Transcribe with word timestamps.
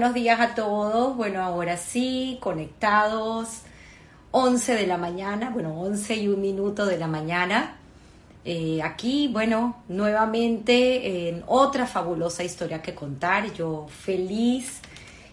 Buenos 0.00 0.14
días 0.14 0.40
a 0.40 0.54
todos. 0.54 1.14
Bueno, 1.14 1.42
ahora 1.42 1.76
sí, 1.76 2.38
conectados. 2.40 3.64
11 4.30 4.74
de 4.74 4.86
la 4.86 4.96
mañana, 4.96 5.50
bueno, 5.50 5.78
11 5.78 6.16
y 6.16 6.28
un 6.28 6.40
minuto 6.40 6.86
de 6.86 6.96
la 6.96 7.06
mañana. 7.06 7.76
Eh, 8.46 8.80
aquí, 8.82 9.28
bueno, 9.28 9.82
nuevamente 9.88 11.28
en 11.28 11.44
otra 11.46 11.86
fabulosa 11.86 12.42
historia 12.42 12.80
que 12.80 12.94
contar. 12.94 13.52
Yo 13.52 13.88
feliz 13.90 14.80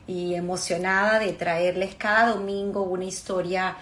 y 0.06 0.34
emocionada 0.34 1.20
de 1.20 1.32
traerles 1.32 1.96
cada 1.96 2.36
domingo 2.36 2.82
una 2.82 3.06
historia 3.06 3.78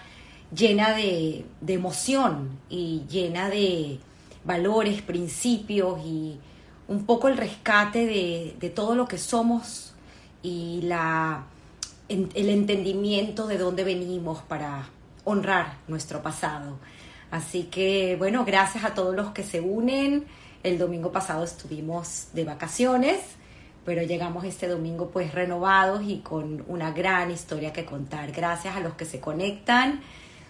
llena 0.54 0.92
de, 0.94 1.46
emoción 1.66 2.60
y 2.70 3.02
llena 3.10 3.50
de 3.50 3.98
valores, 4.44 5.02
principios 5.02 5.98
y 6.06 6.38
un 6.86 7.06
poco 7.06 7.26
el 7.26 7.36
rescate 7.36 8.54
de 8.56 8.70
todo 8.70 8.94
lo 8.94 9.08
que 9.08 9.18
somos 9.18 9.95
y 10.42 10.80
la, 10.82 11.44
el 12.08 12.48
entendimiento 12.48 13.46
de 13.46 13.58
dónde 13.58 13.84
venimos 13.84 14.42
para 14.42 14.88
honrar 15.24 15.78
nuestro 15.88 16.22
pasado. 16.22 16.78
Así 17.30 17.64
que 17.64 18.16
bueno, 18.16 18.44
gracias 18.44 18.84
a 18.84 18.94
todos 18.94 19.14
los 19.14 19.30
que 19.32 19.42
se 19.42 19.60
unen. 19.60 20.24
El 20.62 20.78
domingo 20.78 21.12
pasado 21.12 21.44
estuvimos 21.44 22.28
de 22.32 22.44
vacaciones, 22.44 23.20
pero 23.84 24.02
llegamos 24.02 24.44
este 24.44 24.68
domingo 24.68 25.10
pues 25.10 25.34
renovados 25.34 26.02
y 26.04 26.18
con 26.18 26.64
una 26.68 26.92
gran 26.92 27.30
historia 27.30 27.72
que 27.72 27.84
contar. 27.84 28.32
Gracias 28.32 28.76
a 28.76 28.80
los 28.80 28.94
que 28.94 29.04
se 29.04 29.20
conectan. 29.20 30.00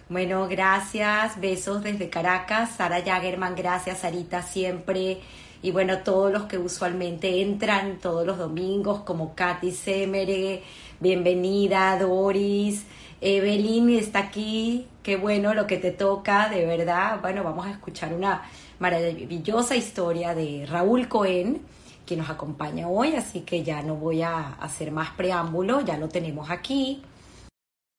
Bueno, 0.09 0.47
gracias, 0.47 1.39
besos 1.39 1.83
desde 1.83 2.09
Caracas. 2.09 2.71
Sara 2.77 3.03
Jagerman, 3.03 3.55
gracias, 3.55 3.99
Sarita, 3.99 4.41
siempre 4.41 5.19
y 5.61 5.71
bueno, 5.71 5.99
todos 6.03 6.31
los 6.31 6.43
que 6.43 6.57
usualmente 6.57 7.41
entran 7.41 7.99
todos 7.99 8.25
los 8.25 8.37
domingos, 8.37 9.01
como 9.01 9.35
Katy 9.35 9.71
Semere, 9.71 10.63
bienvenida, 10.99 11.97
Doris, 11.99 12.85
Evelyn 13.21 13.89
está 13.91 14.19
aquí, 14.19 14.87
qué 15.03 15.17
bueno 15.17 15.53
lo 15.53 15.65
que 15.67 15.77
te 15.77 15.91
toca, 15.91 16.49
de 16.49 16.65
verdad. 16.65 17.19
Bueno, 17.21 17.43
vamos 17.43 17.65
a 17.65 17.71
escuchar 17.71 18.13
una 18.13 18.43
maravillosa 18.79 19.75
historia 19.75 20.35
de 20.35 20.65
Raúl 20.67 21.07
Cohen, 21.07 21.61
que 22.05 22.15
nos 22.15 22.29
acompaña 22.29 22.87
hoy, 22.87 23.15
así 23.15 23.41
que 23.41 23.63
ya 23.63 23.81
no 23.81 23.95
voy 23.95 24.21
a 24.21 24.53
hacer 24.53 24.91
más 24.91 25.11
preámbulo, 25.11 25.81
ya 25.81 25.97
lo 25.97 26.09
tenemos 26.09 26.49
aquí. 26.51 27.01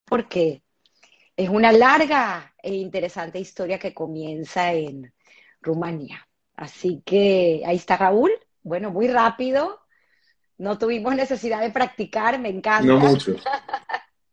Porque 0.04 0.62
es 1.36 1.48
una 1.48 1.72
larga 1.72 2.54
e 2.62 2.74
interesante 2.74 3.40
historia 3.40 3.78
que 3.78 3.94
comienza 3.94 4.72
en 4.72 5.12
Rumanía. 5.60 6.27
Así 6.58 7.02
que 7.06 7.62
ahí 7.64 7.76
está 7.76 7.96
Raúl. 7.96 8.32
Bueno, 8.64 8.90
muy 8.90 9.06
rápido. 9.06 9.78
No 10.58 10.76
tuvimos 10.76 11.14
necesidad 11.14 11.60
de 11.60 11.70
practicar, 11.70 12.40
me 12.40 12.48
encanta. 12.48 12.82
No 12.82 12.98
mucho. 12.98 13.36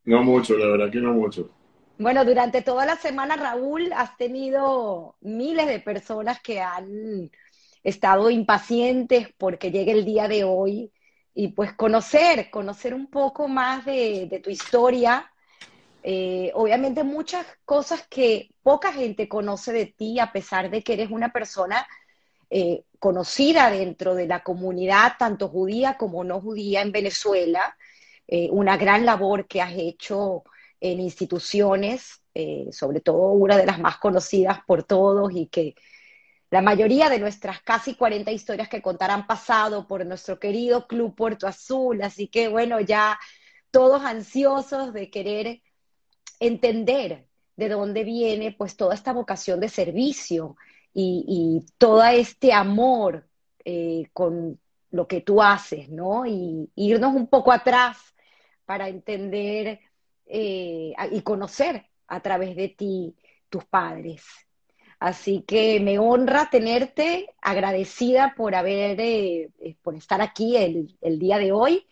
No 0.06 0.24
mucho, 0.24 0.58
la 0.58 0.68
verdad 0.68 0.92
que 0.92 1.00
no 1.00 1.14
mucho. 1.14 1.52
Bueno, 2.00 2.26
durante 2.26 2.64
toda 2.64 2.86
la 2.86 2.96
semana, 2.96 3.36
Raúl, 3.36 3.94
has 3.94 4.18
tenido 4.18 5.16
miles 5.22 5.68
de 5.68 5.80
personas 5.80 6.40
que 6.42 6.62
han 6.62 7.30
estado 7.84 8.32
impacientes 8.32 9.30
porque 9.38 9.72
llegue 9.72 9.92
el 9.92 10.04
día 10.04 10.28
de 10.28 10.44
hoy 10.44 10.92
y 11.36 11.50
pues 11.50 11.74
conocer, 11.74 12.50
conocer 12.50 12.96
un 12.96 13.08
poco 13.08 13.48
más 13.48 13.86
de, 13.86 14.42
tu 14.44 14.50
historia. 14.50 15.32
Eh, 16.02 16.52
obviamente 16.56 17.04
muchas 17.04 17.46
cosas 17.66 18.08
que 18.08 18.50
poca 18.64 18.92
gente 18.92 19.28
conoce 19.28 19.72
de 19.74 19.86
ti, 19.86 20.20
a 20.20 20.32
pesar 20.32 20.72
de 20.72 20.84
que 20.84 20.94
eres 20.94 21.12
una 21.12 21.32
persona 21.32 21.86
eh, 22.50 22.84
conocida 23.00 23.70
dentro 23.70 24.16
de 24.16 24.28
la 24.28 24.44
comunidad, 24.44 25.14
tanto 25.20 25.48
judía 25.48 25.98
como 25.98 26.24
no 26.24 26.42
judía 26.42 26.82
en 26.82 26.92
Venezuela, 26.92 27.78
eh, 28.28 28.50
una 28.52 28.78
gran 28.78 29.06
labor 29.06 29.48
que 29.48 29.62
has 29.62 29.74
hecho 29.74 30.44
en 30.80 31.00
instituciones, 31.00 32.22
eh, 32.34 32.68
sobre 32.72 33.02
todo 33.02 33.32
una 33.32 33.58
de 33.58 33.66
las 33.66 33.80
más 33.80 33.98
conocidas 33.98 34.60
por 34.66 34.84
todos 34.84 35.32
y 35.34 35.48
que 35.48 35.76
la 36.52 36.62
mayoría 36.62 37.10
de 37.10 37.20
nuestras 37.20 37.62
casi 37.62 37.96
40 37.96 38.32
historias 38.32 38.70
que 38.70 38.82
contar 38.82 39.12
han 39.12 39.28
pasado 39.28 39.88
por 39.88 40.06
nuestro 40.06 40.40
querido 40.40 40.88
Club 40.88 41.16
Puerto 41.16 41.48
Azul, 41.48 42.02
así 42.02 42.28
que 42.28 42.48
bueno, 42.48 42.80
ya 42.80 43.20
todos 43.72 44.04
ansiosos 44.04 44.94
de 44.94 45.10
querer 45.10 45.62
entender 46.40 47.28
de 47.56 47.70
dónde 47.70 48.04
viene 48.04 48.52
pues 48.52 48.76
toda 48.76 48.94
esta 48.96 49.14
vocación 49.14 49.60
de 49.60 49.70
servicio 49.70 50.56
y, 50.98 51.66
todo 51.78 52.04
este 52.06 52.54
amor 52.54 53.28
eh, 53.66 54.06
con 54.14 54.60
lo 54.92 55.08
que 55.08 55.22
tú 55.22 55.42
haces, 55.42 55.90
¿no? 55.90 56.26
Y, 56.26 56.70
irnos 56.76 57.14
un 57.14 57.28
poco 57.28 57.52
atrás 57.52 57.98
para 58.66 58.88
entender 58.88 59.82
eh, 60.26 60.94
y 61.12 61.22
conocer 61.22 61.86
a 62.08 62.22
través 62.22 62.56
de 62.56 62.70
ti 62.70 63.16
tus 63.50 63.66
padres. 63.66 64.24
Así 65.00 65.44
que 65.46 65.80
me 65.82 66.00
honra 66.00 66.50
tenerte, 66.50 67.30
agradecida 67.42 68.34
por 68.38 68.56
haber, 68.56 69.00
eh, 69.02 69.50
por 69.82 69.96
estar 69.96 70.22
aquí 70.22 70.56
el 70.56 71.20
día 71.20 71.38
de 71.38 71.52
hoy 71.52 71.86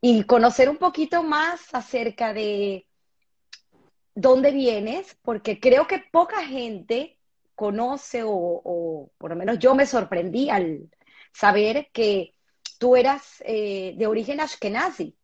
y 0.00 0.24
conocer 0.24 0.68
un 0.68 0.76
poquito 0.76 1.22
más 1.22 1.74
acerca 1.74 2.34
de 2.34 2.86
dónde 4.14 4.50
vienes, 4.52 5.16
porque 5.22 5.58
creo 5.58 5.86
que 5.86 6.04
poca 6.12 6.44
gente 6.44 7.17
conoce 7.58 8.22
o, 8.24 9.10
por 9.18 9.30
lo 9.30 9.36
menos 9.36 9.58
yo 9.58 9.74
me 9.74 9.84
sorprendí 9.84 10.48
al 10.48 10.88
saber 11.32 11.88
que 11.92 12.32
tú 12.78 12.94
eras 12.94 13.42
eh, 13.44 13.94
de 13.96 14.06
origen 14.06 14.38
ashkenazi 14.38 15.16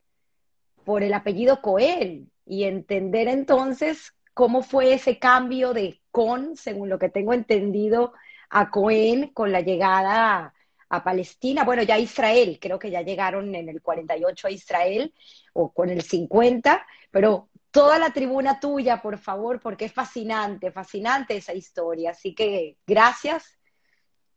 por 0.84 1.04
el 1.04 1.14
apellido 1.14 1.62
Cohen 1.62 2.32
y 2.44 2.64
entender 2.64 3.28
entonces 3.28 4.16
cómo 4.34 4.62
fue 4.62 4.94
ese 4.94 5.20
cambio 5.20 5.72
de 5.72 6.00
con, 6.10 6.56
según 6.56 6.88
lo 6.88 6.98
que 6.98 7.08
tengo 7.08 7.32
entendido, 7.34 8.14
a 8.50 8.68
Cohen 8.68 9.28
con 9.28 9.52
la 9.52 9.60
llegada 9.60 10.34
a, 10.34 10.54
a 10.88 11.04
Palestina, 11.04 11.62
bueno, 11.62 11.84
ya 11.84 11.94
a 11.94 12.00
Israel, 12.00 12.58
creo 12.60 12.80
que 12.80 12.90
ya 12.90 13.02
llegaron 13.02 13.54
en 13.54 13.68
el 13.68 13.80
48 13.80 14.48
a 14.48 14.50
Israel 14.50 15.14
o 15.52 15.72
con 15.72 15.88
el 15.88 16.02
50, 16.02 16.84
pero 17.12 17.48
toda 17.74 17.98
la 17.98 18.12
tribuna 18.12 18.60
tuya, 18.60 19.02
por 19.02 19.18
favor, 19.18 19.58
porque 19.58 19.86
es 19.86 19.92
fascinante, 19.92 20.70
fascinante 20.70 21.36
esa 21.36 21.52
historia. 21.52 22.10
Así 22.10 22.32
que 22.32 22.76
gracias 22.86 23.58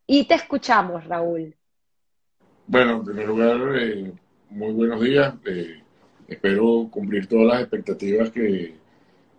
y 0.07 0.27
te 0.27 0.33
escuchamos, 0.33 1.05
Raúl. 1.05 1.55
Bueno, 2.65 2.93
en 2.93 3.03
primer 3.03 3.27
lugar, 3.27 3.59
eh, 3.79 4.11
muy 4.49 4.73
buenos 4.73 4.99
días. 5.01 5.35
Eh, 5.45 5.83
espero 6.27 6.87
cumplir 6.89 7.27
todas 7.27 7.45
las 7.45 7.61
expectativas 7.61 8.31
que, 8.31 8.73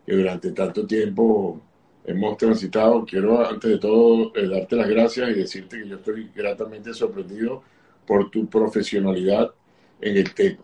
durante 0.07 0.53
tanto 0.53 0.87
tiempo 0.87 1.61
hemos 2.05 2.37
transitado. 2.37 3.05
Quiero, 3.05 3.45
antes 3.45 3.69
de 3.69 3.79
todo, 3.79 4.33
eh, 4.37 4.47
darte 4.47 4.77
las 4.77 4.89
gracias 4.89 5.29
y 5.31 5.35
decirte 5.35 5.77
que 5.77 5.89
yo 5.89 5.97
estoy 5.97 6.31
gratamente 6.33 6.95
sorprendido 6.95 7.65
por 8.07 8.31
tu 8.31 8.49
profesionalidad 8.49 9.53
en 10.01 10.17
el 10.19 10.33
tema. 10.35 10.63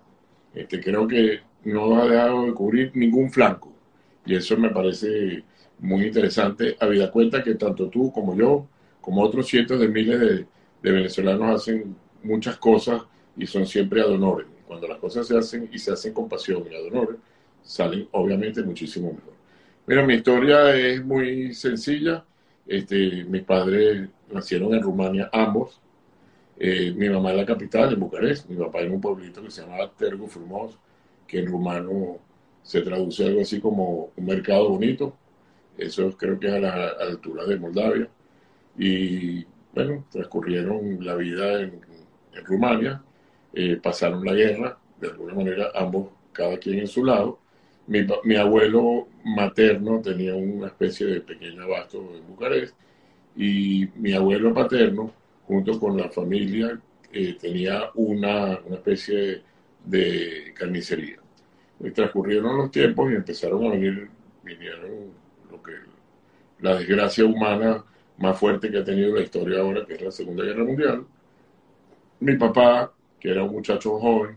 Este, 0.54 0.80
creo 0.80 1.08
que 1.08 1.40
no 1.64 2.00
ha 2.00 2.08
dejado 2.08 2.46
de 2.46 2.54
cubrir 2.54 2.92
ningún 2.94 3.30
flanco. 3.30 3.72
Y 4.26 4.34
eso 4.34 4.56
me 4.56 4.70
parece 4.70 5.44
muy 5.78 6.06
interesante, 6.06 6.76
habida 6.80 7.10
cuenta 7.10 7.42
que 7.42 7.54
tanto 7.54 7.88
tú 7.88 8.12
como 8.12 8.36
yo, 8.36 8.66
como 9.00 9.22
otros 9.22 9.46
cientos 9.46 9.80
de 9.80 9.88
miles 9.88 10.20
de, 10.20 10.46
venezolanos 10.82 11.62
hacen 11.62 11.96
muchas 12.22 12.56
cosas 12.58 13.02
y 13.36 13.46
son 13.46 13.66
siempre 13.66 14.00
ad 14.00 14.10
honorem. 14.10 14.46
Cuando 14.66 14.86
las 14.88 14.98
cosas 14.98 15.26
se 15.26 15.36
hacen 15.36 15.68
y 15.72 15.78
se 15.78 15.92
hacen 15.92 16.12
con 16.12 16.28
pasión 16.28 16.64
y 16.70 16.74
ad 16.74 16.84
honorem, 16.84 17.16
salen 17.62 18.08
obviamente 18.12 18.62
muchísimo 18.62 19.12
mejor. 19.12 19.34
Mira, 19.86 20.02
mi 20.06 20.14
historia 20.14 20.74
es 20.74 21.04
muy 21.04 21.54
sencilla. 21.54 22.24
Este, 22.66 23.24
mis 23.24 23.42
padres 23.42 24.08
nacieron 24.32 24.74
en 24.74 24.82
Rumania, 24.82 25.28
ambos. 25.32 25.80
Eh, 26.58 26.92
mi 26.96 27.08
mamá 27.08 27.30
en 27.30 27.38
la 27.38 27.46
capital, 27.46 27.92
en 27.92 28.00
Bucarest, 28.00 28.48
mi 28.48 28.56
papá 28.56 28.80
en 28.80 28.92
un 28.92 29.00
pueblito 29.00 29.42
que 29.42 29.50
se 29.50 29.62
llamaba 29.62 29.90
Tergo 29.90 30.28
Frumos, 30.28 30.78
que 31.26 31.40
en 31.40 31.46
rumano 31.46 32.18
se 32.62 32.80
traduce 32.80 33.26
algo 33.26 33.42
así 33.42 33.60
como 33.60 34.10
un 34.16 34.24
mercado 34.24 34.70
bonito. 34.70 35.16
Eso 35.76 36.16
creo 36.16 36.38
que 36.38 36.48
es 36.48 36.54
a 36.54 36.58
la, 36.60 36.88
altura 37.00 37.44
de 37.44 37.58
Moldavia. 37.58 38.08
Y 38.78 39.44
bueno, 39.74 40.04
transcurrieron 40.10 41.04
la 41.04 41.14
vida 41.16 41.60
en, 41.60 41.80
Rumania, 42.44 43.00
eh, 43.52 43.78
pasaron 43.80 44.24
la 44.24 44.32
guerra, 44.34 44.76
de 45.00 45.08
alguna 45.08 45.34
manera 45.34 45.70
ambos, 45.74 46.08
cada 46.32 46.58
quien 46.58 46.80
en 46.80 46.88
su 46.88 47.04
lado. 47.04 47.38
Mi, 47.86 48.04
mi, 48.24 48.34
abuelo 48.34 49.06
materno 49.24 50.00
tenía 50.00 50.34
una 50.34 50.66
especie 50.66 51.06
de 51.06 51.20
pequeño 51.20 51.62
abasto 51.62 51.98
en 52.16 52.26
Bucarest 52.26 52.74
y 53.36 53.86
mi 53.96 54.12
abuelo 54.14 54.52
paterno, 54.52 55.12
junto 55.46 55.78
con 55.78 55.96
la 55.96 56.08
familia, 56.08 56.80
eh, 57.12 57.36
tenía 57.40 57.90
una, 57.94 58.58
una 58.66 58.76
especie 58.76 59.16
de 59.16 59.42
de 59.84 60.54
carnicería. 60.56 61.18
Y 61.80 61.90
transcurrieron 61.90 62.56
los 62.56 62.70
tiempos 62.70 63.10
y 63.10 63.16
empezaron 63.16 63.64
a 63.66 63.70
venir, 63.70 64.08
vinieron 64.42 65.12
lo 65.50 65.62
que 65.62 65.72
la 66.60 66.76
desgracia 66.76 67.24
humana 67.24 67.84
más 68.18 68.38
fuerte 68.38 68.70
que 68.70 68.78
ha 68.78 68.84
tenido 68.84 69.14
la 69.14 69.22
historia 69.22 69.60
ahora, 69.60 69.84
que 69.84 69.94
es 69.94 70.02
la 70.02 70.10
Segunda 70.10 70.44
Guerra 70.44 70.64
Mundial. 70.64 71.04
Mi 72.20 72.36
papá, 72.36 72.92
que 73.20 73.30
era 73.30 73.42
un 73.42 73.52
muchacho 73.52 73.98
joven, 73.98 74.36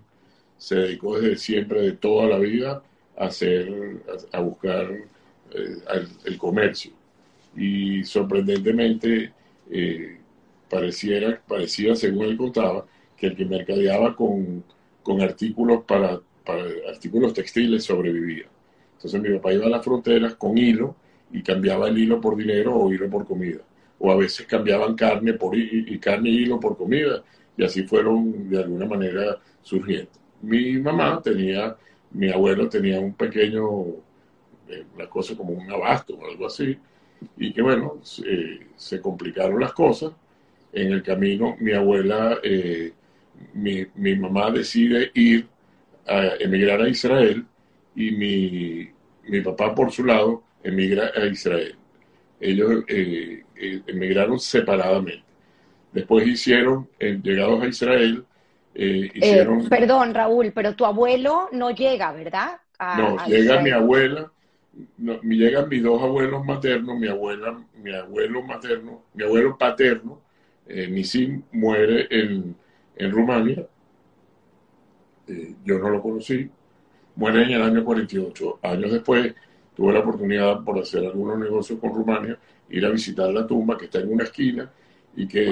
se 0.57 0.75
dedicó 0.75 1.19
desde 1.19 1.37
siempre, 1.37 1.81
de 1.81 1.91
toda 1.93 2.27
la 2.27 2.39
vida, 2.39 2.81
a, 3.15 3.25
hacer, 3.25 4.01
a, 4.31 4.39
buscar 4.39 4.91
eh, 5.51 5.77
el, 6.25 6.37
comercio. 6.37 6.91
Y 7.55 8.03
sorprendentemente, 8.03 9.31
eh, 9.69 10.17
pareciera, 10.69 11.41
parecía, 11.47 11.95
según 11.95 12.25
él 12.25 12.37
contaba, 12.37 12.85
que 13.15 13.27
el 13.27 13.35
que 13.35 13.45
mercadeaba 13.45 14.15
con, 14.15 14.63
con 15.07 15.21
artículos 15.21 15.85
para, 15.85 16.19
para 16.45 16.63
artículos 16.89 17.33
textiles 17.33 17.85
sobrevivía. 17.85 18.43
Entonces 18.95 19.21
mi 19.21 19.29
papá 19.37 19.53
iba 19.53 19.65
a 19.65 19.69
las 19.69 19.85
fronteras 19.85 20.35
con 20.35 20.57
hilo 20.57 20.97
y 21.31 21.41
cambiaba 21.41 21.87
el 21.87 21.97
hilo 21.97 22.19
por 22.19 22.35
dinero 22.35 22.75
o 22.75 22.91
hilo 22.91 23.09
por 23.09 23.25
comida. 23.25 23.61
O 23.99 24.11
a 24.11 24.17
veces 24.17 24.45
cambiaban 24.45 24.95
carne 24.95 25.31
por 25.31 25.55
y 25.57 25.97
carne 25.97 26.29
y 26.29 26.39
hilo 26.39 26.59
por 26.59 26.75
comida. 26.75 27.23
Y 27.55 27.63
así 27.63 27.83
fueron 27.83 28.49
de 28.49 28.57
alguna 28.57 28.85
manera 28.85 29.37
surgiendo. 29.61 30.11
Mi 30.41 30.77
mamá 30.77 31.21
tenía, 31.23 31.77
mi 32.11 32.29
abuelo 32.29 32.67
tenía 32.67 32.99
un 32.99 33.13
pequeño, 33.13 33.85
eh, 34.67 34.83
una 34.93 35.07
cosa 35.07 35.37
como 35.37 35.53
un 35.53 35.71
abasto 35.71 36.15
o 36.15 36.25
algo 36.29 36.47
así. 36.47 36.77
Y 37.37 37.53
que 37.53 37.61
bueno, 37.61 38.01
se 38.03 38.99
complicaron 39.01 39.61
las 39.61 39.71
cosas. 39.71 40.11
En 40.73 40.91
el 40.91 41.01
camino 41.01 41.55
mi 41.61 41.71
abuela, 41.71 42.39
eh, 42.43 42.91
mi, 43.53 43.85
mi 43.95 44.15
mamá 44.15 44.51
decide 44.51 45.11
ir 45.13 45.47
a 46.07 46.35
emigrar 46.39 46.81
a 46.81 46.89
Israel 46.89 47.45
y 47.95 48.11
mi, 48.11 48.89
mi 49.27 49.41
papá 49.41 49.73
por 49.73 49.91
su 49.91 50.05
lado 50.05 50.43
emigra 50.63 51.11
a 51.15 51.25
Israel. 51.25 51.75
Ellos 52.39 52.83
eh, 52.87 53.43
eh, 53.55 53.81
emigraron 53.87 54.39
separadamente. 54.39 55.23
Después 55.91 56.27
hicieron, 56.27 56.87
eh, 56.99 57.19
llegados 57.21 57.63
a 57.63 57.67
Israel, 57.67 58.25
hicieron... 58.75 59.67
perdón, 59.67 60.13
Raúl, 60.13 60.51
pero 60.53 60.75
tu 60.75 60.85
abuelo 60.85 61.49
no 61.51 61.71
llega, 61.71 62.11
¿verdad? 62.11 62.57
no, 62.79 63.25
llega 63.25 63.59
mi 63.61 63.71
abuela, 63.71 64.31
no, 64.97 65.19
llegan 65.21 65.67
mis 65.67 65.81
dos 65.81 65.99
abuelos 66.03 66.45
maternos, 66.45 66.99
mi 66.99 67.07
abuela, 67.07 67.59
mi 67.81 67.91
abuelo 67.91 68.43
materno, 68.43 69.01
mi 69.15 69.23
abuelo 69.23 69.57
paterno, 69.57 70.21
Nisim 70.67 71.41
muere 71.53 72.07
en, 72.11 72.55
en 72.97 73.11
Rumania, 73.11 73.67
yo 75.65 75.79
no 75.79 75.89
lo 75.89 76.01
conocí, 76.01 76.49
muere 77.15 77.43
en 77.43 77.51
el 77.51 77.61
año 77.61 77.83
48. 77.83 78.59
Años 78.61 78.91
después 78.91 79.33
tuve 79.75 79.93
la 79.93 79.99
oportunidad 79.99 80.63
por 80.63 80.79
hacer 80.79 81.05
algunos 81.05 81.37
negocios 81.37 81.79
con 81.79 81.93
Rumania, 81.93 82.37
ir 82.69 82.85
a 82.85 82.89
visitar 82.89 83.29
la 83.29 83.45
tumba 83.45 83.77
que 83.77 83.85
está 83.85 83.99
en 83.99 84.13
una 84.13 84.23
esquina 84.23 84.69
y 85.15 85.27
que 85.27 85.51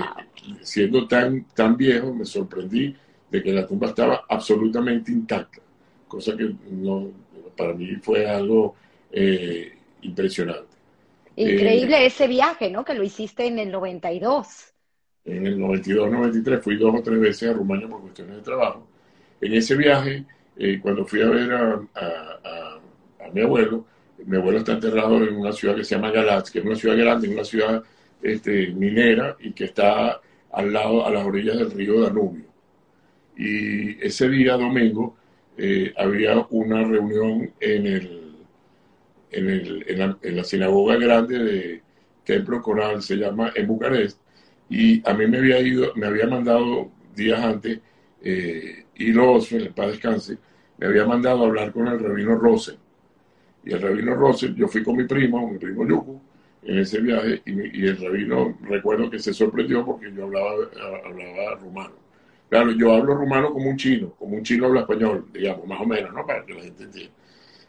siendo 0.62 1.07
tan, 1.07 1.45
tan 1.53 1.75
viejo 1.75 2.13
me 2.13 2.25
sorprendí 2.25 2.95
de 3.30 3.44
que 3.44 3.51
la 3.51 3.65
tumba 3.65 3.88
estaba 3.88 4.24
absolutamente 4.30 5.12
intacta, 5.12 5.59
cosa 6.07 6.38
que 6.38 6.56
no, 6.71 7.09
para 7.57 7.74
mí 7.74 7.95
fue 7.95 8.27
algo 8.27 8.75
eh, 9.12 9.74
impresionante. 10.01 10.75
Increíble 11.36 11.97
eh, 12.03 12.06
ese 12.06 12.27
viaje, 12.27 12.69
¿no? 12.69 12.86
Que 12.86 12.94
lo 12.94 13.03
hiciste 13.03 13.45
en 13.47 13.59
el 13.59 13.71
92. 13.71 14.75
En 15.25 15.48
el 15.48 15.57
92-93 15.57 16.62
fui 16.62 16.77
dos 16.77 16.95
o 16.95 17.01
tres 17.01 17.19
veces 17.19 17.50
a 17.50 17.54
Rumania 17.54 17.88
por 17.88 18.01
cuestiones 18.01 18.38
de 18.38 18.42
trabajo. 18.42 18.88
En 19.42 19.54
ese 19.54 19.75
viaje 19.75 20.25
eh, 20.57 20.80
cuando 20.81 21.06
fui 21.06 21.22
a 21.22 21.30
ver 21.30 21.51
a, 21.54 21.81
mi 23.33 23.42
abuelo, 23.42 23.86
mi 24.25 24.38
abuelo 24.38 24.60
está 24.60 24.74
enterrado 24.74 25.22
en 25.24 25.36
una 25.36 25.51
ciudad 25.51 25.75
que 25.75 25.83
se 25.83 25.95
llama 25.95 26.12
Galatz, 26.12 26.50
que 26.51 26.60
es 26.60 26.66
una 26.66 26.75
ciudad 26.75 26.95
grande, 26.95 27.27
una 27.27 27.44
ciudad 27.44 27.83
este, 28.22 28.68
minera 28.69 29.36
y 29.39 29.51
que 29.51 29.66
está 29.66 30.22
al 30.51 30.72
lado, 30.72 31.06
a 31.06 31.12
las 31.12 31.25
orillas 31.25 31.57
del 31.57 31.71
río 31.71 32.01
Danubio. 32.01 32.45
Y 33.36 34.01
ese 34.06 34.30
día, 34.30 34.54
domingo, 34.54 35.18
eh, 35.57 35.94
había 35.98 36.45
una 36.51 36.83
reunión 36.83 37.51
en, 37.60 37.88
el, 37.88 38.36
en, 39.31 39.50
el, 39.50 40.18
en, 40.21 40.36
la, 40.36 40.44
sinagoga 40.45 40.95
grande 40.95 41.39
de 41.39 41.81
Templo 42.24 42.62
Coral, 42.62 43.01
se 43.01 43.18
llama, 43.18 43.51
en 43.56 43.68
Bucarest, 43.68 44.19
y 44.70 45.08
a 45.08 45.14
mí 45.14 45.28
me 45.28 45.38
había 45.38 45.60
ido, 45.60 45.94
me 45.96 46.08
había 46.08 46.28
mandado 46.28 46.92
días 47.16 47.40
antes 47.40 47.80
eh, 48.22 48.86
y 48.96 49.12
los, 49.12 49.52
el 49.52 49.70
paz 49.70 49.92
descanse, 49.92 50.38
me 50.78 50.88
había 50.88 51.06
mandado 51.06 51.44
a 51.44 51.48
hablar 51.48 51.72
con 51.72 51.88
el 51.88 52.00
rabino 52.00 52.36
Rosen. 52.36 52.78
Y 53.64 53.74
el 53.74 53.82
rabino 53.82 54.16
Rosen, 54.16 54.56
yo 54.56 54.68
fui 54.68 54.84
con 54.84 54.98
mi 54.98 55.06
primo, 55.06 55.50
mi 55.50 55.58
primo 55.58 55.88
Yuku, 55.88 56.22
en 56.64 56.80
ese 56.80 57.00
viaje, 57.00 57.42
y, 57.46 57.86
el 57.86 57.98
rabino, 57.98 58.58
recuerdo 58.62 59.10
que 59.10 59.20
se 59.20 59.34
sorprendió 59.34 59.86
porque 59.86 60.12
yo 60.12 60.24
hablaba, 60.24 60.52
hablaba 61.06 61.56
rumano. 61.62 61.94
Claro, 62.50 62.72
yo 62.72 62.94
hablo 62.94 63.16
rumano 63.16 63.54
como 63.54 63.70
un 63.70 63.78
chino, 63.78 64.14
como 64.18 64.36
un 64.36 64.44
chino 64.44 64.68
habla 64.68 64.82
español, 64.82 65.26
digamos, 65.34 65.68
más 65.68 65.82
o 65.82 65.86
menos, 65.86 66.14
¿no? 66.14 66.26
Para 66.26 66.46
que 66.46 66.54
la 66.54 66.62
gente 66.62 66.84
entienda. 66.84 67.14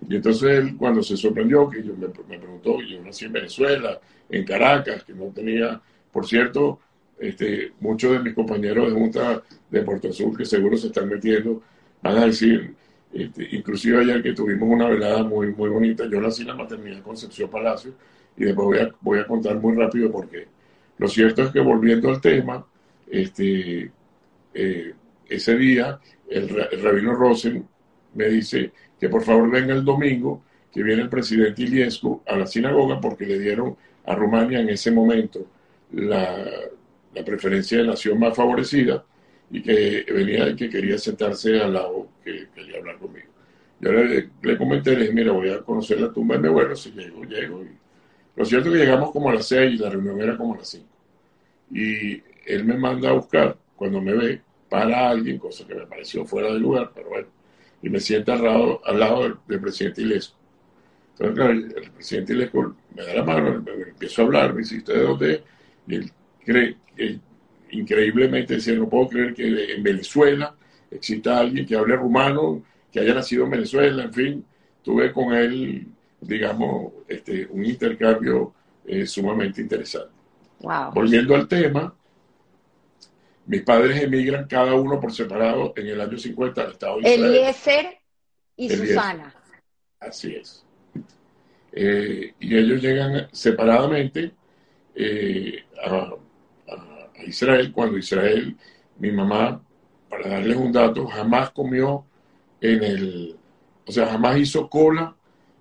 Y 0.08 0.16
entonces 0.16 0.50
él, 0.50 0.76
cuando 0.76 1.02
se 1.02 1.16
sorprendió, 1.16 1.68
que 1.68 1.82
yo 1.82 1.94
me 1.96 2.08
preguntó, 2.08 2.80
yo 2.82 3.02
nací 3.02 3.24
en 3.24 3.32
Venezuela, 3.32 3.98
en 4.28 4.44
Caracas, 4.44 5.04
que 5.04 5.14
no 5.14 5.26
tenía, 5.26 5.80
por 6.12 6.26
cierto, 6.26 6.80
este, 7.18 7.72
muchos 7.80 8.12
de 8.12 8.20
mis 8.20 8.34
compañeros 8.34 8.88
de 8.88 8.98
Junta 8.98 9.42
de 9.70 9.82
Puerto 9.82 10.08
Azul 10.08 10.36
que 10.36 10.44
seguro 10.44 10.76
se 10.76 10.88
están 10.88 11.08
metiendo 11.08 11.62
van 12.02 12.18
a 12.18 12.26
decir, 12.26 12.74
este, 13.12 13.48
inclusive 13.52 14.00
ayer 14.00 14.22
que 14.22 14.32
tuvimos 14.32 14.68
una 14.68 14.88
velada 14.88 15.22
muy, 15.22 15.52
muy 15.54 15.70
bonita, 15.70 16.04
yo 16.10 16.20
nací 16.20 16.42
en 16.42 16.48
la 16.48 16.54
maternidad 16.54 17.02
Concepción 17.02 17.50
Palacio 17.50 17.92
y 18.36 18.44
después 18.44 18.90
voy 19.00 19.18
a, 19.18 19.26
contar 19.26 19.56
muy 19.56 19.74
rápido 19.74 20.10
por 20.10 20.28
qué. 20.28 20.46
Lo 20.98 21.08
cierto 21.08 21.42
es 21.42 21.50
que 21.50 21.60
volviendo 21.60 22.10
al 22.10 22.20
tema, 22.20 22.64
este, 23.08 23.90
eh, 24.54 24.94
ese 25.28 25.56
día 25.56 25.98
el, 26.28 26.48
rabino 26.82 27.14
Rosen 27.14 27.66
me 28.14 28.28
dice 28.28 28.72
que 28.98 29.08
por 29.08 29.22
favor 29.22 29.50
venga 29.50 29.74
el 29.74 29.84
domingo, 29.84 30.42
que 30.72 30.82
viene 30.82 31.02
el 31.02 31.08
presidente 31.08 31.62
Iliescu 31.62 32.22
a 32.26 32.36
la 32.36 32.46
sinagoga 32.46 33.00
porque 33.00 33.26
le 33.26 33.38
dieron 33.38 33.76
a 34.04 34.14
Rumania 34.14 34.60
en 34.60 34.68
ese 34.68 34.90
momento 34.90 35.46
la, 35.92 36.44
la 37.16 37.24
preferencia 37.24 37.78
de 37.78 37.86
nación 37.86 38.18
más 38.18 38.36
favorecida 38.36 39.04
y 39.50 39.62
que 39.62 40.04
venía 40.12 40.48
y 40.50 40.56
que 40.56 40.68
quería 40.68 40.98
sentarse 40.98 41.60
al 41.60 41.72
lado, 41.72 42.08
que 42.22 42.48
quería 42.54 42.78
hablar 42.78 42.98
conmigo. 42.98 43.28
Yo 43.80 43.92
le, 43.92 44.30
le 44.42 44.58
comenté, 44.58 44.92
le 44.92 45.02
dije, 45.02 45.12
mira, 45.12 45.32
voy 45.32 45.50
a 45.50 45.62
conocer 45.62 46.00
la 46.00 46.12
tumba 46.12 46.36
de 46.36 46.42
mi 46.42 46.48
abuelo, 46.48 46.76
si 46.76 46.90
llego, 46.92 47.24
llego. 47.24 47.62
Y, 47.62 47.70
lo 48.36 48.44
cierto 48.44 48.68
es 48.68 48.74
que 48.74 48.80
llegamos 48.80 49.12
como 49.12 49.30
a 49.30 49.34
las 49.34 49.46
seis 49.46 49.74
y 49.74 49.82
la 49.82 49.88
reunión 49.88 50.20
era 50.20 50.36
como 50.36 50.54
a 50.54 50.58
las 50.58 50.68
cinco. 50.68 50.94
Y 51.70 52.22
él 52.46 52.64
me 52.64 52.76
manda 52.76 53.10
a 53.10 53.12
buscar, 53.12 53.56
cuando 53.76 54.00
me 54.00 54.12
ve, 54.12 54.42
para 54.68 55.08
alguien, 55.10 55.38
cosa 55.38 55.66
que 55.66 55.74
me 55.74 55.86
pareció 55.86 56.24
fuera 56.26 56.52
de 56.52 56.58
lugar, 56.58 56.92
pero 56.94 57.08
bueno, 57.08 57.28
y 57.82 57.88
me 57.88 58.00
sienta 58.00 58.34
al 58.34 58.44
lado, 58.44 58.80
al 58.84 59.00
lado 59.00 59.22
del, 59.46 59.60
presidente 59.60 60.02
Ilesco. 60.02 60.36
Entonces, 61.12 61.34
claro, 61.34 61.52
el, 61.52 61.90
presidente 61.92 62.32
Ilesco 62.34 62.76
me 62.94 63.02
da 63.04 63.14
la 63.14 63.24
mano, 63.24 63.62
me, 63.62 63.72
empiezo 63.72 64.22
a 64.22 64.24
hablar, 64.26 64.52
me 64.52 64.60
dice, 64.60 64.78
¿usted 64.78 64.94
de 64.94 65.02
dónde 65.02 65.44
Y 65.86 65.94
él 65.94 66.12
cree, 66.46 66.76
increíblemente 67.70 68.54
decía, 68.54 68.74
no 68.74 68.88
puedo 68.88 69.08
creer 69.08 69.34
que 69.34 69.74
en 69.74 69.82
Venezuela 69.82 70.54
exista 70.90 71.38
alguien 71.38 71.66
que 71.66 71.76
hable 71.76 71.96
rumano, 71.96 72.62
que 72.90 73.00
haya 73.00 73.14
nacido 73.14 73.44
en 73.44 73.50
Venezuela, 73.50 74.04
en 74.04 74.14
fin, 74.14 74.44
tuve 74.82 75.12
con 75.12 75.34
él, 75.34 75.86
digamos, 76.20 76.92
este, 77.08 77.46
un 77.50 77.64
intercambio 77.64 78.54
eh, 78.86 79.06
sumamente 79.06 79.60
interesante. 79.60 80.14
Volviendo 80.94 81.34
al 81.34 81.46
tema, 81.48 81.94
mis 83.46 83.62
padres 83.62 84.02
emigran 84.02 84.46
cada 84.46 84.74
uno 84.74 84.98
por 84.98 85.12
separado 85.12 85.72
en 85.76 85.88
el 85.88 86.00
año 86.00 86.16
50 86.16 86.60
al 86.60 86.72
Estado 86.72 87.00
de 87.00 87.14
Israel. 87.14 87.34
Eliezer 87.34 87.98
y 88.56 88.70
Susana. 88.70 89.34
Así 90.00 90.34
es. 90.34 90.64
Eh, 91.72 92.32
y 92.40 92.56
ellos 92.56 92.80
llegan 92.80 93.28
separadamente 93.32 94.32
eh, 94.94 95.62
a 95.84 96.14
a 97.18 97.24
Israel, 97.24 97.72
cuando 97.72 97.98
Israel, 97.98 98.56
mi 98.98 99.12
mamá, 99.12 99.60
para 100.08 100.28
darles 100.28 100.56
un 100.56 100.72
dato, 100.72 101.06
jamás 101.06 101.50
comió 101.50 102.04
en 102.60 102.82
el, 102.82 103.36
o 103.86 103.92
sea, 103.92 104.06
jamás 104.06 104.38
hizo 104.38 104.68
cola 104.68 105.14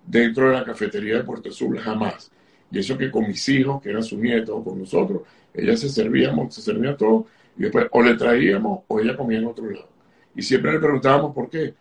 dentro 0.06 0.50
de 0.50 0.54
la 0.54 0.64
cafetería 0.64 1.18
de 1.18 1.24
Puerto 1.24 1.50
Azul, 1.50 1.78
jamás. 1.80 2.32
Y 2.72 2.80
eso 2.80 2.98
que 2.98 3.12
con 3.12 3.28
mis 3.28 3.48
hijos, 3.50 3.82
que 3.82 3.90
eran 3.90 4.04
sus 4.04 4.20
nietos, 4.20 4.56
o 4.58 4.64
con 4.64 4.80
nosotros, 4.80 5.22
ella 5.54 5.78
se 5.78 5.90
servíamos, 5.90 6.54
se 6.54 6.62
servía 6.62 6.96
todo, 6.98 7.28
y 7.58 7.64
después 7.64 7.88
o 7.92 8.02
le 8.02 8.16
traíamos 8.16 8.82
o 8.88 9.00
ella 9.00 9.16
comía 9.16 9.40
en 9.40 9.46
otro 9.46 9.70
lado. 9.70 9.90
Y 10.36 10.42
siempre 10.42 10.74
le 10.74 10.80
preguntábamos 10.80 11.34
por 11.34 11.50
qué. 11.50 11.74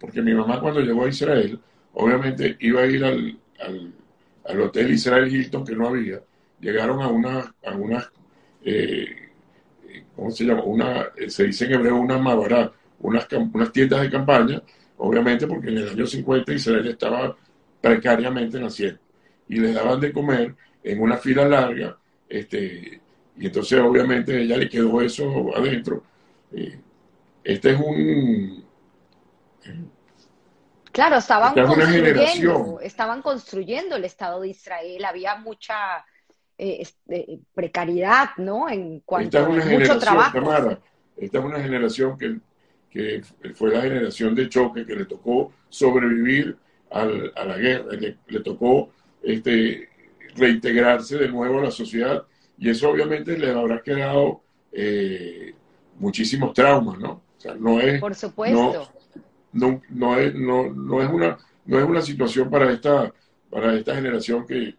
Porque 0.00 0.22
mi 0.22 0.32
mamá 0.32 0.60
cuando 0.60 0.80
llegó 0.80 1.04
a 1.04 1.08
Israel, 1.08 1.60
obviamente 1.92 2.56
iba 2.60 2.82
a 2.82 2.86
ir 2.86 3.04
al, 3.04 3.38
al, 4.44 4.60
hotel 4.60 4.92
Israel 4.92 5.32
Hilton, 5.32 5.64
que 5.64 5.74
no 5.74 5.88
había. 5.88 6.20
Llegaron 6.60 7.02
a, 7.02 7.08
una, 7.08 7.54
a 7.64 7.72
unas 7.74 8.10
eh, 8.64 9.30
¿cómo 10.14 10.30
se 10.30 10.44
llama? 10.44 10.62
Una, 10.62 11.08
eh, 11.16 11.30
se 11.30 11.44
dice 11.44 11.66
en 11.66 11.74
hebreo 11.74 11.96
una 11.96 12.18
mabará, 12.18 12.72
unas, 13.00 13.26
unas 13.32 13.72
tiendas 13.72 14.02
de 14.02 14.10
campaña, 14.10 14.62
obviamente 14.98 15.46
porque 15.46 15.68
en 15.68 15.78
el 15.78 15.88
año 15.88 16.06
50 16.06 16.52
Israel 16.52 16.86
estaba 16.88 17.36
precariamente 17.80 18.58
naciendo 18.58 19.00
y 19.48 19.56
le 19.60 19.72
daban 19.72 20.00
de 20.00 20.12
comer 20.12 20.54
en 20.82 21.00
una 21.00 21.16
fila 21.16 21.46
larga, 21.46 21.96
este, 22.28 23.00
y 23.36 23.46
entonces 23.46 23.80
obviamente 23.80 24.40
ella 24.42 24.56
le 24.56 24.68
quedó 24.68 25.00
eso 25.00 25.56
adentro. 25.56 26.02
Eh, 26.52 26.78
este 27.44 27.70
es 27.70 27.80
un, 27.80 28.64
Claro, 30.92 31.16
estaban 31.18 31.54
construyendo, 31.54 32.80
estaban 32.80 33.22
construyendo 33.22 33.96
el 33.96 34.04
Estado 34.04 34.40
de 34.40 34.48
Israel, 34.48 35.04
había 35.04 35.36
mucha 35.36 36.04
eh, 36.58 36.78
este, 36.80 37.40
precariedad, 37.54 38.30
¿no? 38.36 38.68
En 38.68 39.00
cuanto 39.00 39.38
a 39.38 39.48
mucho 39.48 39.98
trabajo. 39.98 40.78
esta 41.16 41.38
es 41.38 41.44
una 41.44 41.60
generación 41.60 42.18
que, 42.18 42.38
que, 42.90 43.22
fue 43.54 43.70
la 43.72 43.82
generación 43.82 44.34
de 44.34 44.48
choque 44.48 44.84
que 44.84 44.96
le 44.96 45.04
tocó 45.04 45.52
sobrevivir 45.68 46.56
a 46.90 47.04
la 47.04 47.56
guerra, 47.58 47.92
le, 47.92 48.40
tocó 48.40 48.90
este, 49.22 49.88
reintegrarse 50.36 51.18
de 51.18 51.28
nuevo 51.28 51.58
a 51.58 51.64
la 51.64 51.70
sociedad 51.70 52.24
y 52.56 52.70
eso 52.70 52.90
obviamente 52.90 53.36
le 53.36 53.50
habrá 53.50 53.82
quedado 53.82 54.40
eh, 54.72 55.54
muchísimos 55.98 56.54
traumas, 56.54 56.98
¿no? 56.98 57.10
O 57.36 57.40
sea, 57.40 57.54
no 57.54 57.78
es... 57.80 58.00
Por 58.00 58.14
supuesto 58.14 58.90
no, 59.52 59.80
no, 59.90 60.18
es, 60.18 60.34
no, 60.34 60.70
no, 60.72 61.02
es 61.02 61.08
una, 61.08 61.38
no 61.64 61.78
es 61.78 61.84
una 61.84 62.02
situación 62.02 62.50
para 62.50 62.70
esta, 62.70 63.12
para 63.50 63.74
esta 63.74 63.94
generación 63.94 64.46
que 64.46 64.68
eh, 64.68 64.76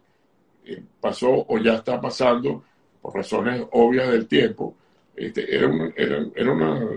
pasó 1.00 1.46
o 1.48 1.58
ya 1.58 1.76
está 1.76 2.00
pasando 2.00 2.64
por 3.00 3.14
razones 3.14 3.62
obvias 3.72 4.10
del 4.10 4.26
tiempo. 4.26 4.76
Este, 5.16 5.54
era, 5.54 5.68
era, 5.96 6.26
era, 6.34 6.52
una, 6.52 6.88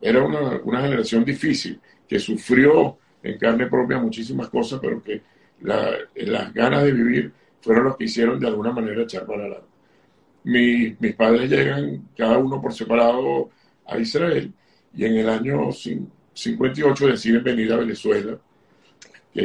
era 0.00 0.22
una, 0.22 0.60
una, 0.64 0.80
generación 0.82 1.24
difícil 1.24 1.80
que 2.08 2.18
sufrió 2.18 2.98
en 3.22 3.38
carne 3.38 3.66
propia 3.66 3.98
muchísimas 3.98 4.48
cosas, 4.48 4.80
pero 4.80 5.02
que 5.02 5.22
las 5.60 6.52
ganas 6.52 6.84
de 6.84 6.92
vivir 6.92 7.32
fueron 7.60 7.84
los 7.84 7.96
que 7.96 8.04
hicieron 8.04 8.38
de 8.38 8.46
alguna 8.46 8.72
manera 8.72 9.02
echar 9.02 9.24
para 9.24 9.42
adelante. 9.42 9.68
mis 10.44 11.14
padres 11.14 11.50
llegan 11.50 12.08
cada 12.16 12.38
uno 12.38 12.60
por 12.60 12.74
separado 12.74 13.50
a 13.86 13.98
Israel 13.98 14.52
y 14.94 15.04
en 15.04 15.16
el 15.16 15.28
año 15.28 15.70
58 15.72 17.06
deciden 17.06 17.42
venir 17.42 17.72
a 17.72 17.76
Venezuela. 17.76 18.38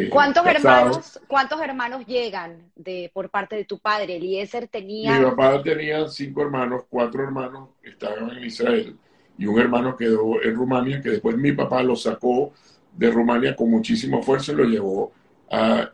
¿Cuántos 0.09 0.45
hermanos, 0.45 1.19
¿Cuántos 1.27 1.61
hermanos 1.61 2.05
llegan 2.05 2.71
de, 2.75 3.09
por 3.13 3.29
parte 3.29 3.55
de 3.55 3.65
tu 3.65 3.79
padre? 3.79 4.17
Eliezer 4.17 4.67
tenía... 4.67 5.17
Mi 5.17 5.25
papá 5.25 5.63
tenía 5.63 6.07
cinco 6.07 6.43
hermanos, 6.43 6.83
cuatro 6.89 7.23
hermanos 7.23 7.69
estaban 7.81 8.29
en 8.37 8.43
Israel 8.43 8.95
y 9.39 9.45
un 9.45 9.59
hermano 9.59 9.95
quedó 9.95 10.43
en 10.43 10.53
Rumania, 10.53 11.01
que 11.01 11.09
después 11.09 11.37
mi 11.37 11.53
papá 11.53 11.81
lo 11.81 11.95
sacó 11.95 12.53
de 12.93 13.09
Rumania 13.09 13.55
con 13.55 13.71
muchísimo 13.71 14.19
esfuerzo 14.19 14.51
y 14.51 14.55
lo 14.55 14.63
llevó 14.65 15.13
a, 15.49 15.89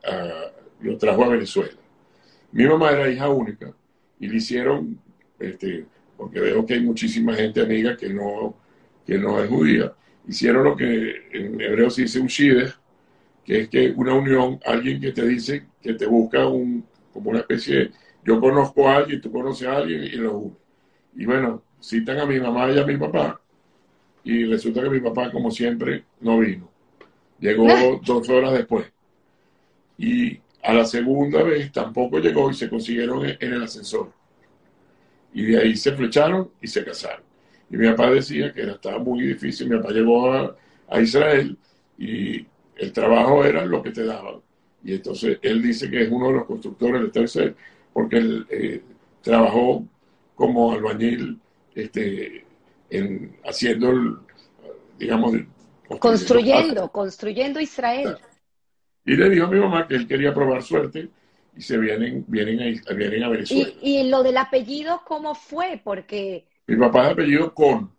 lo 0.81 0.97
trajo 0.97 1.23
a 1.23 1.29
Venezuela. 1.29 1.77
Mi 2.51 2.65
mamá 2.65 2.91
era 2.91 3.09
hija 3.09 3.29
única 3.29 3.71
y 4.19 4.27
le 4.27 4.37
hicieron, 4.37 4.99
este, 5.39 5.85
porque 6.17 6.39
veo 6.39 6.65
que 6.65 6.73
hay 6.73 6.81
muchísima 6.81 7.35
gente 7.35 7.61
amiga 7.61 7.95
que 7.95 8.09
no, 8.09 8.55
que 9.05 9.17
no 9.17 9.41
es 9.41 9.47
judía, 9.47 9.93
hicieron 10.27 10.63
lo 10.63 10.75
que 10.75 11.27
en 11.31 11.61
hebreo 11.61 11.89
se 11.89 12.01
dice 12.01 12.19
un 12.19 12.27
que 13.45 13.61
es 13.61 13.69
que 13.69 13.91
una 13.95 14.13
unión, 14.15 14.59
alguien 14.65 14.99
que 14.99 15.11
te 15.11 15.25
dice 15.25 15.67
que 15.81 15.93
te 15.93 16.05
busca 16.05 16.47
un, 16.47 16.85
como 17.13 17.29
una 17.29 17.39
especie 17.39 17.75
de, 17.75 17.91
yo 18.25 18.41
conozco 18.41 18.89
a 18.89 18.97
alguien, 18.97 19.21
tú 19.21 19.31
conoces 19.31 19.67
a 19.67 19.77
alguien 19.77 20.03
y 20.03 20.11
lo 20.11 20.37
une. 20.37 20.55
Y 21.15 21.25
bueno, 21.25 21.63
citan 21.79 22.19
a 22.19 22.25
mi 22.25 22.39
mamá 22.39 22.71
y 22.71 22.79
a 22.79 22.85
mi 22.85 22.97
papá, 22.97 23.39
y 24.25 24.43
resulta 24.45 24.81
que 24.81 24.89
mi 24.89 24.99
papá, 24.99 25.31
como 25.31 25.51
siempre, 25.51 26.03
no 26.19 26.39
vino. 26.39 26.69
Llegó 27.39 27.67
dos 28.03 28.27
horas 28.27 28.53
después. 28.53 28.91
Y 29.99 30.39
a 30.63 30.73
la 30.73 30.83
segunda 30.83 31.43
vez 31.43 31.71
tampoco 31.71 32.17
llegó 32.17 32.49
y 32.49 32.55
se 32.55 32.67
consiguieron 32.67 33.23
en 33.23 33.37
el 33.39 33.63
ascensor. 33.63 34.11
Y 35.31 35.43
de 35.45 35.59
ahí 35.59 35.75
se 35.75 35.91
flecharon 35.91 36.49
y 36.59 36.67
se 36.67 36.83
casaron. 36.83 37.23
Y 37.69 37.77
mi 37.77 37.87
papá 37.89 38.09
decía 38.09 38.51
que 38.51 38.61
era, 38.63 38.73
estaba 38.73 38.97
muy 38.97 39.27
difícil. 39.27 39.69
Mi 39.69 39.77
papá 39.77 39.91
llegó 39.91 40.33
a, 40.33 40.55
Israel 41.01 41.57
y 41.97 42.45
el 42.75 42.91
trabajo 42.91 43.43
era 43.45 43.65
lo 43.65 43.81
que 43.81 43.91
te 43.91 44.05
daban. 44.05 44.41
Y 44.83 44.93
entonces 44.93 45.39
él 45.41 45.61
dice 45.61 45.89
que 45.89 46.03
es 46.03 46.11
uno 46.11 46.27
de 46.27 46.33
los 46.33 46.45
constructores 46.45 47.01
de 47.01 47.09
tercer 47.09 47.55
porque 47.93 48.17
él 48.17 48.45
eh, 48.49 48.81
trabajó 49.21 49.85
como 50.35 50.73
albañil 50.73 51.39
este, 51.73 52.45
en, 52.89 53.37
haciendo, 53.45 54.21
digamos, 54.99 55.33
construyendo, 55.99 56.91
construyendo 56.91 57.59
Israel. 57.59 58.17
Y 59.05 59.15
le 59.15 59.29
dijo 59.29 59.45
a 59.45 59.49
mi 59.49 59.59
mamá 59.59 59.87
que 59.87 59.95
él 59.95 60.07
quería 60.07 60.33
probar 60.33 60.61
suerte 60.61 61.09
y 61.55 61.61
se 61.61 61.77
vienen, 61.77 62.25
vienen, 62.27 62.81
a, 62.87 62.93
vienen 62.93 63.23
a 63.23 63.29
Venezuela. 63.29 63.69
¿Y, 63.81 63.99
¿Y 63.99 64.09
lo 64.09 64.23
del 64.23 64.37
apellido 64.37 65.01
cómo 65.05 65.35
fue? 65.35 65.79
Porque 65.83 66.45
mi 66.67 66.75
papá 66.77 67.05
es 67.05 67.11
apellido 67.13 67.53
Con, 67.53 67.91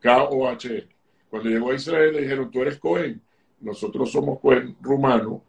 K-O-H. 0.00 0.88
Cuando 1.28 1.50
llegó 1.50 1.70
a 1.72 1.74
Israel 1.74 2.14
le 2.14 2.22
dijeron, 2.22 2.50
tú 2.50 2.62
eres 2.62 2.78
Cohen, 2.78 3.20
nosotros 3.64 4.10
somos 4.10 4.40
Cohen 4.40 4.76
rumano. 4.80 5.42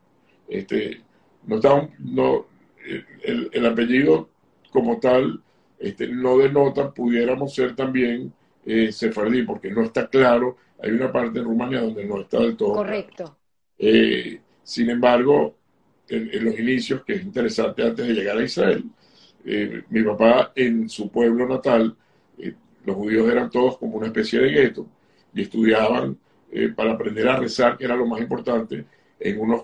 Este, 0.47 1.01
no, 1.45 1.59
no 1.99 2.45
el, 3.23 3.49
el, 3.51 3.65
apellido 3.65 4.29
como 4.71 4.99
tal 4.99 5.41
este, 5.79 6.07
no 6.07 6.37
denota, 6.37 6.91
pudiéramos 6.91 7.53
ser 7.53 7.75
también 7.75 8.31
eh, 8.65 8.91
sefardí, 8.91 9.43
porque 9.43 9.69
no 9.71 9.83
está 9.83 10.07
claro. 10.07 10.57
Hay 10.81 10.91
una 10.91 11.11
parte 11.11 11.39
de 11.39 11.45
Rumania 11.45 11.81
donde 11.81 12.05
no 12.05 12.21
está 12.21 12.39
del 12.39 12.55
todo. 12.55 12.73
Correcto. 12.73 13.37
Eh, 13.77 14.39
sin 14.63 14.89
embargo, 14.89 15.55
en, 16.07 16.45
los 16.45 16.59
inicios, 16.59 17.03
que 17.03 17.13
es 17.13 17.23
interesante 17.23 17.83
antes 17.83 18.07
de 18.07 18.13
llegar 18.13 18.37
a 18.37 18.43
Israel, 18.43 18.83
eh, 19.45 19.83
mi 19.89 20.03
papá 20.03 20.51
en 20.55 20.89
su 20.89 21.11
pueblo 21.11 21.47
natal 21.47 21.95
los 22.85 22.95
judíos 22.95 23.29
eran 23.29 23.49
todos 23.49 23.77
como 23.77 23.97
una 23.97 24.07
especie 24.07 24.39
de 24.39 24.49
gueto 24.49 24.87
y 25.33 25.41
estudiaban 25.41 26.17
eh, 26.57 26.69
para 26.69 26.93
aprender 26.93 27.27
a 27.27 27.35
rezar, 27.35 27.77
que 27.77 27.83
era 27.83 27.97
lo 27.97 28.05
más 28.05 28.21
importante, 28.21 28.85
en 29.19 29.39
unos, 29.41 29.63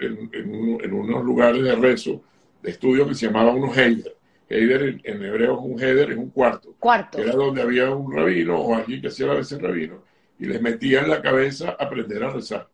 en, 0.00 0.94
unos 0.94 1.22
lugares 1.22 1.62
de 1.62 1.76
rezo, 1.76 2.22
de 2.62 2.70
estudio 2.70 3.06
que 3.06 3.14
se 3.14 3.26
llamaban 3.26 3.56
unos 3.56 3.76
heider. 3.76 4.16
Heider 4.48 5.00
en, 5.04 5.22
hebreo 5.22 5.58
es 5.58 5.60
un 5.60 5.78
heider, 5.78 6.12
es 6.12 6.16
un 6.16 6.30
cuarto. 6.30 6.74
Cuarto. 6.78 7.18
era 7.18 7.32
donde 7.32 7.60
había 7.60 7.90
un 7.90 8.10
rabino 8.10 8.58
o 8.58 8.74
alguien 8.74 9.02
que 9.02 9.08
hacía 9.08 9.30
a 9.30 9.34
veces 9.34 9.60
rabino 9.60 10.02
y 10.38 10.46
les 10.46 10.62
metía 10.62 11.00
en 11.00 11.10
la 11.10 11.20
cabeza 11.20 11.76
aprender 11.78 12.24
a 12.24 12.30
rezar. 12.30 12.66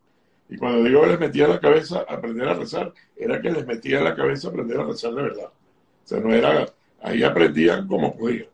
Y 0.49 0.59
cuando 0.59 0.85
digo 0.85 1.05
les 1.05 1.19
metía 1.19 1.47
en 1.47 1.51
la 1.51 1.61
cabeza 1.61 2.05
aprender 2.09 2.49
a 2.49 2.55
rezar, 2.55 2.93
era 3.17 3.43
que 3.43 3.51
les 3.51 3.67
metía 3.67 3.99
en 3.99 4.05
la 4.05 4.15
cabeza 4.15 4.47
aprender 4.47 4.79
a 4.79 4.85
rezar 4.85 5.13
de 5.13 5.23
verdad. 5.23 5.47
O 5.49 6.07
sea, 6.07 6.21
no 6.21 6.33
era, 6.33 6.67
ahí 7.03 7.25
aprendían 7.25 7.89
como 7.89 8.17
podían. 8.17 8.47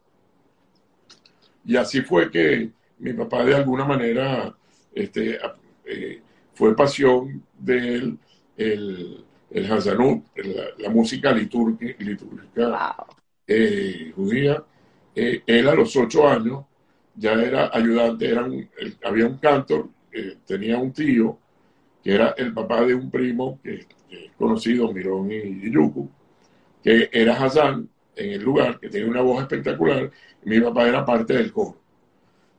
Y 1.66 1.76
así 1.76 2.00
fue 2.00 2.30
que 2.30 2.70
mi 2.98 3.12
papá 3.12 3.44
de 3.44 3.56
alguna 3.56 3.84
manera 3.84 4.56
este, 4.94 5.38
eh, 5.84 6.20
fue 6.54 6.76
pasión 6.76 7.44
de 7.58 7.94
él 7.94 8.18
el, 8.56 9.24
el 9.50 9.72
Hazanut, 9.72 10.24
la, 10.78 10.90
música 10.90 11.32
litúrgica, 11.32 12.96
eh, 13.46 14.12
judía. 14.14 14.62
Eh, 15.14 15.42
él 15.46 15.68
a 15.68 15.74
los 15.74 15.94
ocho 15.96 16.28
años 16.28 16.64
ya 17.14 17.32
era 17.32 17.70
ayudante, 17.72 18.30
era 18.30 18.46
había 19.04 19.26
un 19.26 19.38
cantor, 19.38 19.88
tenía 20.46 20.78
un 20.78 20.92
tío 20.92 21.38
que 22.02 22.14
era 22.14 22.34
el 22.36 22.52
papá 22.52 22.84
de 22.84 22.94
un 22.94 23.10
primo 23.10 23.60
que, 23.62 23.86
es 24.10 24.32
conocido, 24.36 24.92
Mirón 24.92 25.30
y, 25.30 25.70
Yuku, 25.70 26.10
que 26.82 27.08
era 27.12 27.34
Hazán 27.34 27.88
en 28.16 28.32
el 28.32 28.42
lugar, 28.42 28.78
que 28.78 28.88
tenía 28.88 29.08
una 29.08 29.22
voz 29.22 29.42
espectacular, 29.42 30.10
mi 30.44 30.60
papá 30.60 30.88
era 30.88 31.04
parte 31.04 31.34
del 31.34 31.52
coro. 31.52 31.80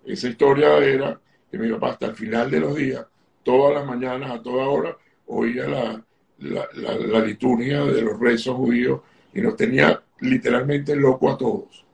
Esa 0.06 0.30
historia 0.30 0.78
era 0.80 1.20
que 1.53 1.60
mi 1.60 1.69
papá 1.69 1.91
hasta 1.91 2.07
el 2.07 2.15
final 2.15 2.50
de 2.50 2.60
los 2.60 2.75
días, 2.75 3.05
todas 3.43 3.75
las 3.75 3.86
mañanas, 3.86 4.31
a 4.31 4.41
toda 4.41 4.67
hora, 4.67 4.98
oía 5.27 5.67
la, 5.67 6.03
la, 6.39 7.19
liturgia 7.19 7.86
de 7.86 8.01
los 8.01 8.19
rezos 8.19 8.55
judíos 8.55 9.01
y 9.36 9.39
nos 9.39 9.55
tenía 9.55 10.01
literalmente 10.22 10.95
loco 10.95 11.29
a 11.29 11.38
todos. 11.38 11.86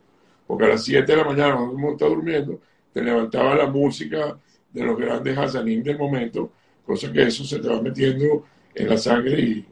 Porque 0.48 0.64
a 0.64 0.70
las 0.70 0.86
7 0.86 1.12
de 1.12 1.18
la 1.18 1.26
mañana, 1.26 1.58
cuando 1.58 1.76
uno 1.76 1.92
está 1.92 2.06
durmiendo, 2.06 2.62
te 2.94 3.04
levantaba 3.04 3.54
la 3.54 3.68
música 3.68 4.40
de 4.72 4.82
los 4.82 4.98
grandes 4.98 5.38
Hazanim 5.38 5.84
del 5.84 5.98
momento, 5.98 6.54
cosa 6.86 7.12
que 7.12 7.24
eso 7.24 7.44
se 7.44 7.60
te 7.60 7.68
va 7.68 7.82
metiendo 7.82 8.46
en 8.74 8.90
la 8.90 8.98
sangre 8.98 9.42
y... 9.42 9.66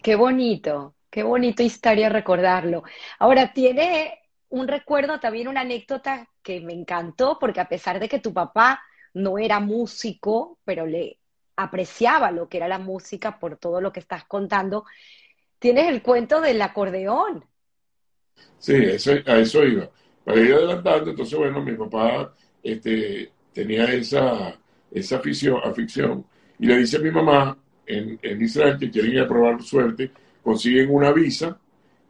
Qué 0.00 0.14
bonito, 0.14 0.94
qué 1.10 1.24
bonito 1.24 1.64
historia 1.64 2.10
recordarlo. 2.10 2.84
Ahora, 3.18 3.52
tiene 3.52 4.20
un 4.50 4.68
recuerdo, 4.68 5.18
también 5.18 5.48
una 5.48 5.62
anécdota 5.62 6.28
que 6.44 6.60
me 6.60 6.74
encantó, 6.74 7.38
porque 7.40 7.58
a 7.58 7.68
pesar 7.68 7.98
de 7.98 8.08
que 8.08 8.20
tu 8.20 8.32
papá 8.32 8.80
no 9.16 9.38
era 9.38 9.60
músico, 9.60 10.58
pero 10.64 10.86
le 10.86 11.18
apreciaba 11.56 12.30
lo 12.30 12.48
que 12.48 12.58
era 12.58 12.68
la 12.68 12.78
música 12.78 13.38
por 13.38 13.56
todo 13.56 13.80
lo 13.80 13.90
que 13.90 14.00
estás 14.00 14.24
contando, 14.24 14.84
tienes 15.58 15.88
el 15.88 16.02
cuento 16.02 16.42
del 16.42 16.60
acordeón. 16.60 17.42
Sí, 18.58 18.74
eso, 18.74 19.12
a 19.24 19.38
eso 19.38 19.64
iba. 19.64 19.88
Para 20.22 20.40
ir 20.40 20.52
adelantando, 20.52 21.10
entonces, 21.10 21.38
bueno, 21.38 21.62
mi 21.62 21.74
papá 21.76 22.34
este, 22.62 23.32
tenía 23.54 23.84
esa, 23.92 24.54
esa 24.90 25.16
afición, 25.16 26.26
y 26.58 26.66
le 26.66 26.76
dice 26.76 26.98
a 26.98 27.00
mi 27.00 27.10
mamá 27.10 27.56
en, 27.86 28.42
Israel 28.42 28.76
que 28.78 28.90
quieren 28.90 29.12
ir 29.12 29.20
a 29.20 29.28
probar 29.28 29.62
suerte, 29.62 30.10
consiguen 30.42 30.90
una 30.90 31.10
visa 31.12 31.58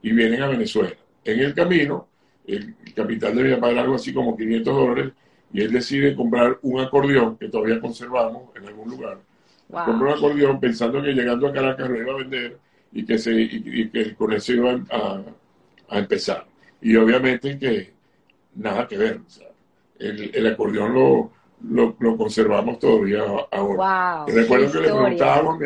y 0.02 0.10
vienen 0.10 0.42
a 0.42 0.48
Venezuela. 0.48 0.96
En 1.24 1.38
el 1.38 1.54
camino 1.54 2.08
el 2.46 2.76
capital 2.94 3.34
de 3.34 3.42
mi 3.42 3.54
papá 3.54 3.68
algo 3.68 3.96
así 3.96 4.12
como 4.12 4.36
500 4.36 4.74
dólares 4.74 5.12
y 5.52 5.62
él 5.62 5.72
decide 5.72 6.14
comprar 6.14 6.58
un 6.62 6.80
acordeón 6.80 7.36
que 7.36 7.48
todavía 7.48 7.80
conservamos 7.80 8.50
en 8.56 8.66
algún 8.66 8.90
lugar. 8.90 9.18
Compró 9.68 10.08
un 10.08 10.18
acordeón 10.18 10.60
pensando 10.60 11.02
que 11.02 11.12
llegando 11.12 11.48
a 11.48 11.52
Caracas 11.52 11.88
lo 11.88 12.00
iba 12.00 12.12
a 12.12 12.16
vender 12.16 12.58
y 12.92 13.04
que, 13.04 13.18
se, 13.18 13.32
y, 13.32 13.88
que 13.88 14.14
con 14.14 14.32
eso 14.32 14.52
iba 14.52 14.72
a, 14.90 15.22
a, 15.88 15.98
empezar. 15.98 16.46
Y 16.80 16.94
obviamente 16.96 17.58
que 17.58 17.92
nada 18.54 18.86
que 18.86 18.96
ver. 18.96 19.20
el, 19.98 20.30
el, 20.34 20.46
acordeón 20.46 20.94
lo, 20.94 21.32
lo, 21.98 22.16
conservamos 22.16 22.78
todavía 22.78 23.22
ahora. 23.50 24.24
recuerdo 24.26 24.70
que 24.70 24.80
le 24.80 24.92
preguntábamos 24.92 25.58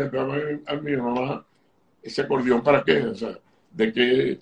a 0.66 0.76
mi, 0.76 0.96
mamá, 0.96 1.44
¿ese 2.02 2.22
acordeón 2.22 2.62
para 2.62 2.82
qué? 2.82 3.02
O 3.02 3.14
sea, 3.14 3.38
¿de 3.72 3.92
qué, 3.92 4.38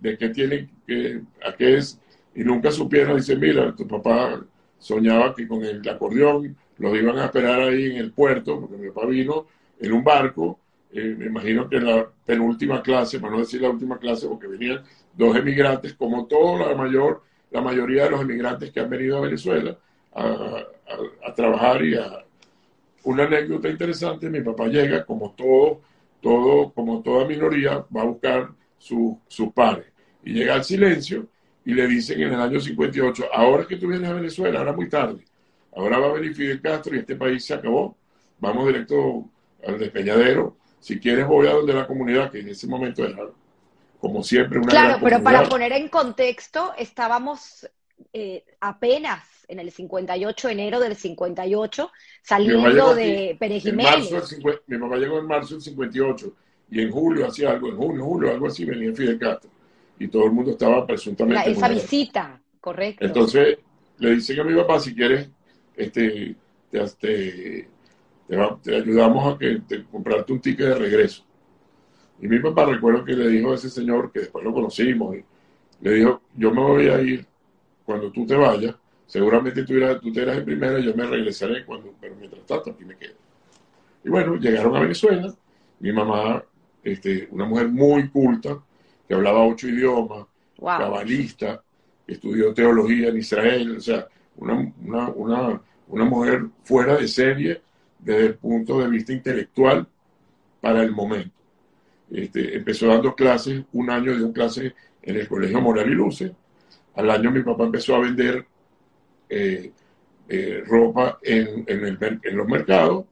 de 0.00 0.18
qué 0.18 0.28
tiene, 0.30 0.68
que, 0.86 1.20
a 1.44 1.52
qué 1.52 1.76
es? 1.76 2.00
Y 2.34 2.44
nunca 2.44 2.70
supieron, 2.70 3.16
dice, 3.16 3.36
mira, 3.36 3.74
tu 3.74 3.86
papá 3.86 4.40
soñaba 4.80 5.34
que 5.34 5.46
con 5.46 5.64
el 5.64 5.86
acordeón 5.88 6.56
los 6.78 6.96
iban 6.96 7.18
a 7.18 7.26
esperar 7.26 7.60
ahí 7.60 7.92
en 7.92 7.96
el 7.98 8.12
puerto, 8.12 8.60
porque 8.60 8.76
mi 8.76 8.88
papá 8.88 9.06
vino 9.06 9.46
en 9.78 9.92
un 9.92 10.02
barco, 10.02 10.58
eh, 10.92 11.14
me 11.16 11.26
imagino 11.26 11.68
que 11.68 11.76
en 11.76 11.86
la 11.86 12.08
penúltima 12.24 12.82
clase, 12.82 13.20
para 13.20 13.34
no 13.34 13.40
decir 13.40 13.60
la 13.60 13.70
última 13.70 13.98
clase, 13.98 14.26
porque 14.26 14.48
venían 14.48 14.82
dos 15.14 15.36
emigrantes, 15.36 15.94
como 15.94 16.26
toda 16.26 16.68
la 16.68 16.74
mayor, 16.74 17.22
la 17.50 17.60
mayoría 17.60 18.04
de 18.04 18.10
los 18.10 18.22
emigrantes 18.22 18.72
que 18.72 18.80
han 18.80 18.90
venido 18.90 19.18
a 19.18 19.20
Venezuela 19.20 19.78
a, 20.14 20.64
trabajar 21.36 21.84
y 21.84 21.94
a... 21.94 22.24
Una 23.02 23.24
anécdota 23.24 23.68
interesante, 23.68 24.28
mi 24.28 24.42
papá 24.42 24.66
llega, 24.66 25.06
como 25.06 25.32
todo, 25.32 25.80
todo, 26.20 26.70
como 26.72 27.02
toda 27.02 27.26
minoría, 27.26 27.84
va 27.94 28.02
a 28.02 28.04
buscar 28.04 28.50
sus 28.78 29.52
pares. 29.54 29.86
Y 30.22 30.34
llega 30.34 30.54
al 30.54 30.64
silencio 30.64 31.26
y 31.70 31.74
le 31.74 31.86
dicen 31.86 32.20
en 32.20 32.32
el 32.32 32.40
año 32.40 32.60
58, 32.60 33.26
ahora 33.32 33.64
que 33.64 33.76
tú 33.76 33.86
vienes 33.86 34.10
a 34.10 34.14
Venezuela, 34.14 34.58
ahora 34.58 34.72
muy 34.72 34.88
tarde, 34.88 35.24
Ahora 35.76 36.00
va 36.00 36.08
a 36.08 36.12
venir 36.14 36.34
Fidel 36.34 36.60
Castro 36.60 36.96
y 36.96 36.98
este 36.98 37.14
país 37.14 37.44
se 37.44 37.54
acabó. 37.54 37.96
Vamos 38.40 38.66
directo 38.66 39.24
al 39.64 39.78
despeñadero. 39.78 40.56
Si 40.80 40.98
quieres, 40.98 41.28
voy 41.28 41.46
a 41.46 41.52
donde 41.52 41.72
la 41.72 41.86
comunidad, 41.86 42.28
que 42.32 42.40
en 42.40 42.48
ese 42.48 42.66
momento 42.66 43.04
era, 43.04 43.18
como 44.00 44.20
siempre, 44.24 44.58
una 44.58 44.66
Claro, 44.66 44.98
pero 45.00 45.22
para 45.22 45.48
poner 45.48 45.70
en 45.70 45.88
contexto, 45.88 46.72
estábamos 46.76 47.70
eh, 48.12 48.44
apenas 48.58 49.22
en 49.46 49.60
el 49.60 49.70
58, 49.70 50.48
enero 50.48 50.80
del 50.80 50.96
58, 50.96 51.92
saliendo 52.20 52.96
de 52.96 53.36
Pérez 53.38 53.62
Jiménez. 53.62 54.10
mi 54.66 54.76
mamá 54.76 54.96
llegó 54.96 55.20
en 55.20 55.26
marzo 55.26 55.54
del 55.54 55.62
58 55.62 56.34
y 56.72 56.80
en 56.82 56.90
julio 56.90 57.28
hacía 57.28 57.50
algo, 57.50 57.68
en 57.68 57.76
junio, 57.76 58.04
julio, 58.04 58.30
algo 58.32 58.48
así, 58.48 58.64
venía 58.64 58.92
Fidel 58.92 59.20
Castro. 59.20 59.59
Y 60.00 60.08
todo 60.08 60.24
el 60.24 60.32
mundo 60.32 60.50
estaba 60.52 60.84
presuntamente. 60.84 61.52
esa 61.52 61.68
visita, 61.68 62.42
correcto. 62.60 63.04
Entonces 63.04 63.58
le 63.98 64.14
dicen 64.14 64.40
a 64.40 64.44
mi 64.44 64.54
papá, 64.56 64.80
si 64.80 64.94
quieres 64.94 65.28
este, 65.76 66.34
te, 66.70 67.68
te, 68.62 68.76
ayudamos 68.76 69.34
a 69.34 69.38
que 69.38 69.60
te, 69.66 69.84
comprarte 69.84 70.32
un 70.32 70.40
ticket 70.40 70.66
de 70.66 70.74
regreso. 70.74 71.24
Y 72.20 72.28
mi 72.28 72.38
papá 72.38 72.66
recuerdo 72.66 73.04
que 73.04 73.12
le 73.12 73.28
dijo 73.28 73.52
a 73.52 73.54
ese 73.54 73.70
señor, 73.70 74.10
que 74.12 74.20
después 74.20 74.44
lo 74.44 74.52
conocimos, 74.52 75.16
le 75.80 75.92
dijo, 75.92 76.22
yo 76.36 76.50
me 76.50 76.60
voy 76.60 76.88
a 76.88 77.00
ir 77.00 77.26
cuando 77.84 78.10
tú 78.12 78.26
te 78.26 78.36
vayas, 78.36 78.74
seguramente 79.06 79.64
tú, 79.64 79.74
irás, 79.74 80.00
tú 80.00 80.12
te 80.12 80.22
irás 80.22 80.38
en 80.38 80.44
primera 80.44 80.78
y 80.78 80.84
yo 80.84 80.94
me 80.94 81.06
regresaré 81.06 81.64
cuando, 81.64 81.94
pero 82.00 82.14
mientras 82.16 82.44
tanto 82.46 82.70
aquí 82.70 82.84
me 82.84 82.96
quedo. 82.96 83.14
Y 84.04 84.10
bueno, 84.10 84.36
llegaron 84.36 84.76
a 84.76 84.80
Venezuela, 84.80 85.34
mi 85.78 85.92
mamá, 85.92 86.44
este, 86.82 87.28
una 87.30 87.46
mujer 87.46 87.68
muy 87.68 88.08
culta, 88.08 88.58
que 89.10 89.16
hablaba 89.16 89.44
ocho 89.44 89.66
idiomas, 89.66 90.24
cabalista, 90.56 91.60
estudió 92.06 92.54
teología 92.54 93.08
en 93.08 93.16
Israel, 93.16 93.78
o 93.78 93.80
sea, 93.80 94.06
una, 94.36 94.72
una, 94.78 95.60
una, 95.88 96.04
mujer 96.04 96.46
fuera 96.62 96.96
de 96.96 97.08
serie 97.08 97.60
desde 97.98 98.26
el 98.26 98.34
punto 98.36 98.78
de 98.78 98.86
vista 98.86 99.12
intelectual 99.12 99.84
para 100.60 100.84
el 100.84 100.92
momento. 100.92 101.34
Este, 102.08 102.56
empezó 102.56 102.86
dando 102.86 103.12
clases, 103.16 103.64
un 103.72 103.90
año 103.90 104.16
dio 104.16 104.32
clases 104.32 104.74
en 105.02 105.16
el 105.16 105.26
Colegio 105.26 105.60
Moral 105.60 105.90
y 105.90 105.94
Luce. 105.96 106.32
Al 106.94 107.10
año 107.10 107.32
mi 107.32 107.42
papá 107.42 107.64
empezó 107.64 107.96
a 107.96 108.02
vender 108.02 108.46
eh, 109.28 109.72
eh, 110.28 110.62
ropa 110.64 111.18
en, 111.24 111.64
en, 111.66 112.36
los 112.36 112.46
mercados 112.46 113.06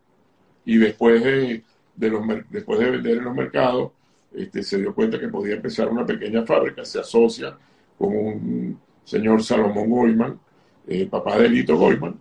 y 0.65 0.77
después 0.77 1.25
de, 1.25 1.65
los, 2.09 2.23
después 2.51 2.79
de 2.79 2.89
vender 2.89 3.19
en 3.19 3.25
los 3.25 3.35
mercados 3.35 3.98
este, 4.35 4.63
se 4.63 4.79
dio 4.79 4.95
cuenta 4.95 5.19
que 5.19 5.29
podía 5.29 5.55
empezar 5.55 5.89
una 5.89 6.05
pequeña 6.05 6.45
fábrica, 6.45 6.85
se 6.85 7.01
asocia 7.01 7.57
con 7.97 8.17
un 8.17 8.81
señor 9.05 9.43
Salomón 9.43 9.89
Goyman, 9.89 10.39
eh, 10.87 11.07
papá 11.07 11.39
de 11.39 11.49
Lito 11.49 11.77
Goyman, 11.77 12.19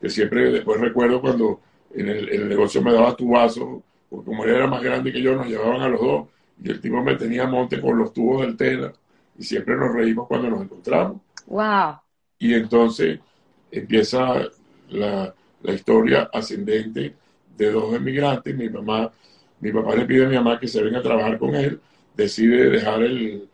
que 0.00 0.08
siempre 0.08 0.50
después 0.50 0.80
recuerdo 0.80 1.20
cuando 1.20 1.60
en 1.94 2.08
el, 2.08 2.48
negocio 2.48 2.82
me 2.82 2.92
daba 2.92 3.14
tu 3.14 3.30
vaso, 3.30 3.82
porque 4.08 4.26
como 4.26 4.44
él 4.44 4.50
era 4.50 4.66
más 4.66 4.82
grande 4.82 5.12
que 5.12 5.20
yo, 5.20 5.36
nos 5.36 5.46
llevaban 5.46 5.82
a 5.82 5.88
los 5.88 6.00
dos, 6.00 6.28
y 6.62 6.70
el 6.70 6.80
tipo 6.80 7.02
me 7.02 7.16
tenía 7.16 7.46
monte 7.46 7.80
con 7.80 7.98
los 7.98 8.12
tubos 8.12 8.42
del 8.42 8.56
tela, 8.56 8.92
y 9.38 9.42
siempre 9.42 9.76
nos 9.76 9.92
reímos 9.94 10.26
cuando 10.26 10.50
nos 10.50 10.62
encontramos. 10.62 11.20
¡Wow! 11.46 11.96
Y 12.38 12.54
entonces 12.54 13.20
empieza 13.70 14.48
la, 14.88 15.34
la 15.62 15.72
historia 15.72 16.28
ascendente 16.32 17.14
de 17.56 17.70
dos 17.70 17.94
emigrantes. 17.94 18.56
Mi 18.56 18.68
mamá, 18.68 19.10
mi 19.62 19.70
papá 19.70 19.94
le 19.94 20.04
pide 20.04 20.26
a 20.26 20.28
mi 20.28 20.34
mamá 20.34 20.58
que 20.58 20.66
se 20.66 20.82
venga 20.82 20.98
a 20.98 21.02
trabajar 21.02 21.38
con 21.38 21.54
él, 21.54 21.80
decide 22.16 22.68
dejar 22.68 23.00
el, 23.00 23.48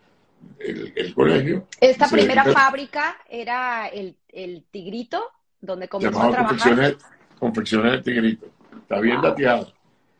el, 0.59 1.13
colegio. 1.13 1.67
Esta 1.79 2.09
primera 2.09 2.45
fábrica 2.45 3.17
era 3.29 3.87
el, 3.87 4.15
el, 4.29 4.63
Tigrito, 4.71 5.23
donde 5.61 5.87
comenzó 5.87 6.19
a 6.19 6.31
trabajar. 6.31 6.47
Confecciones, 6.47 6.95
confecciones 7.37 7.91
del 7.91 8.03
Tigrito. 8.03 8.47
Está 8.81 8.99
bien 8.99 9.21
dateado. 9.21 9.71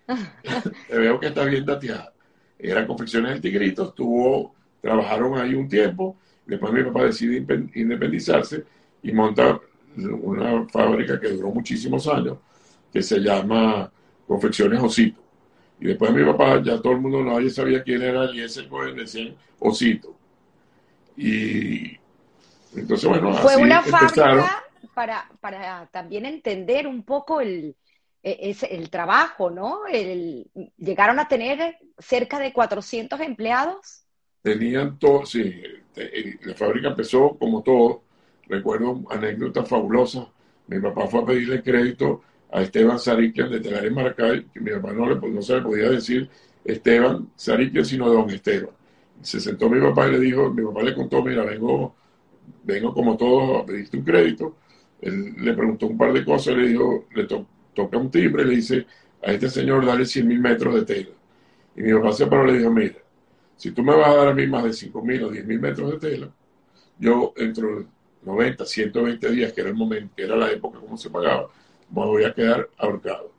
Te 0.88 0.98
veo 0.98 1.20
que 1.20 1.28
está 1.28 1.44
bien 1.46 1.66
dateada. 1.66 2.14
Era 2.60 2.86
confecciones 2.86 3.32
del 3.32 3.42
Tigrito, 3.42 3.90
estuvo, 3.90 4.54
trabajaron 4.82 5.40
ahí 5.40 5.56
un 5.56 5.68
tiempo, 5.68 6.18
después 6.46 6.72
mi 6.72 6.84
papá 6.84 7.06
decide 7.06 7.44
independizarse 7.74 8.64
y 9.02 9.12
monta 9.12 9.60
una 9.98 10.68
fábrica 10.68 11.20
que 11.20 11.30
duró 11.30 11.50
muchísimos 11.50 12.08
años, 12.08 12.38
que 12.94 13.02
se 13.02 13.20
llama 13.20 13.92
Confecciones 14.28 14.80
Osito. 14.80 15.29
Y 15.80 15.88
después 15.88 16.12
mi 16.12 16.26
papá, 16.26 16.62
ya 16.62 16.82
todo 16.82 16.94
el 16.94 17.02
mundo 17.02 17.24
nadie 17.24 17.50
sabía 17.50 17.84
quién 17.84 18.02
era 18.02 18.26
ese 18.36 18.68
Cohen, 18.68 18.96
decían 18.98 19.36
Osito. 19.60 20.16
Y 21.16 21.98
entonces, 22.76 23.10
bueno, 23.10 23.34
fue 23.34 23.56
una 23.58 23.82
fábrica 23.82 24.64
para, 24.94 25.30
para 25.40 25.88
también 25.92 26.26
entender 26.26 26.88
un 26.88 27.04
poco 27.04 27.42
el, 27.42 27.76
e, 28.22 28.56
el 28.70 28.90
trabajo, 28.90 29.50
¿no? 29.50 29.86
El, 29.88 30.50
llegaron 30.78 31.20
a 31.20 31.28
tener 31.28 31.78
cerca 31.98 32.40
de 32.40 32.52
400 32.52 33.20
empleados. 33.22 34.04
Tenían 34.42 35.00
todo, 35.00 35.26
sí, 35.26 35.62
la 36.42 36.54
fábrica 36.56 36.90
empezó 36.90 37.38
como 37.38 37.62
todo. 37.64 38.04
Recuerdo 38.48 39.04
anécdotas 39.10 39.68
fabulosas. 39.68 40.28
Mi 40.68 40.80
papá 40.80 41.08
fue 41.08 41.22
a 41.22 41.26
pedirle 41.26 41.64
crédito 41.64 42.22
a 42.52 42.62
Esteban 42.62 43.00
Sariquian 43.00 43.52
de 43.52 43.60
Telares 43.60 43.92
Maracay, 43.92 44.46
que 44.46 44.60
mi 44.60 44.72
papá 44.72 44.94
no, 44.94 45.10
le, 45.10 45.16
no 45.30 45.42
se 45.42 45.56
le 45.56 45.62
podía 45.62 45.90
decir 45.90 46.30
Esteban 46.64 47.30
Sariquian, 47.36 47.86
sino 47.86 48.10
Don 48.10 48.30
Esteban 48.30 48.80
se 49.22 49.40
sentó 49.40 49.70
mi 49.70 49.80
papá 49.82 50.08
y 50.08 50.12
le 50.14 50.20
dijo, 50.20 50.50
mi 50.52 50.64
papá 50.66 50.84
le 50.84 50.94
contó, 50.94 51.24
mira, 51.24 51.44
vengo, 51.44 51.96
vengo 52.64 52.94
como 52.94 53.18
todos 53.18 53.64
a 53.64 53.66
pedirte 53.66 53.98
un 53.98 54.04
crédito. 54.04 54.58
Él 55.02 55.34
le 55.38 55.54
preguntó 55.54 55.88
un 55.88 55.98
par 55.98 56.14
de 56.14 56.24
cosas, 56.24 56.56
le 56.56 56.70
dijo, 56.70 57.06
le 57.14 57.26
toca 57.26 57.98
un 57.98 58.10
timbre, 58.12 58.46
le 58.46 58.56
dice, 58.56 58.86
a 59.24 59.32
este 59.32 59.50
señor 59.50 59.86
dale 59.86 60.06
100 60.06 60.28
mil 60.28 60.40
metros 60.40 60.76
de 60.76 60.86
tela. 60.86 61.16
Y 61.76 61.82
mi 61.84 61.94
papá 61.94 62.12
se 62.14 62.28
paró 62.28 62.48
y 62.48 62.54
le 62.54 62.58
dijo, 62.60 62.72
mira, 62.72 62.96
si 63.56 63.72
tú 63.72 63.84
me 63.84 63.96
vas 63.96 64.08
a 64.08 64.16
dar 64.16 64.28
a 64.30 64.34
mí 64.34 64.48
más 64.48 64.64
de 64.64 64.74
5 64.74 65.02
mil 65.02 65.24
o 65.24 65.30
10 65.30 65.46
mil 65.46 65.60
metros 65.60 65.92
de 65.92 66.10
tela, 66.10 66.30
yo 66.98 67.34
entre 67.38 67.86
90, 68.24 68.66
120 68.66 69.32
días, 69.32 69.54
que 69.54 69.62
era 69.62 69.70
el 69.70 69.76
momento, 69.76 70.14
que 70.16 70.24
era 70.24 70.36
la 70.36 70.52
época 70.52 70.80
como 70.80 70.98
se 70.98 71.10
pagaba, 71.10 71.48
voy 71.90 72.24
a 72.24 72.34
quedar 72.34 72.70
ahorcado. 72.78 73.32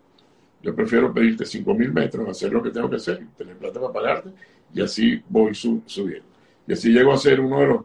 Yo 0.62 0.74
prefiero 0.74 1.12
pedirte 1.12 1.46
5 1.46 1.74
mil 1.74 1.92
metros, 1.92 2.28
hacer 2.28 2.52
lo 2.52 2.62
que 2.62 2.70
tengo 2.70 2.90
que 2.90 2.96
hacer, 2.96 3.26
tener 3.36 3.56
plata 3.56 3.80
para 3.80 3.92
pagarte 3.92 4.30
y 4.74 4.82
así 4.82 5.22
voy 5.28 5.54
subiendo. 5.54 6.28
Y 6.66 6.72
así 6.72 6.90
llego 6.92 7.12
a 7.12 7.18
ser 7.18 7.40
uno 7.40 7.60
de 7.60 7.66
los, 7.66 7.84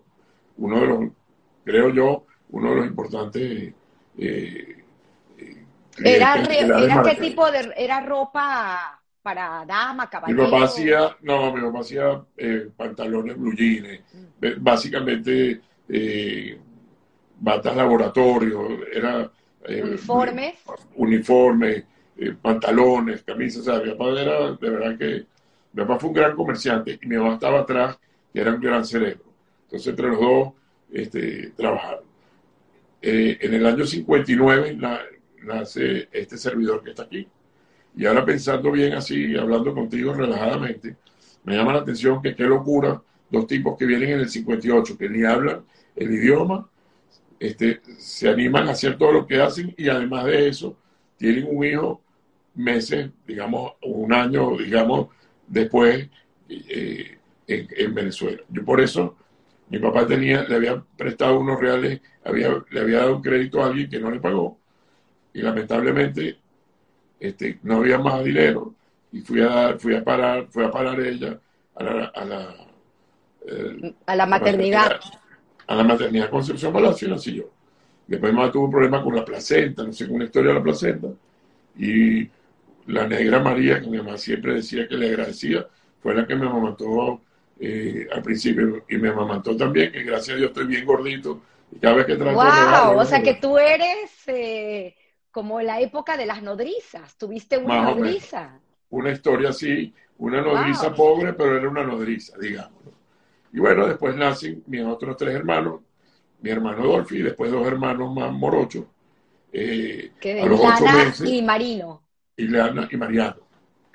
uno 0.57 0.79
de 0.81 0.87
los, 0.87 0.99
creo 1.63 1.89
yo, 1.89 2.25
uno 2.49 2.69
de 2.71 2.75
los 2.75 2.85
importantes. 2.87 3.73
Eh, 4.17 4.83
eh, 5.37 5.65
era, 5.97 6.43
era 6.43 7.01
qué 7.01 7.15
tipo 7.15 7.49
de, 7.49 7.73
era 7.77 8.01
ropa 8.01 9.01
para 9.21 9.65
dama, 9.65 10.09
caballero. 10.09 10.43
Mi 10.43 10.51
papá 10.51 10.65
hacía, 10.65 11.17
no, 11.21 11.53
mi 11.53 11.61
papá 11.61 11.79
hacía 11.79 12.21
eh, 12.37 12.69
pantalones 12.75 13.37
blue 13.37 13.55
jeans, 13.55 14.01
mm. 14.13 14.63
básicamente 14.63 15.61
batas 17.39 17.75
laboratorio, 17.75 18.85
era 18.91 19.31
uniformes, 19.67 20.55
uniformes, 20.95 21.85
pantalones, 22.41 23.23
camisas, 23.23 23.61
o 23.61 23.63
sea, 23.73 23.83
mi 23.83 23.91
papá 23.91 24.09
era 24.21 24.51
de 24.53 24.69
verdad 24.69 24.97
que 24.97 25.27
mi 25.73 25.83
papá 25.83 25.99
fue 25.99 26.09
un 26.09 26.15
gran 26.15 26.35
comerciante 26.35 26.97
y 27.01 27.07
mi 27.07 27.17
mamá 27.17 27.33
estaba 27.35 27.61
atrás, 27.61 27.97
que 28.33 28.39
era 28.41 28.53
un 28.53 28.61
gran 28.61 28.85
cerebro. 28.85 29.25
Entonces, 29.63 29.87
entre 29.89 30.07
los 30.09 30.19
dos, 30.19 30.53
este, 30.91 31.51
trabajaron. 31.57 32.05
eh, 33.01 33.37
en 33.41 33.53
el 33.53 33.65
año 33.65 33.85
59 33.85 34.77
nace 35.43 36.09
este 36.11 36.37
servidor 36.37 36.83
que 36.83 36.91
está 36.91 37.03
aquí. 37.03 37.27
Y 37.95 38.05
ahora 38.05 38.25
pensando 38.25 38.71
bien 38.71 38.93
así, 38.93 39.35
hablando 39.37 39.73
contigo 39.73 40.13
relajadamente, 40.13 40.97
me 41.43 41.55
llama 41.55 41.73
la 41.73 41.79
atención 41.79 42.21
que 42.21 42.35
qué 42.35 42.43
locura 42.45 43.01
dos 43.29 43.47
tipos 43.47 43.77
que 43.77 43.85
vienen 43.85 44.11
en 44.11 44.19
el 44.21 44.29
58, 44.29 44.97
que 44.97 45.09
ni 45.09 45.23
hablan 45.25 45.65
el 45.95 46.11
idioma, 46.13 46.69
este, 47.39 47.81
se 47.97 48.29
animan 48.29 48.67
a 48.67 48.71
hacer 48.71 48.97
todo 48.97 49.11
lo 49.11 49.27
que 49.27 49.41
hacen 49.41 49.73
y 49.77 49.89
además 49.89 50.25
de 50.25 50.47
eso 50.47 50.77
tienen 51.17 51.47
un 51.49 51.63
hijo 51.65 52.01
meses, 52.55 53.11
digamos, 53.27 53.73
un 53.81 54.13
año, 54.13 54.57
digamos, 54.57 55.09
después 55.47 56.09
eh, 56.49 57.17
en, 57.47 57.93
Venezuela. 57.93 58.41
Yo 58.49 58.63
por 58.63 58.81
eso, 58.81 59.17
mi 59.69 59.79
papá 59.79 60.07
tenía, 60.07 60.43
le 60.43 60.55
había 60.55 60.83
prestado 60.97 61.39
unos 61.39 61.59
reales, 61.59 62.01
había, 62.23 62.63
le 62.69 62.79
había 62.79 62.99
dado 62.99 63.17
un 63.17 63.21
crédito 63.21 63.61
a 63.61 63.67
alguien 63.67 63.89
que 63.89 63.99
no 63.99 64.09
le 64.09 64.19
pagó 64.19 64.57
y 65.33 65.41
lamentablemente 65.41 66.37
este, 67.19 67.59
no 67.63 67.77
había 67.77 67.97
más 67.99 68.23
dinero 68.23 68.73
y 69.11 69.19
fui 69.19 69.41
a 69.41 69.77
fui 69.77 69.95
a 69.95 70.03
parar, 70.03 70.47
fui 70.49 70.63
a 70.63 70.71
parar 70.71 70.99
ella 70.99 71.39
a 71.75 71.83
la, 71.83 72.05
a 72.05 72.25
la, 72.25 72.55
a 74.05 74.15
la 74.15 74.25
maternidad. 74.25 74.99
A 75.67 75.75
la 75.75 75.83
maternidad 75.83 76.29
Concepción 76.29 76.71
Palacio 76.71 77.07
y 77.07 77.11
nací 77.11 77.33
yo. 77.33 77.49
Después 78.07 78.33
mamá 78.33 78.51
tuvo 78.51 78.65
un 78.65 78.71
problema 78.71 79.03
con 79.03 79.15
la 79.15 79.25
placenta, 79.25 79.83
no 79.83 79.91
sé, 79.91 80.05
con 80.05 80.17
una 80.17 80.25
historia 80.25 80.49
de 80.49 80.55
la 80.55 80.63
placenta. 80.63 81.07
Y 81.77 82.29
la 82.87 83.07
negra 83.07 83.39
María, 83.39 83.81
que 83.81 83.87
mi 83.87 83.97
mamá 83.97 84.17
siempre 84.17 84.53
decía 84.53 84.87
que 84.87 84.95
le 84.95 85.09
agradecía, 85.09 85.67
fue 86.01 86.13
la 86.13 86.27
que 86.27 86.35
me 86.35 86.45
amamantó 86.45 87.21
eh, 87.59 88.07
al 88.11 88.21
principio 88.21 88.85
y 88.87 88.97
me 88.97 89.09
amamantó 89.09 89.57
también, 89.57 89.91
que 89.91 90.03
gracias 90.03 90.35
a 90.35 90.37
Dios 90.37 90.49
estoy 90.49 90.67
bien 90.67 90.85
gordito. 90.85 91.41
Y 91.71 91.79
cada 91.79 91.95
vez 91.95 92.05
que 92.05 92.15
trato 92.15 92.35
¡Wow! 92.35 92.99
o 92.99 93.05
sea 93.05 93.23
que 93.23 93.35
tú 93.35 93.57
eres 93.57 94.11
eh, 94.27 94.95
como 95.31 95.61
la 95.61 95.81
época 95.81 96.15
de 96.15 96.27
las 96.27 96.43
nodrizas. 96.43 97.17
¿Tuviste 97.17 97.57
una 97.57 97.81
nodriza? 97.81 98.59
Una 98.89 99.11
historia 99.11 99.49
así, 99.49 99.93
una 100.17 100.41
nodriza 100.41 100.93
pobre, 100.93 101.33
pero 101.33 101.57
era 101.57 101.67
una 101.67 101.83
nodriza, 101.83 102.37
digamos. 102.37 102.71
Y 103.55 103.59
bueno, 103.59 103.87
después 103.87 104.13
nacen 104.17 104.61
mis 104.67 104.83
otros 104.83 105.15
tres 105.15 105.33
hermanos, 105.33 105.79
mi 106.41 106.49
hermano 106.49 106.85
Dolphy 106.85 107.19
y 107.19 107.21
después 107.21 107.49
dos 107.49 107.65
hermanos 107.65 108.13
más 108.13 108.29
morochos. 108.33 108.83
Eh, 109.53 110.11
a 110.43 110.45
los 110.45 110.59
ocho 110.59 110.83
meses, 110.83 111.29
y 111.29 111.41
Marino. 111.41 112.03
Y 112.35 112.43
y 112.43 112.97
Mariano. 112.97 113.37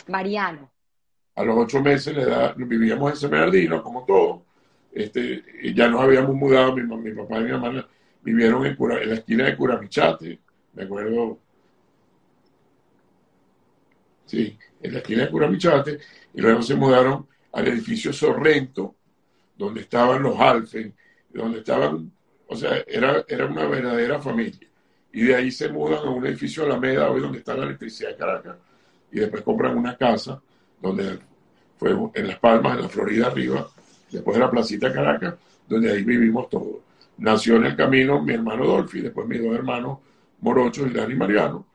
Mariano. 0.09 0.73
A 1.35 1.45
los 1.45 1.59
ocho 1.59 1.83
meses 1.83 2.17
le 2.17 2.25
da, 2.25 2.55
vivíamos 2.57 3.11
en 3.11 3.17
San 3.19 3.31
Bernardino, 3.31 3.83
como 3.83 4.07
todos. 4.07 4.41
Este, 4.93 5.45
ya 5.75 5.89
nos 5.89 6.01
habíamos 6.01 6.35
mudado, 6.35 6.75
mi, 6.75 6.83
mi 6.83 7.13
papá 7.13 7.41
y 7.41 7.45
mi 7.45 7.51
mamá 7.53 7.87
vivieron 8.23 8.65
en, 8.65 8.79
en 8.81 9.09
la 9.11 9.15
esquina 9.15 9.45
de 9.45 9.57
Curamichate, 9.59 10.41
me 10.73 10.85
acuerdo. 10.85 11.39
Sí, 14.25 14.57
en 14.81 14.93
la 14.95 15.01
esquina 15.01 15.25
de 15.27 15.31
Curamichate, 15.31 15.99
y 16.33 16.41
luego 16.41 16.63
se 16.63 16.75
mudaron 16.77 17.29
al 17.53 17.69
edificio 17.69 18.11
Sorrento, 18.11 18.95
donde 19.61 19.83
estaban 19.83 20.23
los 20.23 20.41
Alfen, 20.41 20.95
donde 21.29 21.59
estaban, 21.59 22.11
o 22.47 22.57
sea, 22.57 22.83
era, 22.87 23.23
era 23.29 23.45
una 23.45 23.67
verdadera 23.67 24.19
familia. 24.19 24.67
Y 25.13 25.25
de 25.25 25.35
ahí 25.35 25.51
se 25.51 25.69
mudan 25.69 25.99
a 25.99 26.11
un 26.11 26.25
edificio 26.27 26.65
Alameda, 26.65 27.11
hoy 27.11 27.21
donde 27.21 27.39
está 27.39 27.55
la 27.55 27.67
electricidad 27.67 28.09
de 28.09 28.17
Caracas, 28.17 28.57
y 29.13 29.21
después 29.21 29.43
compran 29.43 29.77
una 29.77 29.99
casa 29.99 30.41
donde 30.81 31.19
fue 31.77 31.95
en 32.15 32.27
Las 32.27 32.39
Palmas, 32.39 32.77
en 32.77 32.83
la 32.83 32.89
Florida 32.89 33.27
arriba, 33.27 33.69
después 34.11 34.35
de 34.35 34.41
la 34.41 34.51
placita 34.51 34.89
de 34.89 34.95
Caracas, 34.95 35.35
donde 35.69 35.93
ahí 35.93 36.05
vivimos 36.05 36.49
todos. 36.49 36.77
Nació 37.19 37.57
en 37.57 37.67
el 37.67 37.77
camino 37.77 38.23
mi 38.23 38.33
hermano 38.33 38.67
Dolphy, 38.67 39.03
después 39.03 39.29
mis 39.29 39.43
dos 39.43 39.55
hermanos 39.55 39.99
Morocho 40.41 40.87
y 40.87 40.91
Dani 40.91 41.15
Mariano, 41.17 41.67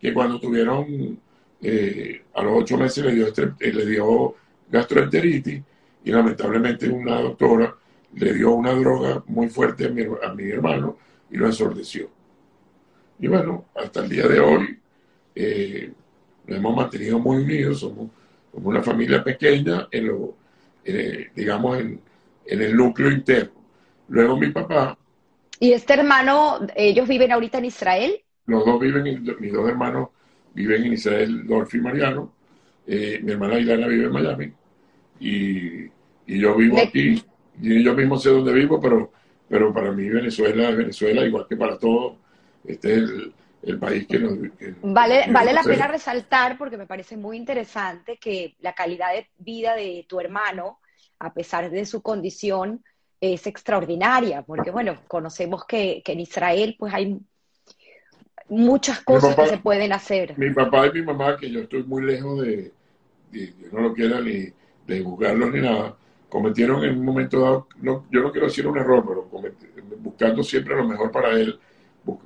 que 0.00 0.14
cuando 0.14 0.40
tuvieron, 0.40 1.20
eh, 1.60 2.22
a 2.32 2.42
los 2.42 2.62
ocho 2.62 2.78
meses 2.78 3.04
le 3.04 3.12
dio, 3.12 3.26
eh, 3.26 3.72
le 3.74 3.84
dio 3.84 4.34
gastroenteritis 4.70 5.62
y 6.06 6.10
lamentablemente 6.12 6.88
una 6.88 7.20
doctora 7.20 7.74
le 8.14 8.32
dio 8.32 8.52
una 8.52 8.72
droga 8.72 9.22
muy 9.26 9.48
fuerte 9.48 9.86
a 9.86 9.88
mi, 9.90 10.04
a 10.04 10.32
mi 10.32 10.48
hermano 10.48 10.96
y 11.30 11.36
lo 11.36 11.46
ensordeció. 11.46 12.08
Y 13.18 13.26
bueno, 13.26 13.66
hasta 13.74 14.04
el 14.04 14.08
día 14.08 14.28
de 14.28 14.38
hoy 14.38 14.78
eh, 15.34 15.92
nos 16.46 16.58
hemos 16.58 16.76
mantenido 16.76 17.18
muy 17.18 17.38
unidos, 17.38 17.80
somos, 17.80 18.08
una 18.52 18.82
familia 18.82 19.22
pequeña, 19.22 19.88
en 19.90 20.06
lo, 20.06 20.36
digamos, 21.34 21.78
en, 21.78 22.00
en 22.46 22.62
el 22.62 22.76
núcleo 22.76 23.10
interno. 23.10 23.52
Luego 24.08 24.38
mi 24.38 24.50
papá 24.50 24.96
¿Y 25.58 25.72
este 25.72 25.94
hermano, 25.94 26.60
ellos 26.76 27.08
viven 27.08 27.32
ahorita 27.32 27.58
en 27.58 27.64
Israel? 27.64 28.20
Los 28.46 28.64
dos 28.64 28.78
viven, 28.78 29.24
mis 29.40 29.52
dos 29.52 29.68
hermanos 29.68 30.10
viven 30.54 30.84
en 30.84 30.92
Israel, 30.92 31.46
Dolphy 31.46 31.78
y 31.78 31.80
Mariano. 31.80 32.32
Eh, 32.86 33.20
mi 33.22 33.32
hermana 33.32 33.58
Ilana 33.58 33.88
vive 33.88 34.04
en 34.04 34.12
Miami. 34.12 34.52
Y, 36.26 36.40
yo 36.40 36.56
vivo 36.56 36.78
aquí. 36.78 37.22
Y 37.60 37.82
yo 37.82 37.94
mismo 37.94 38.18
sé 38.18 38.30
dónde 38.30 38.52
vivo, 38.52 38.80
pero, 38.80 39.12
pero 39.48 39.72
para 39.72 39.92
mí 39.92 40.08
Venezuela 40.08 40.70
es 40.70 40.76
Venezuela, 40.76 41.24
igual 41.24 41.46
que 41.48 41.56
para 41.56 41.78
todos. 41.78 42.14
Este 42.64 42.94
es 42.94 43.10
el, 43.62 43.78
país 43.78 44.06
que 44.06 44.18
nos... 44.18 44.38
vale 44.82 45.26
vale 45.30 45.52
la 45.52 45.62
pena 45.62 45.88
resaltar, 45.88 46.58
porque 46.58 46.76
me 46.76 46.86
parece 46.86 47.16
muy 47.16 47.36
interesante, 47.36 48.18
que 48.18 48.54
la 48.60 48.74
calidad 48.74 49.12
de 49.12 49.28
vida 49.38 49.74
de 49.74 50.04
tu 50.08 50.20
hermano, 50.20 50.78
a 51.18 51.32
pesar 51.32 51.70
de 51.70 51.86
su 51.86 52.02
condición, 52.02 52.82
es 53.20 53.46
extraordinaria, 53.46 54.42
porque 54.42 54.70
bueno, 54.70 54.98
conocemos 55.08 55.64
que, 55.64 56.02
en 56.04 56.20
Israel 56.20 56.76
pues 56.78 56.92
hay 56.92 57.18
muchas 58.48 59.00
cosas 59.00 59.34
que 59.34 59.46
se 59.46 59.58
pueden 59.58 59.92
hacer. 59.92 60.38
Mi 60.38 60.52
papá 60.52 60.86
y 60.86 60.92
mi 60.92 61.02
mamá, 61.02 61.36
que 61.36 61.50
yo 61.50 61.60
estoy 61.60 61.82
muy 61.82 62.04
lejos 62.04 62.42
de, 62.42 62.72
no 63.72 63.80
lo 63.80 63.94
quiera 63.94 64.20
ni 64.20 64.48
de 64.86 65.02
juzgarlos 65.02 65.52
ni 65.52 65.60
nada, 65.60 65.96
cometieron 66.28 66.84
en 66.84 66.98
un 66.98 67.04
momento 67.04 67.40
dado, 67.40 67.68
no, 67.80 68.06
yo 68.10 68.20
no 68.20 68.32
quiero 68.32 68.46
decir 68.46 68.66
un 68.66 68.78
error, 68.78 69.04
pero 69.06 69.28
buscando 69.98 70.42
siempre 70.42 70.76
lo 70.76 70.86
mejor 70.86 71.10
para 71.10 71.32
él, 71.32 71.58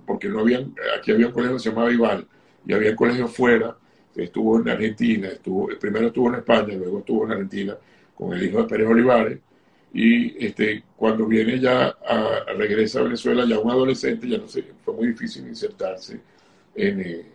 porque 0.07 0.29
no 0.29 0.41
habían, 0.41 0.75
aquí 0.99 1.13
había 1.13 1.27
un 1.27 1.33
colegio 1.33 1.57
que 1.57 1.63
se 1.63 1.71
llamaba 1.71 1.93
Ival, 1.93 2.27
y 2.67 2.73
había 2.73 2.91
un 2.91 2.97
colegio 2.97 3.29
fuera, 3.29 3.77
estuvo 4.15 4.61
en 4.61 4.69
Argentina, 4.69 5.29
estuvo, 5.29 5.69
primero 5.79 6.09
estuvo 6.09 6.29
en 6.29 6.37
España, 6.37 6.75
luego 6.75 6.99
estuvo 6.99 7.25
en 7.25 7.33
Argentina 7.33 7.77
con 8.15 8.33
el 8.33 8.43
hijo 8.43 8.59
de 8.59 8.69
Pérez 8.69 8.89
Olivares, 8.89 9.39
y 9.93 10.45
este, 10.45 10.85
cuando 10.97 11.27
viene 11.27 11.59
ya 11.59 11.89
a, 11.89 12.45
regresa 12.57 13.01
a 13.01 13.05
Venezuela, 13.05 13.45
ya 13.45 13.59
un 13.59 13.71
adolescente, 13.71 14.29
ya 14.29 14.39
no 14.39 14.47
sé, 14.47 14.65
fue 14.85 14.95
muy 14.95 15.09
difícil 15.09 15.47
insertarse 15.49 16.21
en, 16.75 17.01
eh, 17.01 17.27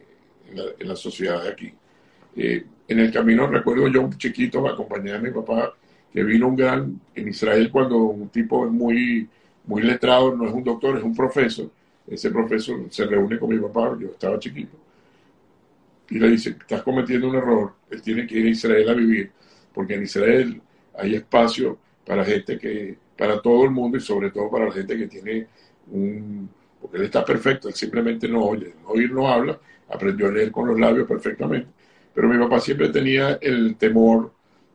la, 0.80 0.96
sociedad 0.96 1.44
de 1.44 1.50
aquí. 1.50 1.74
Eh, 2.36 2.66
en 2.88 3.00
el 3.00 3.12
camino 3.12 3.48
recuerdo 3.48 3.88
yo 3.88 4.02
un 4.02 4.18
chiquito, 4.18 4.66
acompañé 4.68 5.14
a 5.14 5.20
mi 5.20 5.32
papá, 5.32 5.74
que 6.16 6.24
vino 6.24 6.48
un 6.48 6.56
gran, 6.56 7.02
en 7.14 7.28
Israel 7.28 7.70
cuando 7.70 7.98
un 7.98 8.30
tipo 8.30 8.66
muy, 8.68 9.28
muy 9.66 9.82
letrado, 9.82 10.34
no 10.34 10.48
es 10.48 10.54
un 10.54 10.64
doctor, 10.64 10.98
es 10.98 11.04
un 11.04 11.14
profesor, 11.14 11.70
ese 12.08 12.32
profesor 12.32 12.86
se 12.90 13.06
reúne 13.06 13.38
con 13.38 13.50
mi 13.50 13.60
papá, 13.60 13.98
yo 14.00 14.08
estaba 14.08 14.40
chiquito, 14.40 14.78
y 16.10 16.18
le 16.18 16.30
dice, 16.30 16.52
estás 16.52 16.84
cometiendo 16.84 17.28
un 17.28 17.36
error, 17.36 17.74
él 17.90 18.02
tiene 18.02 18.26
que 18.26 18.40
ir 18.40 18.46
a 18.46 18.50
Israel 18.50 18.90
a 18.90 18.94
vivir, 18.94 19.30
porque 19.74 19.96
en 19.96 20.04
Israel 20.04 20.62
hay 20.98 21.16
espacio 21.16 21.78
para 22.06 22.24
gente 22.24 22.58
que, 22.58 22.96
para 23.18 23.42
todo 23.42 23.66
el 23.66 23.72
mundo 23.72 23.98
y 23.98 24.02
sobre 24.02 24.32
todo 24.32 24.50
para 24.50 24.68
la 24.68 24.72
gente 24.72 24.98
que 24.98 25.08
tiene 25.08 25.48
un, 25.92 26.50
porque 26.80 26.96
él 26.96 27.04
está 27.04 27.26
perfecto, 27.26 27.68
él 27.68 27.74
simplemente 27.74 28.30
no 28.30 28.42
oye, 28.42 28.74
no 28.84 28.92
oír 28.92 29.12
no 29.12 29.28
habla, 29.28 29.60
aprendió 29.90 30.30
a 30.30 30.32
leer 30.32 30.50
con 30.50 30.66
los 30.66 30.80
labios 30.80 31.10
perfectamente, 31.10 31.68
pero 32.14 32.30
mi 32.30 32.38
papá 32.38 32.62
siempre 32.62 32.88
tenía 32.88 33.38
el 33.42 33.76
temor 33.76 34.32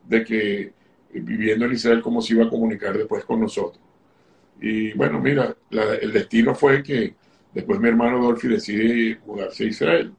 de 0.07 0.23
que 0.23 0.80
viviendo 1.13 1.65
en 1.65 1.73
Israel 1.73 2.01
cómo 2.01 2.21
se 2.21 2.33
iba 2.33 2.45
a 2.45 2.49
comunicar 2.49 2.97
después 2.97 3.23
con 3.25 3.39
nosotros. 3.41 3.81
Y 4.61 4.93
bueno, 4.93 5.19
mira, 5.19 5.55
el 5.69 6.11
destino 6.11 6.53
fue 6.53 6.83
que 6.83 7.15
después 7.53 7.79
mi 7.79 7.89
hermano 7.89 8.23
Dolphy 8.23 8.47
decide 8.47 9.19
mudarse 9.25 9.63
a 9.63 9.67
Israel 9.67 10.13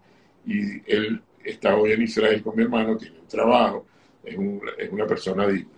y 0.44 0.92
él 0.92 1.22
está 1.44 1.76
hoy 1.76 1.92
en 1.92 2.02
Israel 2.02 2.42
con 2.42 2.57
mi 2.57 2.62
hermano, 2.62 2.96
tiene 2.96 3.20
un 3.20 3.28
trabajo, 3.28 3.87
es, 4.24 4.37
es 4.78 4.90
una 4.90 5.07
persona 5.07 5.46
digna. 5.46 5.70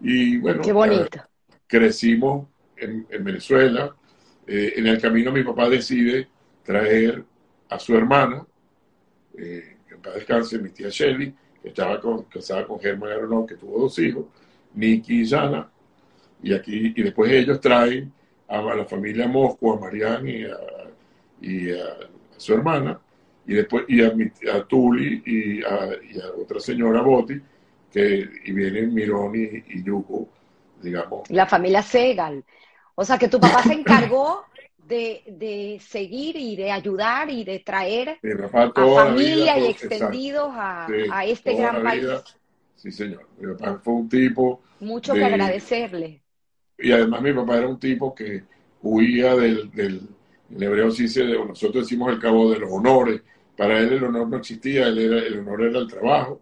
Y 0.00 0.38
bueno, 0.38 0.62
crecimos 1.66 2.48
en, 2.76 3.06
Venezuela. 3.22 3.94
Eh, 4.46 4.74
en 4.76 4.86
el 4.86 5.00
camino 5.00 5.30
mi 5.30 5.44
papá 5.44 5.68
decide 5.68 6.28
traer 6.64 7.24
a 7.68 7.78
su 7.78 7.96
hermana, 7.96 8.44
eh, 9.36 9.76
que 9.86 9.94
en 9.94 10.00
paz 10.00 10.14
descanse, 10.14 10.58
mi 10.58 10.70
tía 10.70 10.88
Shelly, 10.88 11.34
estaba 11.62 12.00
casada 12.28 12.66
con 12.66 12.80
Germán 12.80 13.12
Aronón, 13.12 13.46
que 13.46 13.56
tuvo 13.56 13.80
dos 13.80 13.98
hijos, 13.98 14.24
Nicky 14.74 15.22
y 15.22 15.24
Yana, 15.24 15.68
y 16.42 16.54
aquí, 16.54 16.92
y 16.96 17.02
después 17.02 17.30
ellos 17.30 17.60
traen 17.60 18.12
a, 18.48 18.60
la 18.62 18.84
familia 18.84 19.28
Mosco, 19.28 19.74
a 19.74 19.80
Marianne 19.80 20.48
y 21.40 21.70
a, 21.70 21.96
su 22.36 22.54
hermana, 22.54 22.98
y 23.46 23.54
después 23.54 23.84
y 23.88 24.02
a, 24.02 24.64
Tuli 24.66 25.22
y 25.26 25.62
a, 25.62 25.88
y 26.02 26.18
otra 26.40 26.60
señora 26.60 27.02
Botti, 27.02 27.40
que, 27.92 28.28
y 28.44 28.52
vienen 28.52 28.94
Mironi 28.94 29.62
y, 29.68 29.82
Yuko, 29.82 30.28
digamos. 30.80 31.28
La 31.30 31.46
familia 31.46 31.82
Segal. 31.82 32.44
O 32.94 33.04
sea, 33.04 33.18
que 33.18 33.28
tu 33.28 33.40
papá 33.40 33.62
se 33.62 33.72
encargó 33.72 34.44
de, 34.90 35.80
seguir 35.80 36.36
y 36.36 36.56
de 36.56 36.70
ayudar 36.70 37.30
y 37.30 37.44
de 37.44 37.60
traer 37.60 38.18
a 38.52 38.70
familia 38.72 39.58
y 39.58 39.66
extendidos 39.66 40.50
a, 40.52 41.24
este 41.24 41.54
gran 41.54 41.82
país. 41.82 42.06
Sí, 42.76 42.90
señor. 42.90 43.26
Mi 43.38 43.54
papá 43.54 43.80
fue 43.82 43.94
un 43.94 44.08
tipo... 44.08 44.62
Mucho 44.80 45.14
que 45.14 45.24
agradecerle. 45.24 46.22
Y 46.78 46.92
además 46.92 47.22
mi 47.22 47.32
papá 47.32 47.58
era 47.58 47.68
un 47.68 47.78
tipo 47.78 48.14
que 48.14 48.42
huía 48.82 49.36
del, 49.36 49.70
del 49.70 50.08
en 50.50 50.62
hebreo 50.62 50.90
sí 50.90 51.08
se, 51.08 51.24
nosotros 51.24 51.84
decimos 51.84 52.12
el 52.12 52.18
cabo 52.18 52.50
de 52.50 52.58
los 52.58 52.70
honores. 52.70 53.22
Para 53.56 53.78
él 53.78 53.92
el 53.92 54.04
honor 54.04 54.28
no 54.28 54.36
existía, 54.38 54.88
él 54.88 54.98
era, 54.98 55.18
el 55.18 55.38
honor 55.38 55.62
era 55.62 55.78
el 55.78 55.86
trabajo. 55.86 56.40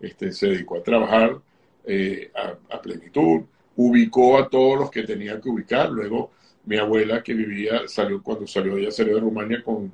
Este, 0.00 0.32
se 0.32 0.48
dedicó 0.48 0.78
a 0.78 0.82
trabajar 0.82 1.38
eh, 1.84 2.30
a, 2.70 2.80
plenitud, 2.80 3.42
ubicó 3.76 4.38
a 4.38 4.48
todos 4.48 4.78
los 4.78 4.90
que 4.90 5.02
tenía 5.02 5.40
que 5.40 5.48
ubicar. 5.48 5.90
Luego 5.90 6.30
mi 6.64 6.76
abuela 6.78 7.22
que 7.22 7.34
vivía, 7.34 7.86
salió 7.86 8.22
cuando 8.22 8.46
salió, 8.46 8.76
ella 8.76 8.90
salió 8.90 9.14
de 9.14 9.20
Rumania 9.20 9.62
con 9.62 9.90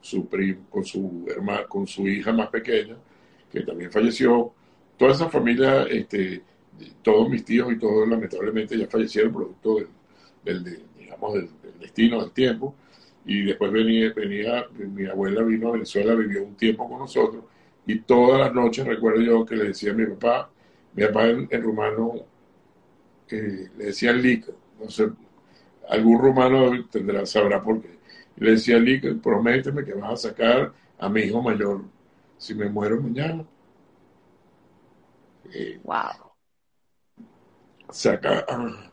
su 0.00 0.28
con 0.70 0.84
su 0.84 1.26
hermana, 1.28 1.64
con 1.66 1.86
su 1.86 2.06
hija 2.08 2.32
más 2.32 2.48
pequeña, 2.48 2.96
que 3.50 3.60
también 3.62 3.90
falleció. 3.90 4.52
Toda 4.96 5.12
esa 5.12 5.28
familia, 5.28 5.84
este, 5.84 6.42
todos 7.02 7.28
mis 7.28 7.44
tíos 7.44 7.72
y 7.72 7.78
todos 7.78 8.08
lamentablemente 8.08 8.78
ya 8.78 8.86
fallecieron 8.86 9.32
producto 9.32 9.78
del, 10.44 10.82
digamos, 10.98 11.34
del, 11.34 11.48
destino, 11.80 12.20
del 12.20 12.32
tiempo. 12.32 12.74
Y 13.24 13.42
después 13.44 13.70
venía, 13.72 14.12
venía, 14.14 14.66
mi 14.72 15.06
abuela 15.06 15.42
vino 15.42 15.68
a 15.68 15.72
Venezuela, 15.72 16.14
vivió 16.14 16.42
un 16.44 16.56
tiempo 16.56 16.88
con 16.88 16.98
nosotros 16.98 17.44
y 17.86 18.00
todas 18.00 18.40
las 18.40 18.54
noches 18.54 18.86
recuerdo 18.86 19.20
yo 19.20 19.44
que 19.44 19.56
le 19.56 19.64
decía 19.64 19.92
a 19.92 19.94
mi 19.94 20.06
papá, 20.06 20.50
mi 20.94 21.04
papá 21.04 21.28
en, 21.28 21.48
rumano 21.62 22.14
le 23.30 23.86
decía 23.86 24.12
Lica, 24.12 24.52
no 24.78 24.90
sé, 24.90 25.08
algún 25.88 26.18
rumano 26.18 26.84
tendrá, 26.90 27.26
sabrá 27.26 27.62
por 27.62 27.80
qué. 27.82 27.98
le 28.36 28.52
decía 28.52 28.78
Lica, 28.78 29.08
prométeme 29.22 29.84
que 29.84 29.94
vas 29.94 30.12
a 30.12 30.28
sacar 30.28 30.72
a 30.98 31.08
mi 31.08 31.22
hijo 31.22 31.42
mayor 31.42 31.82
si 32.38 32.54
me 32.54 32.68
muero 32.68 33.00
mañana. 33.00 33.44
wow. 35.84 36.32
Saca 37.90 38.44
a, 38.48 38.90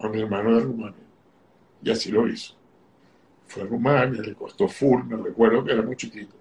a 0.00 0.08
mi 0.08 0.20
hermano 0.20 0.56
de 0.56 0.60
Rumania. 0.62 1.04
Y 1.82 1.90
así 1.90 2.10
lo 2.10 2.26
hizo. 2.26 2.54
Fue 3.46 3.62
a 3.62 3.66
Rumania, 3.66 4.22
le 4.22 4.34
costó 4.34 4.66
full, 4.68 5.04
me 5.04 5.16
recuerdo 5.16 5.64
que 5.64 5.72
era 5.72 5.82
muy 5.82 5.96
chiquito. 5.96 6.34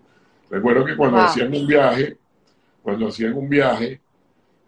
Recuerdo 0.50 0.86
que 0.86 0.96
cuando 0.96 1.20
hacían 1.20 1.54
un 1.54 1.68
viaje, 1.68 2.18
cuando 2.82 3.08
hacían 3.08 3.34
un 3.34 3.50
viaje, 3.50 4.02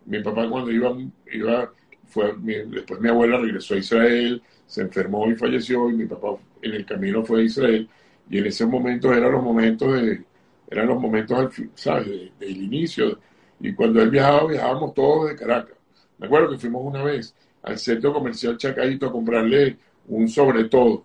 mi 0.06 0.22
papá 0.22 0.50
cuando 0.50 0.72
iba, 0.72 0.96
iba 1.32 1.72
después 2.14 3.00
mi 3.00 3.10
abuela 3.10 3.38
regresó 3.38 3.76
a 3.76 3.78
Israel, 3.78 4.42
se 4.66 4.82
enfermó 4.82 5.30
y 5.30 5.36
falleció, 5.36 5.90
y 5.90 5.94
mi 5.96 6.06
papá 6.06 6.38
en 6.62 6.74
el 6.74 6.86
camino 6.86 7.24
fue 7.24 7.42
a 7.42 7.44
Israel, 7.44 7.90
y 8.30 8.38
en 8.38 8.46
ese 8.46 8.66
momento 8.66 9.14
eran 9.14 9.32
los 9.32 9.44
momentos 9.44 9.94
de, 9.94 10.24
eran 10.70 10.88
los 10.88 11.00
momentos, 11.00 11.54
¿sabes?, 11.76 12.32
del 12.40 12.58
inicio, 12.58 13.20
y 13.60 13.74
cuando 13.74 14.02
él 14.02 14.10
viajaba, 14.10 14.48
viajábamos 14.48 14.94
todos 14.94 15.30
de 15.30 15.36
Caracas. 15.36 15.76
Me 16.18 16.28
acuerdo 16.28 16.52
que 16.52 16.58
fuimos 16.58 16.84
una 16.86 17.04
vez 17.04 17.36
al 17.64 17.78
centro 17.78 18.14
comercial 18.14 18.58
Chacayito 18.58 19.08
a 19.08 19.12
comprarle 19.12 19.78
un 20.08 20.28
sobre 20.28 20.66
todo. 20.66 21.04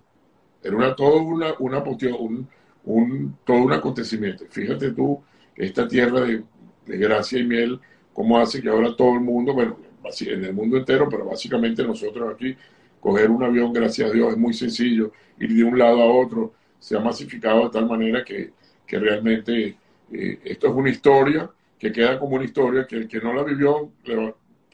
Era 0.62 0.76
una, 0.76 0.94
todo 0.94 1.22
una, 1.22 1.54
una 1.58 1.82
un, 1.82 2.48
un, 2.84 3.38
todo 3.44 3.58
un 3.58 3.72
acontecimiento. 3.72 4.44
Fíjate 4.50 4.92
tú, 4.92 5.22
esta 5.56 5.86
tierra 5.86 6.20
de, 6.20 6.42
gracia 6.86 7.38
y 7.38 7.44
miel, 7.44 7.80
cómo 8.12 8.38
hace 8.38 8.62
que 8.62 8.68
ahora 8.68 8.94
todo 8.96 9.14
el 9.14 9.20
mundo, 9.20 9.54
bueno, 9.54 9.76
en 10.20 10.44
el 10.44 10.52
mundo 10.52 10.76
entero, 10.76 11.08
pero 11.08 11.24
básicamente 11.26 11.82
nosotros 11.82 12.34
aquí, 12.34 12.56
coger 13.00 13.30
un 13.30 13.42
avión, 13.42 13.72
gracias 13.72 14.10
a 14.10 14.12
Dios, 14.12 14.32
es 14.32 14.38
muy 14.38 14.54
sencillo, 14.54 15.12
ir 15.38 15.54
de 15.54 15.64
un 15.64 15.78
lado 15.78 16.00
a 16.02 16.06
otro, 16.06 16.54
se 16.78 16.96
ha 16.96 17.00
masificado 17.00 17.64
de 17.64 17.70
tal 17.70 17.86
manera 17.86 18.24
que, 18.24 18.52
que 18.86 18.98
realmente 18.98 19.76
eh, 20.12 20.38
esto 20.44 20.68
es 20.68 20.74
una 20.74 20.90
historia 20.90 21.50
que 21.78 21.92
queda 21.92 22.18
como 22.18 22.36
una 22.36 22.44
historia 22.44 22.86
que 22.86 22.96
el 22.96 23.08
que 23.08 23.20
no 23.20 23.34
la 23.34 23.42
vivió, 23.42 23.90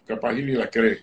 capaz 0.06 0.34
y 0.34 0.42
ni 0.42 0.52
la 0.52 0.68
cree, 0.68 0.98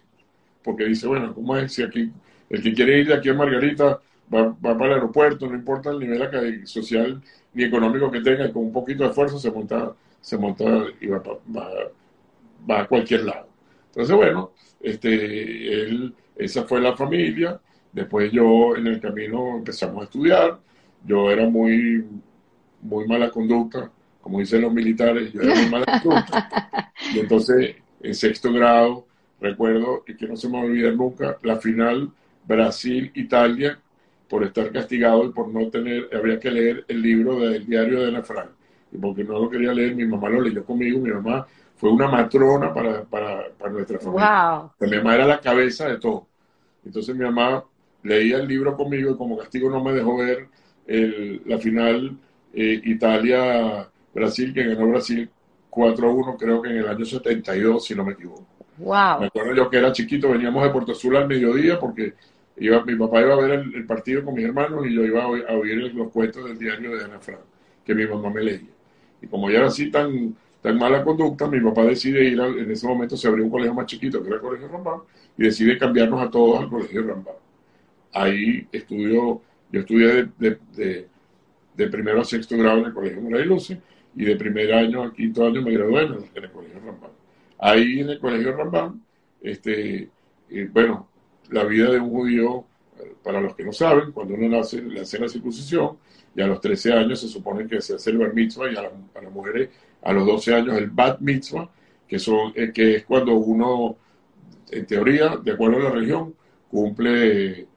porque 0.64 0.86
dice, 0.86 1.08
bueno, 1.08 1.34
¿cómo 1.34 1.56
es 1.58 1.74
si 1.74 1.84
aquí, 1.84 2.12
el 2.50 2.62
que 2.62 2.74
quiere 2.74 3.00
ir 3.00 3.08
de 3.08 3.16
aquí 3.16 3.30
a 3.30 3.34
Margarita 3.34 4.00
va, 4.34 4.54
para 4.56 4.86
el 4.86 4.94
aeropuerto, 4.94 5.48
no 5.48 5.56
importa 5.56 5.92
el 5.92 6.00
nivel 6.00 6.68
social 6.68 7.22
ni 7.54 7.64
económico 7.64 8.12
que 8.12 8.22
tenga, 8.22 8.52
con 8.52 8.66
un 8.66 8.72
poquito 8.72 9.04
de 9.04 9.10
esfuerzo 9.10 9.40
se 9.40 9.52
monta, 9.52 9.94
se 10.22 10.38
monta 10.38 10.64
y 11.02 11.08
va, 11.08 11.24
va, 11.56 12.82
a 12.82 12.88
cualquier 12.88 13.24
lado. 13.24 13.47
Entonces, 13.98 14.16
bueno, 14.16 14.52
este, 14.80 15.74
él, 15.74 16.14
esa 16.36 16.66
fue 16.66 16.80
la 16.80 16.96
familia. 16.96 17.60
Después 17.92 18.32
yo 18.32 18.76
en 18.76 18.86
el 18.86 19.02
camino 19.02 19.58
empezamos 19.58 20.02
a 20.02 20.04
estudiar. 20.04 20.60
Yo 21.04 21.32
era 21.32 21.50
muy, 21.50 22.06
muy 22.84 23.08
mala 23.08 23.32
conducta, 23.32 23.92
como 24.22 24.38
dicen 24.40 24.62
los 24.62 24.72
militares, 24.72 25.34
yo 25.34 25.42
era 25.42 25.56
muy 25.56 25.70
mala 25.70 26.00
conducta. 26.04 26.92
Y 27.16 27.20
entonces, 27.20 27.76
en 28.02 28.14
sexto 28.14 28.52
grado, 28.52 29.08
recuerdo, 29.40 30.04
y 30.08 30.16
que 30.16 30.28
no 30.28 30.36
se 30.36 30.48
me 30.48 30.58
va 30.58 30.64
a 30.64 30.66
olvidar 30.66 30.94
nunca, 30.94 31.38
la 31.42 31.56
final 31.56 32.12
Brasil-Italia, 32.46 33.80
por 34.30 34.44
estar 34.44 34.72
castigado 34.72 35.26
y 35.26 35.30
por 35.30 35.48
no 35.48 35.70
tener, 35.70 36.10
habría 36.14 36.40
que 36.40 36.52
leer 36.52 36.86
el 36.88 37.02
libro 37.02 37.40
del 37.40 37.66
diario 37.66 38.02
de 38.02 38.10
Ana 38.10 38.22
Frank. 38.22 38.50
Y 38.92 38.98
porque 38.98 39.24
no 39.24 39.40
lo 39.40 39.50
quería 39.50 39.74
leer, 39.74 39.96
mi 39.96 40.06
mamá 40.06 40.30
lo 40.30 40.42
leyó 40.42 40.64
conmigo, 40.66 41.00
mi 41.00 41.12
mamá 41.12 41.48
fue 41.78 41.92
una 41.92 42.08
matrona 42.08 42.74
para, 42.74 43.04
para, 43.04 43.50
para 43.58 43.72
nuestra 43.72 44.00
familia. 44.00 44.70
Mi 44.80 44.98
mamá 44.98 45.16
era 45.16 45.26
la 45.26 45.40
cabeza 45.40 45.88
de 45.88 45.98
todo. 45.98 46.28
Entonces 46.86 47.16
mi 47.16 47.24
mamá 47.24 47.64
leía 48.04 48.38
el 48.38 48.48
libro 48.48 48.76
conmigo 48.76 49.12
y 49.12 49.18
como 49.18 49.38
castigo 49.38 49.70
no 49.70 49.84
me 49.84 49.94
dejó 49.94 50.18
ver 50.18 50.48
el, 50.86 51.42
la 51.46 51.58
final 51.58 52.18
eh, 52.54 52.82
Italia-Brasil, 52.84 54.54
que 54.54 54.64
ganó 54.64 54.90
Brasil 54.90 55.30
4-1, 55.72 56.38
creo 56.38 56.62
que 56.62 56.70
en 56.70 56.78
el 56.78 56.88
año 56.88 57.06
72, 57.06 57.86
si 57.86 57.96
no 57.96 58.04
me 58.04 58.14
equivoco. 58.14 58.46
Wow. 58.78 59.22
Me 59.22 59.26
acuerdo 59.28 59.56
yo 59.56 59.70
que 59.70 59.78
era 59.78 59.92
chiquito, 59.92 60.30
veníamos 60.30 60.64
de 60.64 60.70
Puerto 60.70 60.92
Azul 60.92 61.16
al 61.16 61.28
mediodía 61.28 61.80
porque 61.80 62.14
Iba, 62.60 62.84
mi 62.84 62.96
papá 62.96 63.22
iba 63.22 63.34
a 63.34 63.38
ver 63.38 63.52
el, 63.52 63.86
partido 63.86 64.26
con 64.26 64.34
mis 64.34 64.46
hermanos 64.46 64.86
y 64.88 64.94
yo 64.94 65.06
iba 65.06 65.24
a 65.24 65.28
oír, 65.28 65.94
los 65.94 66.12
cuentos 66.12 66.44
del 66.46 66.58
diario 66.58 66.98
de 66.98 67.06
Ana 67.06 67.20
Frank, 67.20 67.42
que 67.86 67.94
mi 67.94 68.08
mamá 68.08 68.32
me 68.32 68.44
leía. 68.44 68.70
Y 69.22 69.28
como 69.28 69.50
ya 69.50 69.60
era 69.60 69.68
así 69.68 69.92
tan, 69.92 70.36
tan 70.62 70.78
mala 70.78 71.04
conducta, 71.04 71.48
mi 71.48 71.60
papá 71.60 71.84
decide 71.84 72.24
ir, 72.26 72.40
en 72.40 72.72
ese 72.72 72.88
momento 72.88 73.16
se 73.16 73.28
abrió 73.28 73.46
un 73.46 73.52
colegio 73.52 73.74
más 73.74 73.86
chiquito, 73.86 74.22
que 74.22 74.28
era 74.28 74.38
el 74.38 74.42
Colegio 74.42 74.68
Rambam, 74.68 75.02
y 75.38 75.44
decide 75.44 75.78
cambiarnos 75.78 76.22
a 76.22 76.30
todos 76.30 76.60
al 76.60 76.70
Colegio 76.70 77.04
Rambam. 77.04 77.36
Ahí 78.14 78.68
estudió, 78.72 79.42
yo 79.72 79.80
estudié 79.80 80.30
de, 80.38 81.08
de, 81.76 81.88
primero 81.90 82.22
a 82.22 82.26
sexto 82.26 82.58
grado 82.58 82.80
en 82.80 82.86
el 82.86 82.94
Colegio 82.94 83.22
Moray 83.22 83.46
Luce, 83.46 83.80
y 84.16 84.26
de 84.26 84.36
primer 84.36 84.74
año 84.74 85.04
a 85.04 85.14
quinto 85.14 85.46
año 85.46 85.62
me 85.62 85.72
gradué 85.72 86.04
en 86.04 86.14
el, 86.44 86.52
Colegio 86.52 86.80
Rambam. 86.84 87.12
Ahí 87.60 88.00
en 88.00 88.10
el 88.10 88.20
Colegio 88.20 88.56
Rambam, 88.56 89.02
este, 89.42 90.10
eh, 90.50 90.70
bueno, 90.72 91.08
la 91.50 91.64
vida 91.64 91.92
de 91.92 92.00
un 92.00 92.10
judío, 92.10 92.66
para 93.24 93.42
los 93.42 93.56
que 93.56 93.64
no 93.64 93.74
saben, 93.74 94.12
cuando 94.12 94.34
uno 94.34 94.50
nace, 94.50 94.82
le 94.82 95.02
hace 95.02 95.20
la 95.20 95.28
circuncisión 95.28 95.98
y 96.36 96.42
a 96.42 96.48
los 96.48 96.62
13 96.62 96.94
años 96.94 97.20
se 97.20 97.28
supone 97.28 97.68
que 97.68 97.82
se 97.82 97.96
hace 97.96 98.12
el 98.12 98.18
bar 98.18 98.34
mitzvah 98.34 98.72
y 98.72 98.76
a, 98.76 98.84
las 98.84 99.32
mujeres 99.32 99.70
a 100.02 100.14
los 100.14 100.26
12 100.26 100.54
años 100.54 100.78
el 100.78 100.90
bat 100.90 101.20
mitzvah, 101.20 101.70
que, 102.08 102.20
son, 102.20 102.54
eh, 102.56 102.72
que 102.74 102.96
es 102.96 103.06
cuando 103.06 103.36
uno, 103.36 103.98
en 104.72 104.86
teoría, 104.86 105.38
de 105.38 105.52
acuerdo 105.52 105.78
a 105.78 105.84
la 105.84 105.90
religión, 105.92 106.34
cumple, 106.70 107.62
eh, 107.62 107.68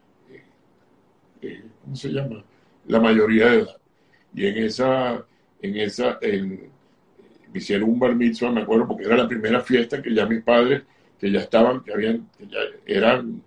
eh, 1.42 1.62
¿cómo 1.82 1.96
se 1.96 2.08
llama? 2.08 2.44
La 2.86 3.00
mayoría 3.00 3.46
de 3.46 3.58
edad. 3.60 3.76
Y 4.34 4.46
en 4.46 4.58
esa, 4.58 5.24
en 5.60 5.76
esa, 5.76 6.18
en, 6.20 6.70
me 7.52 7.58
hicieron 7.58 7.90
un 7.90 7.98
bar 7.98 8.14
mitzvah, 8.14 8.52
me 8.52 8.62
acuerdo, 8.62 8.86
porque 8.86 9.04
era 9.04 9.16
la 9.16 9.28
primera 9.28 9.60
fiesta 9.60 10.00
que 10.00 10.14
ya 10.14 10.26
mis 10.26 10.42
padres, 10.42 10.82
que 11.18 11.30
ya 11.30 11.40
estaban, 11.40 11.82
que 11.82 11.92
habían, 11.92 12.28
que 12.38 12.46
ya 12.46 12.58
eran 12.86 13.42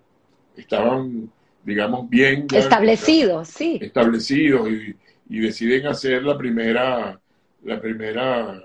estaban, 0.56 1.32
digamos, 1.64 2.10
bien 2.10 2.48
establecidos, 2.54 3.48
sí. 3.48 3.80
Establecidos 3.82 4.70
y, 4.70 4.96
deciden 5.40 5.88
hacer 5.88 6.24
la 6.24 6.38
primera, 6.38 7.20
la 7.64 7.80
primera 7.80 8.62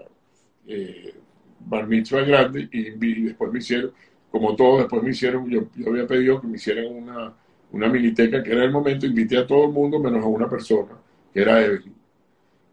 eh, 0.67 1.15
bar 1.61 1.87
mitzvah 1.87 2.23
grande 2.23 2.69
y, 2.71 2.91
después 3.23 3.53
me 3.53 3.59
hicieron, 3.59 3.93
como 4.31 4.55
todos, 4.57 4.81
después 4.81 5.03
me 5.03 5.11
hicieron, 5.11 5.49
yo, 5.49 5.69
yo 5.75 5.91
había 5.91 6.07
pedido 6.07 6.41
que 6.41 6.47
me 6.47 6.57
hicieran 6.57 6.87
una, 6.87 7.33
una 7.73 7.89
miniteca, 7.89 8.43
que 8.43 8.53
era 8.53 8.65
el 8.65 8.73
momento, 8.73 9.07
invité 9.07 9.39
a 9.39 9.47
todo 9.47 9.67
el 9.67 9.73
mundo 9.73 9.99
menos 9.99 10.25
a 10.25 10.29
una 10.29 10.49
persona, 10.49 10.93
que 11.33 11.41
era 11.41 11.65
Evelyn 11.65 11.99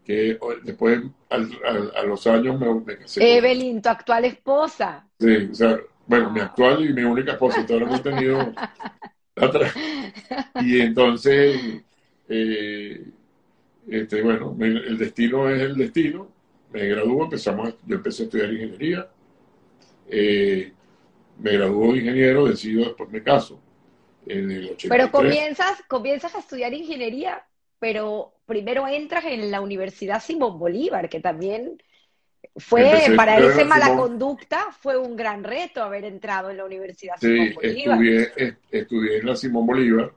que 0.06 0.38
después 0.62 1.02
a 1.28 2.02
los 2.04 2.26
años 2.28 2.60
me, 2.60 2.96
casé. 2.96 3.38
Evelyn, 3.38 3.82
tu 3.82 3.88
actual 3.88 4.24
esposa. 4.24 5.04
Sí, 5.18 5.48
o 5.50 5.54
sea, 5.54 5.80
bueno, 6.06 6.30
mi 6.30 6.38
actual 6.38 6.88
y 6.88 6.92
mi 6.92 7.02
única 7.02 7.32
esposa, 7.32 7.66
todavía 7.66 7.88
no 7.88 7.96
he 7.96 8.00
tenido. 8.00 8.52
Y 10.62 10.80
entonces, 10.80 11.82
eh, 12.26 13.04
este, 13.88 14.22
bueno, 14.22 14.56
el 14.60 14.98
destino 14.98 15.48
es 15.48 15.62
el 15.62 15.76
destino. 15.76 16.28
Me 16.72 16.86
graduó, 16.88 17.24
empezamos, 17.24 17.74
yo 17.86 17.96
empecé 17.96 18.22
a 18.22 18.26
estudiar 18.26 18.52
ingeniería. 18.52 19.08
Eh, 20.08 20.72
me 21.38 21.52
graduó 21.52 21.92
de 21.92 21.98
ingeniero, 21.98 22.46
decido 22.46 22.84
después 22.84 23.10
me 23.10 23.22
caso. 23.22 23.60
en 24.26 24.50
el 24.50 24.64
83. 24.70 24.88
Pero 24.88 25.10
comienzas, 25.12 25.82
comienzas 25.88 26.34
a 26.34 26.40
estudiar 26.40 26.74
ingeniería, 26.74 27.44
pero 27.78 28.32
primero 28.44 28.88
entras 28.88 29.24
en 29.26 29.50
la 29.52 29.60
Universidad 29.60 30.20
Simón 30.22 30.58
Bolívar, 30.58 31.08
que 31.08 31.20
también 31.20 31.80
fue, 32.56 32.82
Empecé 32.90 33.14
para 33.14 33.38
ese 33.38 33.64
mala 33.64 33.86
Simón- 33.86 33.98
conducta, 33.98 34.66
fue 34.80 34.96
un 34.96 35.14
gran 35.16 35.44
reto 35.44 35.82
haber 35.82 36.04
entrado 36.04 36.50
en 36.50 36.56
la 36.56 36.64
Universidad 36.64 37.14
Sí, 37.20 37.26
Simón 37.28 37.54
Bolívar. 37.54 38.02
estudié, 38.02 38.32
est- 38.36 38.58
estudié 38.72 39.18
en 39.18 39.26
la 39.26 39.36
Simón 39.36 39.66
Bolívar 39.66 40.12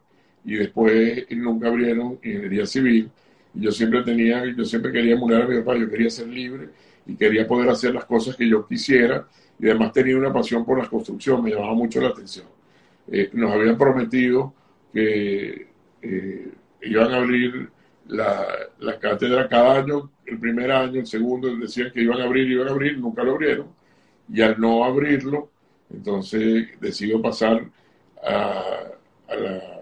y 0.45 0.55
después 0.55 1.25
nunca 1.31 1.67
abrieron 1.67 2.13
ingeniería 2.23 2.65
civil. 2.65 3.11
Yo 3.53 3.71
siempre 3.71 4.03
tenía, 4.03 4.43
yo 4.55 4.63
siempre 4.65 4.91
quería 4.91 5.13
emular 5.13 5.43
a 5.43 5.47
mi 5.47 5.57
papá, 5.59 5.77
yo 5.77 5.89
quería 5.89 6.09
ser 6.09 6.27
libre 6.27 6.69
y 7.05 7.15
quería 7.15 7.47
poder 7.47 7.69
hacer 7.69 7.93
las 7.93 8.05
cosas 8.05 8.35
que 8.35 8.47
yo 8.47 8.65
quisiera 8.67 9.27
y 9.59 9.67
además 9.67 9.91
tenía 9.91 10.17
una 10.17 10.31
pasión 10.31 10.65
por 10.65 10.77
la 10.77 10.87
construcción, 10.87 11.43
me 11.43 11.51
llamaba 11.51 11.73
mucho 11.73 11.99
la 11.99 12.09
atención. 12.09 12.45
Eh, 13.11 13.29
nos 13.33 13.51
habían 13.51 13.77
prometido 13.77 14.53
que 14.93 15.67
eh, 16.01 16.51
iban 16.81 17.11
a 17.11 17.17
abrir 17.17 17.69
la, 18.07 18.45
la 18.79 18.99
cátedra 18.99 19.47
cada 19.47 19.79
año, 19.79 20.11
el 20.25 20.39
primer 20.39 20.71
año, 20.71 20.99
el 20.99 21.07
segundo, 21.07 21.55
decían 21.55 21.91
que 21.91 22.01
iban 22.01 22.21
a 22.21 22.25
abrir, 22.25 22.49
iban 22.49 22.67
a 22.67 22.71
abrir, 22.71 22.97
nunca 22.97 23.23
lo 23.23 23.31
abrieron. 23.31 23.67
Y 24.31 24.41
al 24.41 24.59
no 24.59 24.83
abrirlo, 24.83 25.49
entonces 25.91 26.79
decido 26.79 27.21
pasar 27.21 27.63
a, 28.23 28.63
a 29.27 29.35
la 29.35 29.79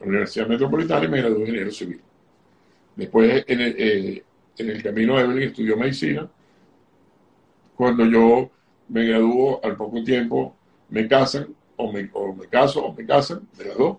Universidad 0.00 0.48
Metropolitana 0.48 1.04
y 1.04 1.08
me 1.08 1.18
gradué 1.18 1.36
de 1.36 1.40
ingeniero 1.42 1.70
civil. 1.70 2.00
Después, 2.96 3.44
en 3.48 3.60
el, 3.60 3.74
eh, 3.78 4.24
en 4.58 4.70
el 4.70 4.82
camino 4.82 5.18
Evelyn 5.18 5.48
estudió 5.48 5.76
medicina. 5.76 6.28
Cuando 7.76 8.04
yo 8.06 8.50
me 8.88 9.04
gradúo, 9.06 9.60
al 9.64 9.76
poco 9.76 10.02
tiempo 10.04 10.54
me 10.90 11.08
casan, 11.08 11.54
o 11.76 11.92
me, 11.92 12.08
o 12.12 12.32
me 12.34 12.46
caso, 12.46 12.84
o 12.84 12.94
me 12.94 13.04
casan, 13.04 13.48
de 13.58 13.64
las 13.66 13.76
dos. 13.76 13.98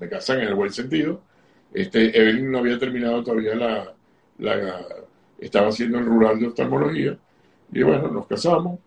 Me 0.00 0.08
casan 0.08 0.40
en 0.40 0.48
el 0.48 0.54
buen 0.54 0.72
sentido. 0.72 1.22
Este, 1.72 2.18
Evelyn 2.18 2.50
no 2.50 2.58
había 2.58 2.78
terminado 2.78 3.22
todavía 3.22 3.54
la, 3.54 3.94
la- 4.38 4.86
estaba 5.38 5.68
haciendo 5.68 5.98
el 5.98 6.06
rural 6.06 6.38
de 6.40 6.46
oftalmología. 6.48 7.18
Y 7.72 7.82
bueno, 7.82 8.08
nos 8.08 8.26
casamos, 8.26 8.78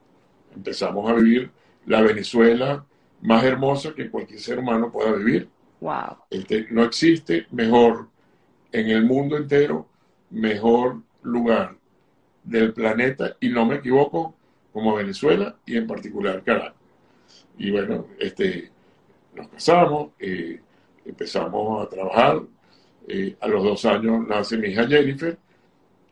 empezamos 0.56 1.10
a 1.10 1.14
vivir 1.14 1.52
la 1.86 2.02
Venezuela 2.02 2.86
más 3.22 3.44
hermosa 3.44 3.94
que 3.94 4.10
cualquier 4.10 4.40
ser 4.40 4.60
humano 4.60 4.92
pueda 4.92 5.14
vivir. 5.14 5.48
Wow. 5.82 6.18
Este, 6.30 6.68
no 6.72 6.84
existe 6.84 7.48
mejor 7.52 8.08
en 8.72 8.90
el 8.90 9.06
mundo 9.06 9.38
entero, 9.38 9.88
mejor 10.32 11.02
lugar 11.24 11.78
del 12.44 12.74
planeta, 12.74 13.36
y 13.40 13.50
no 13.50 13.66
me 13.66 13.76
equivoco, 13.78 14.36
como 14.74 14.96
Venezuela 14.96 15.58
y 15.66 15.78
en 15.78 15.88
particular 15.88 16.44
Caracas. 16.44 16.76
Y 17.58 17.72
bueno, 17.72 18.08
este, 18.20 18.72
nos 19.36 19.48
casamos, 19.50 20.12
eh, 20.20 20.62
empezamos 21.06 21.86
a 21.86 21.90
trabajar. 21.90 22.42
eh, 23.08 23.36
a 23.42 23.48
los 23.48 23.64
dos 23.64 23.86
años 23.86 24.28
nace 24.28 24.58
mi 24.58 24.70
hija 24.70 24.88
Jennifer 24.88 25.38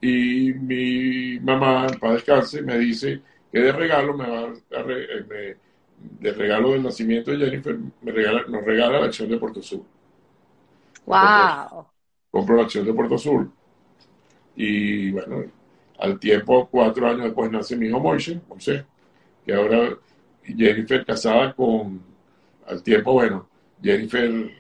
y 0.02 0.54
mi 0.54 1.40
mamá, 1.40 1.88
para 2.00 2.14
descanse, 2.14 2.62
me 2.62 2.78
dice 2.80 3.22
que 3.52 3.60
de 3.62 3.72
regalo 3.72 4.16
me 4.18 4.28
va 4.30 4.40
a 4.42 4.82
eh, 4.90 5.58
de 6.00 6.34
regalo 6.34 6.72
del 6.74 6.84
nacimiento 6.84 7.32
de 7.32 7.38
Jennifer 7.40 7.78
me 8.02 8.12
regala, 8.12 8.44
nos 8.48 8.64
regala 8.64 9.00
la 9.00 9.06
acción 9.08 9.30
de 9.30 9.38
Puerto 9.38 9.62
Sur. 9.62 9.86
Wow. 11.06 11.88
Compro 12.32 12.56
la 12.56 12.64
acción 12.64 12.86
de 12.86 12.94
Puerto 12.94 13.18
Sur 13.18 13.50
y 14.58 15.12
bueno, 15.12 15.46
al 16.00 16.20
tiempo, 16.20 16.68
cuatro 16.70 17.08
años 17.08 17.26
después 17.26 17.52
nace 17.52 17.78
mi 17.78 17.88
hijo 17.88 18.00
Moisés, 18.00 18.40
Moisés, 18.50 18.84
que 19.46 19.54
ahora 19.54 19.96
Jennifer 20.44 21.06
casada 21.06 21.54
con, 21.54 22.02
al 22.66 22.82
tiempo, 22.82 23.14
bueno, 23.14 23.48
Jennifer 23.82 24.52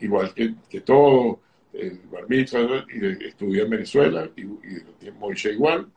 igual 0.00 0.34
que, 0.34 0.54
que 0.68 0.82
todo, 0.82 1.40
el 1.72 1.98
bar 2.10 2.28
mitzvah, 2.28 2.84
y 2.92 3.24
estudia 3.24 3.62
en 3.62 3.70
Venezuela 3.70 4.28
y, 4.36 4.42
y 4.42 5.10
Moisés 5.18 5.54
igual. 5.54 5.88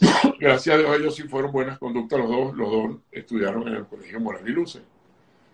Gracias 0.40 0.74
a 0.74 0.78
Dios 0.78 0.98
ellos 0.98 1.14
sí 1.14 1.22
fueron 1.22 1.52
buenas 1.52 1.78
conductas 1.78 2.18
los 2.18 2.28
dos, 2.28 2.56
los 2.56 2.70
dos 2.70 2.96
estudiaron 3.12 3.68
en 3.68 3.74
el 3.74 3.86
Colegio 3.86 4.18
Moral 4.18 4.48
y 4.48 4.50
Luce. 4.50 4.80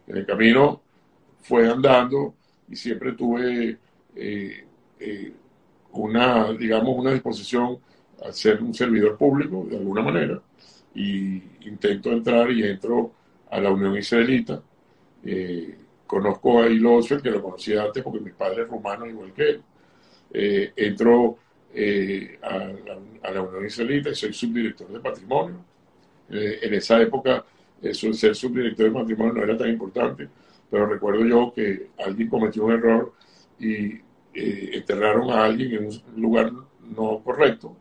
En 0.06 0.16
el 0.16 0.24
camino 0.24 0.80
fue 1.42 1.70
andando 1.70 2.34
y 2.68 2.76
siempre 2.76 3.12
tuve 3.12 3.78
eh, 4.18 4.64
eh, 5.00 5.32
una, 5.92 6.52
digamos, 6.52 6.96
una 6.96 7.12
disposición 7.12 7.78
a 8.24 8.32
ser 8.32 8.62
un 8.62 8.74
servidor 8.74 9.16
público 9.16 9.66
de 9.70 9.76
alguna 9.76 10.02
manera 10.02 10.40
y 10.94 11.42
intento 11.62 12.10
entrar 12.10 12.50
y 12.50 12.64
entro 12.64 13.12
a 13.50 13.60
la 13.60 13.70
Unión 13.70 13.96
Israelita. 13.96 14.60
Eh, 15.24 15.76
conozco 16.06 16.60
a 16.62 16.68
Hilo 16.68 16.94
Osfeld, 16.96 17.22
que 17.22 17.30
lo 17.30 17.42
conocía 17.42 17.84
antes 17.84 18.02
porque 18.02 18.20
mi 18.20 18.30
padre 18.30 18.62
es 18.62 18.68
rumano 18.68 19.06
igual 19.06 19.32
que 19.32 19.48
él. 19.50 19.62
Eh, 20.32 20.72
entro 20.76 21.38
eh, 21.72 22.38
a, 22.42 22.58
la, 22.58 22.98
a 23.22 23.30
la 23.30 23.42
Unión 23.42 23.66
Israelita 23.66 24.10
y 24.10 24.14
soy 24.14 24.32
subdirector 24.32 24.88
de 24.88 25.00
patrimonio. 25.00 25.64
Eh, 26.30 26.58
en 26.62 26.74
esa 26.74 27.00
época, 27.00 27.44
eso, 27.80 28.12
ser 28.12 28.34
subdirector 28.34 28.86
de 28.86 28.92
patrimonio 28.92 29.32
no 29.34 29.42
era 29.44 29.56
tan 29.56 29.68
importante, 29.68 30.28
pero 30.70 30.86
recuerdo 30.86 31.24
yo 31.24 31.52
que 31.54 31.90
alguien 32.04 32.28
cometió 32.28 32.64
un 32.64 32.72
error 32.72 33.14
y 33.58 34.00
eh, 34.34 34.70
enterraron 34.74 35.30
a 35.30 35.44
alguien 35.44 35.74
en 35.74 35.86
un 35.86 36.02
lugar 36.22 36.52
no 36.94 37.20
correcto. 37.24 37.76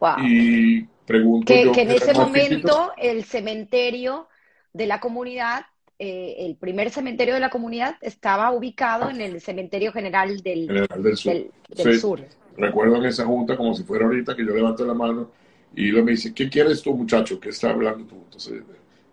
Wow. 0.00 0.14
Y 0.22 0.86
pregunto 1.06 1.52
Que, 1.52 1.64
yo, 1.64 1.72
que 1.72 1.82
en 1.82 1.88
¿qué 1.88 1.96
ese 1.96 2.14
momento 2.14 2.92
el 2.96 3.24
cementerio 3.24 4.28
de 4.72 4.86
la 4.86 5.00
comunidad, 5.00 5.66
eh, 5.98 6.36
el 6.40 6.56
primer 6.56 6.90
cementerio 6.90 7.34
de 7.34 7.40
la 7.40 7.50
comunidad, 7.50 7.96
estaba 8.00 8.50
ubicado 8.50 9.10
en 9.10 9.20
el 9.20 9.40
cementerio 9.40 9.92
general 9.92 10.40
del, 10.42 10.66
General 10.66 11.02
del 11.02 11.16
Sur. 11.16 11.32
del, 11.32 11.50
del 11.68 11.94
Sí. 11.94 12.00
sur. 12.00 12.20
Recuerdo 12.56 12.96
en 12.96 13.04
esa 13.06 13.24
junta 13.24 13.56
como 13.56 13.74
si 13.74 13.82
fuera 13.82 14.04
ahorita 14.06 14.36
que 14.36 14.44
yo 14.44 14.54
levanto 14.54 14.84
la 14.84 14.94
mano 14.94 15.30
y 15.74 15.88
Hilo 15.88 16.04
me 16.04 16.12
dice, 16.12 16.32
¿qué 16.32 16.48
quieres 16.48 16.82
tú 16.82 16.94
muchacho? 16.94 17.40
¿Qué 17.40 17.48
está 17.48 17.70
hablando 17.70 18.04
tú? 18.04 18.16
Entonces, 18.24 18.62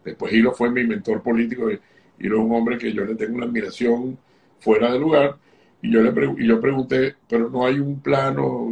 después 0.05 0.31
Hilo 0.31 0.51
fue 0.51 0.69
mi 0.69 0.83
mentor 0.83 1.23
político 1.23 1.71
y 1.71 1.79
Hilo 2.19 2.37
es 2.37 2.43
un 2.43 2.51
hombre 2.51 2.77
que 2.77 2.93
yo 2.93 3.03
le 3.03 3.15
tengo 3.15 3.37
una 3.37 3.45
admiración 3.47 4.17
fuera 4.59 4.91
de 4.91 4.99
lugar 4.99 5.37
y 5.81 5.91
yo 5.91 6.01
le 6.01 6.11
y 6.43 6.47
yo 6.47 6.59
pregunté, 6.61 7.15
pero 7.27 7.49
no 7.49 7.65
hay 7.65 7.79
un 7.79 7.99
plano, 8.01 8.71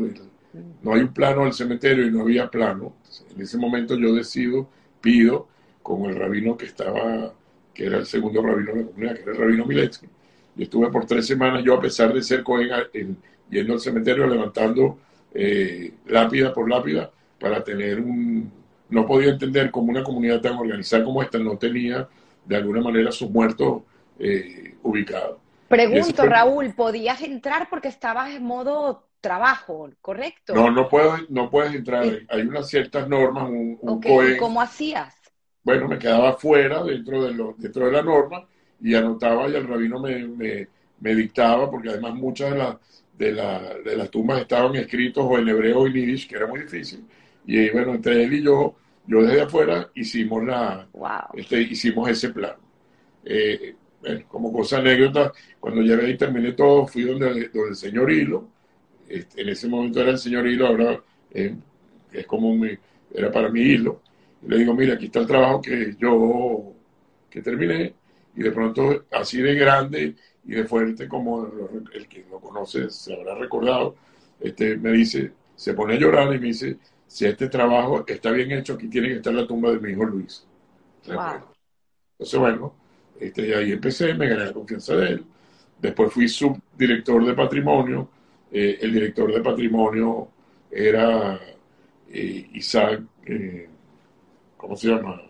no 0.84 0.94
hay 0.94 1.02
un 1.02 1.14
plano 1.14 1.44
del 1.44 1.54
cementerio 1.54 2.06
y 2.06 2.12
no 2.12 2.22
había 2.22 2.50
plano. 2.50 2.94
En 3.36 3.42
ese 3.42 3.58
momento 3.58 3.96
yo 3.98 4.14
decido, 4.14 4.68
pido 5.02 5.48
con 5.82 6.06
el 6.10 6.16
rabino 6.16 6.58
que 6.58 6.66
estaba, 6.66 7.34
que 7.74 7.86
era 7.86 7.98
el 7.98 8.06
segundo 8.06 8.42
rabino 8.42 8.74
de 8.74 8.82
la 8.82 8.88
comunidad, 8.88 9.16
que 9.16 9.22
era 9.24 9.32
el 9.32 9.38
rabino 9.38 9.66
Miletsky. 9.66 10.08
Y 10.58 10.64
estuve 10.64 10.90
por 10.92 11.06
tres 11.06 11.26
semanas, 11.26 11.64
yo 11.64 11.76
a 11.76 11.82
pesar 11.82 12.14
de 12.14 12.22
ser 12.22 12.44
Cohen, 12.44 12.70
en- 12.94 13.18
yendo 13.50 13.74
al 13.74 13.80
cementerio 13.80 14.28
levantando 14.28 15.00
eh, 15.34 15.94
lápida 16.08 16.54
por 16.54 16.70
lápida 16.70 17.12
para 17.40 17.64
tener 17.64 18.00
un... 18.00 18.52
No 18.90 19.06
podía 19.06 19.30
entender 19.30 19.70
cómo 19.72 19.92
una 19.92 20.04
comunidad 20.04 20.42
tan 20.42 20.56
organizada 20.58 21.04
como 21.04 21.22
esta 21.22 21.38
no 21.40 21.58
tenía 21.58 22.08
de 22.46 22.56
alguna 22.56 22.82
manera 22.82 23.12
sus 23.12 23.30
muertos 23.30 23.84
eh, 24.18 24.76
ubicados. 24.84 25.38
Pregunto, 25.70 26.22
fue- 26.22 26.30
Raúl, 26.30 26.74
¿podías 26.76 27.22
entrar 27.22 27.70
porque 27.70 27.88
estabas 27.88 28.32
en 28.32 28.44
modo 28.44 29.10
trabajo, 29.22 29.90
correcto? 30.02 30.54
No, 30.54 30.72
no 30.72 30.90
puedes, 30.90 31.30
no 31.30 31.50
puedes 31.50 31.74
entrar. 31.76 32.06
Hay 32.30 32.42
unas 32.42 32.68
ciertas 32.70 33.08
normas, 33.08 33.50
un, 33.50 33.78
un 33.82 33.98
Ok, 33.98 34.06
Cohen- 34.06 34.32
¿y 34.34 34.38
¿cómo 34.38 34.62
hacías? 34.62 35.16
bueno, 35.64 35.88
me 35.88 36.00
quedaba 36.00 36.34
fuera 36.38 36.84
dentro 36.84 37.24
de, 37.24 37.34
lo, 37.34 37.54
dentro 37.58 37.86
de 37.86 37.92
la 37.92 38.02
norma 38.02 38.48
y 38.82 38.96
anotaba 38.96 39.48
y 39.50 39.56
el 39.56 39.68
rabino 39.68 40.00
me, 40.00 40.28
me, 40.28 40.68
me 41.00 41.16
dictaba, 41.16 41.70
porque 41.70 41.90
además 41.90 42.16
muchas 42.16 42.52
de, 42.52 42.58
las 42.58 42.76
de, 43.18 43.32
la, 43.34 43.60
de 43.86 43.96
las 43.98 44.10
tumbas 44.10 44.42
estaban 44.42 44.76
escritos 44.76 45.26
o 45.28 45.38
en 45.38 45.48
hebreo 45.50 45.82
o 45.82 45.88
en 45.88 45.94
yiddish, 45.94 46.28
que 46.28 46.38
era 46.38 46.48
muy 46.48 46.62
difícil. 46.62 47.06
Y 47.46 47.70
bueno, 47.72 47.94
entre 47.96 48.24
él 48.24 48.34
y 48.34 48.44
yo, 48.44 48.76
yo 49.06 49.22
desde 49.24 49.42
afuera 49.42 49.90
hicimos, 49.96 50.44
la, 50.46 50.88
Wow. 50.94 51.30
este, 51.34 51.62
hicimos 51.62 52.10
ese 52.10 52.30
plan. 52.30 52.56
Eh, 53.26 53.76
bueno, 54.02 54.26
como 54.28 54.54
cosa 54.54 54.78
anécdota, 54.80 55.34
cuando 55.60 55.82
llegué 55.82 56.10
y 56.12 56.18
terminé 56.18 56.54
todo, 56.54 56.88
fui 56.88 57.04
donde, 57.04 57.28
donde 57.50 57.70
el 57.70 57.76
señor 57.76 58.12
Hilo, 58.12 58.48
este, 59.08 59.42
en 59.42 59.50
ese 59.50 59.68
momento 59.68 60.02
era 60.02 60.12
el 60.12 60.20
señor 60.20 60.48
Hilo, 60.48 60.68
ahora 60.68 61.02
eh, 61.32 61.56
es 62.12 62.26
como 62.28 62.56
mi, 62.56 62.70
era 63.14 63.32
para 63.32 63.50
mi 63.50 63.62
Hilo, 63.62 64.02
y 64.44 64.50
le 64.50 64.58
digo, 64.60 64.74
mira, 64.74 64.94
aquí 64.96 65.06
está 65.06 65.20
el 65.20 65.28
trabajo 65.28 65.62
que 65.62 65.96
yo 66.00 66.74
que 67.30 67.42
terminé, 67.42 67.94
y 68.36 68.44
de 68.44 68.52
pronto 68.52 69.06
así 69.12 69.42
de 69.42 69.56
grande 69.56 70.16
y 70.46 70.52
de 70.56 70.64
fuerte 70.66 71.08
como 71.08 71.42
lo- 71.44 71.70
el 71.94 72.08
que 72.08 72.26
lo 72.30 72.40
conoce 72.40 72.90
se 72.90 73.14
habrá 73.14 73.36
recordado, 73.36 73.96
este, 74.40 74.78
me 74.78 74.92
dice, 74.92 75.32
se 75.56 75.74
pone 75.74 75.96
a 75.96 76.00
llorar 76.00 76.28
y 76.34 76.40
me 76.40 76.48
dice, 76.48 76.78
si 77.08 77.26
este 77.26 77.50
trabajo 77.50 78.04
está 78.08 78.32
bien 78.32 78.52
hecho, 78.52 78.74
aquí 78.74 78.88
tiene 78.88 79.10
que 79.10 79.16
estar 79.16 79.34
la 79.34 79.46
tumba 79.48 79.72
de 79.72 79.80
mi 79.80 79.92
hijo 79.92 80.06
Luis. 80.06 80.46
Wow. 81.08 81.56
Entonces, 82.14 82.40
bueno, 82.40 82.74
este, 83.20 83.56
ahí 83.56 83.74
empecé, 83.74 84.14
me 84.14 84.28
gané 84.28 84.46
la 84.46 84.54
confianza 84.54 84.96
de 84.96 85.08
él. 85.10 85.26
Después 85.82 86.12
fui 86.12 86.28
subdirector 86.28 87.26
de 87.26 87.34
patrimonio. 87.34 88.10
Eh, 88.52 88.80
el 88.82 88.94
director 88.94 89.34
de 89.34 89.42
patrimonio 89.42 90.30
era 90.72 91.40
eh, 92.12 92.50
Isaac, 92.54 93.02
eh, 93.26 93.68
¿cómo 94.58 94.76
se 94.76 94.88
llama? 94.88 95.22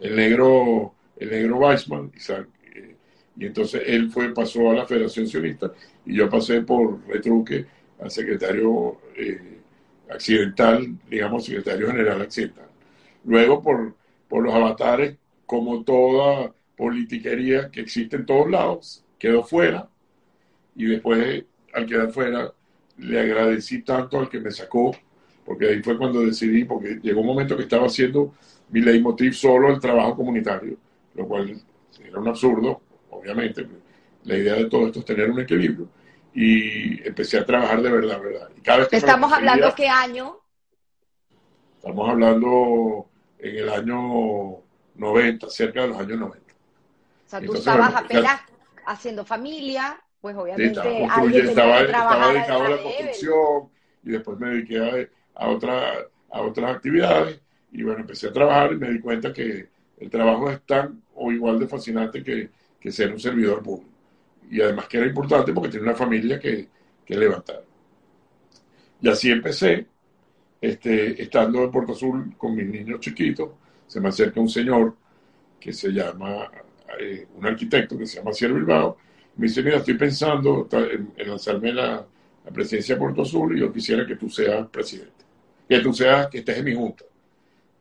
El 0.00 0.16
negro, 0.16 0.94
el 1.18 1.30
negro 1.30 1.58
Weissman, 1.58 2.12
Isaac, 2.16 2.48
y 3.38 3.44
entonces 3.44 3.82
él 3.86 4.10
fue, 4.10 4.32
pasó 4.32 4.70
a 4.70 4.74
la 4.74 4.86
Federación 4.86 5.26
Sionista 5.26 5.70
y 6.06 6.14
yo 6.14 6.30
pasé 6.30 6.62
por 6.62 7.06
retruque 7.06 7.66
al 8.00 8.10
secretario 8.10 8.98
accidental, 10.08 10.96
digamos, 11.10 11.44
secretario 11.44 11.88
general 11.88 12.22
accidental. 12.22 12.68
Luego 13.24 13.62
por, 13.62 13.94
por 14.26 14.42
los 14.42 14.54
avatares, 14.54 15.16
como 15.44 15.84
toda 15.84 16.55
politiquería 16.76 17.70
que 17.70 17.80
existe 17.80 18.16
en 18.16 18.26
todos 18.26 18.50
lados, 18.50 19.04
quedó 19.18 19.42
fuera 19.42 19.88
y 20.74 20.86
después 20.86 21.44
al 21.72 21.86
quedar 21.86 22.10
fuera 22.10 22.52
le 22.98 23.20
agradecí 23.20 23.82
tanto 23.82 24.18
al 24.18 24.28
que 24.28 24.40
me 24.40 24.50
sacó, 24.50 24.96
porque 25.44 25.68
ahí 25.68 25.82
fue 25.82 25.98
cuando 25.98 26.20
decidí, 26.20 26.64
porque 26.64 26.98
llegó 27.02 27.20
un 27.20 27.26
momento 27.26 27.56
que 27.56 27.64
estaba 27.64 27.86
haciendo 27.86 28.34
mi 28.70 28.80
leitmotiv 28.80 29.32
solo 29.34 29.70
el 29.70 29.80
trabajo 29.80 30.16
comunitario, 30.16 30.76
lo 31.14 31.26
cual 31.26 31.60
era 32.02 32.18
un 32.18 32.28
absurdo, 32.28 32.80
obviamente. 33.10 33.66
La 34.24 34.36
idea 34.36 34.54
de 34.54 34.64
todo 34.64 34.86
esto 34.86 35.00
es 35.00 35.04
tener 35.04 35.30
un 35.30 35.40
equilibrio. 35.40 35.88
Y 36.34 37.06
empecé 37.06 37.38
a 37.38 37.46
trabajar 37.46 37.80
de 37.80 37.90
verdad, 37.90 38.20
¿verdad? 38.20 38.50
Y 38.56 38.60
cada 38.60 38.78
vez 38.78 38.88
que 38.88 38.96
¿Estamos 38.96 39.32
hablando 39.32 39.74
qué 39.74 39.88
año? 39.88 40.36
Estamos 41.76 42.08
hablando 42.10 43.08
en 43.38 43.56
el 43.56 43.68
año 43.68 44.62
90, 44.96 45.48
cerca 45.48 45.82
de 45.82 45.88
los 45.88 45.98
años 45.98 46.18
90. 46.18 46.45
O 47.26 47.28
sea, 47.28 47.40
tú 47.40 47.54
estabas 47.54 47.94
apenas 47.94 48.40
haciendo 48.86 49.24
familia, 49.24 50.00
pues 50.20 50.36
obviamente 50.36 50.78
estaba, 51.02 51.80
estaba, 51.80 52.32
dedicado 52.32 52.62
a 52.62 52.68
la 52.70 52.82
construcción 52.82 53.68
y 54.04 54.10
después 54.10 54.38
me 54.38 54.48
dediqué 54.50 55.10
a, 55.34 55.44
a, 55.44 55.48
otra, 55.48 55.92
a 56.30 56.40
otras 56.40 56.76
actividades 56.76 57.40
y 57.72 57.82
bueno, 57.82 58.00
empecé 58.00 58.28
a 58.28 58.32
trabajar 58.32 58.72
y 58.72 58.76
me 58.76 58.90
di 58.90 59.00
cuenta 59.00 59.32
que 59.32 59.68
el 59.98 60.10
trabajo 60.10 60.50
es 60.50 60.62
tan 60.62 61.02
o 61.14 61.32
igual 61.32 61.58
de 61.58 61.66
fascinante 61.66 62.22
que, 62.22 62.50
que 62.78 62.92
ser 62.92 63.12
un 63.12 63.18
servidor 63.18 63.62
público. 63.62 63.90
Y 64.50 64.60
además 64.60 64.86
que 64.86 64.98
era 64.98 65.06
importante 65.06 65.52
porque 65.52 65.70
tiene 65.70 65.86
una 65.86 65.96
familia 65.96 66.38
que, 66.38 66.68
que 67.04 67.16
levantar. 67.16 67.64
Y 69.00 69.08
así 69.08 69.30
empecé, 69.30 69.86
este, 70.60 71.20
estando 71.20 71.64
en 71.64 71.70
Puerto 71.70 71.92
Azul 71.92 72.34
con 72.36 72.54
mis 72.54 72.66
niños 72.66 73.00
chiquitos, 73.00 73.50
se 73.86 74.00
me 74.00 74.08
acerca 74.08 74.40
un 74.40 74.48
señor 74.48 74.96
que 75.60 75.72
se 75.72 75.90
llama, 75.90 76.50
un 77.34 77.46
arquitecto 77.46 77.98
que 77.98 78.06
se 78.06 78.18
llama 78.18 78.32
Cielo 78.32 78.54
Bilbao, 78.54 78.96
me 79.36 79.46
dice, 79.46 79.62
mira, 79.62 79.78
estoy 79.78 79.94
pensando 79.94 80.68
en, 80.72 81.28
lanzarme 81.28 81.72
la, 81.72 82.06
presidencia 82.52 82.94
de 82.94 83.00
Puerto 83.00 83.22
Azul 83.22 83.56
y 83.56 83.60
yo 83.60 83.72
quisiera 83.72 84.06
que 84.06 84.14
tú 84.14 84.30
seas 84.30 84.68
presidente, 84.68 85.24
que 85.68 85.80
tú 85.80 85.92
seas, 85.92 86.28
que 86.28 86.38
estés 86.38 86.58
en 86.58 86.64
mi 86.64 86.74
junta. 86.76 87.04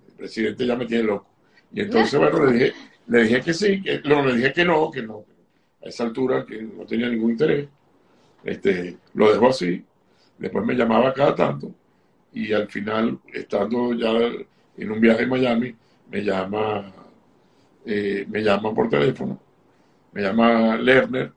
El 0.07 0.13
presidente 0.13 0.65
ya 0.65 0.75
me 0.75 0.87
tiene 0.87 1.03
loco. 1.03 1.27
Y 1.71 1.81
entonces, 1.81 2.19
bueno, 2.19 2.45
le 2.45 2.53
dije, 2.53 2.73
le 3.07 3.23
dije 3.23 3.41
que 3.41 3.53
sí, 3.53 3.81
que, 3.81 4.01
no, 4.05 4.25
le 4.25 4.35
dije 4.35 4.53
que 4.53 4.65
no, 4.65 4.89
que 4.89 5.03
no, 5.03 5.23
a 5.83 5.89
esa 5.89 6.05
altura 6.05 6.45
que 6.47 6.63
no 6.63 6.83
tenía 6.83 7.07
ningún 7.09 7.31
interés. 7.31 7.67
Este, 8.43 8.97
lo 9.13 9.31
dejó 9.31 9.49
así, 9.49 9.83
después 10.39 10.65
me 10.65 10.73
llamaba 10.73 11.13
cada 11.13 11.35
tanto 11.35 11.71
y 12.35 12.51
al 12.51 12.67
final, 12.67 13.17
estando 13.33 13.93
ya 13.93 14.11
en 14.77 14.91
un 14.91 14.99
viaje 14.99 15.23
en 15.23 15.29
Miami, 15.29 15.75
me 16.11 16.21
llama, 16.21 16.93
eh, 17.85 18.25
me 18.27 18.41
llama 18.41 18.73
por 18.73 18.89
teléfono, 18.89 19.39
me 20.11 20.21
llama 20.21 20.75
Lerner, 20.77 21.31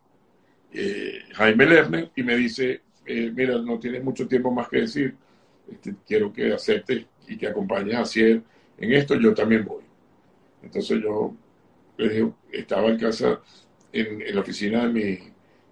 eh, 0.72 1.20
Jaime 1.34 1.66
Lerner, 1.66 2.10
y 2.16 2.22
me 2.22 2.36
dice, 2.36 2.82
eh, 3.06 3.30
mira, 3.34 3.58
no 3.58 3.78
tienes 3.78 4.02
mucho 4.02 4.26
tiempo 4.26 4.50
más 4.50 4.68
que 4.68 4.82
decir, 4.82 5.14
este, 5.70 5.94
quiero 6.06 6.32
que 6.32 6.52
aceptes 6.52 7.04
y 7.26 7.36
que 7.36 7.48
acompañes 7.48 7.96
a 7.96 8.04
Ciel 8.04 8.42
en 8.78 8.92
esto, 8.92 9.14
yo 9.16 9.34
también 9.34 9.64
voy. 9.64 9.82
Entonces 10.62 11.02
yo 11.02 11.34
le 11.98 12.08
dije, 12.08 12.32
estaba 12.52 12.88
en 12.88 12.98
casa, 12.98 13.40
en, 13.92 14.34
la 14.34 14.40
oficina 14.40 14.86
de 14.86 14.92
mi 14.92 15.18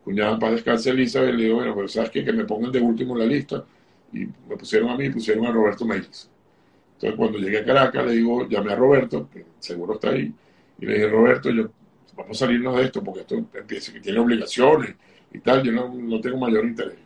cuñada 0.04 0.38
para 0.38 0.52
descansar 0.52 0.94
Elizabeth, 0.94 1.34
le 1.34 1.44
digo, 1.44 1.56
bueno, 1.56 1.74
pero 1.74 1.88
sabes 1.88 2.10
qué? 2.10 2.24
que 2.24 2.32
me 2.32 2.44
pongan 2.44 2.72
de 2.72 2.80
último 2.80 3.14
en 3.14 3.20
la 3.20 3.26
lista, 3.26 3.64
y 4.12 4.26
me 4.48 4.56
pusieron 4.58 4.90
a 4.90 4.96
mí 4.96 5.06
y 5.06 5.10
pusieron 5.10 5.46
a 5.46 5.52
Roberto 5.52 5.84
Meiris. 5.84 6.30
Entonces, 6.94 7.16
cuando 7.16 7.38
llegué 7.38 7.58
a 7.58 7.64
Caracas, 7.64 8.06
le 8.06 8.12
digo, 8.12 8.48
llamé 8.48 8.72
a 8.72 8.76
Roberto, 8.76 9.28
que 9.32 9.44
seguro 9.58 9.94
está 9.94 10.10
ahí, 10.10 10.32
y 10.78 10.86
le 10.86 10.94
dije, 10.94 11.08
Roberto, 11.08 11.50
yo, 11.50 11.70
vamos 12.16 12.36
a 12.42 12.46
salirnos 12.46 12.76
de 12.76 12.84
esto, 12.84 13.02
porque 13.02 13.20
esto 13.20 13.36
empieza 13.54 13.92
que 13.92 14.00
tiene 14.00 14.18
obligaciones 14.18 14.94
y 15.32 15.38
tal, 15.40 15.62
yo 15.62 15.72
no, 15.72 16.20
tengo 16.20 16.38
mayor 16.38 16.64
interés. 16.64 16.98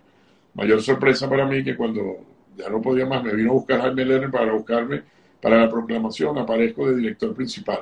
Mayor 0.55 0.83
sorpresa 0.83 1.29
para 1.29 1.47
mí 1.47 1.63
que 1.63 1.77
cuando 1.77 2.19
ya 2.57 2.69
no 2.69 2.81
podía 2.81 3.07
más, 3.07 3.23
me 3.23 3.35
vino 3.35 3.51
a 3.51 3.55
buscar 3.55 3.81
Jaime 3.81 4.05
Lerner 4.05 4.31
para 4.31 4.53
buscarme 4.53 5.03
para 5.41 5.59
la 5.59 5.71
proclamación, 5.71 6.37
aparezco 6.39 6.89
de 6.89 6.97
director 6.97 7.35
principal. 7.35 7.81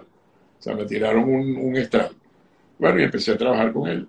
O 0.59 0.62
sea, 0.62 0.74
me 0.74 0.84
tiraron 0.84 1.24
un, 1.24 1.57
un 1.57 1.76
estrado. 1.76 2.14
Bueno, 2.78 3.01
y 3.01 3.05
empecé 3.05 3.32
a 3.32 3.39
trabajar 3.39 3.72
con 3.72 3.89
él. 3.89 4.09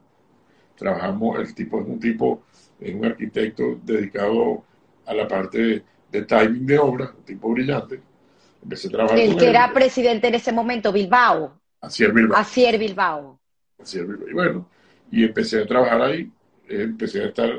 Trabajamos, 0.76 1.40
el 1.40 1.54
tipo 1.56 1.82
es 1.82 1.88
un 1.88 2.00
tipo, 2.00 2.44
es 2.80 2.94
un 2.94 3.06
arquitecto 3.06 3.80
dedicado 3.84 4.64
a 5.06 5.14
la 5.14 5.28
parte 5.28 5.84
de 6.12 6.22
timing 6.24 6.66
de 6.66 6.80
obra, 6.80 7.14
un 7.18 7.26
tipo 7.26 7.52
brillante. 7.52 8.00
Empecé 8.62 8.88
a 8.88 8.92
trabajar 8.92 9.20
El 9.20 9.36
que 9.36 9.50
era 9.50 9.74
presidente 9.74 10.28
en 10.28 10.36
ese 10.36 10.52
momento, 10.52 10.92
Bilbao. 10.92 11.59
Acier 11.82 12.12
Bilbao. 12.14 12.38
Acier 12.40 12.78
Bilbao. 12.78 13.40
Bilbao. 13.80 14.30
Y 14.30 14.34
bueno, 14.34 14.70
y 15.12 15.24
empecé 15.24 15.62
a 15.62 15.68
trabajar 15.68 16.02
ahí, 16.02 16.32
eh, 16.68 16.82
empecé 16.84 17.24
a 17.24 17.28
estar 17.28 17.50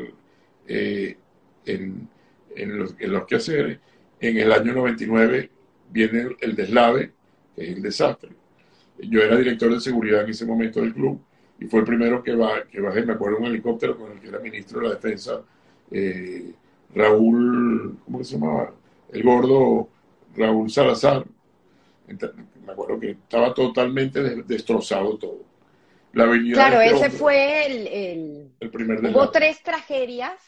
eh, 0.66 1.16
en, 1.64 2.08
en, 2.54 2.78
los, 2.78 2.94
en 2.98 3.12
los 3.12 3.26
quehaceres. 3.26 3.78
En 4.20 4.36
el 4.36 4.52
año 4.52 4.72
99 4.74 5.50
viene 5.90 6.36
el 6.40 6.54
deslave, 6.54 7.12
que 7.54 7.62
es 7.62 7.76
el 7.76 7.82
desastre. 7.82 8.30
Yo 8.98 9.22
era 9.22 9.36
director 9.36 9.72
de 9.72 9.80
seguridad 9.80 10.24
en 10.24 10.30
ese 10.30 10.44
momento 10.44 10.80
del 10.80 10.92
club 10.92 11.20
y 11.58 11.66
fue 11.66 11.80
el 11.80 11.86
primero 11.86 12.22
que, 12.22 12.34
va, 12.34 12.64
que 12.64 12.80
bajé, 12.80 13.04
me 13.04 13.14
acuerdo, 13.14 13.38
un 13.38 13.46
helicóptero 13.46 13.96
con 13.96 14.12
el 14.12 14.20
que 14.20 14.28
era 14.28 14.38
ministro 14.40 14.80
de 14.80 14.88
la 14.88 14.94
defensa. 14.94 15.42
Eh, 15.90 16.52
Raúl, 16.94 17.98
¿cómo 18.04 18.24
se 18.24 18.38
llamaba? 18.38 18.72
El 19.12 19.22
gordo 19.22 19.88
Raúl 20.36 20.70
Salazar. 20.70 21.24
Me 22.70 22.74
acuerdo 22.74 23.00
que 23.00 23.10
estaba 23.10 23.52
totalmente 23.52 24.20
destrozado 24.44 25.18
todo. 25.18 25.44
La 26.12 26.24
claro, 26.52 26.80
ese 26.80 27.10
fue 27.10 27.66
el, 27.66 28.52
el, 28.58 28.70
primer 28.70 28.98
Hubo 29.04 29.30
tres 29.30 29.62
tragedias 29.62 30.40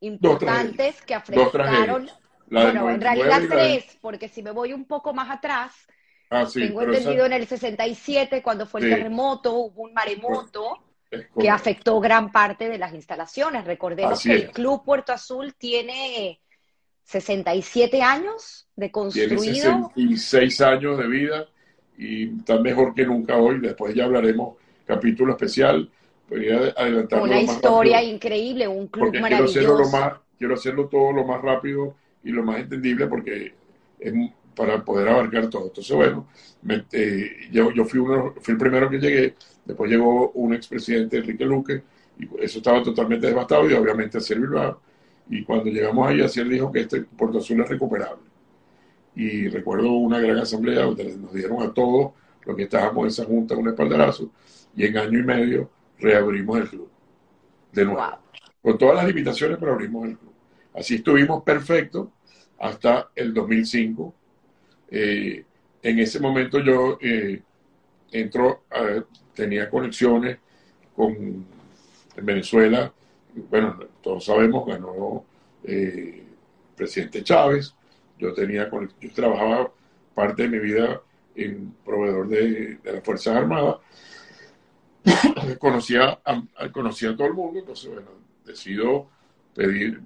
importantes 0.00 1.00
que 1.02 1.14
afectaron. 1.14 2.10
Bueno, 2.48 2.90
en 2.90 3.00
realidad 3.00 3.42
tres, 3.48 3.98
porque 4.00 4.28
si 4.28 4.42
me 4.42 4.52
voy 4.52 4.72
un 4.72 4.84
poco 4.84 5.12
más 5.12 5.30
atrás, 5.30 5.72
ah, 6.30 6.46
tengo 6.52 6.82
entendido 6.82 7.26
en 7.26 7.32
el 7.32 7.46
67, 7.46 8.42
cuando 8.42 8.66
fue 8.66 8.80
el 8.80 8.90
terremoto, 8.90 9.52
hubo 9.54 9.82
un 9.82 9.92
maremoto 9.94 10.82
que 11.38 11.50
afectó 11.50 11.98
gran 12.00 12.30
parte 12.30 12.68
de 12.68 12.78
las 12.78 12.92
instalaciones. 12.94 13.64
Recordemos 13.64 14.22
que 14.22 14.32
el 14.32 14.50
Club 14.50 14.84
Puerto 14.84 15.12
Azul 15.12 15.54
tiene 15.54 16.40
67 17.04 18.02
años 18.02 18.68
de 18.76 18.90
construido. 18.90 19.90
Tiene 19.94 20.16
66 20.16 20.60
años 20.60 20.98
de 20.98 21.06
vida 21.08 21.48
y 21.98 22.38
está 22.38 22.58
mejor 22.60 22.94
que 22.94 23.06
nunca 23.06 23.36
hoy. 23.36 23.60
Después 23.60 23.94
ya 23.94 24.04
hablaremos 24.04 24.56
capítulo 24.84 25.32
especial. 25.32 25.90
Una 26.30 27.40
historia 27.40 28.02
increíble, 28.02 28.66
un 28.66 28.88
club 28.88 29.14
maravilloso. 29.18 29.52
Quiero 29.52 29.74
hacerlo, 29.74 29.78
lo 29.78 29.90
más, 29.90 30.12
quiero 30.38 30.54
hacerlo 30.54 30.88
todo 30.88 31.12
lo 31.12 31.24
más 31.24 31.40
rápido 31.40 31.94
y 32.24 32.30
lo 32.30 32.42
más 32.42 32.58
entendible 32.58 33.06
porque 33.06 33.54
es 33.98 34.12
para 34.54 34.84
poder 34.84 35.08
abarcar 35.08 35.48
todo. 35.48 35.66
Entonces, 35.66 35.94
bueno, 35.94 36.26
eh, 36.92 37.48
yo, 37.52 37.70
yo 37.72 37.84
fui, 37.84 38.00
uno, 38.00 38.34
fui 38.40 38.52
el 38.52 38.58
primero 38.58 38.88
que 38.88 38.98
llegué 38.98 39.34
Después 39.66 39.90
llegó 39.90 40.30
un 40.30 40.54
expresidente, 40.54 41.18
Enrique 41.18 41.44
Luque, 41.44 41.82
y 42.18 42.28
eso 42.42 42.58
estaba 42.58 42.82
totalmente 42.82 43.26
devastado, 43.26 43.68
y 43.68 43.74
obviamente 43.74 44.18
Acier 44.18 44.38
Bilbao. 44.38 44.80
Y 45.28 45.42
cuando 45.42 45.66
llegamos 45.66 46.08
ahí, 46.08 46.20
Acier 46.20 46.48
dijo 46.48 46.70
que 46.70 46.80
este 46.80 47.02
Puerto 47.02 47.38
Azul 47.38 47.60
es 47.60 47.68
recuperable. 47.68 48.22
Y 49.16 49.48
recuerdo 49.48 49.90
una 49.92 50.20
gran 50.20 50.38
asamblea 50.38 50.84
donde 50.84 51.16
nos 51.16 51.32
dieron 51.32 51.62
a 51.62 51.72
todos 51.72 52.12
los 52.44 52.56
que 52.56 52.64
estábamos 52.64 53.02
en 53.02 53.08
esa 53.08 53.24
junta 53.24 53.56
un 53.56 53.68
espaldarazo, 53.68 54.30
y 54.76 54.84
en 54.84 54.96
año 54.98 55.18
y 55.18 55.22
medio 55.22 55.70
reabrimos 55.98 56.58
el 56.58 56.68
club. 56.68 56.88
De 57.72 57.84
nuevo. 57.84 58.02
Con 58.62 58.78
todas 58.78 58.96
las 58.96 59.06
limitaciones, 59.06 59.56
pero 59.58 59.72
abrimos 59.72 60.06
el 60.06 60.18
club. 60.18 60.32
Así 60.74 60.96
estuvimos 60.96 61.42
perfectos 61.42 62.08
hasta 62.58 63.10
el 63.14 63.32
2005. 63.34 64.14
Eh, 64.90 65.44
en 65.82 65.98
ese 65.98 66.20
momento 66.20 66.60
yo 66.60 66.98
eh, 67.00 67.42
entro 68.12 68.64
a, 68.70 69.02
tenía 69.34 69.68
conexiones 69.68 70.38
con 70.94 71.46
en 72.16 72.24
Venezuela, 72.24 72.92
bueno, 73.50 73.78
todos 74.02 74.24
sabemos, 74.24 74.66
ganó 74.66 75.24
eh, 75.64 76.24
el 76.24 76.74
presidente 76.74 77.22
Chávez, 77.22 77.74
yo 78.18 78.32
tenía 78.32 78.70
yo 78.70 79.12
trabajaba 79.14 79.72
parte 80.14 80.42
de 80.44 80.48
mi 80.48 80.58
vida 80.58 81.00
en 81.34 81.74
proveedor 81.84 82.28
de, 82.28 82.78
las 82.84 83.04
Fuerzas 83.04 83.36
Armadas, 83.36 83.76
conocía 85.58 86.18
a, 86.24 86.42
conocía 86.72 87.10
a 87.10 87.16
todo 87.16 87.26
el 87.26 87.34
mundo, 87.34 87.60
entonces 87.60 87.90
bueno, 87.92 88.08
decido 88.44 89.08
pedir 89.54 90.00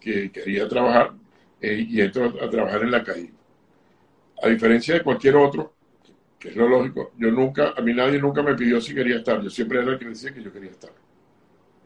que 0.00 0.30
quería 0.30 0.68
trabajar 0.68 1.12
eh, 1.60 1.86
y 1.88 2.00
entro 2.00 2.26
a, 2.26 2.48
trabajar 2.50 2.82
en 2.82 2.90
la 2.90 3.02
calle. 3.02 3.32
A 4.42 4.48
diferencia 4.48 4.94
de 4.94 5.02
cualquier 5.02 5.36
otro, 5.36 5.74
que 6.38 6.50
es 6.50 6.56
lo 6.56 6.68
lógico. 6.68 7.12
Yo 7.16 7.30
nunca, 7.30 7.72
a 7.76 7.80
mí 7.80 7.94
nadie 7.94 8.18
nunca 8.18 8.42
me 8.42 8.54
pidió 8.54 8.80
si 8.80 8.94
quería 8.94 9.16
estar. 9.16 9.40
Yo 9.40 9.48
siempre 9.48 9.80
era 9.80 9.92
el 9.92 9.98
que 9.98 10.04
decía 10.04 10.32
que 10.34 10.42
yo 10.42 10.52
quería 10.52 10.70
estar. 10.70 10.92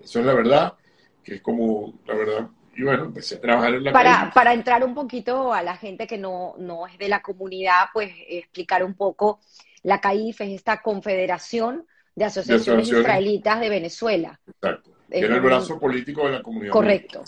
Eso 0.03 0.21
es 0.21 0.27
la 0.27 0.35
verdad, 0.35 0.75
que 1.23 1.37
es 1.37 1.41
como 1.43 1.95
la 2.07 2.15
verdad. 2.15 2.49
Y 2.79 2.85
bueno, 2.85 3.07
empecé 3.07 3.35
a 3.35 3.41
trabajar 3.41 3.75
en 3.75 3.83
la 3.83 3.93
para, 3.93 4.31
para 4.33 4.55
entrar 4.55 4.85
un 4.85 4.95
poquito 4.95 5.53
a 5.53 5.63
la 5.63 5.77
gente 5.77 6.07
que 6.07 6.17
no, 6.17 6.55
no 6.59 6.87
es 6.87 6.97
de 6.97 7.09
la 7.09 7.21
comunidad, 7.21 7.87
pues 7.93 8.13
explicar 8.29 8.85
un 8.85 8.95
poco. 8.95 9.41
La 9.83 10.01
CAIF 10.01 10.43
es 10.43 10.51
esta 10.51 10.81
confederación 10.81 11.85
de 12.15 12.27
asociaciones, 12.27 12.87
israelitas 12.87 13.59
de 13.59 13.69
Venezuela. 13.69 14.39
Exacto. 14.47 14.93
Que 15.11 15.19
era 15.19 15.35
el 15.35 15.41
brazo 15.41 15.77
político 15.81 16.27
de 16.27 16.35
la 16.35 16.43
comunidad. 16.43 16.73
Correcto. 16.73 17.25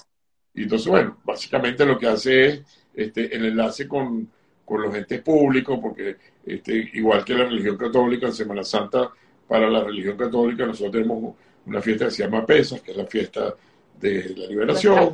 Y 0.54 0.62
entonces, 0.62 0.86
bueno, 0.86 1.18
básicamente 1.24 1.84
lo 1.84 1.98
que 1.98 2.06
hace 2.06 2.46
es 2.46 2.62
este, 2.94 3.34
el 3.34 3.46
enlace 3.46 3.88
con, 3.88 4.30
con 4.64 4.82
los 4.82 4.94
entes 4.94 5.20
públicos, 5.20 5.80
porque 5.82 6.16
este, 6.46 6.90
igual 6.92 7.24
que 7.24 7.34
la 7.34 7.46
religión 7.46 7.76
católica, 7.76 8.26
en 8.26 8.34
Semana 8.34 8.62
Santa, 8.62 9.10
para 9.48 9.68
la 9.68 9.82
religión 9.82 10.16
católica, 10.16 10.64
nosotros 10.64 10.92
tenemos 10.92 11.34
una 11.66 11.82
fiesta 11.82 12.04
que 12.04 12.10
se 12.12 12.22
llama 12.22 12.46
Pesas, 12.46 12.80
que 12.82 12.92
es 12.92 12.96
la 12.96 13.06
fiesta 13.06 13.52
de 14.00 14.34
la 14.36 14.46
liberación, 14.46 15.10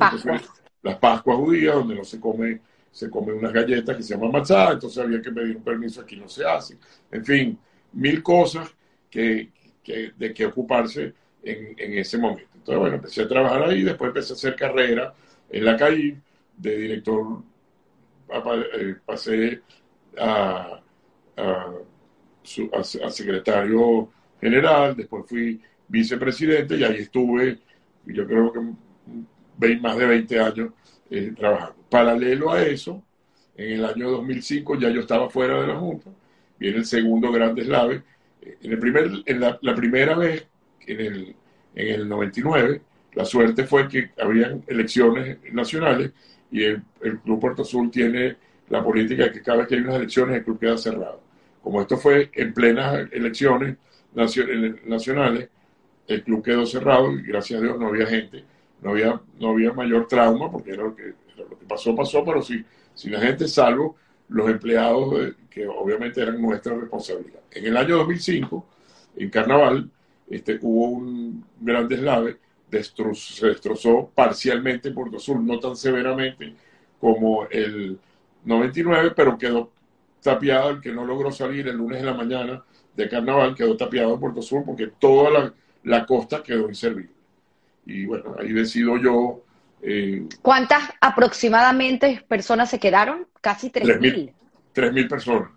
las 0.81 0.97
Pascuas 0.97 1.37
judías, 1.37 1.75
donde 1.75 1.95
no 1.95 2.03
se 2.03 2.19
come, 2.19 2.61
se 2.91 3.09
come 3.09 3.33
unas 3.33 3.51
galletas 3.51 3.97
que 3.97 4.03
se 4.03 4.13
llaman 4.13 4.31
matzá, 4.31 4.71
entonces 4.71 5.03
había 5.03 5.21
que 5.21 5.31
pedir 5.31 5.57
un 5.57 5.63
permiso, 5.63 6.01
aquí 6.01 6.15
no 6.15 6.29
se 6.29 6.45
hace. 6.45 6.77
En 7.11 7.25
fin, 7.25 7.59
mil 7.93 8.23
cosas 8.23 8.73
que, 9.09 9.49
de 10.17 10.33
que 10.33 10.45
ocuparse 10.45 11.13
en, 11.43 11.75
en, 11.77 11.97
ese 11.97 12.17
momento. 12.17 12.49
Entonces, 12.55 12.79
bueno, 12.79 12.95
empecé 12.95 13.21
a 13.23 13.27
trabajar 13.27 13.63
ahí, 13.63 13.83
después 13.83 14.09
empecé 14.09 14.33
a 14.33 14.35
hacer 14.35 14.55
carrera 14.55 15.13
en 15.49 15.65
la 15.65 15.77
CAI 15.77 16.17
de 16.57 16.77
director, 16.77 17.41
eh, 18.29 18.95
pasé 19.05 19.61
a, 20.17 20.81
a, 21.37 21.73
a, 22.73 22.83
secretario 22.83 24.09
general, 24.41 24.95
después 24.95 25.25
fui 25.27 25.61
vicepresidente 25.87 26.75
y 26.75 26.83
ahí 26.83 26.97
estuve, 26.97 27.59
yo 28.13 28.25
creo 28.25 28.51
que 28.51 28.59
más 29.79 29.97
de 29.97 30.05
20 30.05 30.39
años 30.39 30.69
eh, 31.09 31.33
trabajando. 31.37 31.75
Paralelo 31.89 32.51
a 32.51 32.63
eso, 32.63 33.03
en 33.55 33.73
el 33.73 33.85
año 33.85 34.11
2005 34.11 34.79
ya 34.79 34.89
yo 34.89 35.01
estaba 35.01 35.29
fuera 35.29 35.61
de 35.61 35.67
la 35.67 35.75
Junta, 35.75 36.11
viene 36.59 36.77
el 36.77 36.85
segundo 36.85 37.31
gran 37.31 37.55
deslave. 37.55 38.03
En, 38.41 38.71
el 38.71 38.79
primer, 38.79 39.09
en 39.25 39.39
la, 39.39 39.75
primera 39.75 40.15
vez, 40.15 40.47
en 40.85 40.99
el, 40.99 41.35
en 41.75 41.87
el 41.87 42.09
99, 42.09 42.81
la 43.13 43.25
suerte 43.25 43.65
fue 43.65 43.87
que 43.87 44.11
habían 44.21 44.63
elecciones 44.67 45.37
nacionales 45.51 46.11
y 46.51 46.63
el, 46.63 46.83
el 47.01 47.19
Club 47.19 47.39
Puerto 47.39 47.63
Azul 47.63 47.89
tiene 47.89 48.37
la 48.69 48.83
política 48.83 49.23
de 49.23 49.31
que 49.31 49.41
cada 49.41 49.59
vez 49.59 49.67
que 49.67 49.75
hay 49.75 49.81
unas 49.81 49.95
elecciones 49.95 50.37
el 50.37 50.43
club 50.43 50.59
queda 50.59 50.77
cerrado. 50.77 51.21
Como 51.61 51.81
esto 51.81 51.97
fue 51.97 52.29
en 52.33 52.53
plenas 52.53 53.07
elecciones 53.11 53.77
nacionales, 54.13 55.49
el 56.07 56.23
club 56.23 56.43
quedó 56.43 56.65
cerrado 56.65 57.11
y 57.11 57.21
gracias 57.21 57.59
a 57.59 57.63
Dios 57.63 57.77
no 57.77 57.87
había 57.87 58.05
gente, 58.05 58.43
no 58.81 58.91
había, 58.91 59.21
no 59.39 59.49
había 59.49 59.73
mayor 59.73 60.07
trauma 60.07 60.51
porque 60.51 60.71
era 60.71 60.83
lo 60.83 60.95
que, 60.95 61.13
lo 61.35 61.49
que 61.49 61.65
pasó, 61.67 61.95
pasó, 61.95 62.23
pero 62.23 62.41
sí, 62.41 62.63
sin 62.93 63.11
la 63.11 63.19
gente, 63.19 63.47
salvo 63.47 63.95
los 64.29 64.49
empleados 64.49 65.33
que 65.49 65.67
obviamente 65.67 66.21
eran 66.21 66.41
nuestra 66.41 66.75
responsabilidad. 66.75 67.41
En 67.51 67.65
el 67.65 67.77
año 67.77 67.97
2005, 67.97 68.65
en 69.17 69.29
Carnaval, 69.29 69.89
este, 70.29 70.59
hubo 70.61 70.89
un 70.89 71.45
gran 71.59 71.87
deslave, 71.87 72.37
se 73.13 73.47
destrozó 73.47 74.11
parcialmente 74.13 74.91
Puerto 74.91 75.19
Sur, 75.19 75.39
no 75.39 75.59
tan 75.59 75.75
severamente 75.75 76.53
como 76.99 77.47
el 77.49 77.97
99, 78.43 79.13
pero 79.15 79.37
quedó 79.37 79.71
tapiado, 80.21 80.71
el 80.71 80.81
que 80.81 80.91
no 80.91 81.05
logró 81.05 81.31
salir 81.31 81.67
el 81.67 81.77
lunes 81.77 82.01
de 82.01 82.05
la 82.05 82.13
mañana 82.13 82.63
de 82.95 83.07
Carnaval 83.07 83.55
quedó 83.55 83.77
tapiado 83.77 84.15
en 84.15 84.19
Puerto 84.19 84.41
Sur 84.41 84.65
porque 84.65 84.87
toda 84.87 85.29
la, 85.29 85.53
la 85.87 86.05
costa 86.05 86.43
quedó 86.43 86.67
inservible. 86.67 87.13
Y 87.85 88.05
bueno, 88.05 88.35
ahí 88.37 88.51
decido 88.51 88.97
yo... 88.97 89.41
Eh, 89.81 90.27
¿Cuántas 90.41 90.83
aproximadamente 90.99 92.23
personas 92.27 92.69
se 92.69 92.79
quedaron? 92.79 93.27
Casi 93.39 93.71
3.000. 93.71 94.33
3.000 94.75 95.09
personas. 95.09 95.51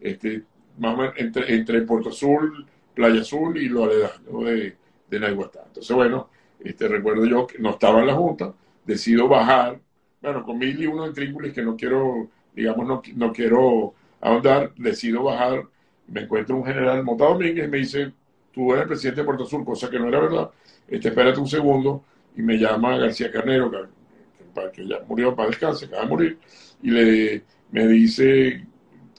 Este, 0.00 0.42
más 0.78 1.12
entre, 1.16 1.54
entre 1.54 1.82
Puerto 1.82 2.08
Azul, 2.08 2.66
Playa 2.94 3.20
Azul 3.20 3.56
y 3.56 3.68
lo 3.68 3.84
aledaño 3.84 4.40
de, 4.44 4.76
de 5.08 5.20
Nahuatl. 5.20 5.58
Entonces, 5.66 5.94
bueno, 5.94 6.28
este, 6.58 6.88
recuerdo 6.88 7.24
yo 7.24 7.46
que 7.46 7.58
no 7.60 7.70
estaba 7.70 8.00
en 8.00 8.08
la 8.08 8.14
Junta, 8.14 8.52
decido 8.84 9.28
bajar, 9.28 9.78
bueno, 10.20 10.42
con 10.42 10.58
mil 10.58 10.80
y 10.82 10.86
uno 10.86 11.06
intrínculos 11.06 11.52
que 11.52 11.62
no 11.62 11.76
quiero, 11.76 12.28
digamos, 12.54 12.86
no, 12.86 13.02
no 13.14 13.32
quiero 13.32 13.94
ahondar, 14.20 14.72
decido 14.74 15.22
bajar, 15.22 15.62
me 16.08 16.22
encuentro 16.22 16.56
un 16.56 16.64
general 16.64 17.04
Mota 17.04 17.26
Domínguez 17.26 17.66
y 17.66 17.70
me 17.70 17.78
dice, 17.78 18.12
tú 18.52 18.72
eres 18.72 18.82
el 18.82 18.88
presidente 18.88 19.20
de 19.20 19.24
Puerto 19.24 19.46
Sur, 19.46 19.64
cosa 19.64 19.90
que 19.90 19.98
no 19.98 20.08
era 20.08 20.20
verdad, 20.20 20.50
este, 20.88 21.08
espérate 21.08 21.40
un 21.40 21.48
segundo, 21.48 22.04
y 22.36 22.42
me 22.42 22.58
llama 22.58 22.96
García 22.98 23.30
Carnero, 23.30 23.70
que, 23.70 24.70
que 24.72 24.86
ya 24.86 25.00
murió 25.06 25.34
para 25.34 25.48
descansar, 25.48 25.88
acaba 25.88 26.02
de 26.02 26.08
morir, 26.08 26.38
y 26.82 26.90
le, 26.90 27.44
me 27.70 27.86
dice, 27.86 28.66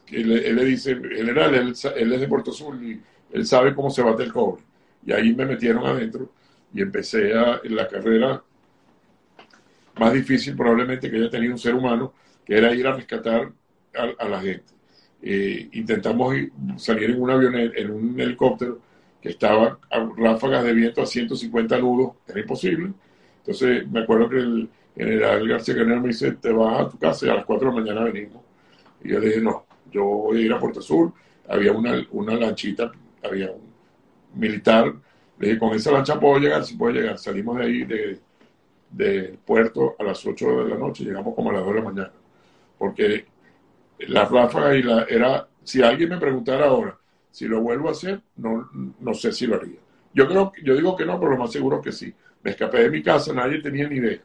él, 0.08 0.32
él 0.32 0.56
le 0.56 0.66
dice, 0.66 0.96
general, 0.96 1.56
él, 1.56 1.74
él, 1.96 2.14
es 2.14 2.22
de 2.22 2.28
Puerto 2.28 2.52
Sur 2.52 2.82
y 2.82 3.02
él 3.32 3.46
sabe 3.46 3.74
cómo 3.74 3.90
se 3.90 4.04
bate 4.04 4.24
el 4.24 4.32
cobre. 4.32 4.64
Y 5.06 5.12
ahí 5.12 5.34
me 5.34 5.46
metieron 5.46 5.86
adentro 5.86 6.32
y 6.74 6.82
empecé 6.82 7.34
a, 7.34 7.60
en 7.64 7.76
la 7.76 7.88
carrera 7.88 8.44
más 10.00 10.14
difícil 10.14 10.56
probablemente 10.56 11.10
que 11.10 11.18
haya 11.18 11.30
tenido 11.30 11.54
un 11.54 11.60
ser 11.60 11.76
humano, 11.76 12.14
que 12.46 12.58
era 12.58 12.74
ir 12.74 12.86
a 12.88 12.94
rescatar 12.94 13.52
a, 14.20 14.28
la 14.28 14.42
gente. 14.42 14.74
Eh, 15.22 15.70
intentamos 15.74 16.36
salir 16.78 17.12
en 17.12 17.22
un 17.22 17.30
avión, 17.30 17.56
en 17.56 17.92
un 17.92 18.20
helicóptero, 18.20 18.82
que 19.24 19.30
estaba 19.30 19.80
a 19.90 20.10
ráfagas 20.18 20.66
de 20.66 20.74
viento 20.74 21.02
a 21.02 21.06
150 21.06 21.78
nudos, 21.80 22.18
era 22.28 22.42
imposible. 22.42 22.92
Entonces 23.38 23.90
me 23.90 24.02
acuerdo 24.02 24.28
que 24.28 24.36
el 24.36 24.70
general 24.98 25.48
García 25.48 25.78
Canel 25.78 26.02
me 26.02 26.10
dice, 26.10 26.34
te 26.34 26.52
vas 26.52 26.82
a 26.82 26.90
tu 26.90 27.00
casa 27.00 27.26
y 27.26 27.30
a 27.30 27.36
las 27.36 27.46
4 27.46 27.70
de 27.70 27.74
la 27.74 27.82
mañana 27.82 28.04
venimos. 28.04 28.44
Y 29.02 29.12
yo 29.12 29.20
le 29.20 29.28
dije, 29.28 29.40
no, 29.40 29.66
yo 29.90 30.04
voy 30.04 30.40
a 30.40 30.42
ir 30.42 30.52
a 30.52 30.60
Puerto 30.60 30.82
Sur. 30.82 31.14
Había 31.48 31.72
una, 31.72 32.06
una 32.12 32.36
lanchita, 32.36 32.92
había 33.24 33.50
un 33.50 33.62
militar. 34.34 34.94
Le 35.40 35.48
dije, 35.48 35.60
con 35.60 35.74
esa 35.74 35.94
lancha 35.94 36.20
puedo 36.20 36.38
llegar, 36.40 36.66
si 36.66 36.76
puedo 36.76 36.94
llegar. 36.94 37.18
Salimos 37.18 37.58
de 37.60 37.64
ahí, 37.64 37.86
de, 37.86 38.20
del 38.90 39.38
puerto 39.38 39.96
a 40.00 40.04
las 40.04 40.26
8 40.26 40.66
de 40.66 40.70
la 40.70 40.76
noche, 40.78 41.06
llegamos 41.06 41.34
como 41.34 41.50
a 41.50 41.54
las 41.54 41.64
2 41.64 41.74
de 41.74 41.80
la 41.80 41.86
mañana. 41.86 42.12
Porque 42.78 43.26
la 44.00 44.26
ráfaga 44.26 44.76
y 44.76 44.84
la, 44.84 45.04
era, 45.04 45.48
si 45.64 45.82
alguien 45.82 46.10
me 46.10 46.18
preguntara 46.18 46.66
ahora, 46.66 46.98
si 47.34 47.48
lo 47.48 47.62
vuelvo 47.62 47.90
a 47.90 47.94
hacer, 47.94 48.22
no, 48.38 48.70
no 49.00 49.14
sé 49.16 49.32
si 49.32 49.48
lo 49.48 49.56
haría. 49.56 49.80
Yo 50.14 50.28
creo, 50.28 50.52
yo 50.64 50.76
digo 50.76 50.96
que 50.96 51.04
no, 51.04 51.20
pero 51.20 51.32
lo 51.32 51.38
más 51.40 51.52
seguro 51.52 51.82
que 51.82 51.92
sí. 51.92 52.14
Me 52.44 52.52
escapé 52.52 52.84
de 52.84 52.92
mi 52.92 53.02
casa, 53.02 53.34
nadie 53.34 53.60
tenía 53.60 53.90
ni 53.90 53.96
idea. 53.96 54.22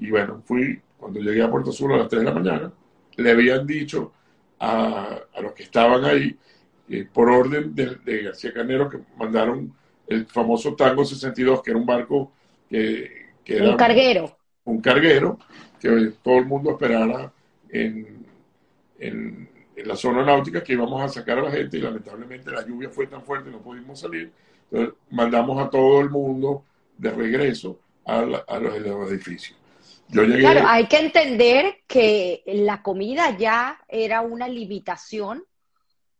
Y 0.00 0.10
bueno, 0.10 0.42
fui, 0.44 0.80
cuando 0.98 1.20
llegué 1.20 1.40
a 1.40 1.50
Puerto 1.50 1.70
Sur 1.70 1.92
a 1.92 1.98
las 1.98 2.08
3 2.08 2.24
de 2.24 2.28
la 2.28 2.34
mañana, 2.34 2.72
le 3.16 3.30
habían 3.30 3.64
dicho 3.64 4.12
a, 4.58 5.20
a 5.32 5.40
los 5.40 5.52
que 5.52 5.62
estaban 5.62 6.04
ahí, 6.04 6.36
eh, 6.88 7.06
por 7.12 7.30
orden 7.30 7.76
de, 7.76 8.22
García 8.24 8.52
Canero, 8.52 8.90
que 8.90 8.98
mandaron 9.16 9.72
el 10.08 10.26
famoso 10.26 10.74
Tango 10.74 11.04
62, 11.04 11.62
que 11.62 11.70
era 11.70 11.78
un 11.78 11.86
barco 11.86 12.32
que, 12.68 13.28
que 13.44 13.58
era... 13.58 13.70
Un 13.70 13.76
carguero. 13.76 14.36
Un 14.64 14.80
carguero, 14.80 15.38
que 15.80 16.12
todo 16.24 16.38
el 16.38 16.46
mundo 16.46 16.72
esperara 16.72 17.32
en, 17.68 18.26
en 18.98 19.48
en 19.76 19.88
la 19.88 19.96
zona 19.96 20.24
náutica 20.24 20.62
que 20.62 20.74
íbamos 20.74 21.00
a 21.02 21.08
sacar 21.08 21.38
a 21.38 21.42
la 21.42 21.50
gente 21.50 21.78
y 21.78 21.80
lamentablemente 21.80 22.50
la 22.50 22.64
lluvia 22.66 22.90
fue 22.90 23.06
tan 23.06 23.22
fuerte 23.22 23.50
no 23.50 23.60
pudimos 23.60 24.00
salir. 24.00 24.32
Entonces 24.70 24.94
mandamos 25.10 25.64
a 25.64 25.70
todo 25.70 26.00
el 26.00 26.10
mundo 26.10 26.64
de 26.98 27.10
regreso 27.10 27.78
a, 28.04 28.22
los, 28.22 29.10
edificios. 29.10 29.58
Claro, 30.10 30.66
hay 30.66 30.86
que 30.86 30.98
entender 30.98 31.78
que 31.86 32.42
la 32.46 32.82
comida 32.82 33.36
ya 33.36 33.80
era 33.88 34.20
una 34.20 34.48
limitación 34.48 35.44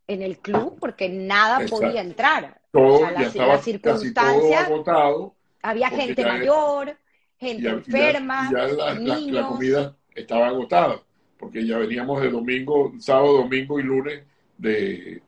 en 0.06 0.22
el 0.22 0.38
club 0.38 0.78
porque 0.80 1.08
nada 1.08 1.66
podía 1.68 2.00
entrar. 2.00 2.60
Todo, 2.70 3.00
ya 3.12 3.26
estaba 3.26 3.58
circunstancia, 3.58 4.64
agotado. 4.64 5.34
Había 5.62 5.90
gente 5.90 6.24
mayor, 6.24 6.96
gente 7.38 7.68
enferma, 7.68 8.50
niños. 8.98 9.30
la 9.32 9.46
comida 9.48 9.96
estaba 10.14 10.48
agotada 10.48 11.02
porque 11.42 11.66
ya 11.66 11.76
veníamos 11.76 12.22
de 12.22 12.30
domingo, 12.30 12.92
sábado, 13.00 13.38
domingo 13.38 13.80
y 13.80 13.82
lunes 13.82 14.22
de, 14.56 15.20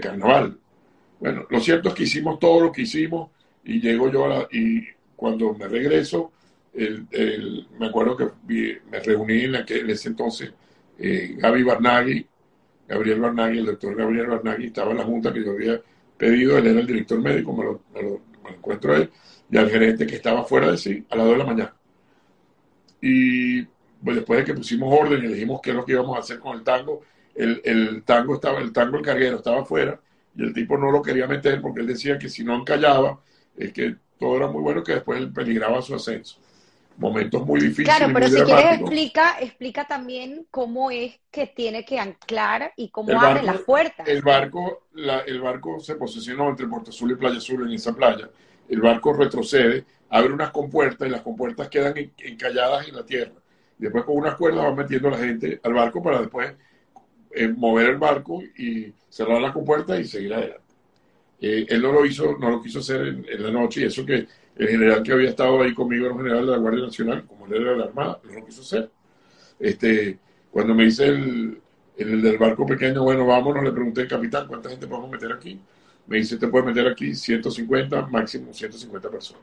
carnaval. 0.00 0.58
Bueno, 1.20 1.44
lo 1.50 1.60
cierto 1.60 1.90
es 1.90 1.94
que 1.94 2.04
hicimos 2.04 2.38
todo 2.38 2.62
lo 2.62 2.72
que 2.72 2.80
hicimos 2.80 3.30
y 3.62 3.78
llego 3.78 4.10
yo 4.10 4.24
a 4.24 4.28
la, 4.28 4.48
y 4.50 4.82
cuando 5.14 5.52
me 5.52 5.68
regreso, 5.68 6.32
el, 6.72 7.66
me 7.78 7.88
acuerdo 7.88 8.16
que 8.16 8.80
me 8.90 9.00
reuní 9.00 9.40
en, 9.42 9.56
aquel, 9.56 9.90
ese 9.90 10.08
entonces 10.08 10.50
eh, 10.98 11.34
Gaby 11.36 11.62
Barnaghi, 11.62 12.26
Gabriel 12.88 13.20
Barnaghi, 13.20 13.58
el 13.58 13.66
doctor 13.66 13.94
Gabriel 13.94 14.28
Barnaghi 14.28 14.68
estaba 14.68 14.92
en 14.92 14.96
la 14.96 15.04
junta 15.04 15.30
que 15.30 15.44
yo 15.44 15.50
había 15.50 15.78
pedido, 16.16 16.56
él 16.56 16.68
era 16.68 16.80
el 16.80 16.86
director 16.86 17.20
médico, 17.20 17.52
me 17.52 17.64
lo, 18.02 18.22
encuentro 18.48 18.96
él, 18.96 19.10
y 19.50 19.58
al 19.58 19.68
gerente 19.68 20.06
que 20.06 20.16
estaba 20.16 20.42
fuera 20.42 20.70
de 20.70 20.78
sí, 20.78 21.04
a 21.10 21.16
las 21.16 21.26
2 21.26 21.34
de 21.34 21.38
la 21.38 21.44
mañana. 21.44 21.74
Y 23.02 23.66
después 24.02 24.40
de 24.40 24.44
que 24.44 24.54
pusimos 24.54 24.92
orden 24.98 25.24
y 25.24 25.28
dijimos 25.28 25.60
qué 25.62 25.70
es 25.70 25.76
lo 25.76 25.84
que 25.84 25.92
íbamos 25.92 26.16
a 26.16 26.20
hacer 26.20 26.38
con 26.38 26.56
el 26.56 26.64
tango, 26.64 27.02
el, 27.34 27.60
el, 27.64 28.02
tango 28.02 28.34
estaba, 28.34 28.60
el 28.60 28.72
tango 28.72 28.96
el 28.96 29.04
carguero 29.04 29.36
estaba 29.36 29.60
afuera 29.60 30.00
y 30.34 30.42
el 30.42 30.52
tipo 30.52 30.76
no 30.76 30.90
lo 30.90 31.02
quería 31.02 31.26
meter 31.26 31.60
porque 31.60 31.80
él 31.80 31.86
decía 31.86 32.18
que 32.18 32.28
si 32.28 32.44
no 32.44 32.54
encallaba, 32.54 33.20
es 33.56 33.72
que 33.72 33.96
todo 34.18 34.36
era 34.36 34.46
muy 34.46 34.62
bueno, 34.62 34.82
que 34.82 34.94
después 34.94 35.18
él 35.18 35.32
peligraba 35.32 35.80
su 35.82 35.94
ascenso. 35.94 36.38
Momentos 36.96 37.46
muy 37.46 37.60
difíciles. 37.60 37.96
Claro, 37.96 38.12
pero 38.12 38.28
si 38.28 38.42
quieres 38.42 38.80
explica, 38.80 39.36
explica 39.40 39.86
también 39.86 40.46
cómo 40.50 40.90
es 40.90 41.18
que 41.30 41.46
tiene 41.46 41.84
que 41.84 41.98
anclar 41.98 42.74
y 42.76 42.90
cómo 42.90 43.18
abre 43.18 43.42
las 43.42 43.58
puertas. 43.60 44.06
El 44.06 44.20
barco, 44.20 44.82
la, 44.92 45.20
el 45.20 45.40
barco 45.40 45.80
se 45.80 45.94
posicionó 45.94 46.50
entre 46.50 46.66
Puerto 46.66 46.90
Azul 46.90 47.12
y 47.12 47.14
Playa 47.14 47.38
Azul 47.38 47.66
en 47.66 47.72
esa 47.72 47.94
playa. 47.94 48.28
El 48.68 48.82
barco 48.82 49.14
retrocede, 49.14 49.86
abre 50.10 50.32
unas 50.32 50.50
compuertas 50.50 51.08
y 51.08 51.10
las 51.10 51.22
compuertas 51.22 51.68
quedan 51.68 51.94
encalladas 52.18 52.86
en 52.86 52.96
la 52.96 53.06
tierra. 53.06 53.39
Después 53.80 54.04
con 54.04 54.16
unas 54.16 54.34
cuerdas 54.34 54.64
van 54.64 54.76
metiendo 54.76 55.08
a 55.08 55.12
la 55.12 55.18
gente 55.18 55.58
al 55.62 55.72
barco 55.72 56.02
para 56.02 56.20
después 56.20 56.52
eh, 57.30 57.48
mover 57.48 57.90
el 57.90 57.96
barco 57.96 58.42
y 58.42 58.92
cerrar 59.08 59.40
la 59.40 59.52
compuerta 59.52 59.98
y 59.98 60.04
seguir 60.04 60.34
adelante. 60.34 60.74
Eh, 61.40 61.66
él 61.68 61.80
no 61.80 61.92
lo 61.92 62.04
hizo, 62.04 62.36
no 62.38 62.50
lo 62.50 62.62
quiso 62.62 62.80
hacer 62.80 63.00
en, 63.00 63.42
la 63.42 63.50
noche 63.50 63.80
y 63.80 63.84
eso 63.84 64.04
que 64.04 64.26
el 64.56 64.68
general 64.68 65.02
que 65.02 65.12
había 65.12 65.30
estado 65.30 65.62
ahí 65.62 65.72
conmigo 65.72 66.06
era 66.06 66.16
general 66.16 66.44
de 66.44 66.52
la 66.52 66.58
Guardia 66.58 66.84
Nacional, 66.84 67.24
como 67.26 67.46
él 67.46 67.54
era 67.54 67.70
de 67.72 67.78
la 67.78 67.84
Armada, 67.84 68.20
no 68.22 68.32
lo 68.34 68.44
quiso 68.44 68.60
hacer. 68.60 68.90
Este, 69.58 70.18
cuando 70.50 70.74
me 70.74 70.84
dice 70.84 71.06
el, 71.06 71.58
el 71.96 72.20
del 72.20 72.36
barco 72.36 72.66
pequeño, 72.66 73.02
bueno, 73.02 73.26
vámonos, 73.26 73.64
le 73.64 73.72
pregunté 73.72 74.02
al 74.02 74.08
capitán, 74.08 74.46
¿cuánta 74.46 74.68
gente 74.68 74.86
podemos 74.86 75.10
meter 75.10 75.32
aquí? 75.32 75.58
Me 76.06 76.18
dice, 76.18 76.36
te 76.36 76.48
puedes 76.48 76.66
meter 76.66 76.86
aquí 76.86 77.14
150, 77.14 78.06
máximo 78.08 78.52
150 78.52 79.08
personas. 79.08 79.42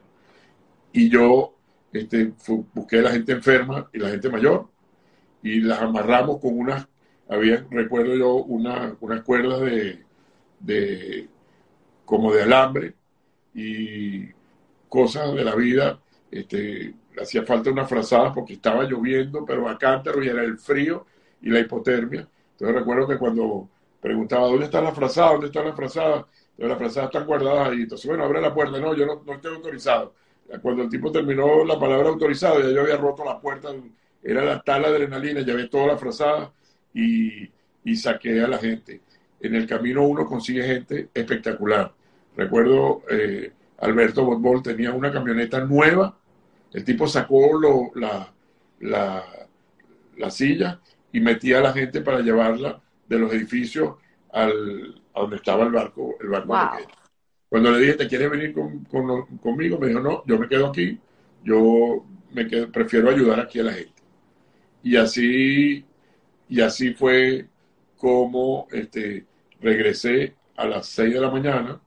Y 0.91 1.09
yo 1.09 1.56
este, 1.93 2.33
busqué 2.73 2.99
a 2.99 3.03
la 3.03 3.11
gente 3.11 3.31
enferma 3.33 3.89
y 3.93 3.99
la 3.99 4.09
gente 4.09 4.29
mayor 4.29 4.67
y 5.43 5.61
las 5.61 5.81
amarramos 5.81 6.39
con 6.39 6.57
unas, 6.57 6.87
había, 7.29 7.65
recuerdo 7.69 8.15
yo, 8.15 8.35
una, 8.35 8.95
unas 9.01 9.21
cuerdas 9.23 9.61
de, 9.61 10.03
de 10.59 11.29
como 12.05 12.33
de 12.33 12.43
alambre 12.43 12.95
y 13.53 14.27
cosas 14.89 15.33
de 15.33 15.43
la 15.43 15.55
vida. 15.55 15.99
Este, 16.31 16.93
hacía 17.21 17.43
falta 17.43 17.71
una 17.71 17.85
frazada 17.85 18.33
porque 18.33 18.53
estaba 18.53 18.83
lloviendo, 18.83 19.45
pero 19.45 19.67
a 19.69 19.77
cántaro 19.77 20.23
y 20.23 20.27
era 20.27 20.43
el 20.43 20.57
frío 20.57 21.05
y 21.41 21.49
la 21.49 21.59
hipotermia. 21.59 22.27
Entonces 22.53 22.75
recuerdo 22.75 23.07
que 23.07 23.17
cuando 23.17 23.69
preguntaba, 24.01 24.47
¿dónde 24.47 24.65
está 24.65 24.81
la 24.81 24.91
frazada? 24.93 25.31
¿Dónde 25.31 25.47
está 25.47 25.63
la 25.63 25.73
frazada? 25.73 26.27
Entonces 26.51 26.69
la 26.69 26.77
frazada 26.77 27.05
está 27.07 27.19
guardada 27.21 27.67
ahí. 27.67 27.81
Entonces, 27.81 28.07
bueno, 28.07 28.23
abre 28.23 28.41
la 28.41 28.53
puerta. 28.53 28.79
No, 28.79 28.95
yo 28.95 29.05
no, 29.05 29.21
no 29.25 29.33
estoy 29.33 29.55
autorizado. 29.55 30.13
Cuando 30.61 30.83
el 30.83 30.89
tipo 30.89 31.11
terminó 31.11 31.65
la 31.65 31.79
palabra 31.79 32.09
autorizado, 32.09 32.61
ya 32.61 32.69
yo 32.69 32.81
había 32.81 32.97
roto 32.97 33.25
la 33.25 33.39
puerta. 33.39 33.69
Era 34.23 34.43
la 34.43 34.61
tal 34.61 34.85
adrenalina, 34.85 35.41
llevé 35.41 35.67
toda 35.67 35.87
la 35.87 35.97
frazada 35.97 36.51
y, 36.93 37.49
y 37.83 37.95
saqué 37.95 38.41
a 38.41 38.47
la 38.47 38.57
gente. 38.57 39.01
En 39.39 39.55
el 39.55 39.67
camino 39.67 40.03
uno 40.03 40.25
consigue 40.25 40.63
gente 40.63 41.09
espectacular. 41.13 41.93
Recuerdo, 42.35 43.03
eh, 43.09 43.51
Alberto 43.79 44.25
Botbol 44.25 44.63
tenía 44.63 44.91
una 44.91 45.11
camioneta 45.11 45.59
nueva, 45.61 46.17
el 46.73 46.83
tipo 46.83 47.07
sacó 47.07 47.57
lo, 47.59 47.91
la, 47.95 48.31
la, 48.81 49.23
la, 50.17 50.31
silla 50.31 50.79
y 51.11 51.19
metía 51.19 51.59
a 51.59 51.61
la 51.61 51.73
gente 51.73 52.01
para 52.01 52.19
llevarla 52.19 52.81
de 53.07 53.19
los 53.19 53.31
edificios 53.33 53.95
al, 54.31 55.01
a 55.13 55.21
donde 55.21 55.37
estaba 55.37 55.63
el 55.63 55.71
barco, 55.71 56.15
el 56.19 56.29
barco 56.29 56.55
Cuando 57.49 57.71
le 57.71 57.79
dije, 57.79 57.93
¿te 57.93 58.07
quieres 58.07 58.29
venir 58.29 58.53
con, 58.53 58.83
conmigo? 59.41 59.79
Me 59.79 59.87
dijo, 59.87 59.99
no, 60.01 60.23
yo 60.25 60.37
me 60.37 60.47
quedo 60.47 60.67
aquí, 60.67 60.99
yo 61.43 62.05
me 62.33 62.45
prefiero 62.67 63.09
ayudar 63.09 63.39
aquí 63.39 63.59
a 63.59 63.63
la 63.63 63.73
gente. 63.73 63.93
Y 64.83 64.95
así, 64.97 65.85
y 66.49 66.61
así 66.61 66.93
fue 66.93 67.47
como 67.97 68.67
este, 68.71 69.25
regresé 69.61 70.35
a 70.55 70.65
las 70.67 70.87
6 70.87 71.13
de 71.13 71.21
la 71.21 71.31
mañana 71.31 71.79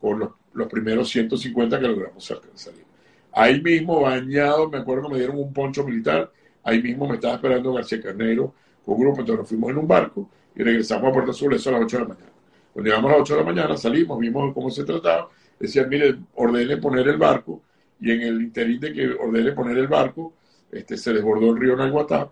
con 0.00 0.18
los, 0.20 0.30
los 0.52 0.68
primeros 0.68 1.08
150 1.08 1.80
que 1.80 1.88
logramos 1.88 2.24
salir. 2.24 2.84
Ahí 3.32 3.60
mismo, 3.60 4.00
bañado, 4.00 4.68
me 4.68 4.78
acuerdo 4.78 5.04
que 5.04 5.14
me 5.14 5.18
dieron 5.18 5.38
un 5.38 5.52
poncho 5.52 5.84
militar, 5.84 6.32
ahí 6.62 6.82
mismo 6.82 7.06
me 7.06 7.14
estaba 7.14 7.34
esperando 7.34 7.72
García 7.72 8.00
Carnero 8.00 8.54
con 8.84 8.94
un 8.94 9.00
grupo, 9.00 9.20
entonces 9.20 9.40
nos 9.40 9.48
fuimos 9.48 9.70
en 9.70 9.78
un 9.78 9.88
barco 9.88 10.28
y 10.56 10.62
regresamos 10.62 11.08
a 11.08 11.12
Puerto 11.12 11.30
Azul, 11.30 11.54
eso 11.54 11.70
a 11.70 11.72
las 11.72 11.82
8 11.82 11.96
de 11.96 12.02
la 12.02 12.08
mañana. 12.08 12.32
Cuando 12.78 12.90
llegamos 12.90 13.10
a 13.10 13.14
las 13.14 13.22
8 13.22 13.34
de 13.34 13.40
la 13.40 13.46
mañana, 13.52 13.76
salimos, 13.76 14.20
vimos 14.20 14.54
cómo 14.54 14.70
se 14.70 14.84
trataba, 14.84 15.28
decían, 15.58 15.88
mire, 15.88 16.16
ordene 16.36 16.76
poner 16.76 17.08
el 17.08 17.16
barco, 17.16 17.60
y 18.00 18.12
en 18.12 18.20
el 18.20 18.40
interín 18.40 18.78
de 18.78 18.92
que 18.92 19.08
ordene 19.14 19.50
poner 19.50 19.78
el 19.78 19.88
barco, 19.88 20.34
este, 20.70 20.96
se 20.96 21.12
desbordó 21.12 21.50
el 21.50 21.58
río 21.58 21.74
Naguatá, 21.74 22.30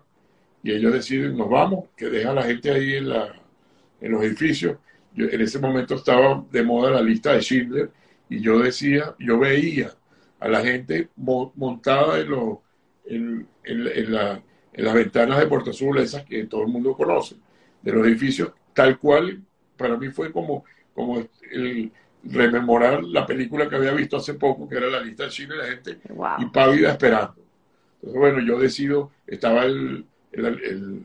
y 0.63 0.71
ellos 0.71 0.93
deciden, 0.93 1.35
nos 1.35 1.49
vamos, 1.49 1.89
que 1.97 2.05
deja 2.05 2.31
a 2.31 2.33
la 2.33 2.43
gente 2.43 2.71
ahí 2.71 2.93
en, 2.93 3.09
la, 3.09 3.35
en 3.99 4.09
los 4.09 4.23
edificios, 4.23 4.77
en 5.17 5.41
ese 5.41 5.59
momento 5.59 5.95
estaba 5.95 6.41
de 6.49 6.63
moda 6.63 6.91
la 6.91 7.01
lista 7.01 7.33
de 7.33 7.41
Schindler 7.41 7.91
y 8.29 8.39
yo 8.39 8.57
decía, 8.57 9.15
yo 9.19 9.37
veía 9.37 9.91
a 10.39 10.47
la 10.47 10.61
gente 10.61 11.09
montada 11.15 12.21
en, 12.21 12.29
los, 12.29 12.59
en, 13.03 13.45
en, 13.65 14.13
la, 14.13 14.41
en 14.71 14.85
las 14.85 14.93
ventanas 14.93 15.39
de 15.39 15.47
Puerto 15.47 15.71
Azul, 15.71 15.97
esas 15.97 16.23
que 16.23 16.45
todo 16.45 16.61
el 16.61 16.69
mundo 16.69 16.93
conoce, 16.93 17.35
de 17.81 17.91
los 17.91 18.07
edificios, 18.07 18.53
tal 18.73 18.97
cual, 18.97 19.43
para 19.77 19.97
mí 19.97 20.09
fue 20.09 20.31
como, 20.31 20.65
como 20.93 21.23
el 21.51 21.91
rememorar 22.23 23.03
la 23.03 23.25
película 23.25 23.69
que 23.69 23.75
había 23.75 23.93
visto 23.93 24.17
hace 24.17 24.33
poco, 24.33 24.67
que 24.67 24.77
era 24.77 24.87
la 24.87 25.01
lista 25.01 25.23
de 25.23 25.29
Schindler, 25.29 25.59
la 25.59 25.65
gente 25.65 25.99
y 26.39 26.45
pávida 26.47 26.91
esperando. 26.91 27.35
Entonces, 27.95 28.19
bueno, 28.19 28.39
yo 28.41 28.59
decido, 28.59 29.11
estaba 29.25 29.63
el, 29.65 30.05
el, 30.31 31.03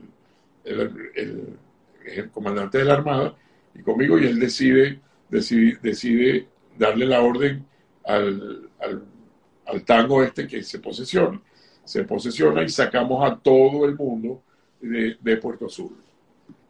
el, 0.64 1.58
el 2.04 2.30
comandante 2.30 2.78
de 2.78 2.84
la 2.84 2.94
Armada, 2.94 3.34
y 3.74 3.82
conmigo 3.82 4.18
y 4.18 4.26
él 4.26 4.38
decide, 4.38 5.00
decide, 5.30 5.78
decide 5.82 6.46
darle 6.78 7.06
la 7.06 7.22
orden 7.22 7.64
al, 8.04 8.68
al, 9.66 9.84
tango 9.84 10.22
este 10.22 10.46
que 10.46 10.62
se 10.62 10.78
posesiona. 10.78 11.40
Se 11.84 12.04
posesiona 12.04 12.62
y 12.62 12.68
sacamos 12.68 13.28
a 13.28 13.36
todo 13.36 13.86
el 13.86 13.96
mundo 13.96 14.42
de, 14.80 15.16
de 15.20 15.36
Puerto 15.36 15.66
Azul. 15.66 15.96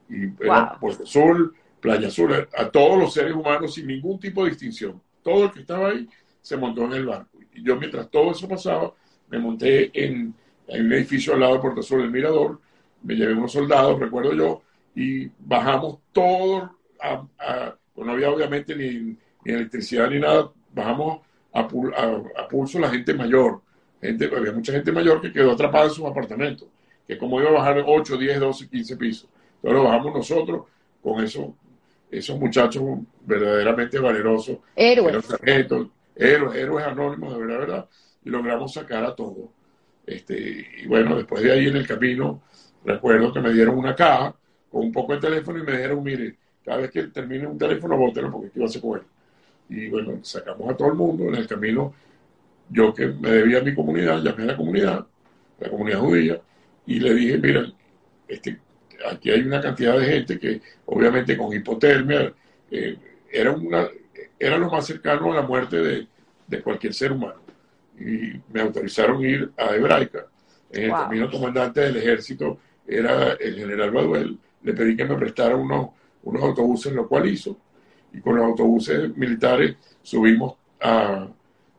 Y 0.08 0.28
Puerto 0.28 1.02
Azul, 1.02 1.54
Playa 1.82 2.08
Azul, 2.08 2.32
a 2.56 2.70
todos 2.70 2.98
los 2.98 3.12
seres 3.12 3.34
humanos 3.34 3.74
sin 3.74 3.86
ningún 3.86 4.18
tipo 4.18 4.44
de 4.44 4.50
distinción. 4.50 5.02
Todo 5.22 5.44
el 5.44 5.50
que 5.50 5.60
estaba 5.60 5.88
ahí 5.88 6.08
se 6.40 6.56
montó 6.56 6.84
en 6.84 6.92
el 6.94 7.06
barco. 7.06 7.38
Y 7.52 7.62
yo 7.62 7.76
mientras 7.76 8.10
todo 8.10 8.32
eso 8.32 8.48
pasaba, 8.48 8.94
me 9.28 9.38
monté 9.38 9.90
en, 9.92 10.34
en 10.68 10.86
un 10.86 10.92
edificio 10.92 11.34
al 11.34 11.40
lado 11.40 11.54
de 11.54 11.60
Puerto 11.60 11.80
Azul, 11.80 12.00
el 12.00 12.10
Mirador, 12.10 12.60
me 13.02 13.14
llevé 13.14 13.34
unos 13.34 13.52
soldados, 13.52 14.00
recuerdo 14.00 14.32
yo, 14.32 14.62
y 14.94 15.26
bajamos 15.38 15.98
todos 16.12 16.70
pues 17.94 18.06
no 18.06 18.12
había 18.12 18.30
obviamente 18.30 18.74
ni, 18.76 19.16
electricidad 19.44 20.08
ni 20.08 20.20
nada, 20.20 20.50
bajamos 20.72 21.20
a, 21.52 21.68
pulso 22.48 22.78
la 22.78 22.90
gente 22.90 23.12
mayor. 23.14 23.60
Gente, 24.00 24.30
había 24.34 24.52
mucha 24.52 24.72
gente 24.72 24.90
mayor 24.90 25.20
que 25.20 25.32
quedó 25.32 25.52
atrapada 25.52 25.86
en 25.86 25.90
sus 25.90 26.04
apartamentos, 26.04 26.68
que 27.06 27.18
como 27.18 27.40
iba 27.40 27.50
a 27.50 27.54
bajar 27.54 27.82
8, 27.86 28.16
10, 28.16 28.40
12, 28.40 28.68
15 28.68 28.96
pisos. 28.96 29.28
Entonces 29.56 29.78
lo 29.78 29.84
bajamos 29.84 30.14
nosotros 30.14 30.62
con 31.02 31.22
eso, 31.22 31.54
esos 32.12 32.38
muchachos 32.38 32.84
verdaderamente 33.26 33.98
valerosos. 33.98 34.58
Héroes. 34.76 35.26
Héroes, 36.14 36.56
héroes 36.56 36.86
anónimos, 36.86 37.32
de 37.32 37.40
verdad, 37.40 37.58
verdad. 37.58 37.88
Y 38.24 38.30
logramos 38.30 38.74
sacar 38.74 39.02
a 39.04 39.14
todos. 39.14 39.48
Este, 40.06 40.66
y 40.82 40.86
bueno, 40.86 41.16
después 41.16 41.42
de 41.42 41.52
ahí 41.52 41.66
en 41.66 41.76
el 41.76 41.86
camino, 41.86 42.42
recuerdo 42.84 43.32
que 43.32 43.40
me 43.40 43.52
dieron 43.52 43.78
una 43.78 43.96
caja 43.96 44.34
con 44.70 44.82
un 44.82 44.92
poco 44.92 45.14
de 45.14 45.20
teléfono 45.20 45.58
y 45.58 45.62
me 45.62 45.72
dijeron, 45.72 46.02
mire, 46.02 46.36
cada 46.62 46.78
vez 46.78 46.90
que 46.90 47.04
termine 47.04 47.46
un 47.46 47.58
teléfono, 47.58 47.96
bótelo 47.96 48.30
porque 48.30 48.50
¿qué 48.50 48.60
va 48.60 48.66
a 48.66 48.80
con 48.80 48.98
él? 48.98 49.06
Y 49.70 49.88
bueno, 49.88 50.18
sacamos 50.22 50.70
a 50.70 50.76
todo 50.76 50.88
el 50.88 50.94
mundo 50.94 51.24
en 51.28 51.36
el 51.36 51.46
camino. 51.46 51.94
Yo 52.68 52.92
que 52.92 53.06
me 53.06 53.30
debía 53.30 53.58
a 53.58 53.62
mi 53.62 53.74
comunidad, 53.74 54.22
llamé 54.22 54.42
a 54.42 54.46
la 54.46 54.56
comunidad, 54.56 55.06
la 55.58 55.70
comunidad 55.70 56.00
judía, 56.00 56.40
y 56.86 57.00
le 57.00 57.14
dije, 57.14 57.38
mira, 57.38 57.72
este, 58.28 58.58
aquí 59.10 59.30
hay 59.30 59.42
una 59.42 59.60
cantidad 59.60 59.98
de 59.98 60.04
gente 60.06 60.38
que 60.38 60.60
obviamente 60.86 61.36
con 61.36 61.52
hipotermia 61.52 62.32
eh, 62.70 62.96
era, 63.30 63.52
una, 63.52 63.88
era 64.38 64.58
lo 64.58 64.70
más 64.70 64.86
cercano 64.86 65.32
a 65.32 65.36
la 65.36 65.42
muerte 65.42 65.76
de, 65.76 66.06
de, 66.46 66.62
cualquier 66.62 66.94
ser 66.94 67.12
humano. 67.12 67.40
Y 67.98 68.40
me 68.52 68.60
autorizaron 68.60 69.24
ir 69.24 69.50
a 69.56 69.74
Hebraica. 69.74 70.26
En 70.70 70.84
el 70.84 70.90
camino 70.90 71.30
comandante 71.30 71.80
del 71.80 71.96
ejército 71.98 72.58
era 72.86 73.32
el 73.34 73.56
general 73.56 73.90
Baduel. 73.90 74.38
Le 74.62 74.72
pedí 74.72 74.96
que 74.96 75.04
me 75.04 75.16
prestara 75.16 75.54
unos 75.56 75.90
unos 76.22 76.42
autobuses, 76.42 76.92
lo 76.92 77.08
cual 77.08 77.26
hizo, 77.26 77.56
y 78.12 78.20
con 78.20 78.36
los 78.36 78.44
autobuses 78.44 79.16
militares 79.16 79.76
subimos 80.02 80.54
a, 80.80 81.28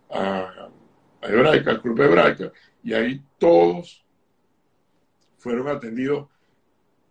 a, 0.09 0.69
Hebraica, 1.21 1.71
al 1.71 1.81
Club 1.81 2.01
Hebraica, 2.01 2.51
y 2.83 2.93
ahí 2.93 3.21
todos 3.37 4.03
fueron 5.37 5.69
atendidos 5.69 6.27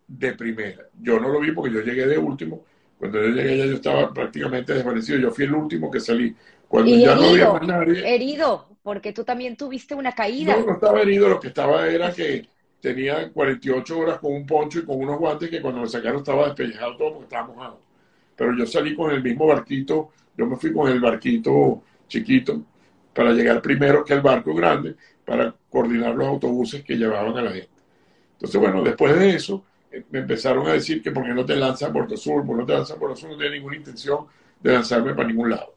de 0.07 0.33
primera. 0.33 0.83
Yo 1.01 1.19
no 1.19 1.29
lo 1.29 1.39
vi 1.39 1.51
porque 1.51 1.73
yo 1.73 1.81
llegué 1.81 2.07
de 2.07 2.17
último. 2.17 2.63
Cuando 2.97 3.21
yo 3.21 3.29
llegué 3.29 3.57
ya 3.57 3.65
yo 3.65 3.75
estaba 3.75 4.13
prácticamente 4.13 4.73
desvanecido. 4.73 5.19
Yo 5.19 5.31
fui 5.31 5.45
el 5.45 5.53
último 5.53 5.89
que 5.91 5.99
salí. 5.99 6.35
Cuando 6.67 6.95
ya 6.95 7.15
no 7.15 7.23
había 7.23 7.53
más 7.53 7.67
nadie. 7.67 8.15
Herido, 8.15 8.67
porque 8.81 9.13
tú 9.13 9.23
también 9.23 9.55
tuviste 9.55 9.95
una 9.95 10.13
caída. 10.13 10.55
No, 10.57 10.65
no 10.65 10.73
estaba 10.73 11.01
herido. 11.01 11.29
Lo 11.29 11.39
que 11.39 11.47
estaba 11.47 11.87
era 11.87 12.11
que 12.11 12.47
tenía 12.83 13.31
48 13.31 13.97
horas 13.97 14.19
con 14.19 14.33
un 14.33 14.45
poncho 14.45 14.79
y 14.79 14.85
con 14.85 14.97
unos 14.97 15.17
guantes 15.17 15.49
que 15.49 15.61
cuando 15.61 15.81
me 15.81 15.87
sacaron 15.87 16.17
estaba 16.17 16.47
despellejado 16.47 16.97
todo 16.97 17.13
porque 17.13 17.23
estaba 17.25 17.47
mojado. 17.47 17.79
Pero 18.35 18.57
yo 18.57 18.65
salí 18.65 18.95
con 18.95 19.11
el 19.11 19.23
mismo 19.23 19.47
barquito, 19.47 20.09
yo 20.37 20.45
me 20.45 20.57
fui 20.57 20.73
con 20.73 20.91
el 20.91 20.99
barquito 20.99 21.83
chiquito 22.07 22.61
para 23.13 23.31
llegar 23.31 23.61
primero 23.61 24.03
que 24.03 24.13
el 24.13 24.21
barco 24.21 24.53
grande 24.53 24.95
para 25.23 25.55
coordinar 25.69 26.15
los 26.15 26.27
autobuses 26.27 26.83
que 26.83 26.95
llevaban 26.95 27.37
a 27.37 27.41
la 27.41 27.51
gente. 27.51 27.69
Entonces, 28.33 28.59
bueno, 28.59 28.83
después 28.83 29.17
de 29.17 29.35
eso, 29.35 29.63
me 30.09 30.19
empezaron 30.19 30.67
a 30.67 30.73
decir 30.73 31.01
que 31.01 31.11
por 31.11 31.23
qué 31.23 31.33
no 31.33 31.45
te 31.45 31.55
lanzas 31.55 31.89
a 31.89 31.93
Puerto 31.93 32.17
Sur, 32.17 32.45
por 32.45 32.57
no 32.57 32.65
te 32.65 32.73
lanzas 32.73 32.97
a 32.97 32.99
Puerto 32.99 33.15
Sur, 33.15 33.31
no 33.31 33.37
tenía 33.37 33.51
ninguna 33.51 33.75
intención 33.75 34.25
de 34.61 34.73
lanzarme 34.73 35.13
para 35.13 35.27
ningún 35.27 35.51
lado. 35.51 35.75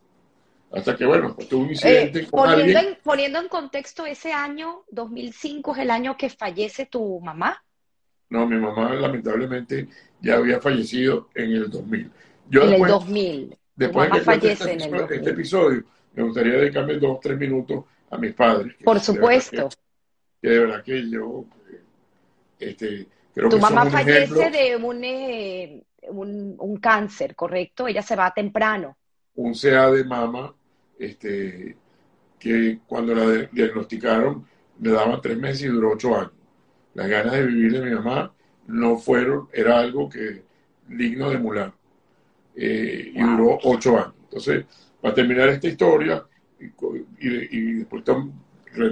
Hasta 0.73 0.97
que, 0.97 1.07
bueno, 1.07 1.35
pues 1.35 1.49
tuve 1.49 1.65
un 1.65 1.71
incidente 1.71 2.21
eh, 2.21 2.29
poniendo, 2.31 2.79
En, 2.79 2.99
poniendo 3.03 3.41
en 3.41 3.49
contexto, 3.49 4.05
ese 4.05 4.33
año, 4.33 4.85
2005, 4.91 5.75
es 5.75 5.79
el 5.79 5.91
año 5.91 6.17
que 6.17 6.29
fallece 6.29 6.87
tu 6.87 7.21
mamá. 7.21 7.63
No, 8.29 8.47
mi 8.47 8.57
mamá 8.57 8.95
lamentablemente 8.95 9.89
ya 10.21 10.37
había 10.37 10.61
fallecido 10.61 11.29
en 11.35 11.53
el 11.53 11.71
2000. 11.71 12.11
Yo 12.51 12.63
en 12.63 12.73
el 12.75 12.89
2000. 12.89 13.57
Después 13.77 14.11
de 14.11 14.19
que 14.19 14.25
fallece 14.25 14.73
en 14.73 14.81
el 14.81 14.91
2000. 14.91 15.19
este 15.19 15.31
episodio, 15.31 15.85
me 16.15 16.23
gustaría 16.25 16.55
dedicarme 16.55 16.95
dos 16.95 17.17
o 17.17 17.21
tres 17.23 17.39
minutos 17.39 17.85
a 18.11 18.19
mis 18.19 18.35
padres. 18.35 18.75
Por 18.83 18.99
supuesto. 18.99 19.69
Que, 20.43 20.49
de 20.49 20.59
verdad 20.59 20.83
que 20.83 21.09
yo, 21.09 21.45
este, 22.59 23.07
creo 23.37 23.51
tu 23.51 23.61
mamá 23.61 23.87
fallece 23.87 24.51
de 24.51 24.77
un, 24.77 25.05
eh, 25.05 25.85
un, 26.09 26.57
un 26.59 26.77
cáncer, 26.79 27.37
¿correcto? 27.37 27.87
Ella 27.87 28.03
se 28.03 28.17
va 28.17 28.35
temprano 28.35 28.97
un 29.37 29.55
CA 29.55 29.91
de 29.91 30.05
mama, 30.05 30.55
este, 30.99 31.77
que 32.39 32.81
cuando 32.87 33.15
la 33.15 33.49
diagnosticaron 33.53 34.47
le 34.81 34.91
daban 34.91 35.21
tres 35.21 35.39
meses 35.39 35.63
y 35.63 35.67
duró 35.69 35.93
ocho 35.93 36.17
años. 36.17 36.33
Las 36.95 37.09
ganas 37.09 37.35
de 37.35 37.47
vivir 37.47 37.73
de 37.73 37.83
mi 37.83 37.95
mamá 37.95 38.33
no 38.67 38.99
fueron, 38.99 39.49
era 39.53 39.79
algo 39.79 40.09
que 40.09 40.43
digno 40.89 41.31
de 41.31 41.37
emular. 41.37 41.73
Eh, 42.57 43.13
y 43.15 43.21
duró 43.21 43.59
ocho 43.65 43.97
años. 43.99 44.15
Entonces, 44.25 44.65
para 45.01 45.15
terminar 45.15 45.49
esta 45.51 45.69
historia 45.69 46.25
y, 46.59 47.73
después 47.75 48.03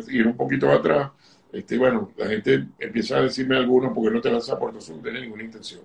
ir 0.08 0.26
un 0.26 0.36
poquito 0.36 0.70
atrás, 0.70 1.10
este, 1.54 1.78
bueno, 1.78 2.10
la 2.16 2.26
gente 2.26 2.66
empieza 2.80 3.18
a 3.18 3.22
decirme 3.22 3.56
algunos 3.56 3.92
porque 3.94 4.10
no 4.10 4.20
te 4.20 4.30
lanzas 4.30 4.56
a 4.56 4.58
Puerto 4.58 4.78
Azul, 4.78 4.96
no 4.96 5.02
tiene 5.02 5.20
ninguna 5.20 5.44
intención. 5.44 5.82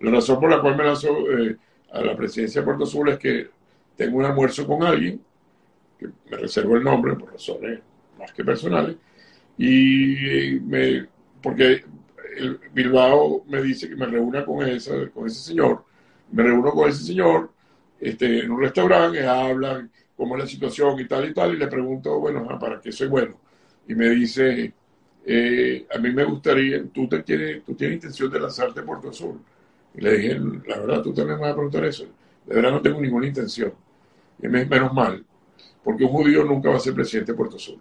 La 0.00 0.10
razón 0.10 0.40
por 0.40 0.50
la 0.50 0.60
cual 0.60 0.76
me 0.76 0.84
lanzó 0.84 1.30
eh, 1.30 1.56
a 1.92 2.00
la 2.00 2.16
presidencia 2.16 2.60
de 2.60 2.64
Puerto 2.64 2.82
Azul 2.82 3.08
es 3.10 3.18
que 3.18 3.48
tengo 3.96 4.18
un 4.18 4.24
almuerzo 4.24 4.66
con 4.66 4.82
alguien, 4.82 5.20
que 5.98 6.08
me 6.30 6.36
reservo 6.36 6.76
el 6.76 6.82
nombre 6.82 7.14
por 7.14 7.32
razones 7.32 7.78
más 8.18 8.32
que 8.32 8.44
personales, 8.44 8.96
y 9.56 10.58
me, 10.64 11.06
porque 11.40 11.84
Bilbao 12.72 13.44
me 13.46 13.62
dice 13.62 13.88
que 13.88 13.94
me 13.94 14.06
reúna 14.06 14.44
con, 14.44 14.66
esa, 14.66 15.08
con 15.10 15.28
ese 15.28 15.40
señor, 15.40 15.84
me 16.32 16.42
reúno 16.42 16.72
con 16.72 16.88
ese 16.88 17.04
señor 17.04 17.52
este, 18.00 18.40
en 18.40 18.50
un 18.50 18.60
restaurante, 18.60 19.24
hablan 19.24 19.92
cómo 20.16 20.34
es 20.36 20.42
la 20.42 20.48
situación 20.48 20.98
y 20.98 21.06
tal 21.06 21.28
y 21.28 21.32
tal, 21.32 21.54
y 21.54 21.56
le 21.56 21.68
pregunto, 21.68 22.18
bueno, 22.18 22.46
¿para 22.58 22.80
qué 22.80 22.90
soy 22.90 23.06
bueno? 23.06 23.38
Y 23.86 23.94
me 23.94 24.10
dice, 24.10 24.72
eh, 25.26 25.86
a 25.94 25.98
mí 25.98 26.10
me 26.12 26.24
gustaría, 26.24 26.84
tú, 26.92 27.08
te 27.08 27.22
tienes, 27.22 27.64
tú 27.64 27.74
tienes 27.74 27.96
intención 27.96 28.30
de 28.30 28.40
lanzarte 28.40 28.80
a 28.80 28.84
Puerto 28.84 29.10
Azul. 29.10 29.40
Y 29.94 30.00
le 30.00 30.18
dije, 30.18 30.40
la 30.66 30.78
verdad, 30.78 31.02
tú 31.02 31.14
también 31.14 31.38
me 31.38 31.42
vas 31.42 31.52
a 31.52 31.56
preguntar 31.56 31.84
eso. 31.84 32.04
De 32.46 32.54
verdad 32.54 32.72
no 32.72 32.82
tengo 32.82 33.00
ninguna 33.00 33.26
intención. 33.26 33.72
Y 34.42 34.48
menos 34.48 34.92
mal, 34.92 35.24
porque 35.82 36.04
un 36.04 36.10
judío 36.10 36.44
nunca 36.44 36.70
va 36.70 36.76
a 36.76 36.80
ser 36.80 36.94
presidente 36.94 37.32
de 37.32 37.38
Puerto 37.38 37.58
Sur. 37.58 37.78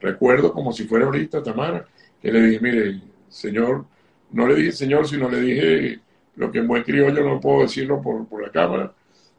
Recuerdo 0.00 0.52
como 0.52 0.72
si 0.72 0.84
fuera 0.84 1.04
ahorita 1.04 1.42
Tamara, 1.42 1.86
que 2.20 2.32
le 2.32 2.40
dije, 2.42 2.60
mire, 2.60 3.00
señor, 3.28 3.84
no 4.32 4.46
le 4.46 4.54
dije 4.54 4.72
señor, 4.72 5.06
sino 5.06 5.28
le 5.28 5.40
dije 5.40 6.00
lo 6.36 6.50
que 6.50 6.58
en 6.58 6.66
buen 6.66 6.82
criollo 6.82 7.22
no 7.22 7.40
puedo 7.40 7.62
decirlo 7.62 8.00
por, 8.00 8.26
por 8.26 8.42
la 8.42 8.50
cámara, 8.50 8.92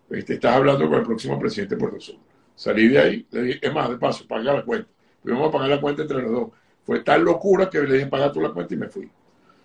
este, 0.10 0.34
estás 0.34 0.56
hablando 0.56 0.88
con 0.88 1.00
el 1.00 1.06
próximo 1.06 1.40
presidente 1.40 1.76
de 1.76 1.80
Puerto 1.80 2.00
Sur. 2.00 2.16
Salí 2.56 2.90
de 2.90 3.00
ahí, 3.00 3.28
le 3.32 3.42
dije, 3.44 3.60
es 3.62 3.74
más, 3.74 3.90
de 3.90 3.98
paso, 3.98 4.28
paga 4.28 4.54
la 4.54 4.64
cuenta. 4.64 4.88
Vamos 5.24 5.50
a 5.50 5.52
pagar 5.52 5.70
la 5.70 5.82
cuenta 5.82 6.04
entre 6.04 6.22
los 6.22 6.32
dos. 6.32 6.50
Fue 6.84 7.00
tal 7.02 7.24
locura 7.24 7.70
que 7.70 7.82
le 7.82 7.94
dije, 7.96 8.08
paga 8.08 8.32
tú 8.32 8.42
la 8.42 8.50
cuenta 8.50 8.74
y 8.74 8.78
me 8.78 8.88
fui. 8.88 9.10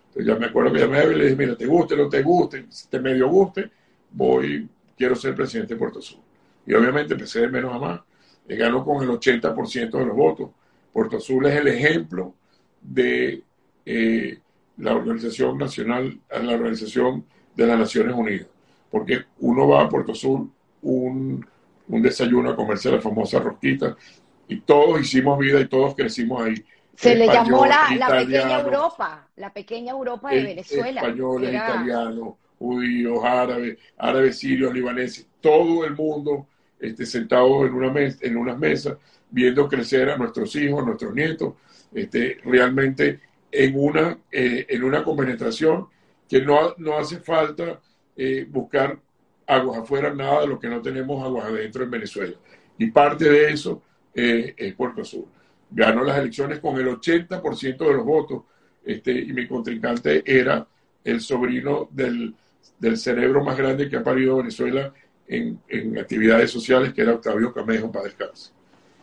Entonces 0.09 0.27
ya 0.27 0.39
me 0.39 0.47
acuerdo 0.47 0.73
que 0.73 0.81
llamé 0.81 1.05
y 1.05 1.15
le 1.15 1.25
dije, 1.25 1.37
mira, 1.37 1.57
te 1.57 1.67
guste, 1.67 1.97
no 1.97 2.09
te 2.09 2.23
guste, 2.23 2.67
si 2.71 2.89
te 2.89 3.01
medio 3.01 3.29
guste, 3.29 3.71
voy, 4.11 4.69
quiero 4.97 5.15
ser 5.15 5.35
presidente 5.35 5.75
de 5.75 5.79
Puerto 5.79 6.01
Sur. 6.01 6.21
Y 6.67 6.75
obviamente 6.75 7.15
empecé 7.15 7.41
de 7.41 7.49
menos 7.49 7.75
a 7.75 7.79
más. 7.79 8.01
Y 8.49 8.57
ganó 8.57 8.85
con 8.85 9.03
el 9.03 9.11
80% 9.11 9.99
de 9.99 10.07
los 10.07 10.17
votos. 10.17 10.51
Puerto 10.93 11.19
Azul 11.19 11.47
es 11.47 11.57
el 11.57 11.69
ejemplo 11.69 12.35
de 12.81 13.43
eh, 13.85 14.39
la 14.79 14.95
Organización 14.95 15.59
Nacional, 15.59 16.19
la 16.31 16.53
Organización 16.55 17.25
de 17.55 17.67
las 17.67 17.79
Naciones 17.79 18.15
Unidas. 18.15 18.49
Porque 18.91 19.25
uno 19.41 19.69
va 19.69 19.83
a 19.83 19.89
Puerto 19.89 20.13
Azul 20.13 20.51
un, 20.83 21.45
un 21.89 22.03
desayuno 22.03 22.51
a 22.51 22.57
comerse 22.57 22.91
la 22.91 23.01
famosa 23.01 23.39
rosquita 23.41 23.97
y 24.49 24.61
todos 24.61 25.01
hicimos 25.01 25.39
vida 25.39 25.61
y 25.61 25.69
todos 25.69 25.95
crecimos 25.95 26.43
ahí. 26.43 26.65
Se 26.97 27.15
le 27.15 27.27
llamó 27.27 27.67
la, 27.67 27.87
pequeña 28.09 28.61
Europa, 28.61 29.29
la 29.37 29.53
pequeña 29.53 29.93
Europa 29.93 30.31
de 30.31 30.43
Venezuela. 30.43 31.01
Españoles, 31.03 31.51
italianos, 31.51 32.35
judíos, 32.59 33.19
árabes, 33.23 33.79
árabes 33.99 34.39
sirios, 34.39 34.73
libaneses, 34.73 35.27
todo 35.41 35.85
el 35.85 35.95
mundo 35.95 36.47
este, 36.81 37.07
sentados 37.07 37.67
en, 37.67 37.75
una 37.75 37.91
mes, 37.91 38.19
en 38.21 38.37
unas 38.37 38.59
mesas, 38.59 38.97
viendo 39.31 39.69
crecer 39.69 40.11
a 40.11 40.17
nuestros 40.17 40.55
hijos, 40.57 40.83
a 40.83 40.87
nuestros 40.87 41.15
nietos, 41.15 41.55
este, 41.95 42.39
realmente 42.45 43.21
en 43.51 43.79
una, 43.79 44.19
eh, 44.31 44.67
en 44.69 44.85
una 44.85 45.03
compenetración 45.03 45.89
que 46.29 46.43
no, 46.43 46.75
no 46.79 46.99
hace 46.99 47.19
falta 47.21 47.81
eh, 48.17 48.47
buscar 48.49 48.99
aguas 49.47 49.79
afuera, 49.79 50.13
nada 50.13 50.41
de 50.43 50.49
lo 50.49 50.59
que 50.59 50.69
no 50.69 50.83
tenemos 50.83 51.25
aguas 51.25 51.47
adentro 51.47 51.85
en 51.85 51.91
Venezuela. 51.91 52.37
Y 52.79 52.91
parte 52.91 53.29
de 53.31 53.53
eso 53.53 53.83
eh, 54.15 54.55
es 54.57 54.75
Puerto 54.75 55.05
Sur. 55.05 55.27
Ganó 55.71 56.05
las 56.05 56.19
elecciones 56.19 56.61
con 56.61 56.77
el 56.77 56.87
80% 56.87 57.79
de 57.79 57.93
los 57.93 58.05
votos 58.05 58.43
este, 58.85 59.13
y 59.13 59.33
mi 59.33 59.47
contrincante 59.47 60.23
era 60.25 60.67
el 61.03 61.21
sobrino 61.21 61.89
del, 61.91 62.35
del 62.79 62.97
cerebro 62.97 63.43
más 63.43 63.57
grande 63.57 63.89
que 63.89 63.97
ha 63.97 64.03
parido 64.03 64.37
Venezuela 64.37 64.93
en, 65.29 65.99
actividades 65.99 66.51
sociales, 66.51 66.93
que 66.93 67.03
era 67.03 67.15
Octavio 67.15 67.53
Camejo 67.53 67.91
para 67.91 68.07
descansar. 68.07 68.53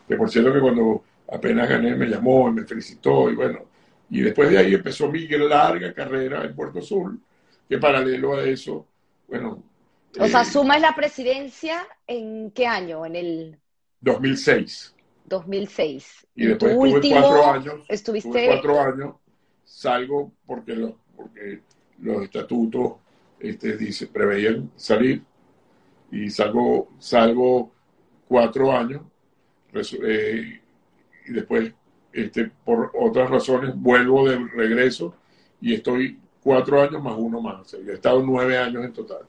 Que 0.07 0.15
por 0.15 0.29
cierto 0.29 0.53
que 0.53 0.59
cuando 0.59 1.03
apenas 1.31 1.69
gané 1.69 1.95
me 1.95 2.07
llamó 2.07 2.49
y 2.49 2.53
me 2.53 2.65
felicitó 2.65 3.29
y 3.29 3.35
bueno, 3.35 3.65
y 4.09 4.21
después 4.21 4.49
de 4.49 4.57
ahí 4.57 4.73
empezó 4.73 5.09
mi 5.09 5.27
larga 5.27 5.93
carrera 5.93 6.43
en 6.43 6.55
Puerto 6.55 6.81
Sur, 6.81 7.17
que 7.67 7.77
paralelo 7.77 8.35
a 8.35 8.43
eso, 8.43 8.87
bueno... 9.27 9.63
O 10.19 10.27
sea, 10.27 10.43
eh, 10.43 10.45
sumas 10.45 10.79
la 10.79 10.95
presidencia 10.95 11.87
en 12.05 12.51
qué 12.51 12.67
año? 12.67 13.05
En 13.05 13.15
el... 13.15 13.59
2006. 14.01 14.92
2006. 15.25 16.27
Y 16.35 16.45
después 16.47 16.73
estuve 16.73 17.09
cuatro 17.09 17.45
años. 17.51 17.75
Estuviste... 17.87 18.47
cuatro 18.47 18.79
años, 18.81 19.15
salgo 19.63 20.31
porque, 20.45 20.75
lo, 20.75 20.97
porque 21.15 21.61
los 21.99 22.23
estatutos 22.23 22.93
este, 23.39 23.77
dice, 23.77 24.07
preveían 24.07 24.71
salir 24.75 25.23
y 26.11 26.29
salgo, 26.29 26.89
salgo 26.99 27.71
cuatro 28.27 28.71
años 28.71 29.01
eh, 29.73 30.61
y 31.25 31.31
después 31.31 31.73
este, 32.11 32.51
por 32.63 32.91
otras 32.93 33.29
razones 33.29 33.73
vuelvo 33.75 34.29
de 34.29 34.37
regreso 34.37 35.15
y 35.59 35.73
estoy 35.73 36.19
cuatro 36.41 36.81
años 36.81 37.01
más 37.01 37.15
uno 37.17 37.41
más. 37.41 37.73
he 37.73 37.93
estado 37.93 38.21
nueve 38.23 38.57
años 38.57 38.85
en 38.85 38.93
total. 38.93 39.25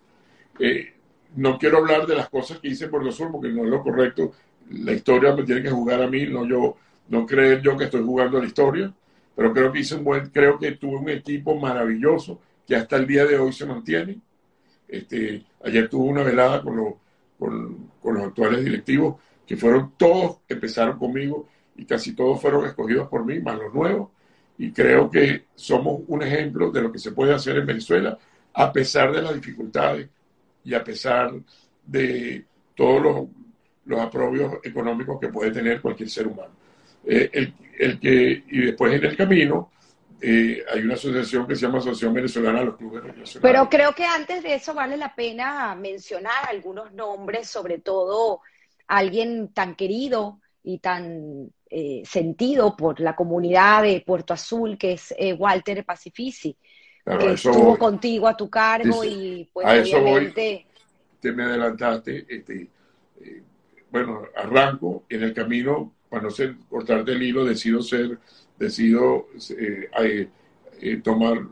Eh, 0.59 0.93
no 1.37 1.59
quiero 1.59 1.79
hablar 1.79 2.07
de 2.07 2.17
las 2.17 2.29
cosas 2.29 2.59
que 2.59 2.69
hice 2.69 2.89
por 2.89 3.05
los 3.05 3.17
sur 3.17 3.31
porque 3.33 3.49
no 3.49 3.65
es 3.65 3.71
lo 3.71 3.83
correcto. 3.83 4.33
La 4.71 4.93
historia 4.93 5.35
me 5.35 5.45
tiene 5.45 5.63
que 5.63 5.71
jugar 5.71 6.03
a 6.03 6.07
mí, 6.09 6.27
no 6.27 6.47
yo, 6.47 6.77
no 7.09 7.27
creer 7.27 7.61
yo 7.63 7.77
que 7.77 7.85
estoy 7.85 8.03
jugando 8.03 8.41
la 8.41 8.47
historia, 8.47 8.93
pero 9.35 9.53
creo 9.53 9.73
que 9.73 9.81
hice 9.81 9.97
un 9.97 10.05
buen, 10.05 10.31
creo 10.31 10.59
que 10.59 10.73
tuve 10.73 10.97
un 10.97 11.09
equipo 11.11 11.55
maravilloso 11.57 12.41
que 12.67 12.77
hasta 12.77 12.97
el 12.97 13.07
día 13.07 13.25
de 13.27 13.39
hoy 13.39 13.53
se 13.53 13.67
mantiene 13.67 14.21
este, 14.89 15.45
ayer 15.65 15.89
tuve 15.89 16.11
una 16.11 16.23
velada 16.23 16.63
con, 16.63 16.77
los 16.77 18.23
actuales 18.23 18.65
directivos, 18.65 19.17
que 19.47 19.57
fueron 19.57 19.93
todos, 19.97 20.39
empezaron 20.49 20.99
conmigo 20.99 21.49
y 21.77 21.85
casi 21.85 22.15
todos 22.15 22.41
fueron 22.41 22.65
escogidos 22.67 23.09
por 23.09 23.25
mí, 23.25 23.41
más 23.41 23.59
los 23.59 23.75
nuevos. 23.75 24.11
Y 24.57 24.71
creo 24.73 25.11
que 25.11 25.47
somos 25.55 26.03
un 26.07 26.23
ejemplo 26.23 26.71
de 26.71 26.83
lo 26.83 26.93
que 26.93 26.99
se 26.99 27.13
puede 27.13 27.35
hacer 27.35 27.57
en 27.57 27.67
Venezuela, 27.67 28.17
a 28.53 28.73
pesar 28.73 29.13
de 29.13 29.23
las 29.23 29.35
dificultades 29.35 30.09
y 30.65 30.75
a 30.75 30.85
pesar 30.85 31.33
de 31.85 32.45
todos 32.77 33.03
los, 33.03 33.27
los 33.87 34.01
aprobios 34.01 34.55
económicos 34.63 35.21
que 35.21 35.29
puede 35.29 35.51
tener 35.51 35.81
cualquier 35.81 36.09
ser 36.09 36.27
humano. 36.27 36.53
Eh, 37.07 37.31
el, 37.33 37.55
el, 37.79 38.01
que, 38.01 38.45
y 38.49 38.59
después 38.67 38.95
en 38.95 39.05
el 39.05 39.17
camino, 39.17 39.71
eh, 40.21 40.65
hay 40.73 40.81
una 40.81 40.95
asociación 40.95 41.47
que 41.47 41.55
se 41.55 41.67
llama 41.67 41.79
Asociación 41.79 42.15
Venezolana 42.15 42.61
de 42.61 42.65
los 42.67 42.77
Clubes 42.77 43.05
Nacionales. 43.05 43.39
Pero 43.43 43.69
creo 43.69 43.95
que 43.95 44.05
antes 44.05 44.43
de 44.43 44.55
eso 44.55 44.73
vale 44.73 44.97
la 44.97 45.15
pena 45.15 45.75
mencionar 45.75 46.49
algunos 46.49 46.93
nombres, 46.95 47.49
sobre 47.49 47.79
todo 47.79 48.41
alguien 48.87 49.53
tan 49.53 49.75
querido 49.75 50.41
y 50.63 50.79
tan 50.79 51.51
eh, 51.69 52.03
sentido 52.07 52.77
por 52.77 53.01
la 53.01 53.15
comunidad 53.15 53.83
de 53.83 54.03
Puerto 54.07 54.33
Azul, 54.33 54.79
que 54.79 54.93
es 54.93 55.15
eh, 55.19 55.35
Walter 55.35 55.85
Pacifici, 55.85 56.57
que 57.05 57.33
estuvo 57.33 57.77
contigo 57.77 58.27
a 58.27 58.37
tu 58.37 58.49
cargo 58.49 59.05
y 59.05 59.51
pues 59.53 59.67
obviamente... 59.67 60.67
te 61.21 61.33
me 61.33 61.43
adelantaste, 61.43 62.25
este, 62.29 62.71
eh, 63.21 63.43
bueno, 63.95 64.23
arranco 64.35 65.05
en 65.09 65.23
el 65.23 65.33
camino, 65.33 65.93
para 66.09 66.25
no 66.25 66.31
ser, 66.31 66.57
cortarte 66.69 67.13
el 67.13 67.23
hilo, 67.23 67.45
decido 67.45 67.81
ser, 67.81 68.19
decido 68.59 69.29
tomar, 71.05 71.45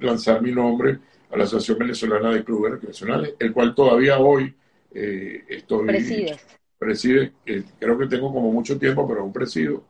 lanzar 0.00 0.40
mi 0.40 0.50
nombre 0.50 0.98
a 1.30 1.36
la 1.36 1.44
Asociación 1.44 1.80
Venezolana 1.80 2.30
de 2.30 2.42
Clubes 2.42 2.72
Recreacionales, 2.72 3.34
el 3.38 3.52
cual 3.52 3.74
todavía 3.74 4.18
hoy 4.18 4.54
estoy... 4.90 5.86
Presides 5.86 6.54
preside, 6.84 7.32
creo 7.78 7.98
que 7.98 8.06
tengo 8.06 8.32
como 8.32 8.52
mucho 8.52 8.78
tiempo, 8.78 9.06
pero 9.08 9.20
aún 9.20 9.32
presido. 9.32 9.84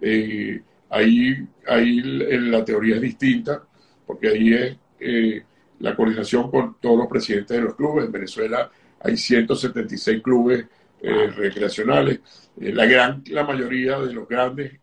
Eh, 0.00 0.60
ahí, 0.90 1.46
ahí 1.66 2.00
la 2.02 2.64
teoría 2.64 2.96
es 2.96 3.02
distinta, 3.02 3.62
porque 4.06 4.28
ahí 4.28 4.54
es 4.54 4.76
eh, 5.00 5.42
la 5.80 5.96
coordinación 5.96 6.50
con 6.50 6.76
todos 6.80 6.98
los 6.98 7.08
presidentes 7.08 7.56
de 7.56 7.62
los 7.62 7.74
clubes. 7.74 8.06
En 8.06 8.12
Venezuela 8.12 8.70
hay 9.00 9.16
176 9.16 10.22
clubes 10.22 10.66
eh, 11.02 11.26
recreacionales. 11.28 12.20
la 12.56 12.86
gran 12.86 13.22
la 13.28 13.44
mayoría 13.44 13.98
de 13.98 14.12
los 14.12 14.28
grandes 14.28 14.80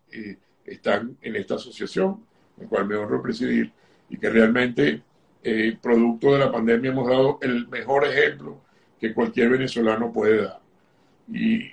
están 0.65 1.17
en 1.21 1.35
esta 1.35 1.55
asociación, 1.55 2.25
en 2.59 2.67
cual 2.67 2.87
me 2.87 2.95
honro 2.95 3.21
presidir, 3.21 3.71
y 4.09 4.17
que 4.17 4.29
realmente, 4.29 5.01
producto 5.81 6.33
de 6.33 6.39
la 6.39 6.51
pandemia, 6.51 6.91
hemos 6.91 7.09
dado 7.09 7.39
el 7.41 7.67
mejor 7.67 8.05
ejemplo 8.05 8.61
que 8.99 9.13
cualquier 9.13 9.49
venezolano 9.49 10.13
puede 10.13 10.43
dar 10.43 10.63
y 11.27 11.71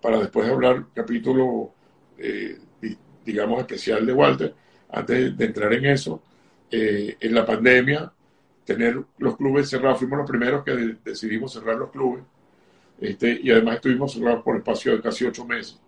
para 0.00 0.18
después 0.18 0.48
hablar 0.48 0.86
capítulo, 0.94 1.72
eh, 2.18 2.58
digamos, 3.24 3.60
especial 3.60 4.04
de 4.04 4.12
Walter, 4.12 4.54
antes 4.90 5.36
de 5.36 5.44
entrar 5.44 5.72
en 5.72 5.86
eso, 5.86 6.22
eh, 6.70 7.16
en 7.18 7.34
la 7.34 7.46
pandemia, 7.46 8.12
tener 8.64 9.02
los 9.18 9.36
clubes 9.36 9.68
cerrados, 9.68 9.98
fuimos 9.98 10.18
los 10.18 10.30
primeros 10.30 10.64
que 10.64 10.96
decidimos 11.04 11.52
cerrar 11.52 11.76
los 11.76 11.90
clubes, 11.90 12.22
este, 13.00 13.40
y 13.42 13.50
además 13.50 13.76
estuvimos 13.76 14.12
cerrados 14.12 14.42
por 14.42 14.56
espacio 14.56 14.92
de 14.92 15.02
casi 15.02 15.24
ocho 15.24 15.44
meses. 15.44 15.80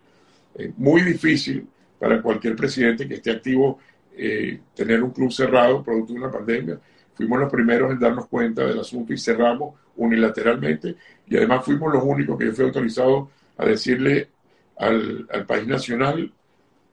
muy 0.76 1.02
difícil 1.02 1.66
para 1.98 2.20
cualquier 2.20 2.56
presidente 2.56 3.06
que 3.06 3.14
esté 3.14 3.30
activo 3.30 3.78
eh, 4.16 4.60
tener 4.74 5.02
un 5.02 5.10
club 5.10 5.30
cerrado 5.30 5.82
producto 5.82 6.14
de 6.14 6.18
una 6.18 6.30
pandemia. 6.30 6.78
Fuimos 7.14 7.38
los 7.38 7.52
primeros 7.52 7.92
en 7.92 7.98
darnos 7.98 8.26
cuenta 8.28 8.66
del 8.66 8.80
asunto 8.80 9.12
y 9.12 9.18
cerramos 9.18 9.74
unilateralmente 9.96 10.96
y 11.26 11.36
además 11.36 11.64
fuimos 11.64 11.92
los 11.92 12.02
únicos 12.02 12.38
que 12.38 12.46
yo 12.46 12.52
fui 12.52 12.64
autorizado 12.64 13.30
a 13.56 13.66
decirle 13.66 14.30
al, 14.78 15.26
país 15.46 15.66
nacional 15.66 16.32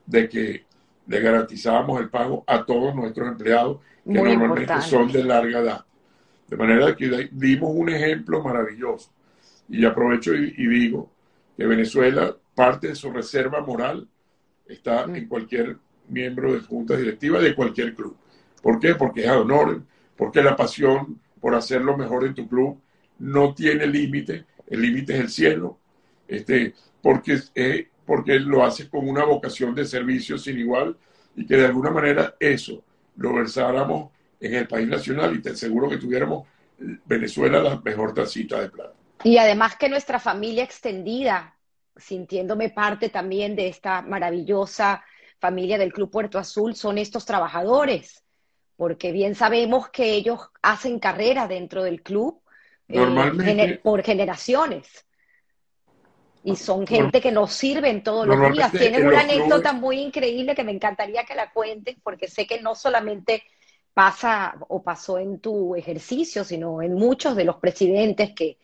de 0.05 0.29
que 0.29 0.65
le 1.07 1.19
garantizábamos 1.19 1.99
el 2.01 2.09
pago 2.09 2.43
a 2.47 2.65
todos 2.65 2.95
nuestros 2.95 3.27
empleados 3.27 3.79
que 4.05 4.13
normalmente 4.13 4.81
son 4.81 5.11
de 5.11 5.23
larga 5.23 5.59
edad. 5.59 5.85
De 6.47 6.57
manera 6.57 6.95
que 6.95 7.29
dimos 7.31 7.71
un 7.73 7.89
ejemplo 7.89 8.41
maravilloso. 8.41 9.11
Y 9.69 9.85
aprovecho 9.85 10.33
y, 10.35 10.67
digo 10.67 11.11
que 11.55 11.65
Venezuela, 11.65 12.35
parte 12.55 12.89
de 12.89 12.95
su 12.95 13.11
reserva 13.11 13.61
moral 13.61 14.07
está 14.67 15.07
mm. 15.07 15.15
en 15.15 15.27
cualquier 15.27 15.77
miembro 16.09 16.53
de 16.53 16.59
junta 16.61 16.95
directiva 16.95 17.39
de 17.39 17.55
cualquier 17.55 17.95
club. 17.95 18.15
¿Por 18.61 18.79
qué? 18.79 18.95
Porque 18.95 19.25
es 19.25 19.31
honor, 19.31 19.83
porque 20.15 20.43
la 20.43 20.55
pasión 20.55 21.19
por 21.39 21.55
hacer 21.55 21.81
lo 21.81 21.97
mejor 21.97 22.25
en 22.25 22.33
tu 22.33 22.47
club 22.47 22.79
no 23.19 23.53
tiene 23.53 23.85
límite, 23.85 24.45
el 24.67 24.81
límite 24.81 25.13
es 25.13 25.19
el 25.19 25.29
cielo, 25.29 25.79
este, 26.27 26.73
porque, 27.01 27.39
eh, 27.55 27.89
porque 28.05 28.39
lo 28.39 28.63
hace 28.63 28.89
con 28.89 29.07
una 29.07 29.25
vocación 29.25 29.75
de 29.75 29.85
servicio 29.85 30.37
sin 30.37 30.57
igual 30.57 30.97
y 31.35 31.45
que 31.45 31.57
de 31.57 31.65
alguna 31.65 31.91
manera 31.91 32.35
eso 32.39 32.83
lo 33.17 33.33
versáramos 33.33 34.11
en 34.39 34.55
el 34.55 34.67
país 34.67 34.87
nacional 34.87 35.35
y 35.35 35.41
te 35.41 35.51
aseguro 35.51 35.89
que 35.89 35.97
tuviéramos 35.97 36.47
Venezuela 37.05 37.61
la 37.61 37.81
mejor 37.83 38.13
tacita 38.13 38.61
de 38.61 38.69
plata. 38.69 38.93
Y 39.23 39.37
además 39.37 39.75
que 39.77 39.89
nuestra 39.89 40.19
familia 40.19 40.63
extendida, 40.63 41.57
sintiéndome 41.95 42.69
parte 42.69 43.09
también 43.09 43.55
de 43.55 43.67
esta 43.67 44.01
maravillosa 44.01 45.03
familia 45.39 45.77
del 45.77 45.93
Club 45.93 46.09
Puerto 46.09 46.39
Azul, 46.39 46.75
son 46.75 46.97
estos 46.97 47.25
trabajadores, 47.25 48.23
porque 48.75 49.11
bien 49.11 49.35
sabemos 49.35 49.89
que 49.89 50.13
ellos 50.13 50.39
hacen 50.61 50.99
carrera 50.99 51.47
dentro 51.47 51.83
del 51.83 52.01
club 52.01 52.41
eh, 52.89 53.79
por 53.81 54.03
generaciones. 54.03 55.05
Y 56.45 56.57
son 56.57 56.85
gente 56.85 57.21
que 57.21 57.31
nos 57.31 57.53
sirven 57.53 58.03
todos 58.03 58.27
los 58.27 58.51
días. 58.51 58.71
Tienen 58.71 59.07
una 59.07 59.21
anécdota 59.21 59.71
muy 59.71 59.99
increíble 59.99 60.53
que 60.53 60.65
me 60.65 60.73
encantaría 60.73 61.23
que 61.23 61.35
la 61.35 61.51
cuentes, 61.51 61.95
porque 62.03 62.27
sé 62.27 62.45
que 62.45 62.61
no 62.61 62.75
solamente 62.75 63.43
pasa 63.93 64.55
o 64.67 64.83
pasó 64.83 65.17
en 65.19 65.39
tu 65.39 65.75
ejercicio, 65.75 66.43
sino 66.43 66.81
en 66.81 66.95
muchos 66.95 67.37
de 67.37 67.45
los 67.45 67.57
presidentes 67.57 68.33
que 68.35 68.57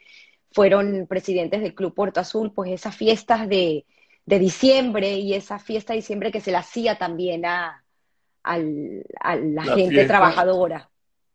fueron 0.52 1.06
presidentes 1.08 1.62
del 1.62 1.76
Club 1.76 1.94
Puerto 1.94 2.20
Azul, 2.20 2.52
pues 2.54 2.72
esas 2.72 2.96
fiestas 2.96 3.48
de, 3.48 3.86
diciembre 4.26 5.18
y 5.18 5.34
esa 5.34 5.58
fiesta 5.58 5.94
de 5.94 5.98
diciembre 5.98 6.32
que 6.32 6.42
se 6.42 6.52
la 6.52 6.60
hacía 6.60 6.98
también 6.98 7.46
a, 7.46 7.84
la, 8.44 9.64
gente 9.76 10.06
trabajadora 10.06 10.90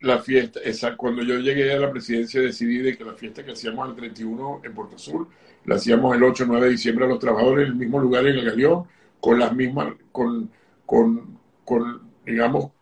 la 0.05 0.19
fiesta, 0.19 0.61
esa, 0.63 0.97
cuando 0.97 1.23
yo 1.23 1.39
llegué 1.39 1.73
a 1.73 1.79
la 1.79 1.91
presidencia 1.91 2.41
decidí 2.41 2.79
de 2.79 2.97
que 2.97 3.05
la 3.05 3.15
fiesta 3.15 3.43
que 3.43 3.53
hacíamos 3.53 3.89
el 3.89 3.97
31 3.97 4.61
en 4.63 4.75
Puerto 4.75 4.99
Sur, 4.99 5.29
la 5.65 5.77
hacíamos 5.77 6.15
el 6.15 6.23
8 6.23 6.45
o 6.45 6.47
9 6.47 6.67
de 6.67 6.73
diciembre 6.73 7.07
a 7.07 7.09
los 7.09 7.19
trabajadores 7.19 7.67
en 7.67 7.73
el 7.73 7.79
mismo 7.79 7.99
lugar 7.99 8.27
en 8.27 8.37
el 8.37 8.45
Galeón, 8.45 8.85
con 9.19 9.39
las 9.39 9.55
mismas, 9.55 9.95
con, 10.13 10.51
con, 10.85 11.39
con, 11.65 12.03
digamos, 12.27 12.73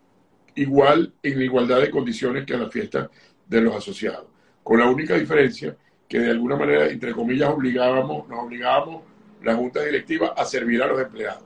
igual, 0.57 1.15
en 1.23 1.43
igualdad 1.43 1.81
de 1.81 1.91
condiciones 1.91 2.45
que 2.45 2.55
a 2.55 2.59
la 2.59 2.71
fiesta 2.71 3.09
de 3.47 3.61
los 3.61 3.77
asociados. 3.77 4.27
Con 4.65 4.81
la 4.81 4.91
única 4.91 5.17
diferencia 5.17 5.77
que 6.13 6.19
de 6.19 6.31
alguna 6.31 6.57
manera, 6.57 6.91
entre 6.91 7.13
comillas, 7.13 7.49
obligábamos, 7.49 8.29
nos 8.29 8.41
obligábamos 8.41 9.03
la 9.43 9.55
junta 9.55 9.83
directiva 9.83 10.35
a 10.37 10.45
servir 10.45 10.83
a 10.83 10.87
los 10.87 11.01
empleados. 11.01 11.45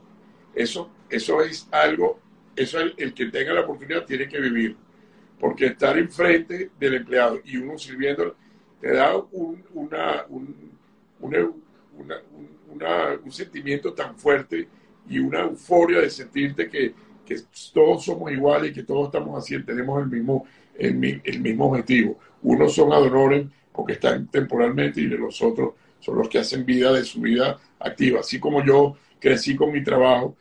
Eso, 0.53 0.91
eso 1.09 1.41
es 1.41 1.69
algo, 1.71 2.19
eso 2.53 2.81
el, 2.81 3.13
que 3.13 3.27
tenga 3.27 3.53
la 3.53 3.61
oportunidad 3.61 4.03
tiene 4.03 4.27
que 4.27 4.41
vivir 4.41 4.75
porque 5.39 5.67
estar 5.67 5.97
enfrente 5.97 6.71
del 6.77 6.95
empleado 6.95 7.39
y 7.45 7.55
uno 7.55 7.77
sirviendo 7.77 8.35
te 8.81 8.91
da 8.91 9.15
un, 9.31 9.63
una, 9.73 10.25
un, 10.27 10.53
un 11.21 13.31
sentimiento 13.31 13.93
tan 13.93 14.17
fuerte 14.17 14.67
y 15.07 15.17
una 15.17 15.43
euforia 15.43 16.01
de 16.01 16.09
sentirte 16.09 16.69
que, 16.69 16.93
que, 17.25 17.37
todos 17.73 18.03
somos 18.03 18.29
iguales 18.33 18.71
y 18.71 18.73
que 18.73 18.83
todos 18.83 19.05
estamos 19.05 19.41
así, 19.41 19.63
tenemos 19.63 20.03
el 20.03 20.09
mismo, 20.09 20.45
el, 20.77 21.21
el 21.23 21.39
mismo 21.39 21.69
objetivo. 21.69 22.19
Unos 22.41 22.75
son 22.75 22.91
adonores 23.77 23.87
porque 23.87 23.93
están 23.93 24.27
temporalmente 24.27 25.01
y 25.01 25.05
los 25.05 25.41
otros 25.41 25.75
son 25.99 26.17
los 26.17 26.27
que 26.29 26.39
hacen 26.39 26.65
vida 26.65 26.91
de 26.91 27.03
su 27.03 27.21
vida 27.21 27.57
activa. 27.79 28.21
Así 28.21 28.39
como 28.39 28.65
yo 28.65 28.97
crecí 29.19 29.55
con 29.55 29.71
mi 29.71 29.83
trabajo 29.83 30.35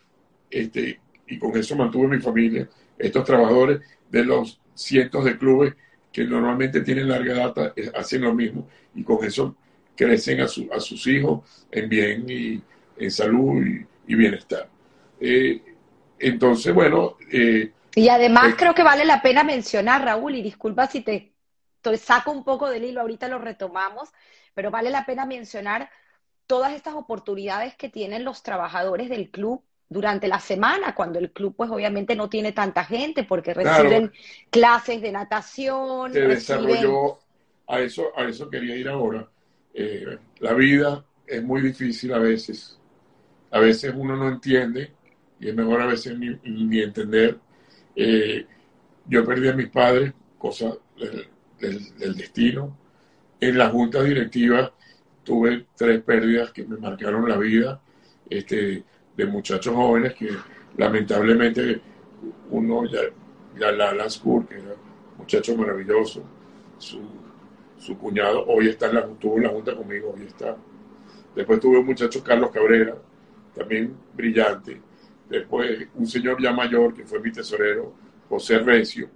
este, 0.51 1.01
y 1.27 1.39
con 1.39 1.57
eso 1.57 1.77
mantuve 1.77 2.09
mi 2.09 2.23
familia, 2.23 2.69
estos 2.99 3.25
trabajadores 3.25 3.81
de 4.11 4.25
los 4.25 4.61
cientos 4.75 5.25
de 5.25 5.37
clubes 5.37 5.75
que 6.13 6.25
normalmente 6.25 6.81
tienen 6.81 7.09
larga 7.09 7.35
data 7.35 7.73
eh, 7.77 7.91
hacen 7.95 8.23
lo 8.23 8.35
mismo 8.35 8.67
y 8.95 9.03
con 9.03 9.25
eso 9.25 9.55
crecen 9.95 10.41
a, 10.41 10.49
su, 10.49 10.69
a 10.73 10.81
sus 10.81 11.07
hijos 11.07 11.41
en 11.71 11.89
bien 11.89 12.27
y 12.29 12.63
en 12.99 13.11
salud 13.11 13.63
y, 14.07 14.15
bienestar. 14.15 14.69
Eh, 15.21 15.61
entonces, 16.19 16.73
bueno... 16.73 17.17
Eh, 17.31 17.71
y 17.95 18.09
además 18.09 18.55
creo 18.57 18.75
que 18.75 18.83
vale 18.83 19.05
la 19.05 19.21
pena 19.21 19.43
mencionar, 19.43 20.05
Raúl, 20.05 20.37
y 20.37 20.43
disculpa 20.43 20.87
si 20.87 21.01
te, 21.01 21.33
te 21.91 21.99
saco 21.99 22.31
un 22.31 22.45
poco 22.45 22.69
del 22.69 22.85
hilo, 22.85 23.01
ahorita 23.01 23.29
lo 23.29 23.39
retomamos, 23.39 24.11
pero 24.55 24.71
vale 24.71 24.91
la 24.91 25.07
pena 25.07 25.27
mencionar 25.27 25.91
todas 26.47 26.73
estas 26.73 26.95
oportunidades 26.95 27.75
que 27.75 27.89
tienen 27.89 28.25
los 28.25 28.43
trabajadores 28.43 29.09
del 29.09 29.31
club 29.31 29.63
durante 29.89 30.29
la 30.29 30.41
semana, 30.41 30.95
cuando 30.95 31.19
el 31.19 31.31
club 31.31 31.55
pues 31.57 31.71
obviamente 31.71 32.17
no 32.17 32.29
tiene 32.29 32.53
tanta 32.53 32.85
gente 32.85 33.25
porque 33.25 33.55
reciben 33.55 34.13
clases 34.51 35.01
de 35.01 35.13
natación. 35.13 36.13
Se 36.13 36.21
desarrolló, 36.21 37.19
a 37.69 37.81
eso, 37.81 38.07
a 38.17 38.25
eso 38.25 38.49
quería 38.51 38.77
ir 38.77 38.89
ahora. 38.89 39.29
Eh, 39.75 40.19
la 40.41 40.55
vida 40.55 41.05
es 41.27 41.43
muy 41.43 41.61
difícil 41.61 42.13
a 42.13 42.19
veces. 42.19 42.79
A 43.51 43.61
veces 43.61 43.93
uno 43.97 44.17
no 44.17 44.29
entiende 44.29 44.93
y 45.39 45.49
es 45.49 45.55
mejor 45.55 45.83
a 45.83 45.87
veces 45.87 46.19
ni, 46.19 46.81
entender. 46.81 47.39
Eh, 47.95 48.47
yo 49.07 49.25
perdí 49.25 49.49
a 49.49 49.53
mis 49.53 49.69
padres, 49.69 50.13
cosa 50.39 50.77
del, 51.61 52.17
destino. 52.17 52.77
En 53.41 53.59
la 53.59 53.69
junta 53.71 54.03
directiva 54.03 54.73
tuve 55.25 55.67
tres 55.77 56.03
pérdidas 56.03 56.53
que 56.53 56.65
me 56.65 56.77
marcaron 56.77 57.29
la 57.29 57.37
vida. 57.37 57.81
Este, 58.29 58.85
de 59.17 59.27
muchachos 59.27 59.75
jóvenes 59.75 60.15
que 60.15 60.29
lamentablemente 60.77 61.81
uno 62.51 62.85
ya, 62.85 63.01
ya 63.59 63.73
la 63.73 63.95
Lanscourt, 63.95 64.49
que 64.49 64.57
era 64.57 64.75
un 64.75 65.19
muchacho 65.19 65.57
maravilloso, 65.57 66.23
su, 66.79 67.01
su 67.79 67.97
cuñado 67.97 68.45
hoy 68.47 68.69
está 68.69 68.87
en 68.87 68.97
la, 68.97 69.07
tuvo 69.07 69.39
la 69.39 69.49
junta 69.49 69.75
conmigo, 69.75 70.15
hoy 70.15 70.27
está. 70.27 70.57
Después 71.35 71.61
tuve 71.61 71.79
un 71.79 71.87
muchacho 71.87 72.23
Carlos 72.23 72.51
Cabrera, 72.51 72.97
también 73.55 73.97
brillante. 74.15 74.81
Después 75.29 75.89
un 75.95 76.07
señor 76.07 76.41
ya 76.41 76.53
mayor, 76.53 76.95
que 76.95 77.05
fue 77.05 77.21
mi 77.21 77.33
tesorero, 77.33 77.93
José 78.29 78.59
Recio, 78.59 79.09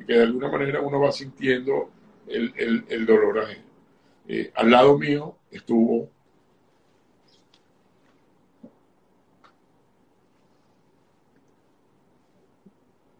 y 0.00 0.04
que 0.04 0.14
de 0.14 0.22
alguna 0.22 0.48
manera 0.48 0.80
uno 0.80 1.00
va 1.00 1.12
sintiendo 1.12 1.90
el, 2.26 2.84
el, 2.88 3.06
dolor 3.06 3.40
a 3.40 3.48
eh, 4.28 4.50
al 4.54 4.70
lado 4.70 4.96
mío 4.96 5.36
estuvo 5.50 6.08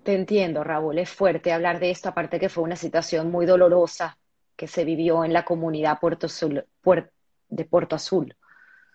Te 0.02 0.14
entiendo, 0.14 0.64
Raúl, 0.64 0.98
es 0.98 1.10
fuerte 1.10 1.52
hablar 1.52 1.78
de 1.78 1.90
esto, 1.90 2.08
aparte 2.08 2.40
que 2.40 2.48
fue 2.48 2.64
una 2.64 2.74
situación 2.74 3.30
muy 3.30 3.44
dolorosa 3.44 4.16
que 4.56 4.66
se 4.66 4.84
vivió 4.84 5.24
en 5.24 5.34
la 5.34 5.44
comunidad 5.44 6.00
Puerto 6.00 6.26
de 7.50 7.64
Puerto 7.66 7.96
Azul. 7.96 8.34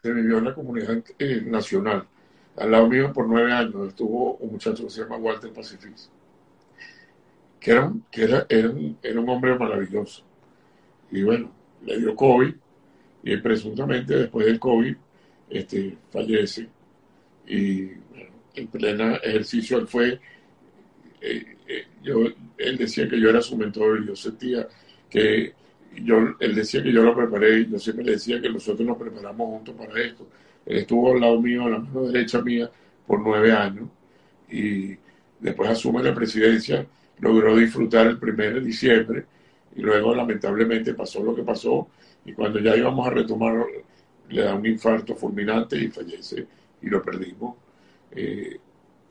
Se 0.01 0.11
vivió 0.11 0.39
en 0.39 0.45
la 0.45 0.55
comunidad 0.55 1.03
eh, 1.19 1.41
nacional. 1.45 2.07
Al 2.57 2.71
lado 2.71 2.87
mío 2.89 3.13
por 3.13 3.27
nueve 3.27 3.53
años 3.53 3.89
estuvo 3.89 4.35
un 4.37 4.53
muchacho 4.53 4.85
que 4.85 4.89
se 4.89 5.03
llama 5.03 5.17
Walter 5.17 5.53
Pacifis, 5.53 6.09
que, 7.65 7.71
era, 7.71 7.91
que 8.11 8.23
era, 8.23 8.45
era, 8.47 8.69
un, 8.69 9.29
hombre 9.29 9.57
maravilloso. 9.57 10.23
Y 11.09 11.23
bueno, 11.23 11.51
le 11.83 11.97
dio 11.97 12.15
COVID 12.15 12.53
y 13.23 13.37
presuntamente 13.37 14.15
después 14.15 14.45
del 14.45 14.59
COVID 14.59 14.95
este, 15.49 15.97
fallece. 16.11 16.67
Y 17.47 17.89
en 18.53 18.67
pleno 18.67 19.15
ejercicio 19.15 19.79
él 19.79 19.87
fue 19.87 20.19
eh, 21.21 21.57
eh, 21.67 21.87
yo, 22.03 22.27
él 22.59 22.77
decía 22.77 23.09
que 23.09 23.19
yo 23.19 23.31
era 23.31 23.41
su 23.41 23.57
mentor 23.57 24.01
y 24.03 24.07
yo 24.07 24.15
sentía 24.15 24.67
que 25.09 25.53
yo, 26.03 26.35
él 26.39 26.53
decía 26.53 26.83
que 26.83 26.91
yo 26.91 27.01
lo 27.01 27.15
preparé 27.15 27.61
y 27.61 27.71
yo 27.71 27.79
siempre 27.79 28.05
le 28.05 28.11
decía 28.11 28.39
que 28.39 28.49
nosotros 28.49 28.87
nos 28.87 28.97
preparamos 28.97 29.47
juntos 29.47 29.75
para 29.75 29.99
esto. 30.03 30.27
Él 30.67 30.77
estuvo 30.77 31.13
al 31.13 31.19
lado 31.19 31.41
mío, 31.41 31.65
a 31.65 31.69
la 31.71 31.79
mano 31.79 32.03
derecha 32.03 32.41
mía, 32.43 32.69
por 33.07 33.21
nueve 33.21 33.51
años 33.51 33.89
y 34.51 34.95
después 35.39 35.67
asume 35.71 36.03
la 36.03 36.13
presidencia, 36.13 36.85
logró 37.19 37.55
disfrutar 37.55 38.07
el 38.07 38.19
primer 38.19 38.55
de 38.55 38.61
diciembre 38.61 39.25
y 39.75 39.81
luego 39.81 40.13
lamentablemente 40.15 40.93
pasó 40.93 41.23
lo 41.23 41.35
que 41.35 41.43
pasó 41.43 41.87
y 42.25 42.33
cuando 42.33 42.59
ya 42.59 42.75
íbamos 42.75 43.07
a 43.07 43.11
retomar 43.11 43.65
le 44.29 44.41
da 44.41 44.55
un 44.55 44.65
infarto 44.65 45.15
fulminante 45.15 45.77
y 45.77 45.89
fallece 45.89 46.47
y 46.81 46.87
lo 46.87 47.01
perdimos. 47.01 47.55
Eh, 48.11 48.59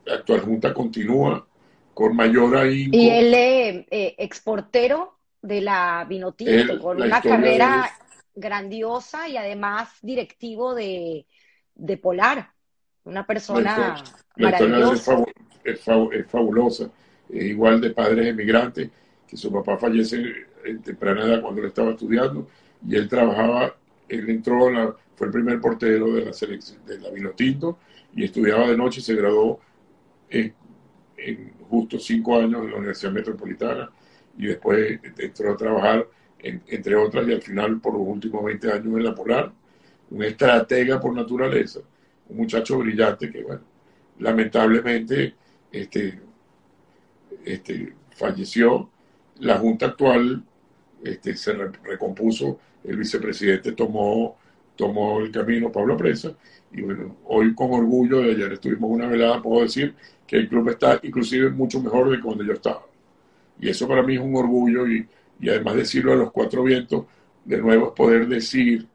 la 0.04 0.14
actual 0.14 0.40
junta 0.40 0.74
continúa 0.74 1.46
con 1.92 2.14
mayor 2.16 2.56
ahí. 2.56 2.88
Y 2.90 3.08
él 3.08 3.34
es 3.34 3.86
eh, 3.90 4.14
exportero 4.18 5.18
de 5.40 5.60
la 5.60 6.04
Vinotinto, 6.08 6.78
con 6.80 7.00
una 7.00 7.20
carrera 7.20 7.90
grandiosa 8.34 9.28
y 9.28 9.36
además 9.36 9.90
directivo 10.02 10.74
de, 10.74 11.26
Polar. 12.02 12.50
Una 13.04 13.26
persona 13.26 14.02
maravillosa. 14.36 15.24
Es, 15.62 15.80
fabulosa. 16.28 16.90
Igual 17.30 17.80
de 17.80 17.90
padres 17.90 18.26
emigrantes, 18.26 18.90
que 19.26 19.36
su 19.36 19.52
papá 19.52 19.76
fallece 19.76 20.22
en 20.64 20.82
temprana 20.82 21.24
edad 21.24 21.42
cuando 21.42 21.60
él 21.60 21.68
estaba 21.68 21.90
estudiando 21.90 22.48
y 22.86 22.96
él 22.96 23.08
trabajaba, 23.08 23.76
él 24.08 24.28
entró, 24.30 24.98
fue 25.14 25.26
el 25.26 25.32
primer 25.32 25.60
portero 25.60 26.12
de 26.12 26.26
la 26.26 26.32
selección 26.32 26.84
de 26.86 26.98
la 27.00 27.10
Vinotinto 27.10 27.78
y 28.14 28.24
estudiaba 28.24 28.68
de 28.68 28.76
noche 28.76 29.00
y 29.00 29.02
se 29.02 29.14
graduó 29.14 29.60
en 30.30 30.54
justo 31.68 31.98
cinco 31.98 32.36
años 32.38 32.62
en 32.64 32.70
la 32.70 32.76
Universidad 32.76 33.12
Metropolitana 33.12 33.90
y 34.36 34.46
después 34.46 35.00
entró 35.18 35.52
a 35.52 35.56
trabajar, 35.56 36.06
entre 36.38 36.96
otras, 36.96 37.26
y 37.26 37.32
al 37.32 37.42
final 37.42 37.80
por 37.80 37.94
los 37.94 38.02
últimos 38.06 38.44
20 38.44 38.72
años 38.72 38.86
en 38.86 39.04
la 39.04 39.14
Polar, 39.14 39.52
un 40.10 40.22
estratega 40.22 41.00
por 41.00 41.14
naturaleza, 41.14 41.80
un 42.28 42.36
muchacho 42.36 42.78
brillante 42.78 43.30
que, 43.30 43.42
bueno, 43.42 43.62
lamentablemente 44.18 45.34
este, 45.72 46.20
este, 47.44 47.94
falleció. 48.10 48.90
La 49.40 49.58
Junta 49.58 49.86
actual 49.86 50.42
este, 51.02 51.36
se 51.36 51.52
recompuso, 51.52 52.58
el 52.84 52.96
vicepresidente 52.96 53.72
tomó, 53.72 54.36
tomó 54.76 55.20
el 55.20 55.30
camino 55.30 55.72
Pablo 55.72 55.96
Presa, 55.96 56.34
y 56.72 56.82
bueno, 56.82 57.16
hoy 57.24 57.54
con 57.54 57.72
orgullo, 57.72 58.20
de 58.20 58.32
ayer 58.32 58.52
estuvimos 58.52 58.90
una 58.90 59.06
velada, 59.06 59.40
puedo 59.40 59.62
decir 59.62 59.94
que 60.26 60.36
el 60.36 60.48
club 60.48 60.70
está 60.70 60.98
inclusive 61.02 61.50
mucho 61.50 61.80
mejor 61.80 62.10
de 62.10 62.20
cuando 62.20 62.42
yo 62.44 62.52
estaba. 62.54 62.84
Y 63.60 63.68
eso 63.68 63.86
para 63.86 64.02
mí 64.02 64.14
es 64.14 64.20
un 64.20 64.34
orgullo 64.36 64.86
y, 64.88 65.06
y 65.40 65.48
además 65.48 65.76
decirlo 65.76 66.12
a 66.12 66.16
los 66.16 66.32
cuatro 66.32 66.64
vientos, 66.64 67.06
de 67.44 67.58
nuevo 67.58 67.88
es 67.88 67.92
poder 67.92 68.26
decir 68.26 68.88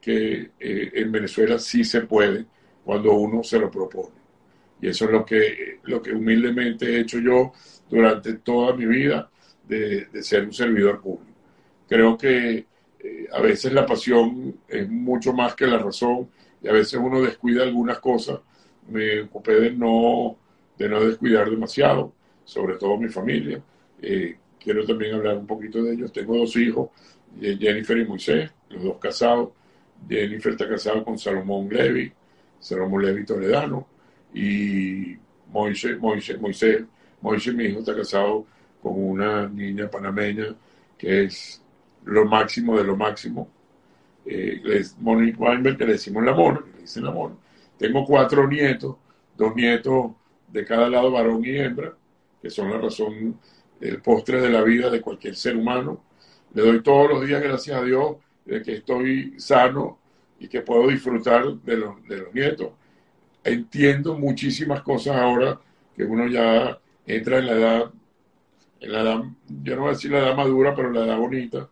que 0.00 0.52
eh, 0.58 0.90
en 0.94 1.12
Venezuela 1.12 1.58
sí 1.58 1.84
se 1.84 2.02
puede 2.02 2.46
cuando 2.84 3.12
uno 3.12 3.42
se 3.42 3.58
lo 3.58 3.70
propone. 3.70 4.17
Y 4.80 4.88
eso 4.88 5.06
es 5.06 5.10
lo 5.10 5.24
que, 5.24 5.80
lo 5.84 6.00
que 6.00 6.12
humildemente 6.12 6.86
he 6.86 7.00
hecho 7.00 7.18
yo 7.18 7.52
durante 7.90 8.34
toda 8.34 8.74
mi 8.74 8.86
vida 8.86 9.28
de, 9.66 10.06
de 10.06 10.22
ser 10.22 10.44
un 10.44 10.52
servidor 10.52 11.00
público. 11.00 11.32
Creo 11.88 12.16
que 12.16 12.66
eh, 13.00 13.28
a 13.32 13.40
veces 13.40 13.72
la 13.72 13.86
pasión 13.86 14.60
es 14.68 14.88
mucho 14.88 15.32
más 15.32 15.54
que 15.54 15.66
la 15.66 15.78
razón 15.78 16.28
y 16.62 16.68
a 16.68 16.72
veces 16.72 17.00
uno 17.02 17.22
descuida 17.22 17.62
algunas 17.62 17.98
cosas 17.98 18.40
me 18.88 19.22
ocupé 19.22 19.60
de 19.60 19.70
no, 19.72 20.36
de 20.76 20.88
no 20.88 21.00
descuidar 21.00 21.50
demasiado, 21.50 22.12
sobre 22.44 22.76
todo 22.76 22.96
mi 22.96 23.08
familia. 23.08 23.60
Eh, 24.00 24.36
quiero 24.58 24.84
también 24.84 25.14
hablar 25.14 25.36
un 25.36 25.46
poquito 25.46 25.82
de 25.82 25.94
ellos. 25.94 26.12
Tengo 26.12 26.36
dos 26.36 26.56
hijos, 26.56 26.90
eh, 27.40 27.56
Jennifer 27.58 27.98
y 27.98 28.04
Moisés, 28.04 28.50
los 28.70 28.82
dos 28.82 28.98
casados. 28.98 29.50
Jennifer 30.08 30.52
está 30.52 30.68
casada 30.68 31.04
con 31.04 31.18
Salomón 31.18 31.68
Levy, 31.68 32.12
Salomón 32.58 33.04
Levy 33.04 33.24
Toledano, 33.24 33.86
y 34.34 35.16
Moisés, 35.50 35.98
Moisés, 35.98 36.40
Moisés, 36.40 36.84
Moisés, 37.20 37.54
mi 37.54 37.64
hijo, 37.64 37.80
está 37.80 37.96
casado 37.96 38.46
con 38.82 38.92
una 38.94 39.48
niña 39.48 39.90
panameña 39.90 40.54
que 40.96 41.24
es 41.24 41.62
lo 42.04 42.24
máximo 42.24 42.76
de 42.76 42.84
lo 42.84 42.96
máximo. 42.96 43.48
Eh, 44.26 44.60
es 44.64 44.96
Monique 44.98 45.38
Weinberg, 45.38 45.78
que 45.78 45.86
le 45.86 45.92
decimos 45.92 46.24
la 46.24 46.34
mona, 46.34 46.60
le 46.74 46.82
dicen 46.82 47.04
la 47.04 47.10
mona 47.10 47.34
tengo 47.78 48.04
cuatro 48.04 48.46
nietos, 48.46 48.96
dos 49.36 49.54
nietos 49.54 50.12
de 50.48 50.64
cada 50.64 50.90
lado, 50.90 51.12
varón 51.12 51.44
y 51.44 51.56
hembra, 51.56 51.94
que 52.42 52.50
son 52.50 52.70
la 52.70 52.78
razón, 52.78 53.38
el 53.80 54.02
postre 54.02 54.40
de 54.40 54.50
la 54.50 54.62
vida 54.62 54.90
de 54.90 55.00
cualquier 55.00 55.36
ser 55.36 55.56
humano. 55.56 56.02
Le 56.54 56.62
doy 56.62 56.82
todos 56.82 57.08
los 57.08 57.26
días 57.26 57.40
gracias 57.40 57.80
a 57.80 57.84
Dios 57.84 58.16
de 58.44 58.62
que 58.62 58.74
estoy 58.74 59.38
sano 59.38 59.98
y 60.40 60.48
que 60.48 60.62
puedo 60.62 60.88
disfrutar 60.88 61.54
de 61.60 61.76
los, 61.76 62.02
de 62.08 62.16
los 62.18 62.34
nietos. 62.34 62.72
Entiendo 63.48 64.16
muchísimas 64.16 64.82
cosas 64.82 65.16
ahora 65.16 65.58
que 65.96 66.04
uno 66.04 66.26
ya 66.28 66.78
entra 67.06 67.38
en 67.38 67.46
la 67.46 67.52
edad, 67.52 67.90
en 68.80 68.92
la 68.92 69.00
edad, 69.00 69.24
yo 69.62 69.74
no 69.74 69.82
voy 69.82 69.90
a 69.90 69.92
decir 69.94 70.10
la 70.10 70.18
edad 70.18 70.36
madura, 70.36 70.74
pero 70.74 70.92
la 70.92 71.04
edad 71.04 71.18
bonita, 71.18 71.68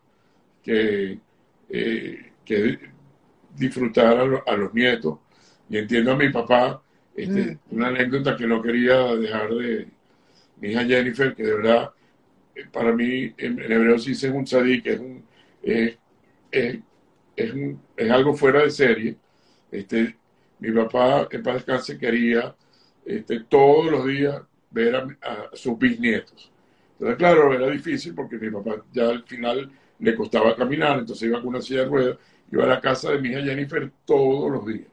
que, 0.62 1.18
eh, 1.68 2.32
que 2.44 2.78
disfrutar 3.54 4.42
a 4.46 4.56
los 4.56 4.74
nietos 4.74 5.18
y 5.68 5.78
entiendo 5.78 6.12
a 6.12 6.16
mi 6.16 6.30
papá, 6.30 6.82
este, 7.14 7.52
mm. 7.52 7.58
una 7.70 7.88
anécdota 7.88 8.36
que 8.36 8.46
no 8.46 8.62
quería 8.62 9.14
dejar 9.14 9.50
de 9.54 9.88
mi 10.60 10.70
hija 10.70 10.84
Jennifer, 10.84 11.34
que 11.34 11.42
de 11.42 11.54
verdad, 11.54 11.90
eh, 12.54 12.66
para 12.72 12.92
mí, 12.92 13.32
en, 13.36 13.60
hebreo 13.60 13.98
se 13.98 14.10
dice 14.10 14.30
un 14.30 14.44
que 14.44 14.92
es 14.92 14.98
un, 14.98 15.24
es, 15.62 15.96
un, 17.52 17.80
es 17.96 18.10
algo 18.10 18.34
fuera 18.34 18.62
de 18.62 18.70
serie. 18.70 19.16
Este, 19.70 20.16
mi 20.58 20.72
papá, 20.72 21.28
en 21.30 21.42
paz 21.42 21.54
descanse, 21.54 21.98
quería 21.98 22.54
este, 23.04 23.40
todos 23.40 23.90
los 23.90 24.06
días 24.06 24.42
ver 24.70 24.96
a, 24.96 25.50
sus 25.54 25.78
bisnietos. 25.78 26.50
Entonces, 26.92 27.16
claro, 27.16 27.52
era 27.52 27.68
difícil 27.68 28.14
porque 28.14 28.36
mi 28.36 28.50
papá 28.50 28.82
ya 28.92 29.08
al 29.08 29.22
final 29.24 29.70
le 29.98 30.14
costaba 30.14 30.56
caminar, 30.56 30.98
entonces 30.98 31.28
iba 31.28 31.40
con 31.40 31.48
una 31.48 31.62
silla 31.62 31.80
de 31.80 31.86
ruedas, 31.86 32.18
iba 32.50 32.64
a 32.64 32.68
la 32.68 32.80
casa 32.80 33.10
de 33.10 33.20
mi 33.20 33.30
hija 33.30 33.42
Jennifer 33.42 33.90
todos 34.04 34.50
los 34.50 34.66
días. 34.66 34.88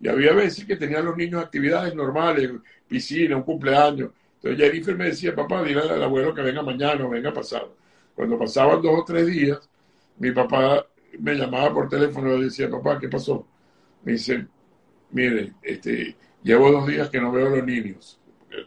Y 0.00 0.08
había 0.08 0.32
veces 0.32 0.64
que 0.64 0.76
tenían 0.76 1.04
los 1.04 1.16
niños 1.16 1.42
actividades 1.42 1.94
normales, 1.94 2.50
piscina, 2.88 3.36
un 3.36 3.42
cumpleaños. 3.42 4.10
Entonces 4.36 4.58
Jennifer 4.58 4.96
me 4.96 5.06
decía, 5.06 5.34
papá, 5.34 5.62
dile 5.62 5.80
al 5.80 6.02
abuelo 6.02 6.34
que 6.34 6.42
venga 6.42 6.62
mañana 6.62 7.04
o 7.04 7.10
venga 7.10 7.32
pasado. 7.32 7.76
Cuando 8.14 8.38
pasaban 8.38 8.80
dos 8.80 9.00
o 9.00 9.04
tres 9.04 9.26
días, 9.26 9.58
mi 10.18 10.30
papá 10.32 10.86
me 11.18 11.34
llamaba 11.34 11.72
por 11.74 11.88
teléfono 11.88 12.34
y 12.36 12.44
decía, 12.44 12.70
papá, 12.70 12.98
¿qué 12.98 13.08
pasó? 13.08 13.46
Me 14.02 14.12
dice, 14.12 14.46
mire, 15.10 15.52
este, 15.62 16.16
llevo 16.42 16.70
dos 16.70 16.86
días 16.86 17.10
que 17.10 17.20
no 17.20 17.32
veo 17.32 17.46
a 17.46 17.56
los 17.56 17.64
niños. 17.64 18.18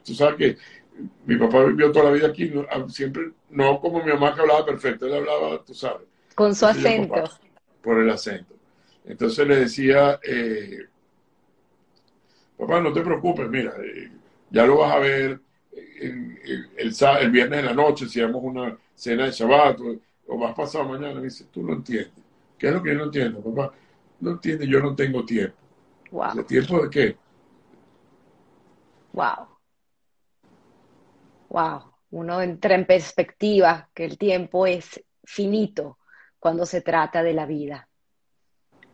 Tú 0.05 0.13
sabes 0.13 0.35
que 0.35 0.57
mi 1.25 1.35
papá 1.37 1.63
vivió 1.65 1.91
toda 1.91 2.05
la 2.05 2.11
vida 2.11 2.27
aquí, 2.27 2.51
siempre, 2.89 3.31
no 3.49 3.79
como 3.79 4.03
mi 4.03 4.11
mamá 4.11 4.33
que 4.33 4.41
hablaba 4.41 4.65
perfecto, 4.65 5.05
él 5.05 5.15
hablaba, 5.15 5.63
tú 5.63 5.73
sabes. 5.73 6.07
Con 6.35 6.55
su 6.55 6.65
acento. 6.65 7.23
por 7.81 7.99
el 7.99 8.09
acento. 8.09 8.55
Entonces 9.05 9.47
le 9.47 9.57
decía, 9.57 10.19
eh, 10.23 10.85
papá, 12.57 12.79
no 12.79 12.93
te 12.93 13.01
preocupes, 13.01 13.49
mira, 13.49 13.73
eh, 13.83 14.11
ya 14.49 14.65
lo 14.65 14.77
vas 14.77 14.93
a 14.93 14.99
ver 14.99 15.39
el, 15.99 16.37
el, 16.77 17.31
viernes 17.31 17.59
en 17.59 17.65
la 17.65 17.73
noche, 17.73 18.07
si 18.07 18.21
hacemos 18.21 18.41
una 18.43 18.77
cena 18.95 19.25
de 19.25 19.31
Shabbat 19.31 19.79
o, 20.27 20.37
vas 20.37 20.55
pasado 20.55 20.85
mañana. 20.85 21.15
Me 21.15 21.23
dice, 21.23 21.45
tú 21.51 21.63
no 21.63 21.73
entiendes. 21.73 22.11
¿Qué 22.57 22.67
es 22.67 22.73
lo 22.73 22.81
que 22.81 22.91
yo 22.91 22.97
no 22.97 23.05
entiendo, 23.05 23.41
papá? 23.41 23.73
No 24.19 24.31
entiendes, 24.31 24.67
yo 24.69 24.79
no 24.79 24.95
tengo 24.95 25.25
tiempo. 25.25 25.55
Wow. 26.13 26.43
tiempo 26.43 26.79
de 26.83 26.89
qué? 26.91 27.17
Wow. 29.13 29.47
Wow. 31.49 31.81
Uno 32.11 32.39
entra 32.39 32.75
en 32.75 32.85
perspectiva 32.85 33.89
que 33.95 34.05
el 34.05 34.19
tiempo 34.19 34.67
es 34.67 35.03
finito 35.23 35.97
cuando 36.37 36.67
se 36.67 36.81
trata 36.81 37.23
de 37.23 37.33
la 37.33 37.47
vida. 37.47 37.89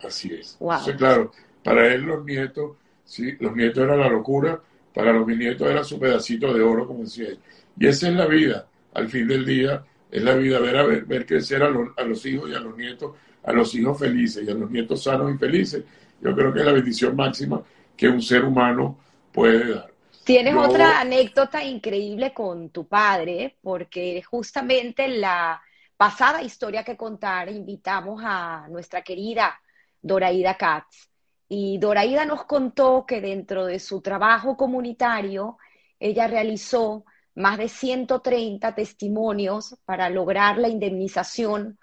Así 0.01 0.34
es. 0.34 0.55
Wow. 0.61 0.80
claro, 0.97 1.32
para 1.61 1.93
él 1.93 2.03
los 2.03 2.24
nietos, 2.24 2.78
sí, 3.03 3.36
los 3.41 3.53
nietos 3.53 3.84
eran 3.84 3.99
la 3.99 4.07
locura, 4.07 4.61
para 4.93 5.11
los 5.11 5.26
bisnietos 5.26 5.70
era 5.70 5.84
su 5.84 5.99
pedacito 5.99 6.53
de 6.53 6.61
oro, 6.61 6.88
como 6.88 7.03
decía 7.03 7.28
él. 7.28 7.39
Y 7.78 7.88
esa 7.88 8.07
es 8.07 8.13
la 8.13 8.28
vida, 8.28 8.65
al 8.93 9.09
fin 9.09 9.28
del 9.28 9.45
día, 9.45 9.84
es 10.09 10.24
la 10.24 10.36
vida, 10.36 10.57
ver, 10.59 10.78
a 10.78 10.84
ver, 10.84 11.03
ver 11.03 11.26
crecer 11.26 11.63
a, 11.63 11.67
a 11.97 12.03
los 12.03 12.26
hijos 12.26 12.49
y 12.49 12.55
a 12.55 12.61
los 12.61 12.78
nietos, 12.78 13.13
a 13.43 13.51
los 13.51 13.76
hijos 13.76 13.99
felices 13.99 14.47
y 14.47 14.49
a 14.49 14.53
los 14.53 14.72
nietos 14.72 15.03
sanos 15.03 15.36
y 15.36 15.38
felices. 15.38 15.84
Yo 16.22 16.36
creo 16.36 16.53
que 16.53 16.59
es 16.59 16.65
la 16.65 16.74
bendición 16.74 17.15
máxima 17.15 17.61
que 17.95 18.07
un 18.07 18.22
ser 18.22 18.45
humano 18.45 18.97
puede 19.32 19.74
dar. 19.74 19.91
Tienes 20.24 20.55
otra 20.55 20.99
anécdota 20.99 21.63
increíble 21.63 22.34
con 22.34 22.70
tu 22.70 22.88
padre, 22.88 23.57
porque 23.61 24.22
justamente 24.22 25.05
en 25.05 25.22
la 25.22 25.61
pasada 25.97 26.41
historia 26.41 26.84
que 26.84 26.95
contar 26.95 27.49
invitamos 27.49 28.22
a 28.24 28.67
nuestra 28.70 29.01
querida 29.01 29.59
Doraida 30.01 30.55
Katz. 30.55 31.09
Y 31.47 31.80
Doraida 31.80 32.26
nos 32.26 32.45
contó 32.45 33.05
que 33.07 33.22
dentro 33.22 33.65
de 33.65 33.80
su 33.80 34.01
trabajo 34.01 34.55
comunitario, 34.55 35.57
ella 35.99 36.28
realizó 36.28 37.05
más 37.36 37.57
de 37.57 37.67
130 37.67 38.76
testimonios 38.76 39.76
para 39.86 40.09
lograr 40.09 40.57
la 40.57 40.70
indemnización 40.70 41.80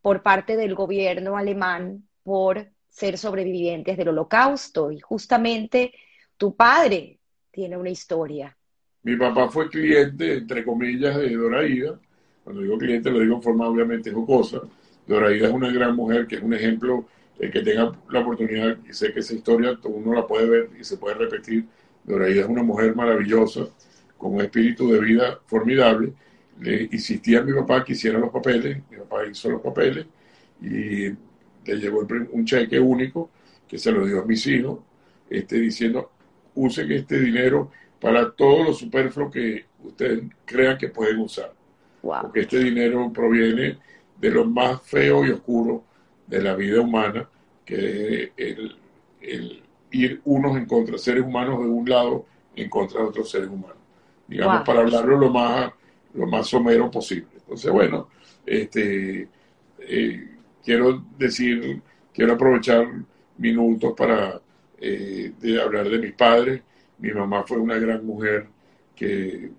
por 0.00 0.22
parte 0.22 0.56
del 0.56 0.74
gobierno 0.74 1.36
alemán 1.36 2.08
por 2.22 2.70
ser 2.98 3.16
sobrevivientes 3.16 3.96
del 3.96 4.08
holocausto. 4.08 4.90
Y 4.90 4.98
justamente 4.98 5.92
tu 6.36 6.56
padre 6.56 7.20
tiene 7.50 7.76
una 7.76 7.90
historia. 7.90 8.56
Mi 9.02 9.16
papá 9.16 9.48
fue 9.48 9.68
cliente, 9.68 10.38
entre 10.38 10.64
comillas, 10.64 11.16
de 11.16 11.34
Doraida. 11.36 11.98
Cuando 12.42 12.62
digo 12.62 12.76
cliente 12.76 13.10
lo 13.10 13.20
digo 13.20 13.36
en 13.36 13.42
forma 13.42 13.68
obviamente 13.68 14.10
jocosa. 14.10 14.60
Doraida 15.06 15.48
es 15.48 15.54
una 15.54 15.70
gran 15.70 15.94
mujer 15.94 16.26
que 16.26 16.36
es 16.36 16.42
un 16.42 16.52
ejemplo, 16.54 17.06
el 17.38 17.52
que 17.52 17.62
tenga 17.62 17.92
la 18.10 18.20
oportunidad, 18.20 18.76
y 18.88 18.92
sé 18.92 19.12
que 19.12 19.20
esa 19.20 19.34
historia 19.34 19.78
uno 19.84 20.12
la 20.12 20.26
puede 20.26 20.48
ver 20.48 20.70
y 20.78 20.82
se 20.84 20.96
puede 20.96 21.14
repetir. 21.14 21.66
Doraida 22.04 22.42
es 22.42 22.48
una 22.48 22.62
mujer 22.62 22.96
maravillosa 22.96 23.68
con 24.16 24.34
un 24.34 24.40
espíritu 24.40 24.90
de 24.90 24.98
vida 25.00 25.38
formidable. 25.46 26.12
Le 26.60 26.88
insistía 26.90 27.38
a 27.38 27.42
mi 27.42 27.52
papá 27.52 27.84
que 27.84 27.92
hiciera 27.92 28.18
los 28.18 28.30
papeles, 28.30 28.82
mi 28.90 28.96
papá 28.98 29.24
hizo 29.30 29.48
los 29.50 29.62
papeles 29.62 30.04
y 30.60 31.10
le 31.74 31.80
llegó 31.80 32.06
un 32.32 32.44
cheque 32.44 32.78
único 32.78 33.30
que 33.66 33.78
se 33.78 33.92
lo 33.92 34.06
dio 34.06 34.22
a 34.22 34.24
mis 34.24 34.46
hijos, 34.46 34.80
este, 35.28 35.60
diciendo, 35.60 36.10
usen 36.54 36.90
este 36.92 37.20
dinero 37.20 37.70
para 38.00 38.30
todo 38.30 38.64
lo 38.64 38.72
superfluo 38.72 39.30
que 39.30 39.66
ustedes 39.84 40.22
crean 40.44 40.78
que 40.78 40.88
pueden 40.88 41.18
usar. 41.18 41.52
Porque 42.00 42.40
este 42.40 42.58
dinero 42.58 43.12
proviene 43.12 43.78
de 44.18 44.30
lo 44.30 44.44
más 44.44 44.82
feo 44.82 45.26
y 45.26 45.30
oscuro 45.30 45.84
de 46.26 46.42
la 46.42 46.54
vida 46.54 46.80
humana, 46.80 47.28
que 47.64 48.32
es 48.36 48.58
el, 49.20 49.62
ir 49.90 50.20
unos 50.24 50.56
en 50.56 50.66
contra, 50.66 50.96
seres 50.98 51.24
humanos 51.24 51.60
de 51.60 51.66
un 51.66 51.88
lado 51.88 52.26
en 52.56 52.68
contra 52.70 53.00
de 53.00 53.08
otros 53.08 53.30
seres 53.30 53.48
humanos 53.48 53.78
digamos, 54.28 54.62
para 54.62 54.80
hablarlo 54.80 55.16
lo 55.16 55.30
más, 55.30 55.72
lo 56.14 56.26
más 56.26 56.46
somero 56.46 56.90
posible. 56.90 57.28
Entonces, 57.34 57.72
bueno, 57.72 58.08
este, 58.44 59.26
eh, 59.80 60.37
quiero 60.68 61.02
decir, 61.16 61.80
quiero 62.12 62.34
aprovechar 62.34 62.86
minutos 63.38 63.94
para 63.96 64.38
eh, 64.78 65.32
hablar 65.64 65.88
de 65.88 65.98
mis 65.98 66.12
padres. 66.12 66.60
Mi 66.98 67.10
mamá 67.10 67.42
fue 67.44 67.56
una 67.56 67.78
gran 67.78 68.04
mujer 68.04 68.48
que, 68.94 69.50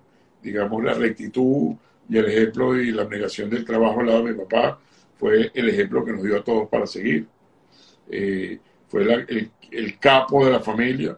digamos, 0.43 0.83
la 0.83 0.93
rectitud 0.93 1.73
y 2.07 2.15
el 2.15 2.25
ejemplo 2.25 2.79
y 2.79 2.91
la 2.91 3.05
negación 3.05 3.49
del 3.49 3.65
trabajo 3.65 4.01
al 4.01 4.05
lado 4.05 4.23
de 4.23 4.33
mi 4.33 4.39
papá 4.39 4.79
fue 5.17 5.49
el 5.51 5.69
ejemplo 5.69 6.05
que 6.05 6.11
nos 6.11 6.21
dio 6.21 6.37
a 6.37 6.43
todos 6.43 6.69
para 6.69 6.85
seguir. 6.85 7.25
Eh, 8.07 8.59
fue 8.87 9.01
el, 9.01 9.51
el, 9.71 9.97
capo 9.97 10.45
de 10.45 10.51
la 10.51 10.59
familia 10.59 11.17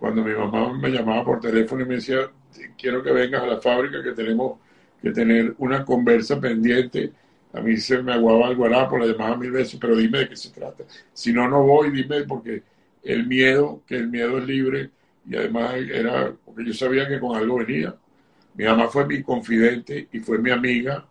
cuando 0.00 0.24
mi 0.24 0.32
mamá 0.32 0.72
me 0.72 0.90
llamaba 0.90 1.24
por 1.24 1.38
teléfono 1.38 1.82
y 1.82 1.86
me 1.86 1.94
decía, 1.94 2.28
quiero 2.76 3.04
que 3.04 3.12
vengas 3.12 3.44
a 3.44 3.46
la 3.46 3.60
fábrica, 3.60 4.02
que 4.02 4.12
tenemos 4.12 4.58
que 5.00 5.12
tener 5.12 5.54
una 5.58 5.84
conversa 5.84 6.40
pendiente. 6.40 7.12
A 7.52 7.60
mí 7.60 7.76
se 7.76 8.02
me 8.02 8.12
aguaba 8.12 8.48
el 8.48 8.56
guarapo, 8.56 8.98
la 8.98 9.06
llamaba 9.06 9.36
mil 9.36 9.50
veces, 9.50 9.78
pero 9.80 9.96
dime 9.96 10.20
de 10.20 10.28
qué 10.30 10.36
se 10.36 10.50
trata. 10.50 10.84
Si 11.12 11.32
no, 11.32 11.48
no 11.48 11.62
voy, 11.62 11.90
dime, 11.90 12.24
porque 12.24 12.62
el 13.02 13.26
miedo, 13.26 13.82
que 13.86 13.96
el 13.96 14.08
miedo 14.08 14.38
es 14.38 14.46
libre, 14.46 14.90
y 15.28 15.36
además 15.36 15.74
era, 15.74 16.32
porque 16.44 16.64
yo 16.64 16.72
sabía 16.72 17.06
que 17.08 17.20
con 17.20 17.36
algo 17.36 17.58
venía. 17.58 17.94
Mi 18.54 18.64
mamá 18.64 18.88
fue 18.88 19.06
mi 19.06 19.22
confidente 19.22 20.08
y 20.12 20.20
fue 20.20 20.38
mi 20.38 20.50
amiga 20.50 21.06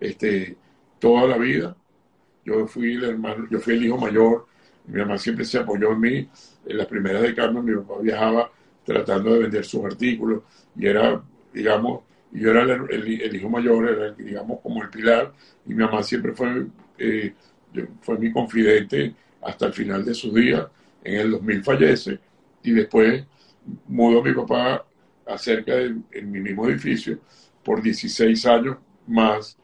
este, 0.00 0.56
toda 0.98 1.26
la 1.28 1.38
vida. 1.38 1.76
Yo 2.44 2.66
fui 2.66 2.94
el 2.94 3.04
hermano, 3.04 3.46
yo 3.50 3.58
fui 3.60 3.74
el 3.74 3.84
hijo 3.84 3.98
mayor, 3.98 4.46
mi 4.86 5.00
mamá 5.00 5.18
siempre 5.18 5.44
se 5.44 5.58
apoyó 5.58 5.92
en 5.92 6.00
mí 6.00 6.28
en 6.66 6.78
las 6.78 6.86
primeras 6.86 7.22
décadas 7.22 7.54
mi 7.62 7.74
papá 7.74 7.94
viajaba 8.00 8.50
tratando 8.84 9.34
de 9.34 9.40
vender 9.40 9.64
sus 9.64 9.84
artículos 9.84 10.42
y 10.76 10.86
era, 10.86 11.22
digamos, 11.52 12.02
yo 12.40 12.50
era 12.50 12.62
el, 12.62 13.36
hijo 13.36 13.48
mayor, 13.48 13.88
era, 13.88 14.10
digamos, 14.12 14.60
como 14.60 14.82
el 14.82 14.90
pilar, 14.90 15.32
y 15.64 15.70
mi 15.70 15.84
mamá 15.84 16.02
siempre 16.02 16.32
fue, 16.32 16.66
eh, 16.98 17.32
fue 18.00 18.18
mi 18.18 18.32
confidente 18.32 19.14
hasta 19.40 19.66
el 19.66 19.72
final 19.72 20.04
de 20.04 20.14
sus 20.14 20.34
días. 20.34 20.66
En 21.04 21.20
el 21.20 21.30
2000 21.32 21.62
fallece 21.62 22.18
y 22.62 22.72
después 22.72 23.24
mudó 23.86 24.22
mi 24.22 24.32
papá 24.32 24.84
acerca 25.26 25.74
de 25.74 25.96
en 26.12 26.30
mi 26.30 26.40
mismo 26.40 26.68
edificio 26.68 27.18
por 27.62 27.82
16 27.82 28.46
años 28.46 28.76
más, 29.06 29.56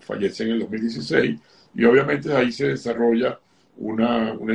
fallece 0.00 0.44
en 0.44 0.50
el 0.50 0.60
2016 0.60 1.40
y 1.74 1.84
obviamente 1.84 2.32
ahí 2.34 2.52
se 2.52 2.68
desarrolla 2.68 3.38
una, 3.76 4.32
una, 4.34 4.54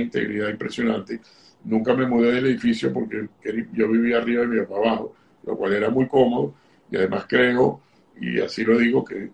integridad 0.00 0.50
impresionante. 0.50 1.20
Nunca 1.64 1.94
me 1.94 2.06
mudé 2.06 2.32
del 2.32 2.46
edificio 2.46 2.92
porque 2.92 3.28
yo 3.72 3.88
vivía 3.88 4.18
arriba 4.18 4.44
y 4.44 4.48
mi 4.48 4.60
papá 4.60 4.76
abajo, 4.76 5.16
lo 5.44 5.56
cual 5.56 5.72
era 5.72 5.88
muy 5.90 6.06
cómodo 6.06 6.54
y 6.90 6.96
además 6.96 7.26
creo, 7.28 7.80
y 8.20 8.40
así 8.40 8.64
lo 8.64 8.78
digo, 8.78 9.04
que 9.04 9.30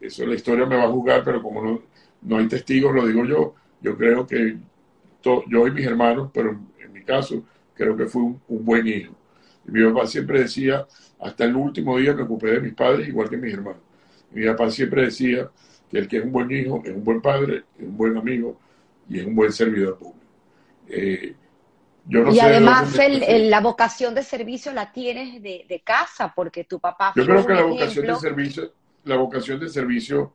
eso 0.00 0.26
la 0.26 0.34
historia 0.34 0.66
me 0.66 0.76
va 0.76 0.84
a 0.84 0.90
juzgar, 0.90 1.22
pero 1.24 1.42
como 1.42 1.62
no, 1.62 1.82
no 2.22 2.38
hay 2.38 2.48
testigos, 2.48 2.94
lo 2.94 3.06
digo 3.06 3.24
yo, 3.24 3.54
yo 3.80 3.96
creo 3.96 4.26
que 4.26 4.56
yo 5.48 5.66
y 5.66 5.70
mis 5.70 5.86
hermanos, 5.86 6.30
pero 6.32 6.50
en, 6.78 6.92
mi 6.92 7.02
caso, 7.02 7.44
creo 7.74 7.96
que 7.96 8.06
fui 8.06 8.22
un, 8.22 8.64
buen 8.64 8.86
hijo. 8.86 9.14
Y 9.66 9.72
mi 9.72 9.84
papá 9.84 10.06
siempre 10.06 10.40
decía, 10.40 10.86
hasta 11.20 11.44
el 11.44 11.56
último 11.56 11.98
día 11.98 12.14
me 12.14 12.22
ocupé 12.22 12.52
de 12.52 12.60
mis 12.60 12.74
padres 12.74 13.08
igual 13.08 13.28
que 13.28 13.36
mis 13.36 13.52
hermanos. 13.52 13.82
mi 14.30 14.46
papá 14.46 14.70
siempre 14.70 15.02
decía 15.02 15.50
que 15.90 15.98
el 15.98 16.08
que 16.08 16.18
es 16.18 16.24
un 16.24 16.32
buen 16.32 16.50
hijo, 16.50 16.82
es 16.84 16.94
un 16.94 17.04
buen 17.04 17.20
padre, 17.20 17.64
es 17.78 17.84
un 17.84 17.96
buen 17.96 18.16
amigo, 18.16 18.58
y 19.08 19.20
es 19.20 19.26
un 19.26 19.34
buen 19.34 19.52
servidor 19.52 19.98
público. 19.98 20.26
Eh, 20.88 21.34
y 22.08 22.40
además 22.40 22.96
la 23.28 23.60
vocación 23.60 24.14
de 24.14 24.22
servicio 24.22 24.72
la 24.72 24.92
tienes 24.92 25.42
de, 25.42 25.82
casa, 25.84 26.32
porque 26.34 26.64
tu 26.64 26.78
papá 26.78 27.12
Yo 27.16 27.24
creo 27.24 27.46
que 27.46 27.54
la 27.54 27.64
vocación 27.64 28.06
de 28.06 28.16
servicio, 28.16 28.72
la 29.04 29.16
vocación 29.16 29.60
de 29.60 29.68
servicio, 29.68 30.32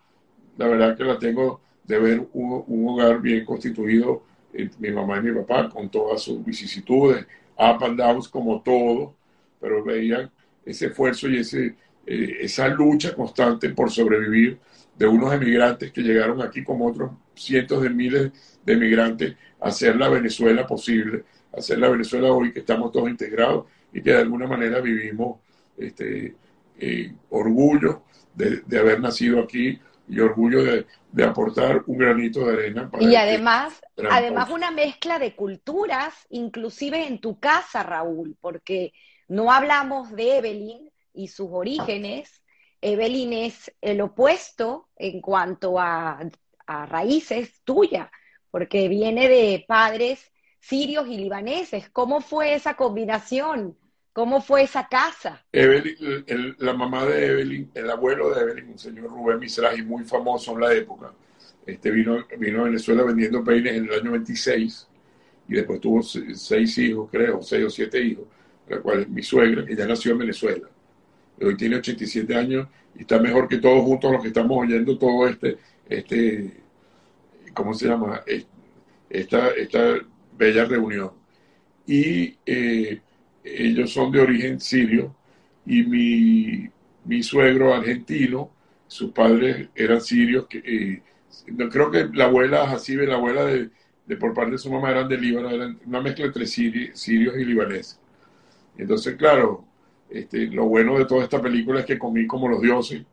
la 0.57 0.67
verdad 0.67 0.97
que 0.97 1.03
la 1.03 1.17
tengo 1.17 1.61
de 1.83 1.99
ver 1.99 2.27
un, 2.33 2.87
hogar 2.87 3.21
bien 3.21 3.45
constituido, 3.45 4.23
eh, 4.53 4.69
mi 4.79 4.91
mamá 4.91 5.17
y 5.17 5.21
mi 5.21 5.31
papá, 5.41 5.69
con 5.69 5.89
todas 5.89 6.21
sus 6.21 6.43
vicisitudes, 6.43 7.25
up 7.57 7.83
and 7.83 7.97
downs 7.97 8.27
como 8.27 8.61
todo, 8.61 9.15
pero 9.59 9.83
veían 9.83 10.29
ese 10.65 10.87
esfuerzo 10.87 11.29
y 11.29 11.37
ese, 11.37 11.75
eh, 12.05 12.37
esa 12.41 12.67
lucha 12.67 13.15
constante 13.15 13.69
por 13.69 13.91
sobrevivir 13.91 14.59
de 14.97 15.07
unos 15.07 15.33
emigrantes 15.33 15.91
que 15.91 16.01
llegaron 16.01 16.41
aquí 16.41 16.63
como 16.63 16.87
otros 16.87 17.11
cientos 17.33 17.81
de 17.81 17.89
miles 17.89 18.31
de 18.63 18.73
emigrantes 18.73 19.35
a 19.59 19.69
hacer 19.69 19.95
la 19.95 20.09
Venezuela 20.09 20.67
posible, 20.67 21.23
hacer 21.53 21.79
la 21.79 21.89
Venezuela 21.89 22.31
hoy 22.31 22.53
que 22.53 22.59
estamos 22.59 22.91
todos 22.91 23.09
integrados 23.09 23.65
y 23.93 24.01
que 24.01 24.11
de 24.11 24.19
alguna 24.19 24.47
manera 24.47 24.79
vivimos 24.79 25.39
este, 25.77 26.35
eh, 26.79 27.13
orgullo 27.29 28.03
de, 28.35 28.79
haber 28.79 29.01
nacido 29.01 29.41
aquí 29.41 29.79
y 30.07 30.19
orgullo 30.19 30.63
de, 30.63 30.85
aportar 31.23 31.83
un 31.87 31.97
granito 31.97 32.45
de 32.45 32.53
arena. 32.53 32.89
Para 32.89 33.03
y 33.03 33.07
este 33.07 33.17
además, 33.17 33.81
además 34.09 34.49
una 34.49 34.71
mezcla 34.71 35.19
de 35.19 35.35
culturas, 35.35 36.13
inclusive 36.29 37.05
en 37.05 37.19
tu 37.19 37.39
casa, 37.39 37.83
Raúl, 37.83 38.37
porque 38.39 38.93
no 39.27 39.51
hablamos 39.51 40.11
de 40.11 40.37
Evelyn 40.37 40.89
y 41.13 41.27
sus 41.27 41.49
orígenes. 41.51 42.41
Evelyn 42.81 43.33
es 43.33 43.71
el 43.81 44.01
opuesto 44.01 44.89
en 44.95 45.21
cuanto 45.21 45.79
a 45.79 46.19
raíces 46.87 47.61
tuya, 47.63 48.09
porque 48.49 48.87
viene 48.87 49.27
de 49.27 49.63
padres 49.67 50.30
sirios 50.61 51.07
y 51.07 51.17
libaneses. 51.17 51.89
¿Cómo 51.89 52.21
fue 52.21 52.53
esa 52.53 52.75
combinación? 52.75 53.75
¿Cómo 54.13 54.41
fue 54.41 54.63
esa 54.63 54.87
casa? 54.87 55.43
Evelyn, 55.51 56.55
la 56.59 56.73
mamá 56.73 57.05
de 57.05 57.25
Evelyn, 57.27 57.71
el 57.73 57.89
abuelo 57.89 58.33
de 58.33 58.41
Evelyn, 58.41 58.69
un 58.69 58.79
señor 58.79 59.09
Rubén 59.09 59.39
Misraji, 59.39 59.83
muy 59.83 60.03
famoso 60.03 60.53
en 60.53 60.61
la 60.61 60.73
época, 60.73 61.13
este 61.65 61.91
vino, 61.91 62.25
vino 62.37 62.61
a 62.61 62.63
Venezuela 62.65 63.03
vendiendo 63.03 63.43
peines 63.43 63.73
en 63.73 63.85
el 63.85 63.93
año 63.93 64.11
26 64.11 64.87
y 65.47 65.53
después 65.53 65.79
tuvo 65.79 66.01
seis 66.03 66.77
hijos, 66.77 67.09
creo, 67.09 67.41
seis 67.41 67.65
o 67.65 67.69
siete 67.69 68.01
hijos, 68.01 68.25
la 68.67 68.79
cual 68.79 69.01
es 69.01 69.09
mi 69.09 69.23
suegra, 69.23 69.65
que 69.65 69.75
ya 69.75 69.85
nació 69.87 70.11
en 70.11 70.19
Venezuela. 70.19 70.67
Hoy 71.41 71.57
tiene 71.57 71.77
87 71.77 72.35
años 72.35 72.67
y 72.95 73.01
está 73.01 73.17
mejor 73.19 73.47
que 73.47 73.57
todos 73.57 73.83
juntos 73.83 74.11
los 74.11 74.21
que 74.21 74.27
estamos 74.27 74.57
oyendo 74.57 74.97
todo 74.97 75.27
este, 75.27 75.57
este 75.89 76.51
¿cómo 77.53 77.73
se 77.73 77.87
llama? 77.87 78.21
Esta 79.09 79.49
bella 80.41 80.65
reunión. 80.65 81.11
Y 81.85 82.35
eh, 82.45 82.99
ellos 83.43 83.93
son 83.93 84.11
de 84.11 84.21
origen 84.21 84.59
sirio 84.59 85.15
y 85.65 85.83
mi, 85.83 86.69
mi 87.05 87.21
suegro 87.21 87.73
argentino, 87.73 88.51
sus 88.87 89.11
padres 89.11 89.69
eran 89.75 90.01
sirios, 90.01 90.47
que, 90.47 90.57
eh, 90.65 91.01
creo 91.69 91.91
que 91.91 92.09
la 92.13 92.25
abuela 92.25 92.67
Jacibe, 92.67 93.05
la 93.05 93.15
abuela 93.15 93.45
de, 93.45 93.69
de, 94.07 94.17
por 94.17 94.33
parte 94.33 94.53
de 94.53 94.57
su 94.57 94.71
mamá 94.71 94.89
eran 94.89 95.07
de 95.07 95.17
Líbano, 95.17 95.49
eran 95.49 95.79
una 95.85 96.01
mezcla 96.01 96.25
entre 96.25 96.47
sirios 96.47 97.07
y 97.07 97.45
libaneses. 97.45 97.99
Entonces, 98.77 99.15
claro, 99.15 99.63
este, 100.09 100.47
lo 100.47 100.65
bueno 100.65 100.97
de 100.97 101.05
toda 101.05 101.23
esta 101.23 101.39
película 101.41 101.81
es 101.81 101.85
que 101.85 101.99
comí 101.99 102.25
como 102.25 102.49
los 102.49 102.61
dioses, 102.61 103.03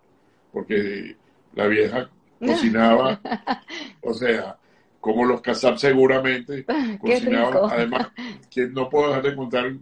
porque 0.50 1.16
la 1.54 1.66
vieja 1.66 2.10
cocinaba, 2.40 3.20
o 4.00 4.14
sea, 4.14 4.56
como 5.00 5.24
los 5.24 5.40
Kazab 5.40 5.78
seguramente 5.78 6.64
cocinaban. 7.00 7.70
Además, 7.70 8.08
que 8.50 8.68
no 8.68 8.88
puedo 8.88 9.08
dejar 9.08 9.22
de 9.24 9.36
contar 9.36 9.72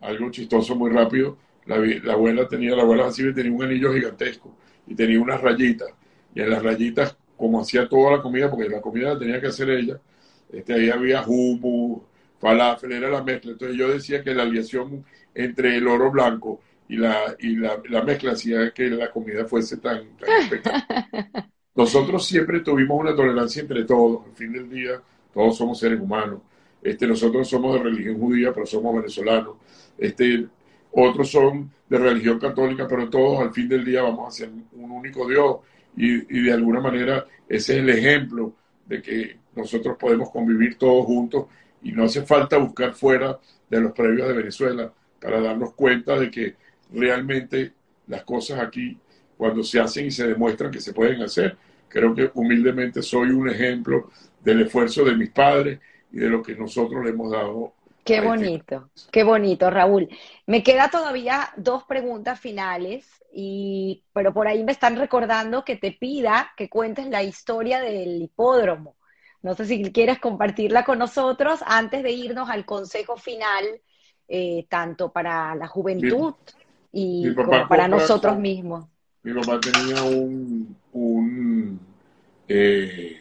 algo 0.00 0.30
chistoso 0.30 0.74
muy 0.74 0.90
rápido. 0.90 1.38
La, 1.66 1.76
abuela 2.12 2.46
tenía, 2.46 2.76
la 2.76 2.82
abuela 2.82 3.06
así 3.06 3.32
tenía 3.34 3.52
un 3.52 3.62
anillo 3.62 3.92
gigantesco 3.92 4.54
y 4.86 4.94
tenía 4.94 5.20
unas 5.20 5.40
rayitas. 5.40 5.88
Y 6.34 6.40
en 6.40 6.50
las 6.50 6.62
rayitas, 6.62 7.16
como 7.36 7.60
hacía 7.60 7.88
toda 7.88 8.16
la 8.16 8.22
comida, 8.22 8.50
porque 8.50 8.68
la 8.68 8.80
comida 8.80 9.14
la 9.14 9.18
tenía 9.18 9.40
que 9.40 9.48
hacer 9.48 9.70
ella, 9.70 9.98
este, 10.52 10.74
ahí 10.74 10.90
había 10.90 11.22
hummus, 11.26 12.02
falafel, 12.38 12.92
era 12.92 13.10
la 13.10 13.22
mezcla. 13.22 13.52
Entonces 13.52 13.76
yo 13.76 13.88
decía 13.88 14.22
que 14.22 14.34
la 14.34 14.42
aliación 14.44 15.04
entre 15.34 15.76
el 15.76 15.88
oro 15.88 16.10
blanco 16.10 16.60
y 16.88 16.96
la, 16.96 17.36
y 17.40 17.56
la, 17.56 18.02
mezcla 18.04 18.32
hacía 18.32 18.70
que 18.70 18.88
la 18.90 19.10
comida 19.10 19.44
fuese 19.44 19.78
tan, 19.78 20.06
tan 20.16 21.50
Nosotros 21.76 22.26
siempre 22.26 22.60
tuvimos 22.60 22.98
una 22.98 23.14
tolerancia 23.14 23.60
entre 23.62 23.84
todos. 23.84 24.26
Al 24.26 24.32
fin 24.32 24.52
del 24.52 24.68
día, 24.68 25.00
todos 25.32 25.56
somos 25.56 25.78
seres 25.78 26.00
humanos. 26.00 26.40
Este, 26.82 27.06
nosotros 27.06 27.48
somos 27.48 27.74
de 27.74 27.82
religión 27.82 28.18
judía, 28.18 28.52
pero 28.52 28.66
somos 28.66 28.94
venezolanos. 28.96 29.56
Este, 29.98 30.46
otros 30.92 31.30
son 31.30 31.70
de 31.88 31.98
religión 31.98 32.38
católica, 32.38 32.86
pero 32.88 33.08
todos 33.08 33.40
al 33.40 33.52
fin 33.52 33.68
del 33.68 33.84
día 33.84 34.02
vamos 34.02 34.28
a 34.28 34.36
ser 34.36 34.50
un 34.72 34.90
único 34.90 35.28
Dios. 35.28 35.58
Y, 35.96 36.38
y 36.38 36.42
de 36.42 36.52
alguna 36.52 36.80
manera 36.80 37.26
ese 37.48 37.74
es 37.74 37.78
el 37.78 37.90
ejemplo 37.90 38.52
de 38.86 39.02
que 39.02 39.36
nosotros 39.54 39.96
podemos 39.98 40.30
convivir 40.30 40.76
todos 40.76 41.06
juntos 41.06 41.46
y 41.82 41.92
no 41.92 42.04
hace 42.04 42.22
falta 42.22 42.58
buscar 42.58 42.92
fuera 42.92 43.38
de 43.68 43.80
los 43.80 43.92
previos 43.92 44.28
de 44.28 44.34
Venezuela 44.34 44.92
para 45.20 45.40
darnos 45.40 45.74
cuenta 45.74 46.18
de 46.18 46.30
que 46.30 46.56
realmente 46.92 47.72
las 48.08 48.22
cosas 48.24 48.60
aquí, 48.60 48.96
cuando 49.36 49.62
se 49.62 49.80
hacen 49.80 50.06
y 50.06 50.10
se 50.10 50.26
demuestran 50.26 50.70
que 50.70 50.80
se 50.80 50.92
pueden 50.92 51.22
hacer, 51.22 51.56
creo 51.88 52.14
que 52.14 52.30
humildemente 52.34 53.02
soy 53.02 53.30
un 53.30 53.48
ejemplo 53.48 54.10
del 54.42 54.62
esfuerzo 54.62 55.04
de 55.04 55.16
mis 55.16 55.30
padres 55.30 55.80
y 56.12 56.18
de 56.18 56.28
lo 56.28 56.42
que 56.42 56.54
nosotros 56.54 57.04
le 57.04 57.10
hemos 57.10 57.32
dado. 57.32 57.72
Qué 58.04 58.16
este 58.16 58.26
bonito, 58.26 58.90
qué 59.10 59.24
bonito, 59.24 59.70
Raúl. 59.70 60.08
Me 60.46 60.62
queda 60.62 60.88
todavía 60.90 61.50
dos 61.56 61.84
preguntas 61.84 62.38
finales, 62.38 63.06
y, 63.32 64.04
pero 64.12 64.32
por 64.32 64.46
ahí 64.46 64.62
me 64.62 64.72
están 64.72 64.96
recordando 64.96 65.64
que 65.64 65.76
te 65.76 65.92
pida 65.92 66.52
que 66.56 66.68
cuentes 66.68 67.08
la 67.08 67.22
historia 67.22 67.80
del 67.80 68.22
hipódromo. 68.22 68.96
No 69.42 69.54
sé 69.54 69.66
si 69.66 69.92
quieres 69.92 70.18
compartirla 70.18 70.84
con 70.84 70.98
nosotros 70.98 71.60
antes 71.66 72.02
de 72.02 72.12
irnos 72.12 72.48
al 72.48 72.64
consejo 72.64 73.16
final, 73.16 73.64
eh, 74.28 74.66
tanto 74.68 75.12
para 75.12 75.54
la 75.54 75.66
juventud 75.66 76.34
y 76.92 77.34
como 77.34 77.68
para 77.68 77.88
nosotros 77.88 78.38
mismos. 78.38 78.86
Mi 79.26 79.34
papá 79.34 79.58
tenía 79.58 80.04
un, 80.04 80.76
un 80.92 81.80
eh, 82.46 83.16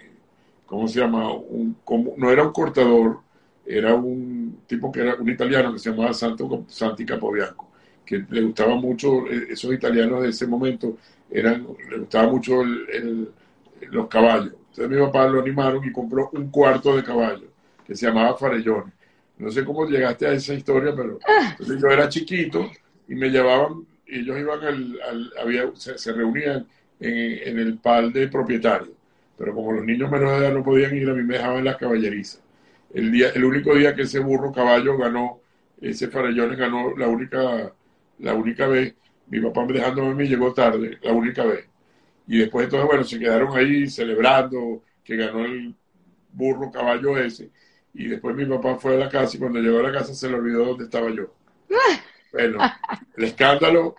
¿cómo 0.68 0.88
se 0.88 1.00
llama? 1.00 1.34
Un, 1.34 1.76
no 2.18 2.30
era 2.30 2.44
un 2.44 2.54
cortador, 2.54 3.22
era 3.66 3.96
un 3.96 4.60
tipo 4.68 4.92
que 4.92 5.00
era 5.00 5.16
un 5.16 5.28
italiano 5.28 5.74
que 5.74 5.80
se 5.80 5.90
llamaba 5.90 6.14
Santo, 6.14 6.64
Santi 6.68 7.08
Capobianco, 7.08 7.72
que 8.06 8.24
le 8.30 8.42
gustaba 8.44 8.76
mucho, 8.76 9.26
eh, 9.28 9.48
esos 9.50 9.74
italianos 9.74 10.22
de 10.22 10.30
ese 10.30 10.46
momento, 10.46 10.96
eran, 11.32 11.66
le 11.90 11.98
gustaba 11.98 12.32
mucho 12.32 12.62
los 12.64 14.08
caballos. 14.08 14.54
Entonces 14.70 14.90
mi 14.90 15.04
papá 15.04 15.26
lo 15.26 15.42
animaron 15.42 15.84
y 15.84 15.92
compró 15.92 16.30
un 16.34 16.52
cuarto 16.52 16.96
de 16.96 17.04
caballo 17.04 17.48
que 17.84 17.96
se 17.96 18.06
llamaba 18.06 18.38
Farellones. 18.38 18.94
No 19.40 19.50
sé 19.50 19.66
cómo 19.66 19.88
llegaste 19.88 20.28
a 20.28 20.34
esa 20.34 20.54
historia, 20.54 20.94
pero 20.96 21.18
ah. 21.28 21.58
yo 21.60 21.88
era 21.88 22.08
chiquito 22.08 22.70
y 23.08 23.16
me 23.16 23.30
llevaban, 23.30 23.88
ellos 24.08 24.40
iban 24.40 24.64
al, 24.64 25.32
había, 25.42 25.70
se, 25.76 26.14
reunían 26.14 26.68
en, 27.00 27.60
el 27.60 27.78
pal 27.78 28.14
de 28.14 28.28
propietario, 28.28 28.94
pero 29.38 29.54
como 29.54 29.74
los 29.74 29.86
niños 29.86 30.10
menores 30.10 30.40
de 30.40 30.46
edad 30.48 30.56
no 30.56 30.64
podían 30.64 30.96
ir, 30.96 31.10
a 31.10 31.14
mí 31.14 31.24
me 31.24 31.36
dejaban 31.36 31.64
las 31.64 31.78
caballerizas. 31.78 32.42
El, 32.94 33.12
día, 33.12 33.30
el 33.30 33.44
único 33.44 33.76
día 33.76 33.96
que 33.96 34.04
ese 34.04 34.20
burro 34.20 34.52
caballo 34.52 34.98
ganó, 34.98 35.42
ese 35.82 36.08
Farellones 36.08 36.58
ganó 36.58 36.96
la 36.96 37.08
única, 37.08 37.74
la 38.20 38.34
única 38.34 38.68
vez, 38.68 38.96
mi 39.28 39.40
papá 39.42 39.66
me 39.66 39.74
dejándome 39.74 40.12
a 40.12 40.14
mí 40.14 40.28
llegó 40.28 40.54
tarde, 40.54 40.98
la 41.02 41.12
única 41.12 41.44
vez. 41.44 41.68
Y 42.28 42.40
después 42.40 42.66
entonces, 42.66 42.88
bueno, 42.88 43.04
se 43.04 43.20
quedaron 43.20 43.56
ahí 43.56 43.88
celebrando 43.88 44.84
que 45.04 45.16
ganó 45.16 45.46
el 45.46 45.76
burro 46.32 46.72
caballo 46.72 47.18
ese. 47.18 47.52
Y 47.94 48.08
después 48.08 48.36
mi 48.36 48.46
papá 48.46 48.76
fue 48.76 48.96
a 48.96 48.98
la 48.98 49.10
casa 49.10 49.38
y 49.38 49.40
cuando 49.40 49.60
llegó 49.60 49.80
a 49.80 49.84
la 49.84 49.92
casa 49.92 50.14
se 50.14 50.30
le 50.30 50.36
olvidó 50.36 50.66
dónde 50.66 50.86
estaba 50.86 51.10
yo. 51.10 51.34
Bueno, 52.36 52.60
el 53.16 53.24
escándalo, 53.24 53.96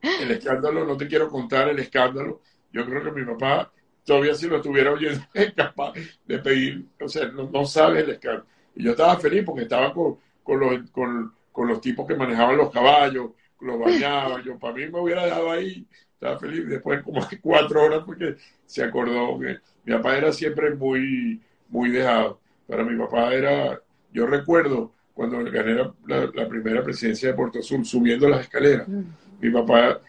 el 0.00 0.30
escándalo, 0.30 0.86
no 0.86 0.96
te 0.96 1.06
quiero 1.06 1.28
contar 1.28 1.68
el 1.68 1.78
escándalo. 1.78 2.40
Yo 2.72 2.86
creo 2.86 3.04
que 3.04 3.12
mi 3.12 3.26
papá 3.26 3.70
todavía 4.04 4.34
si 4.34 4.46
lo 4.46 4.56
estuviera 4.56 4.90
oyendo 4.90 5.22
es 5.34 5.52
capaz 5.52 5.92
de 6.24 6.38
pedir, 6.38 6.86
o 6.98 7.06
sea, 7.06 7.28
no, 7.28 7.66
sabe 7.66 8.00
el 8.00 8.10
escándalo. 8.12 8.46
Y 8.74 8.84
yo 8.84 8.92
estaba 8.92 9.18
feliz 9.18 9.44
porque 9.44 9.64
estaba 9.64 9.92
con, 9.92 10.16
con, 10.42 10.60
los, 10.60 10.90
con, 10.92 11.34
con 11.52 11.68
los 11.68 11.82
tipos 11.82 12.06
que 12.06 12.14
manejaban 12.14 12.56
los 12.56 12.70
caballos, 12.70 13.32
los 13.60 13.78
bañaban. 13.78 14.42
Yo 14.42 14.58
para 14.58 14.72
mí 14.72 14.88
me 14.88 15.00
hubiera 15.00 15.26
dejado 15.26 15.50
ahí, 15.50 15.86
estaba 16.14 16.38
feliz. 16.38 16.66
Después 16.66 17.02
como 17.02 17.20
cuatro 17.42 17.82
horas 17.82 18.02
porque 18.06 18.36
se 18.64 18.82
acordó 18.82 19.38
que 19.38 19.58
mi 19.84 19.92
papá 19.92 20.16
era 20.16 20.32
siempre 20.32 20.74
muy, 20.74 21.38
muy 21.68 21.90
dejado. 21.90 22.40
Para 22.66 22.82
mi 22.82 22.98
papá 22.98 23.34
era, 23.34 23.78
yo 24.10 24.26
recuerdo 24.26 24.94
cuando 25.14 25.38
gané 25.44 25.76
la, 26.06 26.48
primera 26.48 26.82
presidencia 26.82 27.28
de 27.28 27.34
Puerto 27.34 27.60
Azul, 27.60 27.84
subiendo 27.86 28.28
las 28.28 28.42
escaleras, 28.42 28.88
mm. 28.88 29.02
mi 29.40 29.50
papá 29.50 30.00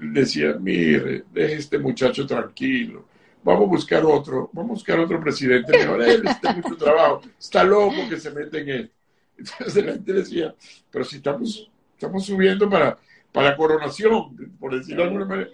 decía, 0.00 0.56
mire, 0.58 1.24
deje 1.32 1.54
este 1.54 1.78
muchacho 1.78 2.26
tranquilo, 2.26 3.04
vamos 3.42 3.64
a 3.64 3.70
buscar 3.70 4.04
otro, 4.04 4.48
vamos 4.52 4.70
a 4.70 4.74
buscar 4.74 4.98
otro 5.00 5.20
presidente 5.20 5.70
mejor, 5.76 6.02
él 6.02 6.22
está 6.26 6.54
mucho 6.54 6.76
trabajo, 6.76 7.20
está 7.38 7.62
loco 7.62 8.08
que 8.08 8.18
se 8.18 8.30
mete 8.30 8.60
en 8.60 8.68
él. 8.68 8.92
Entonces 9.36 9.84
la 9.84 9.92
gente 9.92 10.12
decía, 10.12 10.54
pero 10.90 11.04
si 11.04 11.16
estamos, 11.16 11.70
estamos 11.92 12.24
subiendo 12.24 12.68
para, 12.70 12.96
para 13.32 13.56
coronación, 13.56 14.56
por 14.58 14.76
decirlo 14.76 15.02
de 15.02 15.08
alguna 15.08 15.24
manera, 15.26 15.50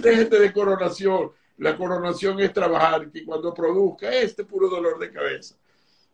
déjete 0.00 0.38
de 0.38 0.52
coronación, 0.52 1.32
la 1.56 1.76
coronación 1.76 2.38
es 2.38 2.52
trabajar, 2.52 3.10
que 3.10 3.24
cuando 3.24 3.52
produzca 3.52 4.10
este 4.10 4.44
puro 4.44 4.68
dolor 4.68 4.98
de 5.00 5.10
cabeza. 5.10 5.56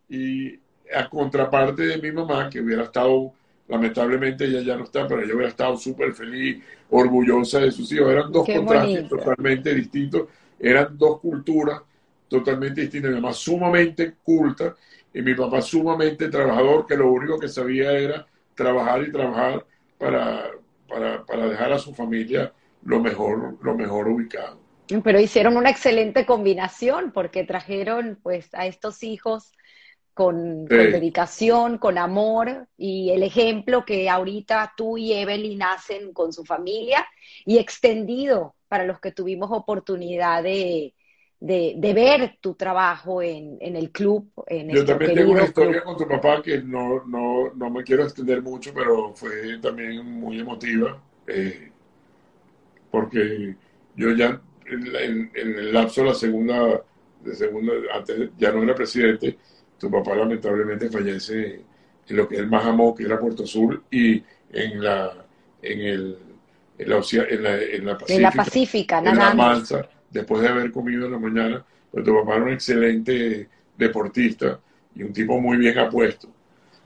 Y 0.09 0.59
a 0.93 1.09
contraparte 1.09 1.83
de 1.83 1.97
mi 1.97 2.11
mamá, 2.11 2.49
que 2.49 2.61
hubiera 2.61 2.83
estado, 2.83 3.33
lamentablemente 3.67 4.45
ella 4.45 4.61
ya 4.61 4.77
no 4.77 4.83
está, 4.83 5.07
pero 5.07 5.21
ella 5.21 5.33
hubiera 5.33 5.49
estado 5.49 5.77
súper 5.77 6.13
feliz, 6.13 6.63
orgullosa 6.89 7.59
de 7.59 7.71
sus 7.71 7.91
hijos. 7.91 8.11
Eran 8.11 8.31
dos 8.31 8.47
contrastes 8.47 9.09
totalmente 9.09 9.73
distintos, 9.73 10.27
eran 10.59 10.97
dos 10.97 11.19
culturas 11.19 11.81
totalmente 12.27 12.81
distintas. 12.81 13.11
Mi 13.11 13.15
mamá 13.21 13.33
sumamente 13.33 14.15
culta 14.23 14.75
y 15.13 15.21
mi 15.21 15.33
papá 15.33 15.61
sumamente 15.61 16.29
trabajador, 16.29 16.85
que 16.85 16.97
lo 16.97 17.11
único 17.11 17.39
que 17.39 17.47
sabía 17.47 17.91
era 17.91 18.27
trabajar 18.53 19.03
y 19.03 19.11
trabajar 19.11 19.65
para, 19.97 20.51
para, 20.87 21.25
para 21.25 21.47
dejar 21.47 21.73
a 21.73 21.79
su 21.79 21.93
familia 21.93 22.51
lo 22.83 22.99
mejor, 22.99 23.57
lo 23.61 23.75
mejor 23.75 24.07
ubicado. 24.07 24.59
Pero 25.03 25.19
hicieron 25.19 25.57
una 25.57 25.71
excelente 25.71 26.25
combinación 26.25 27.11
porque 27.11 27.43
trajeron 27.43 28.19
pues 28.21 28.53
a 28.53 28.67
estos 28.67 29.01
hijos 29.03 29.51
con, 30.15 30.63
dedicación, 30.65 31.77
con 31.77 31.97
amor 31.97 32.67
y 32.77 33.09
el 33.11 33.21
ejemplo 33.21 33.83
que 33.83 34.09
ahorita 34.09 34.73
tú 34.75 34.97
y 34.97 35.11
Evelyn 35.11 35.61
hacen 35.61 36.13
con 36.13 36.31
su 36.31 36.45
familia 36.45 37.05
y 37.45 37.57
extendido 37.57 38.55
para 38.69 38.85
los 38.85 39.01
que 39.01 39.11
tuvimos 39.11 39.51
oportunidad 39.51 40.41
de, 40.41 40.93
ver 41.41 42.37
tu 42.39 42.55
trabajo 42.55 43.21
en, 43.21 43.57
el 43.59 43.91
club. 43.91 44.31
En 44.47 44.69
Yo 44.69 44.85
también 44.85 45.15
tengo 45.15 45.33
una 45.33 45.43
historia 45.43 45.83
con 45.83 45.97
tu 45.97 46.07
papá 46.07 46.41
que 46.41 46.61
no, 46.61 47.05
no, 47.05 47.53
no, 47.53 47.69
me 47.69 47.83
quiero 47.83 48.03
extender 48.03 48.41
mucho, 48.41 48.71
pero 48.73 49.13
fue 49.13 49.59
también 49.61 50.05
muy 50.05 50.39
emotiva, 50.39 50.97
eh, 51.27 51.71
porque 52.89 53.53
yo 53.97 54.11
ya 54.11 54.41
en, 54.65 55.29
en, 55.35 55.59
el 55.59 55.73
lapso 55.73 56.01
de 56.01 56.07
la 56.07 56.13
segunda, 56.13 56.81
de 57.21 57.35
segunda, 57.35 57.73
antes 57.93 58.29
ya 58.37 58.53
no 58.53 58.63
era 58.63 58.73
presidente, 58.73 59.37
tu 59.77 59.89
papá 59.89 60.15
lamentablemente 60.15 60.89
fallece 60.89 61.61
en 62.07 62.15
lo 62.15 62.27
que 62.27 62.37
él 62.37 62.47
más 62.47 62.65
amó, 62.65 62.93
que 62.93 63.03
era 63.03 63.19
Puerto 63.19 63.45
Sur, 63.45 63.83
y 63.91 64.23
en 64.51 64.83
la, 64.83 65.25
en 65.61 65.81
el, 65.81 66.17
en 66.77 66.89
la, 66.89 67.01
en 67.29 67.43
la, 67.43 67.61
en 67.61 67.85
la 67.85 67.97
Pacífica, 67.97 68.15
en 68.15 68.21
la, 68.21 68.31
Pacífica 68.31 68.99
en 68.99 69.17
la 69.17 69.33
Mansa, 69.33 69.89
después 70.09 70.41
de 70.41 70.49
haber 70.49 70.71
comido 70.71 71.05
en 71.05 71.11
la 71.11 71.19
mañana, 71.19 71.65
pero 71.91 72.03
tu 72.03 72.13
papá 72.15 72.35
era 72.35 72.45
un 72.45 72.53
excelente 72.53 73.49
deportista 73.77 74.59
y 74.95 75.03
un 75.03 75.13
tipo 75.13 75.39
muy 75.39 75.57
bien 75.57 75.77
apuesto. 75.77 76.29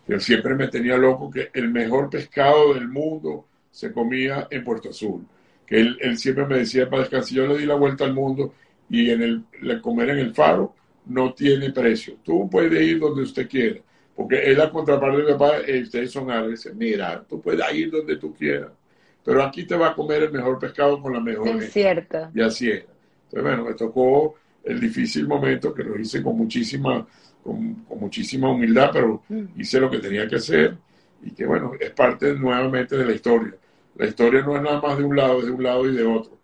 Él 0.07 0.21
siempre 0.21 0.55
me 0.55 0.67
tenía 0.67 0.97
loco 0.97 1.29
que 1.29 1.51
el 1.53 1.69
mejor 1.69 2.09
pescado 2.09 2.73
del 2.73 2.87
mundo 2.87 3.45
se 3.69 3.91
comía 3.91 4.47
en 4.49 4.63
Puerto 4.63 4.89
Azul. 4.89 5.25
Que 5.65 5.79
él, 5.79 5.97
él 6.01 6.17
siempre 6.17 6.47
me 6.47 6.57
decía 6.57 6.89
para 6.89 7.03
descansar, 7.03 7.35
yo 7.35 7.47
le 7.47 7.59
di 7.59 7.65
la 7.65 7.75
vuelta 7.75 8.05
al 8.05 8.13
mundo 8.13 8.53
y 8.89 9.11
en 9.11 9.21
el, 9.61 9.81
comer 9.81 10.09
en 10.09 10.19
el 10.19 10.33
faro 10.33 10.73
no 11.09 11.33
tiene 11.33 11.71
precio. 11.71 12.15
Tú 12.23 12.49
puedes 12.49 12.81
ir 12.81 12.99
donde 12.99 13.23
usted 13.23 13.47
quiera. 13.49 13.79
Porque 14.15 14.51
es 14.51 14.57
la 14.57 14.69
contraparte 14.69 15.17
de 15.17 15.23
mi 15.23 15.31
papá, 15.31 15.59
eh, 15.65 15.81
ustedes 15.81 16.11
son 16.11 16.29
árabes. 16.29 16.69
Mira, 16.75 17.23
tú 17.27 17.41
puedes 17.41 17.73
ir 17.73 17.89
donde 17.89 18.17
tú 18.17 18.33
quieras. 18.33 18.71
Pero 19.23 19.43
aquí 19.43 19.65
te 19.65 19.75
va 19.75 19.89
a 19.89 19.95
comer 19.95 20.23
el 20.23 20.31
mejor 20.31 20.59
pescado 20.59 21.01
con 21.01 21.13
la 21.13 21.19
mejor. 21.19 21.47
Es 21.47 21.71
cierto. 21.71 22.29
Y 22.33 22.41
así 22.41 22.69
era. 22.69 22.85
Entonces, 23.25 23.43
bueno, 23.43 23.63
me 23.65 23.73
tocó 23.75 24.35
el 24.63 24.79
difícil 24.79 25.27
momento 25.27 25.73
que 25.73 25.83
lo 25.83 25.99
hice 25.99 26.21
con 26.21 26.37
muchísima, 26.37 27.07
con, 27.43 27.85
muchísima 27.99 28.49
humildad, 28.51 28.89
pero 28.91 29.23
mm. 29.29 29.59
hice 29.59 29.79
lo 29.79 29.89
que 29.89 29.99
tenía 29.99 30.27
que 30.27 30.35
hacer 30.35 30.77
y 31.23 31.31
que, 31.31 31.45
bueno, 31.45 31.71
es 31.79 31.91
parte 31.91 32.33
nuevamente 32.33 32.97
de 32.97 33.05
la 33.05 33.13
historia. 33.13 33.53
La 33.95 34.07
historia 34.07 34.41
no 34.41 34.55
es 34.55 34.61
nada 34.61 34.81
más 34.81 34.97
de 34.97 35.03
un 35.03 35.15
lado, 35.15 35.39
es 35.39 35.45
de 35.45 35.51
un 35.51 35.63
lado 35.63 35.89
y 35.89 35.95
de 35.95 36.05
otro. 36.05 36.37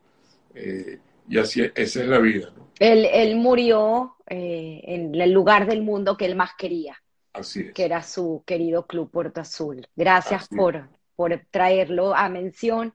Eh, 0.53 0.99
y 1.27 1.37
así, 1.37 1.61
esa 1.75 2.01
es 2.01 2.07
la 2.07 2.19
vida. 2.19 2.51
¿no? 2.55 2.69
Él, 2.79 3.05
él 3.11 3.35
murió 3.35 4.14
eh, 4.27 4.81
en 4.83 5.13
el 5.13 5.31
lugar 5.31 5.67
del 5.67 5.83
mundo 5.83 6.17
que 6.17 6.25
él 6.25 6.35
más 6.35 6.51
quería. 6.57 7.01
Así 7.33 7.61
es. 7.61 7.73
Que 7.73 7.85
era 7.85 8.01
su 8.01 8.43
querido 8.45 8.87
Club 8.87 9.11
Puerto 9.11 9.41
Azul. 9.41 9.87
Gracias 9.95 10.47
por, 10.47 10.89
por 11.15 11.41
traerlo 11.51 12.15
a 12.15 12.29
mención. 12.29 12.93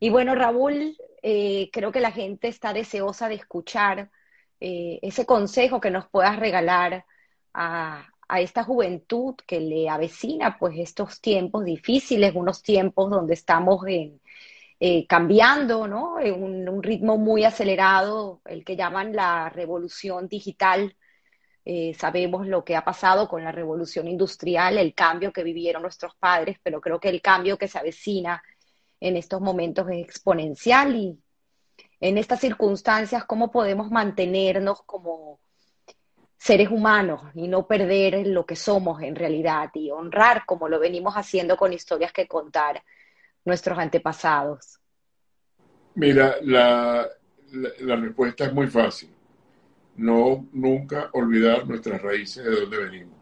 Y 0.00 0.10
bueno, 0.10 0.34
Raúl, 0.34 0.96
eh, 1.22 1.70
creo 1.72 1.92
que 1.92 2.00
la 2.00 2.12
gente 2.12 2.48
está 2.48 2.72
deseosa 2.72 3.28
de 3.28 3.36
escuchar 3.36 4.10
eh, 4.60 4.98
ese 5.02 5.26
consejo 5.26 5.80
que 5.80 5.90
nos 5.90 6.08
puedas 6.08 6.38
regalar 6.38 7.04
a, 7.52 8.08
a, 8.28 8.40
esta 8.40 8.64
juventud 8.64 9.34
que 9.46 9.60
le 9.60 9.88
avecina 9.88 10.58
pues 10.58 10.78
estos 10.78 11.20
tiempos 11.20 11.64
difíciles, 11.64 12.34
unos 12.34 12.62
tiempos 12.62 13.10
donde 13.10 13.34
estamos 13.34 13.86
en, 13.86 14.20
eh, 14.86 15.06
cambiando, 15.06 15.88
¿no? 15.88 16.20
En 16.20 16.68
un, 16.68 16.82
ritmo 16.82 17.16
muy 17.16 17.42
acelerado, 17.44 18.42
el 18.44 18.66
que 18.66 18.76
llaman 18.76 19.16
la 19.16 19.48
revolución 19.48 20.28
digital. 20.28 20.94
Eh, 21.64 21.94
sabemos 21.98 22.46
lo 22.46 22.66
que 22.66 22.76
ha 22.76 22.84
pasado 22.84 23.26
con 23.26 23.42
la 23.42 23.50
revolución 23.50 24.08
industrial, 24.08 24.76
el 24.76 24.92
cambio 24.92 25.32
que 25.32 25.42
vivieron 25.42 25.80
nuestros 25.80 26.14
padres, 26.16 26.58
pero 26.62 26.82
creo 26.82 27.00
que 27.00 27.08
el 27.08 27.22
cambio 27.22 27.56
que 27.56 27.66
se 27.66 27.78
avecina 27.78 28.42
en 29.00 29.16
estos 29.16 29.40
momentos 29.40 29.88
es 29.88 30.04
exponencial 30.04 30.94
y 30.94 31.18
en 31.98 32.18
estas 32.18 32.40
circunstancias, 32.40 33.24
¿cómo 33.24 33.50
podemos 33.50 33.90
mantenernos 33.90 34.82
como 34.82 35.40
seres 36.36 36.68
humanos 36.68 37.22
y 37.34 37.48
no 37.48 37.66
perder 37.66 38.26
lo 38.26 38.44
que 38.44 38.56
somos 38.56 39.00
en 39.00 39.16
realidad 39.16 39.70
y 39.72 39.90
honrar 39.90 40.44
como 40.44 40.68
lo 40.68 40.78
venimos 40.78 41.14
haciendo 41.14 41.56
con 41.56 41.72
historias 41.72 42.12
que 42.12 42.28
contar 42.28 42.82
nuestros 43.44 43.78
antepasados? 43.78 44.78
Mira, 45.94 46.36
la, 46.42 47.06
la, 47.80 47.96
respuesta 47.96 48.46
es 48.46 48.52
muy 48.52 48.66
fácil. 48.66 49.10
No 49.96 50.46
nunca 50.52 51.10
olvidar 51.12 51.68
nuestras 51.68 52.02
raíces 52.02 52.44
de 52.44 52.50
donde 52.50 52.78
venimos. 52.78 53.14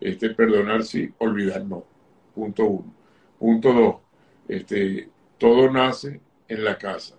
Este, 0.00 0.30
perdonar 0.30 0.82
sí, 0.82 1.12
olvidar 1.18 1.64
no. 1.64 1.84
Punto 2.34 2.64
uno. 2.64 2.94
Punto 3.38 3.72
dos, 3.72 3.96
este, 4.48 5.08
todo 5.38 5.70
nace 5.70 6.20
en 6.48 6.64
la 6.64 6.78
casa. 6.78 7.14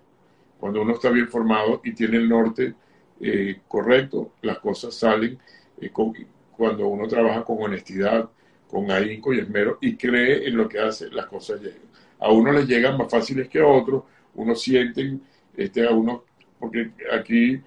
Cuando 0.60 0.81
uno 0.81 0.93
está 0.93 1.10
bien 1.10 1.27
formado 1.27 1.81
y 1.84 1.93
tiene 1.93 2.18
el 2.18 2.27
norte 2.27 2.73
eh, 3.22 3.61
correcto, 3.68 4.34
las 4.41 4.60
cosas 4.60 4.93
salen 4.95 5.38
eh, 5.80 5.91
cuando 5.91 6.88
uno 6.88 7.07
trabaja 7.07 7.43
con 7.43 7.61
honestidad, 7.61 8.30
con 8.68 8.91
ahínco 8.91 9.34
y 9.34 9.39
esmero 9.39 9.77
y 9.80 9.95
cree 9.95 10.47
en 10.47 10.57
lo 10.57 10.68
que 10.68 10.80
hace, 10.80 11.10
las 11.11 11.27
cosas 11.27 11.61
llegan 11.61 11.85
a 12.20 12.32
uno 12.32 12.52
les 12.52 12.68
llegan 12.68 12.98
más 12.98 13.10
fáciles 13.10 13.48
que 13.50 13.60
a 13.60 13.68
otros, 13.68 14.04
uno 14.36 14.56
sienten, 14.56 15.22
este, 15.56 15.88
a 15.88 15.92
uno, 15.92 16.24
porque 16.60 16.92
aquí 17.12 17.62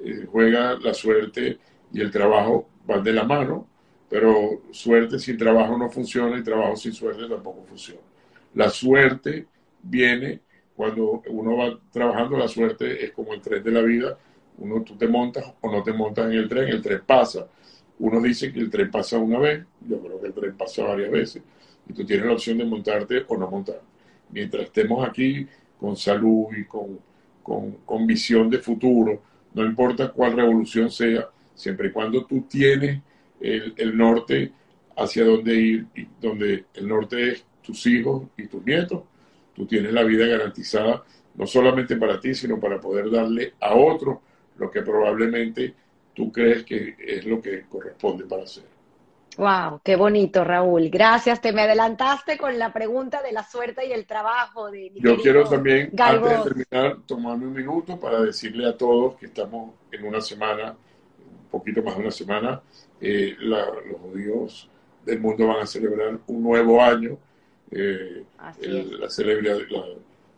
eh, 0.00 0.26
juega 0.30 0.74
la 0.78 0.94
suerte 0.94 1.58
y 1.92 2.00
el 2.00 2.10
trabajo 2.10 2.68
van 2.86 3.02
de 3.02 3.12
la 3.12 3.24
mano, 3.24 3.66
pero 4.08 4.62
suerte 4.70 5.18
sin 5.18 5.36
trabajo 5.36 5.76
no 5.76 5.90
funciona 5.90 6.38
y 6.38 6.42
trabajo 6.42 6.76
sin 6.76 6.92
suerte 6.92 7.28
tampoco 7.28 7.64
funciona. 7.64 8.00
La 8.54 8.70
suerte 8.70 9.46
viene 9.82 10.40
cuando 10.76 11.22
uno 11.28 11.56
va 11.56 11.78
trabajando, 11.90 12.36
la 12.36 12.48
suerte 12.48 13.04
es 13.04 13.12
como 13.12 13.34
el 13.34 13.40
tren 13.40 13.62
de 13.62 13.70
la 13.70 13.80
vida, 13.82 14.18
uno 14.58 14.82
tú 14.82 14.96
te 14.96 15.08
montas 15.08 15.44
o 15.60 15.70
no 15.70 15.82
te 15.82 15.92
montas 15.92 16.26
en 16.26 16.32
el 16.32 16.48
tren, 16.48 16.68
el 16.68 16.82
tren 16.82 17.02
pasa. 17.06 17.46
Uno 17.98 18.20
dice 18.20 18.52
que 18.52 18.60
el 18.60 18.70
tren 18.70 18.90
pasa 18.90 19.18
una 19.18 19.38
vez, 19.38 19.64
yo 19.86 20.00
creo 20.00 20.20
que 20.20 20.26
el 20.28 20.34
tren 20.34 20.56
pasa 20.56 20.84
varias 20.84 21.10
veces, 21.10 21.42
y 21.88 21.92
tú 21.92 22.04
tienes 22.04 22.26
la 22.26 22.32
opción 22.32 22.58
de 22.58 22.64
montarte 22.64 23.24
o 23.28 23.36
no 23.36 23.48
montarte 23.48 23.93
mientras 24.34 24.64
estemos 24.64 25.08
aquí 25.08 25.46
con 25.78 25.96
salud 25.96 26.46
y 26.56 26.64
con, 26.64 26.98
con, 27.42 28.06
visión 28.06 28.50
de 28.50 28.58
futuro, 28.58 29.22
no 29.54 29.64
importa 29.64 30.10
cuál 30.10 30.32
revolución 30.32 30.90
sea, 30.90 31.28
siempre 31.54 31.88
y 31.88 31.92
cuando 31.92 32.26
tú 32.26 32.42
tienes 32.42 33.00
el, 33.40 33.74
el 33.76 33.96
norte 33.96 34.50
hacia 34.96 35.24
dónde 35.24 35.54
ir, 35.54 35.86
y 35.94 36.08
donde 36.20 36.64
el 36.74 36.88
norte 36.88 37.30
es 37.30 37.44
tus 37.62 37.86
hijos 37.86 38.24
y 38.36 38.48
tus 38.48 38.64
nietos, 38.66 39.04
tú 39.54 39.66
tienes 39.66 39.92
la 39.92 40.02
vida 40.02 40.26
garantizada, 40.26 41.04
no 41.36 41.46
solamente 41.46 41.96
para 41.96 42.18
ti, 42.18 42.34
sino 42.34 42.58
para 42.58 42.80
poder 42.80 43.10
darle 43.10 43.54
a 43.60 43.74
otros 43.74 44.18
lo 44.58 44.70
que 44.70 44.82
probablemente 44.82 45.74
tú 46.12 46.32
crees 46.32 46.64
que 46.64 46.96
es 46.98 47.24
lo 47.24 47.40
que 47.40 47.62
corresponde 47.68 48.24
para 48.24 48.42
hacer. 48.42 48.73
Wow, 49.36 49.80
qué 49.82 49.96
bonito, 49.96 50.44
Raúl. 50.44 50.88
Gracias. 50.90 51.40
Te 51.40 51.52
me 51.52 51.62
adelantaste 51.62 52.38
con 52.38 52.56
la 52.58 52.72
pregunta 52.72 53.20
de 53.22 53.32
la 53.32 53.42
suerte 53.42 53.86
y 53.86 53.92
el 53.92 54.06
trabajo 54.06 54.70
de 54.70 54.92
Yo 54.94 55.16
quiero 55.16 55.48
también, 55.48 55.90
antes 55.98 56.30
de 56.30 56.44
terminar, 56.44 56.98
tomarme 57.06 57.46
un 57.46 57.52
minuto 57.52 57.98
para 57.98 58.20
decirle 58.20 58.68
a 58.68 58.76
todos 58.76 59.16
que 59.16 59.26
estamos 59.26 59.74
en 59.90 60.04
una 60.04 60.20
semana, 60.20 60.76
un 61.18 61.48
poquito 61.50 61.82
más 61.82 61.96
de 61.96 62.02
una 62.02 62.10
semana, 62.10 62.60
eh, 63.00 63.34
los 63.38 64.00
judíos 64.00 64.68
del 65.04 65.20
mundo 65.20 65.48
van 65.48 65.62
a 65.62 65.66
celebrar 65.66 66.18
un 66.26 66.42
nuevo 66.42 66.80
año. 66.80 67.18
Eh, 67.70 68.24
la 68.60 69.10
celebridad 69.10 69.58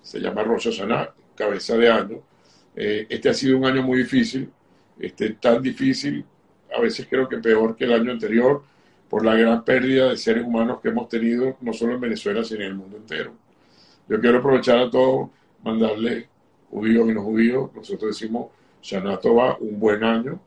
se 0.00 0.20
llama 0.20 0.42
Rosh 0.42 0.70
Hashanah, 0.70 1.12
cabeza 1.34 1.76
de 1.76 1.90
año. 1.90 2.22
Eh, 2.74 3.06
este 3.08 3.28
ha 3.28 3.34
sido 3.34 3.58
un 3.58 3.66
año 3.66 3.82
muy 3.82 3.98
difícil, 3.98 4.50
este, 4.98 5.30
tan 5.30 5.62
difícil, 5.62 6.24
a 6.74 6.80
veces 6.80 7.06
creo 7.08 7.28
que 7.28 7.38
peor 7.38 7.76
que 7.76 7.84
el 7.84 7.92
año 7.92 8.12
anterior 8.12 8.62
por 9.08 9.24
la 9.24 9.34
gran 9.34 9.64
pérdida 9.64 10.08
de 10.08 10.16
seres 10.16 10.44
humanos 10.44 10.80
que 10.80 10.88
hemos 10.88 11.08
tenido, 11.08 11.56
no 11.60 11.72
solo 11.72 11.94
en 11.94 12.00
Venezuela, 12.00 12.42
sino 12.44 12.60
en 12.60 12.66
el 12.66 12.74
mundo 12.74 12.96
entero. 12.96 13.34
Yo 14.08 14.20
quiero 14.20 14.38
aprovechar 14.38 14.78
a 14.78 14.90
todos, 14.90 15.30
mandarle 15.62 16.28
judíos 16.70 17.08
y 17.08 17.14
no 17.14 17.22
judíos, 17.22 17.70
nosotros 17.74 18.18
decimos 18.18 18.50
Shana 18.82 19.18
Tova, 19.18 19.56
un 19.60 19.78
buen 19.78 20.02
año, 20.04 20.40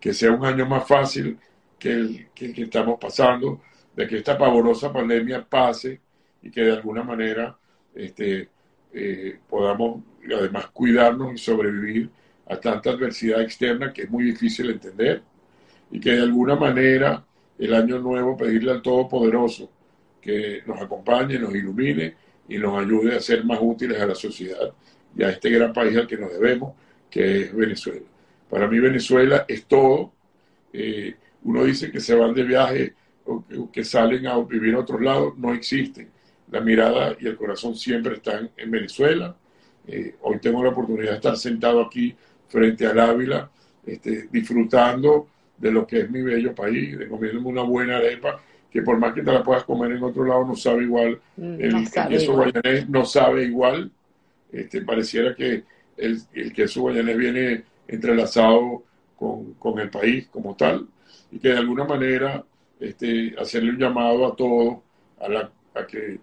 que 0.00 0.12
sea 0.12 0.32
un 0.32 0.44
año 0.44 0.66
más 0.66 0.86
fácil 0.86 1.38
que 1.78 1.92
el, 1.92 2.28
que 2.34 2.52
estamos 2.56 2.98
pasando, 3.00 3.60
de 3.94 4.06
que 4.06 4.18
esta 4.18 4.36
pavorosa 4.36 4.92
pandemia 4.92 5.44
pase 5.44 6.00
y 6.42 6.50
que 6.50 6.62
de 6.62 6.72
alguna 6.72 7.02
manera 7.02 7.56
este, 7.94 8.48
eh, 8.92 9.38
podamos 9.48 10.02
además 10.24 10.66
cuidarnos 10.68 11.34
y 11.34 11.38
sobrevivir 11.38 12.10
a 12.48 12.56
tanta 12.56 12.90
adversidad 12.90 13.42
externa 13.42 13.92
que 13.92 14.02
es 14.02 14.10
muy 14.10 14.24
difícil 14.24 14.70
entender 14.70 15.22
y 15.92 16.00
que 16.00 16.12
de 16.12 16.22
alguna 16.22 16.56
manera 16.56 17.24
el 17.58 17.74
año 17.74 17.98
nuevo 17.98 18.36
pedirle 18.36 18.72
al 18.72 18.82
Todopoderoso 18.82 19.70
que 20.20 20.62
nos 20.66 20.80
acompañe, 20.80 21.38
nos 21.38 21.54
ilumine 21.54 22.14
y 22.48 22.58
nos 22.58 22.82
ayude 22.82 23.14
a 23.14 23.20
ser 23.20 23.44
más 23.44 23.58
útiles 23.60 24.00
a 24.00 24.06
la 24.06 24.14
sociedad 24.14 24.72
y 25.16 25.22
a 25.22 25.30
este 25.30 25.50
gran 25.50 25.72
país 25.72 25.96
al 25.96 26.06
que 26.06 26.16
nos 26.16 26.32
debemos, 26.32 26.74
que 27.10 27.42
es 27.42 27.54
Venezuela. 27.54 28.06
Para 28.48 28.66
mí 28.66 28.78
Venezuela 28.78 29.44
es 29.46 29.66
todo. 29.66 30.12
Eh, 30.72 31.14
uno 31.44 31.64
dice 31.64 31.90
que 31.90 32.00
se 32.00 32.14
van 32.14 32.32
de 32.32 32.44
viaje 32.44 32.94
o 33.26 33.44
que, 33.70 33.84
salen 33.84 34.26
a 34.26 34.38
vivir 34.38 34.74
a 34.74 34.80
otros 34.80 35.00
lados, 35.00 35.36
no 35.36 35.52
existen. 35.52 36.08
La 36.50 36.60
mirada 36.60 37.16
y 37.20 37.26
el 37.26 37.36
corazón 37.36 37.76
siempre 37.76 38.14
están 38.14 38.50
en 38.56 38.70
Venezuela. 38.70 39.36
Eh, 39.86 40.16
hoy 40.22 40.38
tengo 40.38 40.62
la 40.62 40.70
oportunidad 40.70 41.10
de 41.10 41.16
estar 41.16 41.36
sentado 41.36 41.82
aquí 41.82 42.14
frente 42.48 42.86
al 42.86 42.98
Ávila, 42.98 43.50
este, 43.86 44.28
disfrutando 44.30 45.28
de 45.62 45.70
lo 45.70 45.86
que 45.86 46.00
es 46.00 46.10
mi 46.10 46.20
bello 46.20 46.54
país, 46.54 46.98
de 46.98 47.08
comerme 47.08 47.40
una 47.40 47.62
buena 47.62 47.98
arepa, 47.98 48.42
que 48.68 48.82
por 48.82 48.98
más 48.98 49.14
que 49.14 49.22
te 49.22 49.32
la 49.32 49.44
puedas 49.44 49.62
comer 49.62 49.92
en 49.92 50.02
otro 50.02 50.24
lado, 50.24 50.44
no 50.44 50.56
sabe 50.56 50.82
igual. 50.82 51.20
Mm, 51.36 51.60
el, 51.60 51.90
queso 52.08 52.32
guayanés 52.34 52.88
no 52.88 53.04
sabe 53.04 53.44
igual. 53.44 53.90
Este, 54.50 54.82
pareciera 54.82 55.34
que 55.36 55.62
el, 55.96 56.52
queso 56.52 56.80
guayanés 56.80 57.16
viene 57.16 57.62
entrelazado 57.86 58.82
con, 59.16 59.78
el 59.78 59.88
país 59.88 60.26
como 60.32 60.56
tal 60.56 60.88
y 61.30 61.38
que 61.38 61.50
de 61.50 61.58
alguna 61.58 61.84
manera 61.84 62.44
este, 62.80 63.36
hacerle 63.38 63.70
un 63.70 63.78
llamado 63.78 64.26
a 64.26 64.34
todos 64.34 64.78
a, 65.20 65.28
la, 65.28 65.50
a 65.74 65.86
que 65.86 66.18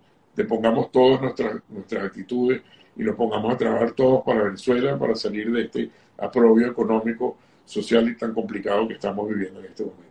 pongamos 0.48 0.92
todas 0.92 1.22
nuestras, 1.22 1.62
nuestras 1.70 2.04
actitudes 2.04 2.62
y 2.98 3.04
nos 3.04 3.16
pongamos 3.16 3.54
a 3.54 3.58
trabajar 3.58 3.92
todos 3.92 4.24
para 4.24 4.44
Venezuela 4.44 5.00
para 5.00 5.16
salir 5.16 5.50
de 5.52 5.62
este 5.62 5.90
aprobio 6.18 6.68
económico, 6.68 7.38
social 7.70 8.10
y 8.10 8.16
tan 8.16 8.34
complicado 8.34 8.88
que 8.88 8.96
estamos 8.96 9.30
viviendo 9.30 9.60
en 9.60 9.68
este 9.68 9.84
momento. 9.84 10.04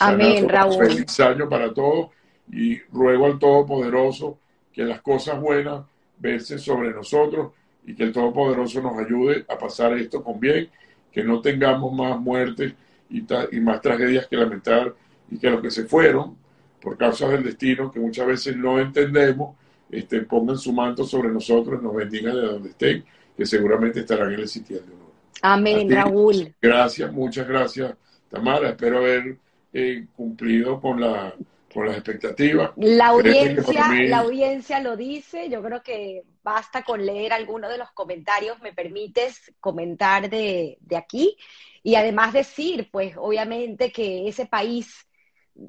Amén, 0.00 0.48
Raúl. 0.48 0.86
Feliz 0.86 1.20
año 1.20 1.48
para 1.48 1.72
todos 1.72 2.08
y 2.50 2.78
ruego 2.92 3.26
al 3.26 3.38
Todopoderoso 3.38 4.38
que 4.72 4.82
las 4.82 5.00
cosas 5.00 5.40
buenas 5.40 5.84
versen 6.18 6.58
sobre 6.58 6.90
nosotros 6.90 7.52
y 7.86 7.94
que 7.94 8.02
el 8.02 8.12
Todopoderoso 8.12 8.82
nos 8.82 8.98
ayude 8.98 9.44
a 9.48 9.56
pasar 9.56 9.92
esto 9.96 10.24
con 10.24 10.40
bien, 10.40 10.68
que 11.12 11.22
no 11.22 11.40
tengamos 11.40 11.92
más 11.92 12.18
muertes 12.18 12.74
y, 13.08 13.24
y 13.52 13.60
más 13.60 13.80
tragedias 13.80 14.26
que 14.26 14.36
lamentar 14.36 14.92
y 15.30 15.38
que 15.38 15.50
los 15.50 15.62
que 15.62 15.70
se 15.70 15.84
fueron 15.84 16.36
por 16.80 16.98
causas 16.98 17.30
del 17.30 17.44
destino 17.44 17.92
que 17.92 18.00
muchas 18.00 18.26
veces 18.26 18.56
no 18.56 18.80
entendemos, 18.80 19.56
este, 19.90 20.20
pongan 20.22 20.58
su 20.58 20.72
manto 20.72 21.04
sobre 21.04 21.28
nosotros, 21.28 21.80
nos 21.80 21.94
bendigan 21.94 22.34
de 22.34 22.42
donde 22.42 22.70
estén, 22.70 23.04
que 23.36 23.46
seguramente 23.46 24.00
estarán 24.00 24.32
en 24.32 24.40
el 24.40 24.48
sitio 24.48 24.76
de 24.76 24.92
honor. 24.92 25.03
Amén, 25.46 25.90
Raúl. 25.90 26.54
Gracias, 26.58 27.12
muchas 27.12 27.46
gracias, 27.46 27.94
Tamara. 28.30 28.70
Espero 28.70 28.96
haber 28.98 29.36
eh, 29.74 30.06
cumplido 30.16 30.80
con 30.80 30.98
la 30.98 31.34
con 31.74 31.86
las 31.86 31.96
expectativas. 31.96 32.70
La 32.76 33.08
audiencia, 33.08 33.88
la 34.04 34.18
audiencia 34.20 34.80
lo 34.80 34.96
dice, 34.96 35.50
yo 35.50 35.60
creo 35.62 35.82
que 35.82 36.22
basta 36.42 36.82
con 36.82 37.04
leer 37.04 37.34
alguno 37.34 37.68
de 37.68 37.76
los 37.76 37.90
comentarios, 37.90 38.62
me 38.62 38.72
permites 38.72 39.52
comentar 39.60 40.30
de, 40.30 40.78
de 40.80 40.96
aquí 40.96 41.36
y 41.82 41.96
además 41.96 42.32
decir, 42.32 42.88
pues 42.90 43.14
obviamente 43.18 43.92
que 43.92 44.26
ese 44.28 44.46
país, 44.46 45.06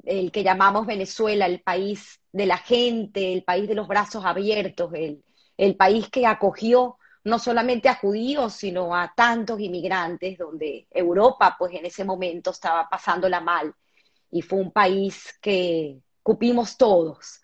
el 0.04 0.32
que 0.32 0.42
llamamos 0.42 0.86
Venezuela, 0.86 1.44
el 1.44 1.60
país 1.60 2.20
de 2.32 2.46
la 2.46 2.56
gente, 2.56 3.32
el 3.32 3.42
país 3.42 3.68
de 3.68 3.74
los 3.74 3.88
brazos 3.88 4.24
abiertos, 4.24 4.90
el, 4.94 5.22
el 5.58 5.76
país 5.76 6.08
que 6.08 6.24
acogió 6.24 6.96
no 7.26 7.40
solamente 7.40 7.88
a 7.88 7.96
judíos, 7.96 8.52
sino 8.54 8.94
a 8.94 9.12
tantos 9.14 9.58
inmigrantes, 9.58 10.38
donde 10.38 10.86
Europa, 10.88 11.56
pues 11.58 11.74
en 11.74 11.84
ese 11.84 12.04
momento 12.04 12.52
estaba 12.52 12.88
pasándola 12.88 13.40
mal 13.40 13.74
y 14.30 14.42
fue 14.42 14.60
un 14.60 14.70
país 14.70 15.36
que 15.42 15.98
cupimos 16.22 16.76
todos. 16.76 17.40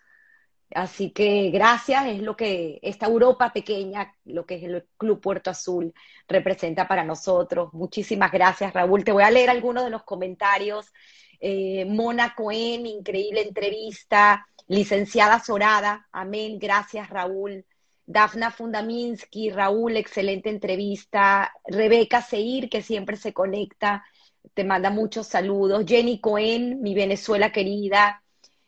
Así 0.73 1.11
que 1.11 1.51
gracias 1.51 2.07
es 2.07 2.21
lo 2.21 2.37
que 2.37 2.79
esta 2.81 3.07
Europa 3.07 3.51
pequeña, 3.51 4.15
lo 4.23 4.45
que 4.45 4.55
es 4.55 4.63
el 4.63 4.87
Club 4.95 5.19
Puerto 5.19 5.49
Azul, 5.49 5.93
representa 6.29 6.87
para 6.87 7.03
nosotros. 7.03 7.73
Muchísimas 7.73 8.31
gracias, 8.31 8.73
Raúl. 8.73 9.03
Te 9.03 9.11
voy 9.11 9.23
a 9.23 9.31
leer 9.31 9.49
algunos 9.49 9.83
de 9.83 9.89
los 9.89 10.03
comentarios. 10.03 10.93
Eh, 11.41 11.83
Mona 11.83 12.35
Cohen, 12.35 12.85
increíble 12.85 13.41
entrevista. 13.41 14.47
Licenciada 14.67 15.41
Sorada, 15.41 16.07
amén. 16.13 16.57
Gracias, 16.57 17.09
Raúl. 17.09 17.65
Dafna 18.05 18.51
Fundaminsky, 18.51 19.49
Raúl, 19.49 19.97
excelente 19.97 20.49
entrevista. 20.49 21.51
Rebeca 21.65 22.21
Seir, 22.21 22.69
que 22.69 22.81
siempre 22.81 23.17
se 23.17 23.33
conecta 23.33 24.03
te 24.53 24.63
manda 24.63 24.89
muchos 24.89 25.27
saludos. 25.27 25.85
Jenny 25.87 26.19
Cohen, 26.19 26.81
mi 26.81 26.93
Venezuela 26.93 27.51
querida. 27.51 28.21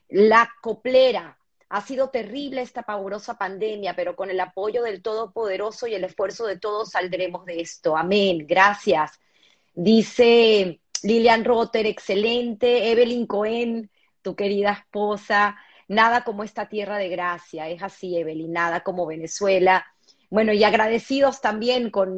La 0.07 0.49
Coplera, 0.61 1.37
ha 1.69 1.81
sido 1.81 2.09
terrible 2.09 2.61
esta 2.61 2.83
pavorosa 2.83 3.37
pandemia, 3.37 3.95
pero 3.95 4.15
con 4.15 4.29
el 4.29 4.39
apoyo 4.39 4.83
del 4.83 5.01
Todopoderoso 5.01 5.87
y 5.87 5.95
el 5.95 6.03
esfuerzo 6.03 6.45
de 6.45 6.57
todos 6.57 6.91
saldremos 6.91 7.45
de 7.45 7.59
esto. 7.61 7.97
Amén. 7.97 8.45
Gracias. 8.47 9.19
Dice 9.73 10.79
Lilian 11.03 11.43
Rotter, 11.43 11.85
excelente. 11.85 12.91
Evelyn 12.91 13.25
Cohen, 13.25 13.89
tu 14.21 14.35
querida 14.35 14.71
esposa. 14.71 15.57
Nada 15.87 16.23
como 16.23 16.43
esta 16.43 16.67
tierra 16.67 16.97
de 16.97 17.09
gracia. 17.09 17.69
Es 17.69 17.81
así, 17.83 18.17
Evelyn, 18.17 18.51
nada 18.51 18.81
como 18.81 19.05
Venezuela. 19.05 19.85
Bueno, 20.29 20.51
y 20.53 20.63
agradecidos 20.63 21.41
también 21.41 21.91
con, 21.91 22.15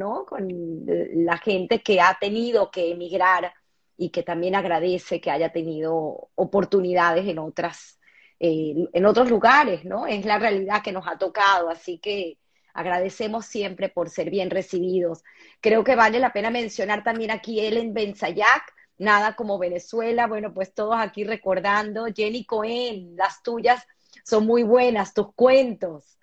la 0.86 1.38
gente 1.38 1.82
que 1.82 2.00
ha 2.00 2.16
tenido 2.20 2.70
que 2.70 2.90
emigrar 2.92 3.52
y 3.96 4.10
que 4.10 4.22
también 4.22 4.54
agradece 4.54 5.20
que 5.20 5.30
haya 5.30 5.52
tenido 5.52 6.30
oportunidades 6.34 7.26
en 7.26 7.38
otras, 7.38 7.98
eh, 8.40 8.74
en 8.92 9.06
otros 9.06 9.28
lugares, 9.30 9.84
¿no? 9.84 10.06
Es 10.06 10.24
la 10.24 10.38
realidad 10.38 10.82
que 10.82 10.92
nos 10.92 11.06
ha 11.06 11.18
tocado, 11.18 11.68
así 11.68 11.98
que 11.98 12.38
agradecemos 12.72 13.46
siempre 13.46 13.88
por 13.88 14.08
ser 14.08 14.30
bien 14.30 14.50
recibidos. 14.50 15.22
Creo 15.60 15.84
que 15.84 15.96
vale 15.96 16.20
la 16.20 16.32
pena 16.32 16.50
mencionar 16.50 17.02
también 17.02 17.30
aquí 17.30 17.60
Ellen 17.60 17.92
Benzayac, 17.92 18.72
nada 18.98 19.36
como 19.36 19.58
Venezuela, 19.58 20.26
bueno, 20.26 20.52
pues 20.52 20.74
todos 20.74 20.96
aquí 20.98 21.24
recordando, 21.24 22.06
Jenny 22.14 22.44
Cohen, 22.44 23.16
las 23.16 23.42
tuyas 23.42 23.86
son 24.24 24.46
muy 24.46 24.62
buenas, 24.62 25.14
tus 25.14 25.32
cuentos. 25.34 26.18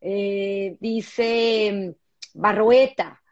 Eh, 0.00 0.76
dice 0.80 1.94
Barroeta, 2.34 3.22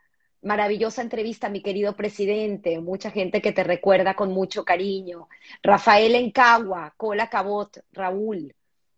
maravillosa 0.43 1.03
entrevista, 1.03 1.49
mi 1.49 1.63
querido 1.63 1.97
presidente, 1.97 2.81
mucha 2.81 3.11
gente 3.11 3.41
que 3.41 3.53
te 3.53 3.65
recuerda 3.65 4.15
con 4.15 4.33
mucho 4.33 4.65
cariño. 4.65 5.29
Rafael 5.63 6.15
Encagua, 6.15 6.95
Cola 6.97 7.31
Cabot, 7.31 7.79
Raúl. 7.93 8.55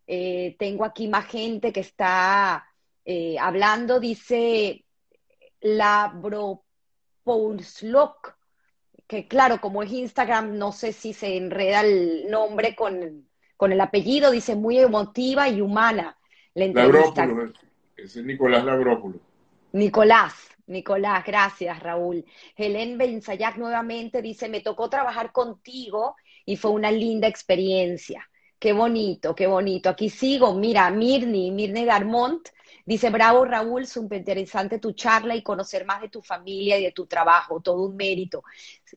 Eh, 0.07 0.57
tengo 0.59 0.85
aquí 0.85 1.07
más 1.07 1.27
gente 1.27 1.73
que 1.73 1.81
está 1.81 2.67
eh, 3.05 3.37
hablando, 3.39 4.01
dice 4.01 4.85
Labro 5.61 6.65
que 9.11 9.27
claro, 9.27 9.61
como 9.61 9.83
es 9.83 9.91
Instagram, 9.91 10.57
no 10.57 10.71
sé 10.71 10.93
si 10.93 11.13
se 11.13 11.37
enreda 11.37 11.81
el 11.81 12.31
nombre 12.31 12.77
con, 12.77 13.27
con 13.57 13.73
el 13.73 13.81
apellido, 13.81 14.31
dice 14.31 14.55
muy 14.55 14.79
emotiva 14.79 15.49
y 15.49 15.61
humana 15.61 16.17
la 16.55 16.67
entrevista. 16.67 17.29
ese 17.97 18.21
es 18.21 18.25
Nicolás 18.25 18.65
Labrópulo. 18.65 19.19
Nicolás, 19.73 20.35
Nicolás, 20.69 21.25
gracias 21.27 21.81
Raúl. 21.81 22.25
Helen 22.55 22.99
Benzayac 22.99 23.57
nuevamente 23.57 24.23
dice, 24.23 24.49
me 24.49 24.61
tocó 24.61 24.89
trabajar 24.89 25.33
contigo 25.33 26.15
y 26.45 26.57
fue 26.57 26.71
una 26.71 26.93
linda 26.93 27.27
experiencia. 27.27 28.31
Qué 28.61 28.73
bonito, 28.73 29.35
qué 29.35 29.49
bonito. 29.49 29.89
Aquí 29.89 30.09
sigo, 30.09 30.55
mira, 30.55 30.89
Mirni, 30.91 31.51
Mirne 31.51 31.85
Garmont, 31.85 32.49
dice, 32.87 33.11
bravo 33.11 33.45
Raúl, 33.45 33.87
súper 33.87 34.19
interesante 34.19 34.79
tu 34.79 34.93
charla 34.93 35.35
y 35.37 35.43
conocer 35.43 35.85
más 35.85 36.01
de 36.01 36.09
tu 36.09 36.23
familia 36.23 36.79
y 36.79 36.85
de 36.85 36.93
tu 36.93 37.07
trabajo, 37.07 37.61
todo 37.61 37.83
un 37.85 37.97
mérito. 37.97 38.43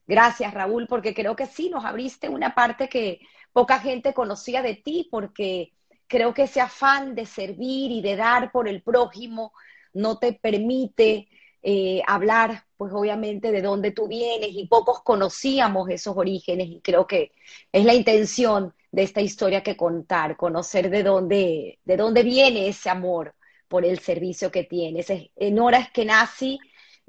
Gracias 0.07 0.53
Raúl, 0.53 0.88
porque 0.88 1.14
creo 1.14 1.35
que 1.35 1.45
sí, 1.45 1.69
nos 1.69 1.85
abriste 1.85 2.30
una 2.30 2.55
parte 2.55 2.89
que 2.89 3.19
poca 3.51 3.80
gente 3.80 4.14
conocía 4.14 4.61
de 4.61 4.76
ti, 4.76 5.07
porque 5.10 5.73
creo 6.07 6.34
que 6.34 6.43
ese 6.43 6.61
afán 6.61 7.15
de 7.15 7.26
servir 7.26 7.91
y 7.91 8.01
de 8.01 8.15
dar 8.15 8.51
por 8.51 8.68
el 8.68 8.81
prójimo 8.81 9.53
no 9.93 10.18
te 10.18 10.34
permite 10.34 11.30
eh, 11.61 12.01
hablar, 12.07 12.65
pues 12.76 12.91
obviamente, 12.93 13.51
de 13.51 13.61
dónde 13.61 13.91
tú 13.91 14.07
vienes 14.07 14.49
y 14.51 14.68
pocos 14.68 15.01
conocíamos 15.01 15.89
esos 15.89 16.18
orígenes 16.18 16.68
y 16.68 16.81
creo 16.81 17.07
que 17.07 17.31
es 17.72 17.85
la 17.85 17.93
intención 17.93 18.73
de 18.91 19.03
esta 19.03 19.22
historia 19.22 19.64
que 19.64 19.77
contar, 19.77 20.35
conocer 20.35 20.89
de 20.89 21.03
dónde, 21.03 21.80
de 21.85 21.97
dónde 21.97 22.23
viene 22.23 22.68
ese 22.68 22.89
amor 22.89 23.34
por 23.73 23.85
el 23.85 23.97
servicio 23.97 24.51
que 24.51 24.65
tienes. 24.65 25.07
En 25.35 25.57
horas 25.57 25.89
que 25.89 26.05
nací, 26.05 26.59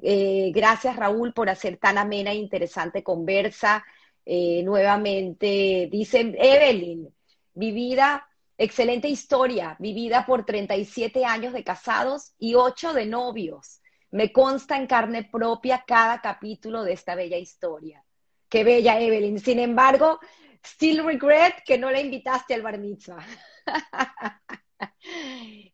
eh, 0.02 0.50
gracias 0.50 0.96
Raúl 0.96 1.34
por 1.34 1.50
hacer 1.50 1.76
tan 1.76 1.98
amena 1.98 2.32
e 2.32 2.36
interesante 2.36 3.02
conversa. 3.02 3.84
Eh, 4.24 4.62
nuevamente, 4.62 5.90
dice 5.92 6.20
Evelyn, 6.38 7.14
vivida 7.52 8.26
Excelente 8.56 9.08
historia, 9.08 9.76
vivida 9.78 10.24
por 10.24 10.46
37 10.46 11.26
años 11.26 11.52
de 11.52 11.64
casados 11.64 12.32
y 12.38 12.54
8 12.54 12.94
de 12.94 13.04
novios. 13.04 13.82
Me 14.10 14.32
consta 14.32 14.78
en 14.78 14.86
carne 14.86 15.24
propia 15.24 15.84
cada 15.86 16.22
capítulo 16.22 16.82
de 16.82 16.94
esta 16.94 17.14
bella 17.14 17.36
historia. 17.36 18.02
Qué 18.48 18.64
bella, 18.64 18.98
Evelyn. 18.98 19.38
Sin 19.38 19.58
embargo, 19.58 20.18
still 20.64 21.04
regret 21.04 21.62
que 21.66 21.76
no 21.76 21.90
la 21.90 22.00
invitaste 22.00 22.54
al 22.54 22.62
bar 22.62 22.78
mitzvah. 22.78 23.26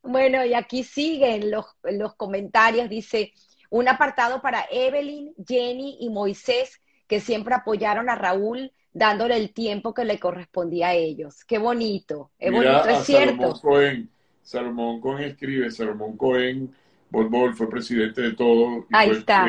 bueno, 0.02 0.44
y 0.44 0.54
aquí 0.54 0.84
siguen 0.84 1.50
los, 1.50 1.66
los 1.84 2.14
comentarios. 2.14 2.88
Dice, 2.88 3.32
un 3.70 3.88
apartado 3.88 4.42
para 4.42 4.66
Evelyn, 4.70 5.32
Jenny 5.46 5.98
y 6.00 6.10
Moisés, 6.10 6.80
que 7.06 7.20
siempre 7.20 7.54
apoyaron 7.54 8.08
a 8.08 8.14
Raúl 8.14 8.72
dándole 8.92 9.36
el 9.36 9.52
tiempo 9.52 9.94
que 9.94 10.04
le 10.04 10.18
correspondía 10.18 10.88
a 10.88 10.94
ellos. 10.94 11.44
Qué 11.44 11.58
bonito, 11.58 12.30
es 12.38 12.52
bonito, 12.52 12.88
es 12.88 13.04
cierto. 13.04 13.54
Salomón 13.54 13.60
Cohen, 13.60 14.10
Salomón 14.42 15.00
Cohen 15.00 15.24
escribe, 15.24 15.70
Salomón 15.70 16.16
Cohen, 16.16 16.74
Bol 17.10 17.54
fue 17.54 17.68
presidente 17.68 18.22
de 18.22 18.32
todo. 18.32 18.86
Ahí 18.92 19.10
está. 19.10 19.48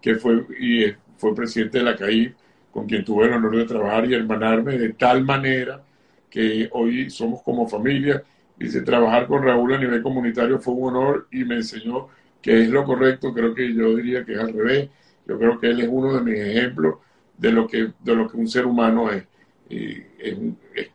Que, 0.00 0.16
fue, 0.16 0.44
y 0.58 0.92
fue 1.16 1.34
presidente 1.34 1.78
de 1.78 1.84
la 1.84 1.96
CAI, 1.96 2.34
con 2.70 2.86
quien 2.86 3.04
tuve 3.04 3.26
el 3.26 3.32
honor 3.34 3.56
de 3.56 3.64
trabajar 3.64 4.08
y 4.08 4.14
hermanarme 4.14 4.78
de 4.78 4.92
tal 4.94 5.24
manera 5.24 5.82
que 6.30 6.68
hoy 6.72 7.10
somos 7.10 7.42
como 7.42 7.68
familia. 7.68 8.22
Dice, 8.62 8.82
trabajar 8.82 9.26
con 9.26 9.42
Raúl 9.42 9.74
a 9.74 9.78
nivel 9.78 10.02
comunitario 10.02 10.60
fue 10.60 10.74
un 10.74 10.94
honor 10.94 11.26
y 11.32 11.44
me 11.44 11.56
enseñó 11.56 12.06
que 12.40 12.62
es 12.62 12.68
lo 12.68 12.84
correcto. 12.84 13.34
Creo 13.34 13.52
que 13.56 13.74
yo 13.74 13.96
diría 13.96 14.24
que 14.24 14.34
es 14.34 14.38
al 14.38 14.52
revés. 14.52 14.88
Yo 15.26 15.36
creo 15.36 15.58
que 15.58 15.66
él 15.66 15.80
es 15.80 15.88
uno 15.90 16.14
de 16.14 16.20
mis 16.20 16.38
ejemplos 16.38 17.00
de 17.36 17.50
lo 17.50 17.66
que, 17.66 17.92
de 17.98 18.14
lo 18.14 18.30
que 18.30 18.36
un 18.36 18.46
ser 18.46 18.66
humano 18.66 19.10
es. 19.10 19.24
es, 19.68 20.38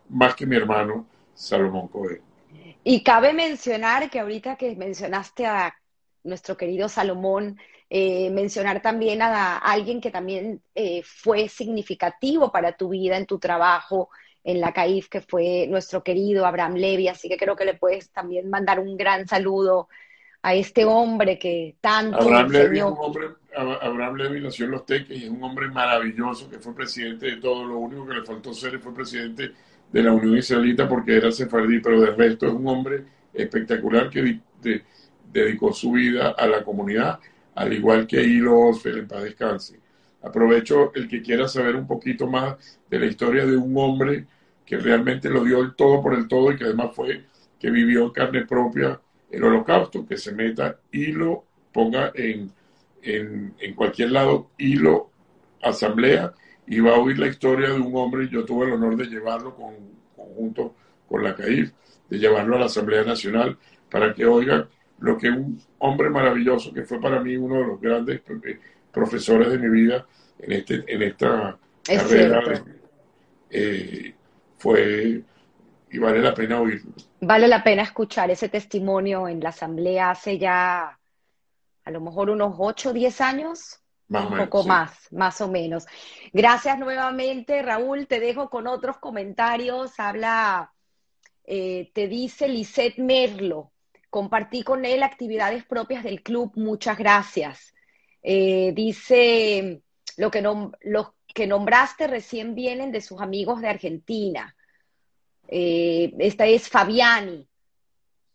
más 0.08 0.34
que 0.34 0.46
mi 0.46 0.56
hermano 0.56 1.08
Salomón 1.34 1.90
Cohen. 1.90 2.22
Y 2.86 3.04
cabe 3.04 3.34
mencionar 3.34 4.10
que 4.10 4.22
ahorita 4.22 4.56
que 4.56 4.74
mencionaste 4.78 5.46
a 5.46 5.76
nuestro 6.24 6.56
querido 6.56 6.88
Salomón, 6.88 7.60
eh, 7.90 8.30
mencionar 8.30 8.82
también 8.82 9.22
a, 9.22 9.58
alguien 9.58 10.00
que 10.00 10.10
también 10.10 10.62
eh, 10.74 11.02
fue 11.04 11.50
significativo 11.50 12.50
para 12.50 12.78
tu 12.78 12.88
vida 12.88 13.18
en 13.18 13.26
tu 13.26 13.40
trabajo 13.40 14.10
en 14.48 14.62
la 14.62 14.72
CAIF, 14.72 15.10
que 15.10 15.20
fue 15.20 15.68
nuestro 15.68 16.02
querido 16.02 16.46
Abraham 16.46 16.76
Levy. 16.76 17.10
Así 17.10 17.28
que 17.28 17.36
creo 17.36 17.58
que 17.58 17.66
le 17.66 17.74
puedes 17.74 18.10
también 18.12 18.50
mandar 18.50 18.80
un 18.80 18.96
gran 18.96 19.28
saludo 19.28 19.90
a 20.42 20.56
este 20.56 20.86
hombre 20.86 21.38
que 21.38 21.76
tanto 21.82 22.22
Abraham 22.22 22.52
Levy, 22.52 22.80
Abraham 22.80 24.16
Levy 24.16 24.40
nació 24.40 24.66
en 24.66 24.72
Los 24.72 24.86
Teques 24.86 25.20
y 25.20 25.26
es 25.26 25.30
un 25.30 25.44
hombre 25.44 25.68
maravilloso 25.68 26.50
que 26.50 26.60
fue 26.60 26.74
presidente 26.74 27.26
de 27.26 27.36
todo. 27.38 27.66
Lo 27.66 27.78
único 27.78 28.08
que 28.08 28.14
le 28.14 28.24
faltó 28.24 28.54
ser 28.54 28.80
fue 28.80 28.94
presidente 28.94 29.52
de 29.92 30.04
la 30.04 30.14
Unión 30.14 30.38
Israelita 30.38 30.88
porque 30.88 31.18
era 31.18 31.30
sefardí, 31.30 31.82
pero 31.82 32.00
de 32.00 32.12
resto 32.12 32.48
es 32.48 32.54
un 32.54 32.70
hombre 32.70 33.04
espectacular 33.34 34.10
que 34.10 34.40
dedicó 35.30 35.74
su 35.74 35.92
vida 35.92 36.30
a 36.38 36.48
la 36.48 36.64
comunidad, 36.64 37.20
al 37.54 37.74
igual 37.74 38.08
que 38.08 38.24
Hilo 38.24 38.58
Osfer, 38.58 38.98
en 38.98 39.10
paz 39.10 39.24
descanse. 39.24 39.78
Aprovecho 40.22 40.94
el 40.96 41.10
que 41.10 41.22
quiera 41.22 41.50
saber 41.50 41.76
un 41.76 41.86
poquito 41.86 42.28
más 42.28 42.80
de 42.90 42.98
la 42.98 43.08
historia 43.08 43.46
de 43.46 43.58
un 43.58 43.78
hombre 43.78 44.26
que 44.68 44.78
realmente 44.78 45.30
lo 45.30 45.44
dio 45.46 45.62
el 45.62 45.74
todo 45.76 46.04
por 46.04 46.14
el 46.14 46.28
todo 46.28 46.52
y 46.52 46.58
que 46.58 46.66
además 46.66 46.92
fue 46.94 47.24
que 47.58 47.72
vivió 47.72 48.04
en 48.04 48.12
carne 48.12 48.46
propia 48.46 49.00
el 49.32 49.44
holocausto, 49.44 50.06
que 50.06 50.18
se 50.18 50.34
meta 50.34 50.78
y 50.92 51.08
lo 51.08 51.46
ponga 51.72 52.12
en, 52.14 52.52
en, 53.02 53.54
en 53.60 53.74
cualquier 53.74 54.12
lado, 54.12 54.52
hilo, 54.58 55.10
asamblea, 55.64 56.34
y 56.68 56.82
va 56.82 56.96
a 56.96 57.00
oír 57.00 57.18
la 57.18 57.28
historia 57.28 57.70
de 57.70 57.80
un 57.80 57.96
hombre, 57.96 58.28
yo 58.30 58.44
tuve 58.44 58.66
el 58.66 58.74
honor 58.74 58.98
de 58.98 59.06
llevarlo 59.06 59.56
con, 59.56 59.74
junto 60.16 60.76
con 61.08 61.24
la 61.24 61.34
CAIF, 61.34 61.72
de 62.10 62.20
llevarlo 62.20 62.58
a 62.58 62.60
la 62.60 62.66
Asamblea 62.66 63.04
Nacional, 63.04 63.58
para 63.90 64.14
que 64.14 64.26
oigan 64.26 64.68
lo 65.00 65.18
que 65.18 65.30
un 65.30 65.60
hombre 65.80 66.10
maravilloso, 66.10 66.74
que 66.74 66.84
fue 66.84 67.00
para 67.00 67.22
mí 67.22 67.38
uno 67.38 67.56
de 67.56 67.68
los 67.68 67.80
grandes 67.80 68.22
eh, 68.44 68.60
profesores 68.92 69.50
de 69.50 69.60
mi 69.60 69.70
vida 69.70 70.06
en, 70.40 70.52
este, 70.52 70.84
en 70.88 71.02
esta 71.04 71.58
carrera, 71.84 72.42
eh, 73.50 74.14
fue 74.58 75.24
y 75.90 75.98
vale 76.00 76.20
la 76.20 76.34
pena 76.34 76.60
oírlo. 76.60 76.92
Vale 77.22 77.48
la 77.48 77.64
pena 77.64 77.84
escuchar 77.84 78.30
ese 78.30 78.50
testimonio 78.50 79.28
en 79.28 79.40
la 79.40 79.50
asamblea 79.50 80.12
hace 80.12 80.38
ya 80.38 80.98
a 81.84 81.92
lo 81.92 82.02
mejor 82.02 82.30
unos 82.30 82.56
8 82.58 82.90
o 82.90 82.94
10 82.94 83.22
años. 83.22 83.80
un 84.10 84.38
poco 84.38 84.64
más, 84.64 85.08
más 85.12 85.40
o 85.42 85.48
menos. 85.48 85.86
Gracias 86.34 86.78
nuevamente, 86.80 87.62
Raúl. 87.62 88.08
Te 88.08 88.20
dejo 88.20 88.50
con 88.50 88.68
otros 88.68 88.98
comentarios. 88.98 90.00
Habla, 90.00 90.74
eh, 91.46 91.90
te 91.94 92.08
dice 92.08 92.48
Lisette 92.50 93.00
Merlo. 93.00 93.72
Compartí 94.10 94.64
con 94.64 94.86
él 94.86 95.04
actividades 95.04 95.66
propias 95.66 96.04
del 96.04 96.24
club. 96.24 96.52
Muchas 96.56 96.98
gracias. 96.98 97.74
Eh, 98.22 98.74
dice, 98.74 99.82
lo 100.18 100.30
que, 100.30 100.42
los 100.42 101.08
que 101.38 101.46
nombraste 101.46 102.08
recién 102.08 102.56
vienen 102.56 102.92
de 102.92 103.00
sus 103.00 103.22
amigos 103.22 103.62
de 103.62 103.68
Argentina. 103.68 104.56
Eh, 105.48 106.12
esta 106.18 106.48
es 106.48 106.68
Fabiani. 106.68 107.48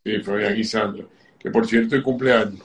Sí, 0.05 0.19
Fabiani 0.21 0.63
Sandra, 0.63 1.05
que 1.37 1.51
por 1.51 1.67
cierto 1.67 1.97
es 1.97 2.01
cumpleaños. 2.01 2.63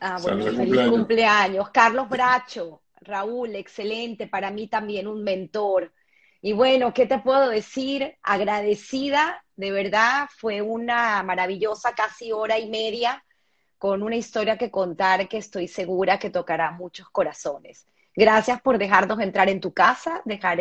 Ah, 0.00 0.18
bueno, 0.20 0.44
feliz 0.46 0.88
cumpleaños. 0.88 1.70
Carlos 1.70 2.08
Bracho, 2.08 2.82
Raúl, 3.00 3.54
excelente, 3.54 4.26
para 4.26 4.50
mí 4.50 4.66
también 4.66 5.06
un 5.06 5.22
mentor. 5.22 5.92
Y 6.42 6.52
bueno, 6.52 6.92
¿qué 6.92 7.06
te 7.06 7.20
puedo 7.20 7.48
decir? 7.48 8.16
Agradecida, 8.24 9.44
de 9.54 9.70
verdad, 9.70 10.26
fue 10.36 10.62
una 10.62 11.22
maravillosa 11.22 11.94
casi 11.94 12.32
hora 12.32 12.58
y 12.58 12.68
media 12.68 13.24
con 13.78 14.02
una 14.02 14.16
historia 14.16 14.58
que 14.58 14.72
contar 14.72 15.28
que 15.28 15.38
estoy 15.38 15.68
segura 15.68 16.18
que 16.18 16.30
tocará 16.30 16.72
muchos 16.72 17.08
corazones. 17.10 17.86
Gracias 18.14 18.60
por 18.60 18.78
dejarnos 18.78 19.20
entrar 19.20 19.48
en 19.48 19.60
tu 19.60 19.72
casa, 19.72 20.22
dejar 20.24 20.58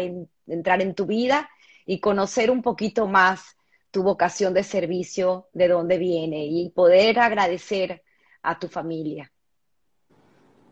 entrar 0.47 0.81
en 0.81 0.93
tu 0.93 1.05
vida 1.05 1.49
y 1.85 1.99
conocer 1.99 2.51
un 2.51 2.61
poquito 2.61 3.07
más 3.07 3.57
tu 3.91 4.03
vocación 4.03 4.53
de 4.53 4.63
servicio, 4.63 5.47
de 5.53 5.67
dónde 5.67 5.97
viene 5.97 6.45
y 6.45 6.69
poder 6.69 7.19
agradecer 7.19 8.03
a 8.43 8.59
tu 8.59 8.67
familia. 8.67 9.31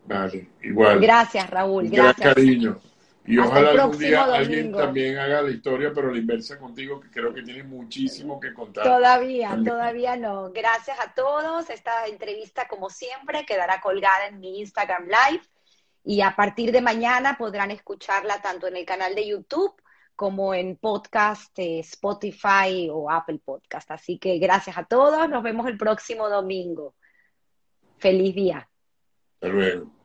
Vale, 0.06 0.48
igual. 0.62 1.00
Gracias, 1.00 1.50
Raúl. 1.50 1.88
Gracias. 1.88 2.16
Gran 2.16 2.34
cariño. 2.34 2.80
Y 3.26 3.36
ojalá 3.36 3.70
algún 3.82 3.98
día 3.98 4.24
alguien 4.24 4.72
también 4.72 5.18
haga 5.18 5.42
la 5.42 5.50
historia, 5.50 5.92
pero 5.94 6.10
la 6.10 6.16
inversa 6.16 6.58
contigo, 6.58 6.98
que 6.98 7.10
creo 7.10 7.34
que 7.34 7.42
tiene 7.42 7.62
muchísimo 7.62 8.40
que 8.40 8.54
contar. 8.54 8.84
Todavía, 8.84 9.58
todavía 9.62 10.16
no. 10.16 10.50
Gracias 10.50 10.98
a 10.98 11.12
todos. 11.12 11.68
Esta 11.68 12.06
entrevista, 12.06 12.66
como 12.68 12.88
siempre, 12.88 13.44
quedará 13.44 13.82
colgada 13.82 14.28
en 14.28 14.40
mi 14.40 14.60
Instagram 14.60 15.08
Live 15.08 15.42
y 16.04 16.20
a 16.20 16.34
partir 16.34 16.72
de 16.72 16.80
mañana 16.80 17.36
podrán 17.36 17.70
escucharla 17.70 18.40
tanto 18.40 18.66
en 18.66 18.76
el 18.76 18.84
canal 18.84 19.14
de 19.14 19.26
YouTube 19.26 19.74
como 20.16 20.52
en 20.52 20.76
podcast, 20.76 21.56
eh, 21.58 21.78
Spotify 21.80 22.88
o 22.90 23.10
Apple 23.10 23.40
Podcast. 23.44 23.90
Así 23.90 24.18
que 24.18 24.38
gracias 24.38 24.76
a 24.76 24.84
todos, 24.84 25.28
nos 25.28 25.42
vemos 25.42 25.66
el 25.68 25.76
próximo 25.76 26.28
domingo. 26.28 26.94
Feliz 27.98 28.34
día. 28.34 28.68
Hasta 29.34 29.48
luego. 29.48 29.97